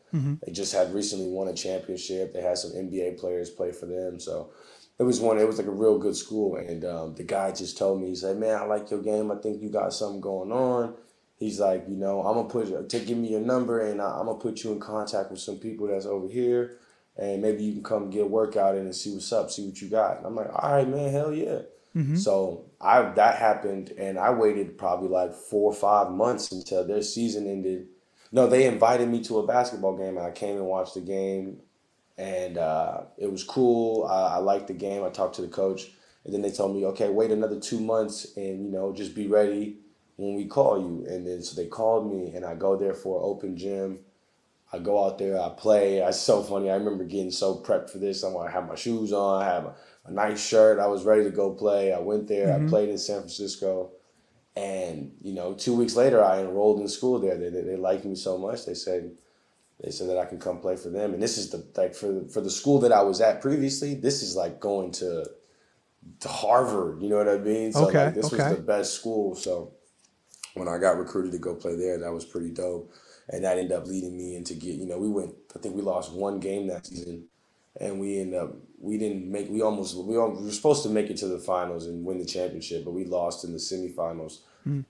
They 0.44 0.50
just 0.50 0.72
had 0.72 0.92
recently 0.92 1.28
won 1.28 1.46
a 1.46 1.54
championship. 1.54 2.34
They 2.34 2.42
had 2.42 2.58
some 2.58 2.72
NBA 2.72 3.20
players 3.20 3.48
play 3.48 3.70
for 3.70 3.86
them, 3.86 4.18
so 4.18 4.50
it 4.98 5.04
was 5.04 5.20
one. 5.20 5.38
It 5.38 5.46
was 5.46 5.58
like 5.58 5.68
a 5.68 5.70
real 5.84 5.98
good 6.00 6.16
school. 6.16 6.56
And 6.56 6.84
um, 6.84 7.14
the 7.14 7.22
guy 7.22 7.52
just 7.52 7.78
told 7.78 8.02
me, 8.02 8.08
he 8.08 8.16
said, 8.16 8.38
"Man, 8.38 8.56
I 8.56 8.64
like 8.64 8.90
your 8.90 9.02
game. 9.02 9.30
I 9.30 9.36
think 9.36 9.62
you 9.62 9.70
got 9.70 9.92
something 9.92 10.20
going 10.20 10.50
on." 10.50 10.96
He's 11.36 11.60
like, 11.60 11.84
you 11.88 11.96
know, 11.96 12.24
I'm 12.24 12.34
gonna 12.34 12.48
put 12.48 12.90
take 12.90 13.06
give 13.06 13.18
me 13.18 13.28
your 13.28 13.40
number, 13.40 13.82
and 13.82 14.02
I, 14.02 14.18
I'm 14.18 14.26
gonna 14.26 14.40
put 14.40 14.64
you 14.64 14.72
in 14.72 14.80
contact 14.80 15.30
with 15.30 15.38
some 15.38 15.58
people 15.58 15.86
that's 15.86 16.06
over 16.06 16.26
here, 16.26 16.78
and 17.18 17.42
maybe 17.42 17.64
you 17.64 17.72
can 17.72 17.82
come 17.82 18.10
get 18.10 18.22
a 18.22 18.26
workout 18.26 18.76
in 18.76 18.82
and 18.82 18.94
see 18.94 19.12
what's 19.12 19.32
up, 19.32 19.50
see 19.50 19.66
what 19.66 19.80
you 19.82 19.88
got. 19.88 20.18
And 20.18 20.26
I'm 20.26 20.36
like, 20.36 20.50
all 20.54 20.72
right, 20.72 20.88
man, 20.88 21.10
hell 21.10 21.32
yeah. 21.32 21.60
So 22.16 22.66
I 22.80 23.02
that 23.02 23.36
happened, 23.36 23.92
and 23.98 24.18
I 24.18 24.30
waited 24.30 24.78
probably 24.78 25.08
like 25.08 25.34
four 25.34 25.72
or 25.72 25.74
five 25.74 26.12
months 26.12 26.52
until 26.52 26.86
their 26.86 27.02
season 27.02 27.48
ended. 27.48 27.88
No, 28.30 28.46
they 28.46 28.66
invited 28.66 29.08
me 29.08 29.22
to 29.24 29.38
a 29.38 29.46
basketball 29.46 29.96
game, 29.96 30.16
and 30.16 30.26
I 30.26 30.30
came 30.30 30.56
and 30.56 30.66
watched 30.66 30.94
the 30.94 31.00
game, 31.00 31.60
and 32.16 32.58
uh, 32.58 33.02
it 33.16 33.32
was 33.32 33.42
cool. 33.42 34.06
I, 34.06 34.34
I 34.34 34.36
liked 34.36 34.68
the 34.68 34.74
game. 34.74 35.02
I 35.02 35.08
talked 35.08 35.36
to 35.36 35.42
the 35.42 35.48
coach, 35.48 35.90
and 36.24 36.32
then 36.32 36.42
they 36.42 36.50
told 36.50 36.76
me, 36.76 36.84
okay, 36.86 37.08
wait 37.08 37.30
another 37.30 37.58
two 37.58 37.80
months, 37.80 38.36
and 38.36 38.64
you 38.64 38.70
know, 38.70 38.92
just 38.92 39.14
be 39.14 39.26
ready 39.26 39.78
when 40.16 40.34
we 40.36 40.44
call 40.44 40.78
you. 40.78 41.06
And 41.08 41.26
then 41.26 41.42
so 41.42 41.60
they 41.60 41.68
called 41.68 42.12
me, 42.12 42.32
and 42.34 42.44
I 42.44 42.54
go 42.54 42.76
there 42.76 42.94
for 42.94 43.18
an 43.18 43.24
open 43.24 43.56
gym. 43.56 44.00
I 44.72 44.78
go 44.78 45.04
out 45.04 45.18
there, 45.18 45.40
I 45.40 45.48
play. 45.50 45.98
It's 45.98 46.20
so 46.20 46.42
funny. 46.42 46.70
I 46.70 46.74
remember 46.74 47.04
getting 47.04 47.30
so 47.30 47.56
prepped 47.56 47.90
for 47.90 47.98
this. 47.98 48.22
I'm 48.22 48.34
like, 48.34 48.50
I 48.50 48.52
have 48.52 48.68
my 48.68 48.74
shoes 48.74 49.12
on, 49.12 49.42
I 49.42 49.46
have 49.46 49.64
a, 49.64 49.74
a 50.06 50.10
nice 50.10 50.46
shirt. 50.46 50.78
I 50.78 50.86
was 50.86 51.04
ready 51.04 51.24
to 51.24 51.30
go 51.30 51.52
play. 51.52 51.92
I 51.92 51.98
went 52.00 52.28
there. 52.28 52.52
I 52.52 52.58
mm-hmm. 52.58 52.68
played 52.68 52.88
in 52.90 52.98
San 52.98 53.20
Francisco, 53.20 53.92
and 54.56 55.12
you 55.22 55.32
know, 55.32 55.54
two 55.54 55.74
weeks 55.74 55.96
later, 55.96 56.22
I 56.22 56.40
enrolled 56.40 56.80
in 56.80 56.88
school 56.88 57.18
there. 57.18 57.38
They, 57.38 57.48
they, 57.48 57.62
they 57.62 57.76
liked 57.76 58.04
me 58.04 58.14
so 58.14 58.36
much. 58.36 58.66
They 58.66 58.74
said 58.74 59.12
they 59.82 59.90
said 59.90 60.08
that 60.08 60.18
I 60.18 60.24
can 60.24 60.38
come 60.38 60.58
play 60.58 60.76
for 60.76 60.90
them. 60.90 61.14
And 61.14 61.22
this 61.22 61.38
is 61.38 61.50
the 61.50 61.64
like 61.76 61.94
for 61.94 62.26
for 62.28 62.40
the 62.40 62.50
school 62.50 62.80
that 62.80 62.92
I 62.92 63.02
was 63.02 63.20
at 63.20 63.40
previously. 63.40 63.94
This 63.94 64.22
is 64.22 64.34
like 64.34 64.60
going 64.60 64.90
to, 64.92 65.24
to 66.20 66.28
Harvard. 66.28 67.00
You 67.00 67.08
know 67.08 67.18
what 67.18 67.28
I 67.28 67.38
mean? 67.38 67.72
So 67.72 67.88
Okay, 67.88 68.06
like, 68.06 68.14
this 68.14 68.32
okay. 68.32 68.42
was 68.42 68.56
the 68.56 68.62
best 68.62 68.94
school. 68.94 69.34
So 69.36 69.72
when 70.54 70.68
I 70.68 70.78
got 70.78 70.98
recruited 70.98 71.32
to 71.32 71.38
go 71.38 71.54
play 71.54 71.76
there, 71.76 71.98
that 71.98 72.12
was 72.12 72.24
pretty 72.24 72.50
dope. 72.50 72.92
And 73.28 73.44
that 73.44 73.58
ended 73.58 73.76
up 73.76 73.86
leading 73.86 74.16
me 74.16 74.36
into 74.36 74.54
get, 74.54 74.76
you 74.76 74.86
know, 74.86 74.98
we 74.98 75.08
went, 75.08 75.34
I 75.54 75.58
think 75.58 75.74
we 75.74 75.82
lost 75.82 76.12
one 76.12 76.40
game 76.40 76.66
that 76.68 76.86
season 76.86 77.26
and 77.80 78.00
we 78.00 78.20
ended 78.20 78.40
up, 78.40 78.54
we 78.80 78.96
didn't 78.96 79.30
make, 79.30 79.50
we 79.50 79.60
almost, 79.60 79.96
we, 79.96 80.16
al- 80.16 80.30
we 80.30 80.46
were 80.46 80.50
supposed 80.50 80.82
to 80.84 80.88
make 80.88 81.10
it 81.10 81.16
to 81.18 81.28
the 81.28 81.38
finals 81.38 81.86
and 81.86 82.04
win 82.04 82.18
the 82.18 82.24
championship, 82.24 82.84
but 82.84 82.92
we 82.92 83.04
lost 83.04 83.44
in 83.44 83.52
the 83.52 83.58
semifinals. 83.58 84.38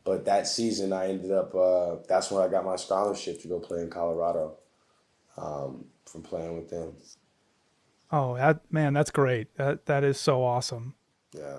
But 0.04 0.24
that 0.24 0.48
season 0.48 0.92
I 0.92 1.08
ended 1.08 1.30
up, 1.30 1.54
uh, 1.54 1.96
that's 2.08 2.30
when 2.30 2.42
I 2.42 2.48
got 2.48 2.64
my 2.64 2.76
scholarship 2.76 3.40
to 3.42 3.48
go 3.48 3.60
play 3.60 3.80
in 3.80 3.90
Colorado 3.90 4.56
um, 5.36 5.84
from 6.04 6.22
playing 6.22 6.56
with 6.56 6.68
them. 6.68 6.94
Oh, 8.10 8.36
that 8.36 8.60
man, 8.72 8.92
that's 8.92 9.10
great. 9.10 9.54
That 9.56 9.86
that 9.86 10.02
is 10.02 10.18
so 10.18 10.42
awesome. 10.42 10.94
Yeah. 11.32 11.58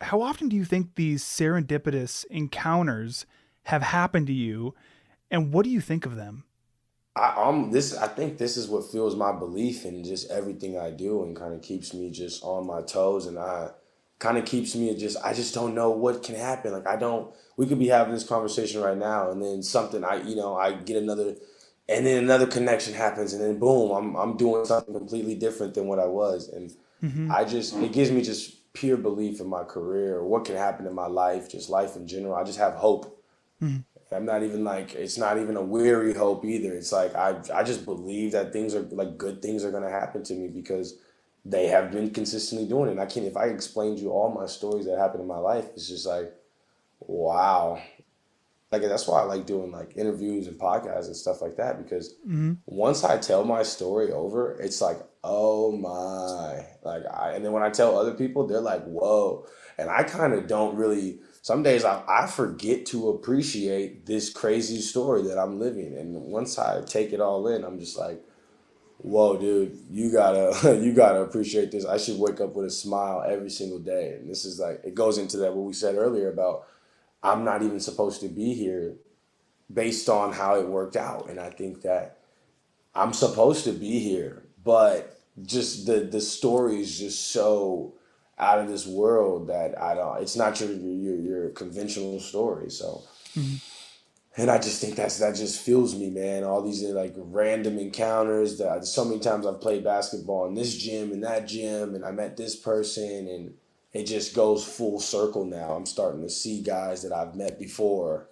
How 0.00 0.22
often 0.22 0.48
do 0.48 0.56
you 0.56 0.64
think 0.64 0.94
these 0.94 1.22
serendipitous 1.22 2.24
encounters 2.30 3.26
have 3.64 3.82
happened 3.82 4.26
to 4.28 4.32
you, 4.32 4.74
and 5.32 5.52
what 5.52 5.64
do 5.64 5.70
you 5.70 5.80
think 5.80 6.06
of 6.06 6.14
them? 6.14 6.44
I, 7.16 7.34
I'm 7.36 7.72
this. 7.72 7.96
I 7.96 8.06
think 8.06 8.38
this 8.38 8.56
is 8.56 8.68
what 8.68 8.90
fuels 8.90 9.16
my 9.16 9.32
belief 9.32 9.84
in 9.84 10.04
just 10.04 10.30
everything 10.30 10.78
I 10.78 10.90
do, 10.90 11.24
and 11.24 11.36
kind 11.36 11.54
of 11.54 11.62
keeps 11.62 11.92
me 11.92 12.10
just 12.10 12.44
on 12.44 12.66
my 12.66 12.82
toes. 12.82 13.26
And 13.26 13.38
I 13.38 13.70
kind 14.18 14.38
of 14.38 14.44
keeps 14.44 14.76
me 14.76 14.96
just. 14.96 15.16
I 15.24 15.32
just 15.32 15.54
don't 15.54 15.74
know 15.74 15.90
what 15.90 16.22
can 16.22 16.36
happen. 16.36 16.72
Like 16.72 16.86
I 16.86 16.96
don't. 16.96 17.34
We 17.56 17.66
could 17.66 17.78
be 17.78 17.88
having 17.88 18.14
this 18.14 18.24
conversation 18.24 18.80
right 18.80 18.96
now, 18.96 19.30
and 19.30 19.42
then 19.42 19.62
something. 19.62 20.04
I 20.04 20.22
you 20.22 20.36
know 20.36 20.56
I 20.56 20.74
get 20.74 21.02
another, 21.02 21.34
and 21.88 22.06
then 22.06 22.22
another 22.22 22.46
connection 22.46 22.94
happens, 22.94 23.32
and 23.32 23.42
then 23.42 23.58
boom, 23.58 23.90
I'm 23.90 24.14
I'm 24.16 24.36
doing 24.36 24.64
something 24.64 24.94
completely 24.94 25.34
different 25.34 25.74
than 25.74 25.86
what 25.86 25.98
I 25.98 26.06
was, 26.06 26.48
and 26.48 26.72
mm-hmm. 27.02 27.32
I 27.32 27.44
just 27.44 27.74
it 27.76 27.92
gives 27.92 28.10
me 28.10 28.22
just 28.22 28.72
pure 28.74 28.96
belief 28.96 29.38
in 29.38 29.46
my 29.46 29.64
career 29.64 30.24
what 30.24 30.46
can 30.46 30.56
happen 30.56 30.86
in 30.86 30.94
my 30.94 31.08
life, 31.08 31.50
just 31.50 31.68
life 31.68 31.96
in 31.96 32.06
general. 32.06 32.34
I 32.34 32.44
just 32.44 32.58
have 32.58 32.74
hope. 32.74 33.18
Mm-hmm. 33.62 33.80
I'm 34.12 34.24
not 34.24 34.42
even 34.42 34.64
like 34.64 34.94
it's 34.94 35.18
not 35.18 35.38
even 35.38 35.56
a 35.56 35.62
weary 35.62 36.14
hope 36.14 36.44
either. 36.44 36.72
It's 36.74 36.92
like 36.92 37.14
I 37.14 37.36
I 37.52 37.62
just 37.62 37.84
believe 37.84 38.32
that 38.32 38.52
things 38.52 38.74
are 38.74 38.82
like 38.82 39.18
good 39.18 39.42
things 39.42 39.64
are 39.64 39.70
gonna 39.70 39.90
happen 39.90 40.22
to 40.24 40.34
me 40.34 40.48
because 40.48 40.98
they 41.44 41.66
have 41.66 41.90
been 41.90 42.10
consistently 42.10 42.68
doing 42.68 42.88
it. 42.88 42.92
And 42.92 43.00
I 43.00 43.06
can't 43.06 43.26
if 43.26 43.36
I 43.36 43.46
explained 43.46 43.98
you 43.98 44.10
all 44.10 44.30
my 44.30 44.46
stories 44.46 44.86
that 44.86 44.98
happened 44.98 45.22
in 45.22 45.28
my 45.28 45.38
life, 45.38 45.66
it's 45.74 45.88
just 45.88 46.06
like 46.06 46.32
wow. 47.00 47.80
Like 48.70 48.82
that's 48.82 49.06
why 49.06 49.20
I 49.20 49.24
like 49.24 49.44
doing 49.44 49.70
like 49.70 49.96
interviews 49.96 50.46
and 50.46 50.58
podcasts 50.58 51.06
and 51.06 51.16
stuff 51.16 51.42
like 51.42 51.56
that 51.56 51.82
because 51.82 52.14
mm-hmm. 52.26 52.54
once 52.64 53.04
I 53.04 53.18
tell 53.18 53.44
my 53.44 53.62
story 53.62 54.12
over, 54.12 54.56
it's 54.60 54.80
like, 54.80 54.98
oh 55.22 55.72
my. 55.72 56.64
Like 56.82 57.02
I 57.12 57.32
and 57.32 57.44
then 57.44 57.52
when 57.52 57.62
I 57.62 57.70
tell 57.70 57.98
other 57.98 58.14
people, 58.14 58.46
they're 58.46 58.60
like, 58.60 58.84
whoa. 58.84 59.46
And 59.76 59.90
I 59.90 60.02
kind 60.04 60.32
of 60.32 60.46
don't 60.46 60.76
really 60.76 61.20
some 61.42 61.64
days 61.64 61.84
I, 61.84 62.02
I 62.08 62.26
forget 62.28 62.86
to 62.86 63.10
appreciate 63.10 64.06
this 64.06 64.30
crazy 64.30 64.80
story 64.80 65.22
that 65.22 65.38
I'm 65.38 65.58
living. 65.58 65.96
And 65.98 66.14
once 66.14 66.56
I 66.56 66.82
take 66.82 67.12
it 67.12 67.20
all 67.20 67.48
in, 67.48 67.64
I'm 67.64 67.80
just 67.80 67.98
like, 67.98 68.22
whoa, 68.98 69.36
dude, 69.36 69.76
you 69.90 70.12
gotta 70.12 70.78
you 70.82 70.94
gotta 70.94 71.20
appreciate 71.20 71.72
this. 71.72 71.84
I 71.84 71.98
should 71.98 72.18
wake 72.18 72.40
up 72.40 72.54
with 72.54 72.66
a 72.66 72.70
smile 72.70 73.24
every 73.28 73.50
single 73.50 73.80
day. 73.80 74.14
And 74.14 74.30
this 74.30 74.44
is 74.44 74.60
like 74.60 74.82
it 74.84 74.94
goes 74.94 75.18
into 75.18 75.36
that 75.38 75.52
what 75.52 75.66
we 75.66 75.72
said 75.72 75.96
earlier 75.96 76.30
about 76.32 76.68
I'm 77.24 77.44
not 77.44 77.62
even 77.62 77.80
supposed 77.80 78.20
to 78.20 78.28
be 78.28 78.54
here 78.54 78.94
based 79.72 80.08
on 80.08 80.32
how 80.32 80.60
it 80.60 80.68
worked 80.68 80.96
out. 80.96 81.28
And 81.28 81.40
I 81.40 81.50
think 81.50 81.82
that 81.82 82.18
I'm 82.94 83.12
supposed 83.12 83.64
to 83.64 83.72
be 83.72 83.98
here, 83.98 84.44
but 84.62 85.18
just 85.42 85.86
the 85.86 86.00
the 86.00 86.20
story 86.20 86.80
is 86.80 87.00
just 87.00 87.32
so 87.32 87.94
out 88.38 88.58
of 88.58 88.68
this 88.68 88.86
world 88.86 89.48
that 89.48 89.80
I 89.80 89.94
don't. 89.94 90.22
It's 90.22 90.36
not 90.36 90.60
your 90.60 90.72
your 90.72 91.16
your 91.16 91.48
conventional 91.50 92.18
story. 92.20 92.70
So, 92.70 93.02
mm-hmm. 93.36 93.56
and 94.40 94.50
I 94.50 94.58
just 94.58 94.80
think 94.80 94.96
that's 94.96 95.18
that 95.18 95.36
just 95.36 95.60
fills 95.60 95.94
me, 95.94 96.10
man. 96.10 96.44
All 96.44 96.62
these 96.62 96.82
like 96.82 97.14
random 97.16 97.78
encounters. 97.78 98.58
That 98.58 98.84
so 98.86 99.04
many 99.04 99.20
times 99.20 99.46
I've 99.46 99.60
played 99.60 99.84
basketball 99.84 100.46
in 100.46 100.54
this 100.54 100.76
gym 100.76 101.12
and 101.12 101.22
that 101.24 101.46
gym, 101.46 101.94
and 101.94 102.04
I 102.04 102.10
met 102.10 102.36
this 102.36 102.56
person, 102.56 103.28
and 103.28 103.54
it 103.92 104.04
just 104.04 104.34
goes 104.34 104.64
full 104.64 105.00
circle 105.00 105.44
now. 105.44 105.72
I'm 105.72 105.86
starting 105.86 106.22
to 106.22 106.30
see 106.30 106.62
guys 106.62 107.02
that 107.02 107.12
I've 107.12 107.36
met 107.36 107.58
before, 107.58 108.28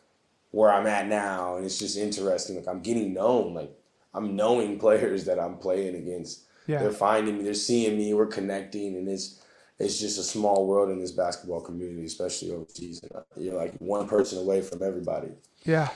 where 0.50 0.72
I'm 0.72 0.86
at 0.86 1.06
now, 1.06 1.56
and 1.56 1.64
it's 1.64 1.78
just 1.78 1.98
interesting. 1.98 2.56
Like 2.56 2.68
I'm 2.68 2.82
getting 2.82 3.12
known. 3.12 3.54
Like 3.54 3.72
I'm 4.14 4.34
knowing 4.34 4.78
players 4.80 5.26
that 5.26 5.38
I'm 5.38 5.58
playing 5.58 5.94
against. 5.94 6.44
Yeah. 6.66 6.78
They're 6.80 6.92
finding 6.92 7.38
me. 7.38 7.44
They're 7.44 7.54
seeing 7.54 7.96
me. 7.96 8.14
We're 8.14 8.26
connecting, 8.26 8.96
and 8.96 9.08
it's 9.08 9.39
it's 9.80 9.98
just 9.98 10.18
a 10.18 10.22
small 10.22 10.66
world 10.66 10.90
in 10.90 11.00
this 11.00 11.10
basketball 11.10 11.60
community, 11.62 12.04
especially 12.04 12.52
overseas. 12.52 13.00
You're 13.36 13.54
like 13.54 13.74
one 13.78 14.06
person 14.06 14.38
away 14.38 14.60
from 14.60 14.82
everybody. 14.82 15.28
Yeah, 15.64 15.88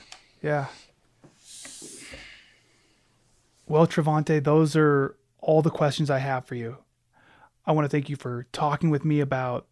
yeah. 0.42 0.66
Well, 3.66 3.86
Travante, 3.86 4.42
those 4.42 4.74
are 4.74 5.16
all 5.40 5.60
the 5.60 5.70
questions 5.70 6.10
I 6.10 6.18
have 6.18 6.46
for 6.46 6.54
you. 6.54 6.78
I 7.66 7.72
want 7.72 7.84
to 7.84 7.88
thank 7.88 8.08
you 8.08 8.16
for 8.16 8.46
talking 8.52 8.88
with 8.88 9.04
me 9.04 9.20
about 9.20 9.66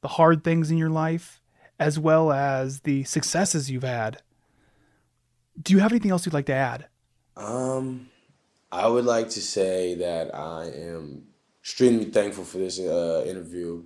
the 0.00 0.08
hard 0.08 0.42
things 0.42 0.70
in 0.70 0.76
your 0.76 0.90
life 0.90 1.40
as 1.78 1.98
well 1.98 2.32
as 2.32 2.80
the 2.80 3.04
successes 3.04 3.70
you've 3.70 3.84
had. 3.84 4.22
Do 5.60 5.72
you 5.72 5.78
have 5.78 5.92
anything 5.92 6.10
else 6.10 6.26
you'd 6.26 6.34
like 6.34 6.46
to 6.46 6.54
add? 6.54 6.86
Um, 7.36 8.08
I 8.70 8.88
would 8.88 9.04
like 9.04 9.30
to 9.30 9.40
say 9.40 9.94
that 9.96 10.34
I 10.34 10.66
am 10.66 11.28
extremely 11.64 12.04
thankful 12.04 12.44
for 12.44 12.58
this 12.58 12.78
uh, 12.78 13.24
interview, 13.26 13.82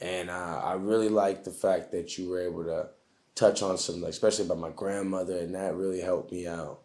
and 0.00 0.30
uh, 0.30 0.62
I 0.64 0.72
really 0.72 1.10
like 1.10 1.44
the 1.44 1.50
fact 1.50 1.92
that 1.92 2.16
you 2.16 2.30
were 2.30 2.40
able 2.40 2.64
to 2.64 2.88
touch 3.34 3.62
on 3.62 3.76
some, 3.76 4.02
especially 4.04 4.46
about 4.46 4.58
my 4.58 4.70
grandmother, 4.70 5.36
and 5.36 5.54
that 5.54 5.74
really 5.74 6.00
helped 6.00 6.32
me 6.32 6.46
out. 6.46 6.80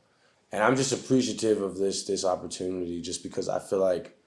And 0.51 0.61
I'm 0.61 0.75
just 0.75 0.91
appreciative 0.91 1.61
of 1.61 1.77
this 1.77 2.03
this 2.03 2.25
opportunity, 2.25 3.01
just 3.01 3.23
because 3.23 3.47
I 3.47 3.59
feel 3.59 3.79
like 3.79 4.17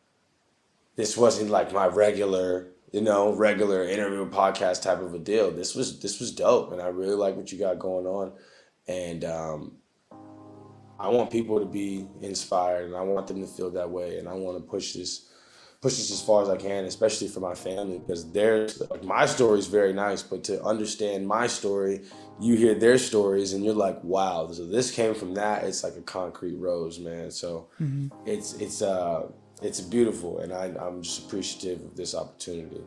this 0.97 1.15
wasn't 1.15 1.51
like 1.51 1.75
my 1.75 1.87
regular, 1.87 2.69
you 2.91 3.03
know, 3.03 3.35
regular 3.35 3.85
interview 3.85 4.31
podcast 4.31 4.81
type 4.81 5.01
of 5.01 5.13
a 5.13 5.19
deal. 5.19 5.51
This 5.51 5.75
was 5.75 6.01
this 6.01 6.21
was 6.21 6.33
dope, 6.33 6.73
and 6.73 6.81
I 6.81 6.87
really 6.87 7.17
like 7.17 7.37
what 7.37 7.53
you 7.53 7.59
got 7.59 7.79
going 7.79 8.07
on, 8.07 8.33
and 8.87 9.27
um, 9.27 9.73
I 10.99 11.09
want 11.09 11.31
people 11.31 11.61
to 11.61 11.67
be 11.67 12.09
inspired, 12.23 12.87
and 12.87 12.97
I 12.97 13.03
want 13.03 13.27
them 13.27 13.43
to 13.43 13.47
feel 13.47 13.69
that 13.73 13.91
way, 13.91 14.19
and 14.19 14.27
I 14.27 14.33
want 14.33 14.57
to 14.57 14.63
push 14.63 14.95
this 14.95 15.28
push 15.81 15.97
this 15.97 16.11
as 16.11 16.21
far 16.23 16.43
as 16.43 16.49
I 16.49 16.57
can, 16.57 16.85
especially 16.85 17.29
for 17.29 17.41
my 17.41 17.55
family, 17.55 17.99
because 17.99 18.31
there's 18.33 18.81
like 18.91 19.05
my 19.05 19.27
story 19.27 19.59
is 19.61 19.67
very 19.69 19.93
nice, 19.93 20.23
but 20.23 20.43
to 20.45 20.63
understand 20.65 21.27
my 21.27 21.47
story, 21.47 22.03
you 22.41 22.57
hear 22.57 22.75
their 22.75 22.99
stories, 22.99 23.53
and 23.53 23.65
you're 23.65 23.75
like, 23.75 24.03
wow, 24.03 24.51
so 24.51 24.67
this 24.67 24.91
came 24.91 25.15
from 25.15 25.35
that. 25.35 25.65
It's 25.65 25.85
like 25.85 25.97
a 25.97 26.03
concrete 26.03 26.57
rose, 26.57 26.99
man. 26.99 27.31
So 27.31 27.69
it's 28.27 28.55
it's 28.55 28.83
uh 28.83 29.29
it's 29.63 29.81
beautiful, 29.81 30.39
and 30.41 30.53
I, 30.53 30.67
I'm 30.81 31.03
just 31.03 31.27
appreciative 31.27 31.85
of 31.85 31.97
this 31.97 32.15
opportunity. 32.15 32.83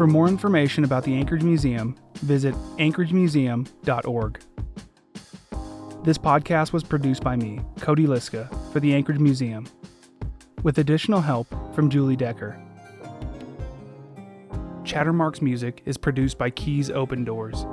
For 0.00 0.06
more 0.06 0.28
information 0.28 0.84
about 0.84 1.04
the 1.04 1.12
Anchorage 1.12 1.42
Museum, 1.42 1.94
visit 2.20 2.54
anchoragemuseum.org. 2.78 4.40
This 6.04 6.16
podcast 6.16 6.72
was 6.72 6.82
produced 6.82 7.22
by 7.22 7.36
me, 7.36 7.60
Cody 7.80 8.06
Liska, 8.06 8.48
for 8.72 8.80
the 8.80 8.94
Anchorage 8.94 9.18
Museum, 9.18 9.66
with 10.62 10.78
additional 10.78 11.20
help 11.20 11.48
from 11.74 11.90
Julie 11.90 12.16
Decker. 12.16 12.58
Chattermark's 14.84 15.42
music 15.42 15.82
is 15.84 15.98
produced 15.98 16.38
by 16.38 16.48
Keys 16.48 16.88
Open 16.88 17.22
Doors. 17.22 17.66